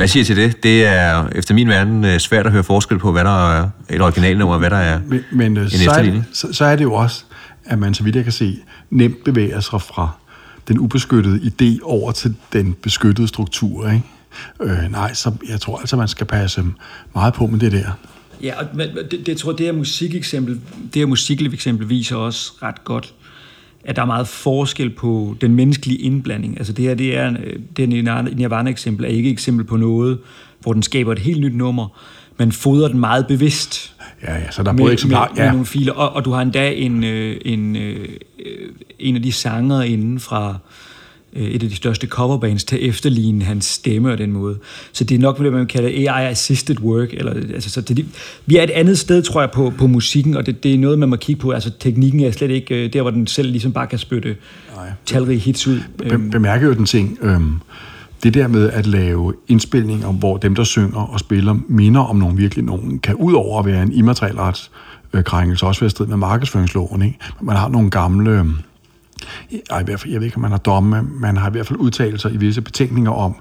Hvad 0.08 0.12
siger 0.12 0.24
til 0.24 0.36
det? 0.36 0.62
Det 0.62 0.84
er 0.84 1.28
efter 1.34 1.54
min 1.54 1.68
verden 1.68 2.04
øh, 2.04 2.18
svært 2.18 2.46
at 2.46 2.52
høre 2.52 2.64
forskel 2.64 2.98
på, 2.98 3.12
hvad 3.12 3.24
der 3.24 3.50
er 3.50 3.70
et 3.90 4.00
originalnummer, 4.00 4.54
og 4.54 4.58
hvad 4.58 4.70
der 4.70 4.76
er 4.76 5.00
Men, 5.06 5.20
men 5.32 5.56
øh, 5.56 5.62
en 5.62 5.70
så, 5.70 5.76
er, 5.76 5.90
efterligning. 5.90 6.24
så, 6.32 6.52
så 6.52 6.64
er 6.64 6.76
det 6.76 6.84
jo 6.84 6.94
også, 6.94 7.24
at 7.64 7.78
man, 7.78 7.94
så 7.94 8.02
vidt 8.02 8.16
jeg 8.16 8.24
kan 8.24 8.32
se, 8.32 8.58
nemt 8.90 9.24
bevæger 9.24 9.60
sig 9.60 9.82
fra 9.82 10.10
den 10.68 10.78
ubeskyttede 10.78 11.40
idé 11.40 11.82
over 11.82 12.12
til 12.12 12.34
den 12.52 12.76
beskyttede 12.82 13.28
struktur. 13.28 13.90
Ikke? 13.90 14.04
Øh, 14.62 14.92
nej, 14.92 15.14
så 15.14 15.32
jeg 15.48 15.60
tror 15.60 15.78
altså, 15.78 15.96
man 15.96 16.08
skal 16.08 16.26
passe 16.26 16.64
meget 17.14 17.34
på 17.34 17.46
med 17.46 17.58
det 17.58 17.72
der. 17.72 17.90
Ja, 18.42 18.60
og 18.60 18.66
men 18.74 18.88
det, 18.88 19.10
det, 19.10 19.28
jeg 19.28 19.36
tror, 19.36 19.52
det 19.52 19.66
her 19.66 19.72
musikeksempel, 19.72 20.60
det 20.94 21.00
her 21.00 21.06
musikeksempel 21.06 21.88
viser 21.88 22.16
også 22.16 22.52
ret 22.62 22.84
godt, 22.84 23.14
at 23.84 23.96
der 23.96 24.02
er 24.02 24.06
meget 24.06 24.28
forskel 24.28 24.90
på 24.90 25.36
den 25.40 25.54
menneskelige 25.54 25.98
indblanding. 25.98 26.58
Altså 26.58 26.72
det 26.72 26.84
her, 26.84 26.94
det 26.94 27.16
er, 27.16 27.30
det 27.76 27.92
her 27.92 28.22
Nirvana-eksempel 28.22 29.04
er 29.04 29.08
ikke 29.08 29.28
et 29.28 29.32
eksempel 29.32 29.64
på 29.64 29.76
noget, 29.76 30.18
hvor 30.60 30.72
den 30.72 30.82
skaber 30.82 31.12
et 31.12 31.18
helt 31.18 31.40
nyt 31.40 31.54
nummer, 31.54 31.88
men 32.38 32.52
fodrer 32.52 32.88
den 32.88 33.00
meget 33.00 33.26
bevidst. 33.26 33.94
Ja, 34.22 34.34
ja, 34.34 34.50
så 34.50 34.62
der 34.62 34.68
er 34.68 34.72
med, 34.72 34.82
både 34.82 34.96
med, 35.08 35.16
med 35.16 35.44
Ja, 35.44 35.50
nogle 35.50 35.66
filer, 35.66 35.92
og, 35.92 36.12
og 36.12 36.24
du 36.24 36.30
har 36.30 36.42
endda 36.42 36.72
en, 36.72 37.04
øh, 37.04 37.40
en, 37.44 37.76
øh, 37.76 38.08
en 38.98 39.16
af 39.16 39.22
de 39.22 39.32
sanger 39.32 39.82
inden 39.82 40.20
fra 40.20 40.48
øh, 40.48 40.56
et 41.32 41.62
af 41.62 41.68
de 41.68 41.76
største 41.76 42.06
coverbands 42.06 42.64
til 42.64 42.76
at 42.76 42.82
efterligne 42.82 43.44
hans 43.44 43.64
stemme 43.64 44.12
og 44.12 44.18
den 44.18 44.32
måde. 44.32 44.58
Så 44.92 45.04
det 45.04 45.14
er 45.14 45.18
nok, 45.18 45.40
hvad 45.40 45.50
man 45.50 45.66
kalder 45.66 45.88
AI-assisted 45.88 46.80
work. 46.80 47.08
Eller, 47.12 47.32
altså, 47.32 47.70
så 47.70 47.80
det, 47.80 48.06
vi 48.46 48.56
er 48.56 48.62
et 48.62 48.70
andet 48.70 48.98
sted, 48.98 49.22
tror 49.22 49.40
jeg, 49.40 49.50
på, 49.50 49.72
på 49.78 49.86
musikken, 49.86 50.36
og 50.36 50.46
det, 50.46 50.62
det 50.62 50.74
er 50.74 50.78
noget, 50.78 50.98
man 50.98 51.08
må 51.08 51.16
kigge 51.16 51.40
på. 51.40 51.50
Altså, 51.50 51.70
teknikken 51.80 52.20
er 52.20 52.30
slet 52.30 52.50
ikke 52.50 52.84
øh, 52.84 52.92
der, 52.92 53.02
hvor 53.02 53.10
den 53.10 53.26
selv 53.26 53.50
ligesom 53.50 53.72
bare 53.72 53.86
kan 53.86 53.98
spytte 53.98 54.36
Nej. 54.76 54.90
talrige 55.06 55.38
hits 55.38 55.66
ud. 55.66 55.80
Be- 55.98 56.04
Øhm, 56.12 56.30
bemærker 56.30 56.66
jo 56.66 56.72
den 56.72 56.86
ting, 56.86 57.18
øhm, 57.22 57.52
det 58.22 58.34
der 58.34 58.48
med 58.48 58.70
at 58.70 58.86
lave 58.86 59.34
indspilninger, 59.48 60.12
hvor 60.12 60.36
dem, 60.36 60.54
der 60.54 60.64
synger 60.64 61.00
og 61.00 61.20
spiller, 61.20 61.58
minder 61.68 62.00
om 62.00 62.16
nogen 62.16 62.38
virkelig 62.38 62.64
nogen, 62.64 62.98
kan 62.98 63.14
ud 63.14 63.32
over 63.32 63.58
at 63.60 63.66
være 63.66 63.82
en 63.82 63.92
immaterielrets 63.92 64.70
øh, 65.12 65.24
krænkelse, 65.24 65.66
også 65.66 65.80
være 65.80 65.90
strid 65.90 66.06
med 66.06 66.16
markedsføringsloven. 66.16 67.02
Ikke? 67.02 67.18
Man 67.42 67.56
har 67.56 67.68
nogle 67.68 67.90
gamle... 67.90 68.30
Øh, 68.30 68.46
ej, 69.70 69.80
i 69.80 69.84
hvert 69.84 70.00
fald, 70.00 70.12
jeg 70.12 70.20
ved 70.20 70.26
ikke, 70.26 70.36
om 70.36 70.42
man 70.42 70.50
har 70.50 70.58
domme, 70.58 71.02
man 71.02 71.36
har 71.36 71.48
i 71.48 71.52
hvert 71.52 71.66
fald 71.66 71.78
udtalt 71.78 72.20
sig 72.20 72.32
i 72.32 72.36
visse 72.36 72.60
betænkninger 72.62 73.10
om, 73.10 73.34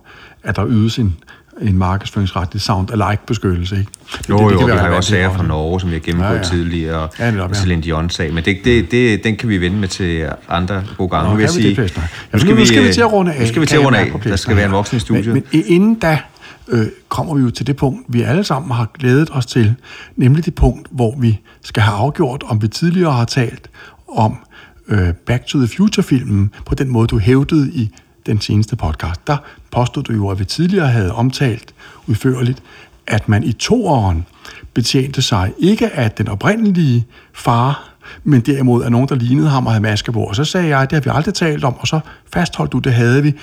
at 0.44 0.56
der 0.56 0.66
ydes 0.68 0.98
en, 1.00 1.16
en 1.62 1.78
markedsføringsretlig 1.78 2.62
sound-alike-beskyttelse. 2.62 3.78
Ikke? 3.80 3.92
Det- 4.18 4.30
Jo, 4.30 4.38
det- 4.38 4.46
det 4.48 4.54
jo, 4.54 4.58
kan 4.60 4.68
vi 4.68 4.80
har 4.80 4.88
jo 4.88 4.96
også 4.96 5.10
sager 5.10 5.34
fra 5.34 5.44
Norge, 5.44 5.80
som 5.80 5.90
vi 5.90 5.96
har 5.96 6.00
gennemgået 6.00 6.32
Ja, 6.32 6.38
ja, 6.38 6.44
tidligere, 6.44 6.96
og 6.98 7.10
Ja, 7.20 7.32
netop, 7.32 7.50
ja. 7.50 7.56
Celine 7.56 7.82
Dion-sag, 7.82 8.34
men 8.34 8.46
det, 8.46 8.58
det, 8.66 8.92
det, 8.92 9.24
den 9.24 9.36
kan 9.38 9.50
vi 9.50 9.58
vende 9.62 9.78
med 9.78 9.88
til 9.88 10.30
andre 10.50 10.84
gode 10.98 11.10
gange. 11.10 11.24
Nå, 11.24 11.30
nu 11.30 11.36
vil 11.38 11.44
jeg 11.44 11.50
vi 11.56 11.62
det, 11.62 11.64
sige, 11.64 11.76
Pester? 11.76 12.02
Jamen, 12.34 12.48
nu, 12.48 12.56
nu 12.56 12.66
skal 12.66 12.84
vi 12.88 12.94
til 12.94 13.02
at 13.02 13.12
runde 13.14 13.34
af. 13.34 13.40
Nu 13.42 13.48
skal 13.48 13.62
vi 13.62 13.66
til 13.66 13.76
at 13.78 13.86
runde 13.86 14.00
af. 14.00 14.12
Der 14.24 14.36
skal 14.36 14.56
være 14.56 14.66
en 14.66 14.72
voksen 14.72 14.98
i 14.98 15.00
studiet. 15.00 15.34
Men, 15.34 15.44
men 15.54 15.64
inden 15.68 15.96
da 16.00 16.20
øh, 16.68 16.88
kommer 17.10 17.36
vi 17.36 17.42
jo 17.42 17.50
til 17.50 17.68
det 17.68 17.76
punkt, 17.76 18.06
vi 18.08 18.22
alle 18.22 18.44
sammen 18.44 18.72
har 18.72 18.90
glædet 19.00 19.30
os 19.32 19.46
til, 19.46 19.76
nemlig 20.16 20.46
det 20.46 20.56
punkt, 20.56 20.88
hvor 20.92 21.16
vi 21.20 21.40
skal 21.64 21.84
have 21.84 21.98
afgjort, 21.98 22.44
om 22.48 22.62
vi 22.62 22.68
tidligere 22.68 23.12
har 23.14 23.26
talt 23.26 23.70
om 24.18 24.38
øh, 24.88 25.14
Back 25.14 25.46
to 25.46 25.60
the 25.60 25.68
Future-filmen 25.68 26.52
på 26.66 26.76
den 26.76 26.90
måde, 26.90 27.08
du 27.08 27.18
hævdede 27.18 27.72
i 27.72 27.92
den 28.26 28.42
seneste 28.42 28.76
podcast. 28.76 29.28
Der 29.28 29.38
påstod 29.72 30.04
du 30.04 30.14
jo, 30.14 30.30
at 30.30 30.40
vi 30.40 30.46
tidligere 30.46 30.88
havde 30.88 31.14
omtalt 31.14 31.74
udførligt, 32.08 32.64
at 33.08 33.30
man 33.30 33.44
i 33.44 33.52
toåren 33.52 34.26
betjente 34.74 35.22
sig 35.22 35.54
ikke 35.60 35.90
af 35.90 36.12
den 36.12 36.28
oprindelige 36.28 37.06
far, 37.34 37.94
men 38.24 38.42
derimod 38.42 38.84
af 38.84 38.92
nogen, 38.92 39.10
der 39.10 39.16
lignede 39.16 39.50
ham 39.50 39.66
og 39.66 39.72
havde 39.72 39.84
maske 39.84 40.12
på. 40.12 40.24
Og 40.24 40.36
så 40.36 40.44
sagde 40.44 40.68
jeg, 40.78 40.90
det 40.90 40.96
har 40.96 41.02
vi 41.02 41.18
aldrig 41.18 41.34
talt 41.34 41.64
om, 41.64 41.76
og 41.80 41.88
så 41.88 42.00
fastholdt 42.34 42.72
du, 42.72 42.80
det 42.80 42.94
havde 42.94 43.24
vi. 43.24 43.34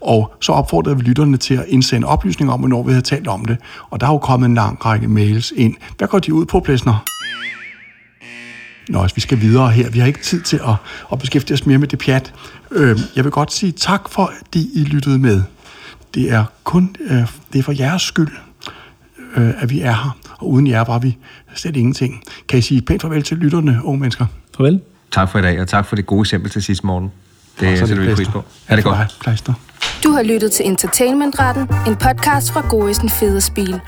Og 0.00 0.34
så 0.40 0.52
opfordrede 0.52 0.96
vi 0.96 1.02
lytterne 1.02 1.36
til 1.36 1.54
at 1.54 1.64
indsende 1.68 2.06
oplysninger 2.06 2.52
om, 2.52 2.60
hvornår 2.60 2.82
vi 2.82 2.90
havde 2.90 3.04
talt 3.04 3.28
om 3.28 3.44
det. 3.44 3.56
Og 3.90 4.00
der 4.00 4.06
er 4.06 4.10
jo 4.10 4.18
kommet 4.18 4.48
en 4.48 4.54
lang 4.54 4.84
række 4.84 5.08
mails 5.08 5.52
ind. 5.56 5.74
Hvad 5.98 6.08
går 6.08 6.18
de 6.18 6.34
ud 6.34 6.44
på, 6.44 6.60
Plesner? 6.60 7.04
Nå, 8.88 9.08
vi 9.14 9.20
skal 9.20 9.40
videre 9.40 9.70
her. 9.70 9.90
Vi 9.90 9.98
har 9.98 10.06
ikke 10.06 10.22
tid 10.22 10.40
til 10.42 10.56
at, 10.56 10.74
at 11.12 11.18
beskæftige 11.18 11.54
os 11.54 11.66
mere 11.66 11.78
med 11.78 11.88
det 11.88 11.98
pjat. 11.98 12.32
Øh, 12.70 12.98
jeg 13.16 13.24
vil 13.24 13.32
godt 13.32 13.52
sige 13.52 13.72
tak 13.72 14.08
for, 14.08 14.24
at 14.26 14.56
I 14.56 14.84
lyttede 14.84 15.18
med. 15.18 15.42
Det 16.14 16.30
er 16.30 16.44
kun 16.64 16.96
øh, 17.00 17.26
det 17.52 17.58
er 17.58 17.62
for 17.62 17.72
jeres 17.72 18.02
skyld, 18.02 18.30
øh, 19.36 19.62
at 19.62 19.70
vi 19.70 19.80
er 19.80 19.92
her. 19.92 20.16
Og 20.38 20.50
uden 20.50 20.66
jer 20.66 20.84
var 20.84 20.98
vi 20.98 21.16
slet 21.54 21.76
ingenting. 21.76 22.22
Kan 22.48 22.58
I 22.58 22.62
sige 22.62 22.82
pænt 22.82 23.02
farvel 23.02 23.22
til 23.22 23.36
lytterne, 23.36 23.80
unge 23.84 24.00
mennesker? 24.00 24.26
Farvel. 24.56 24.80
Tak 25.10 25.28
for 25.28 25.38
i 25.38 25.42
dag, 25.42 25.60
og 25.60 25.68
tak 25.68 25.86
for 25.86 25.96
det 25.96 26.06
gode 26.06 26.20
eksempel 26.20 26.50
til 26.50 26.62
sidst 26.62 26.84
morgen. 26.84 27.12
Det 27.60 27.68
er 27.68 27.76
sætter 27.76 28.04
vi 28.04 28.14
pris 28.14 28.28
på. 28.28 28.44
Ha' 28.66 28.76
det 28.76 28.84
godt. 28.84 28.98
dig, 28.98 29.08
Plesner. 29.20 29.54
Du 30.04 30.10
har 30.12 30.22
lyttet 30.22 30.52
til 30.52 30.66
Entertainmentretten, 30.66 31.68
en 31.86 31.96
podcast 31.96 32.52
fra 32.52 32.68
Gorisen 32.68 33.10
Federspil. 33.10 33.80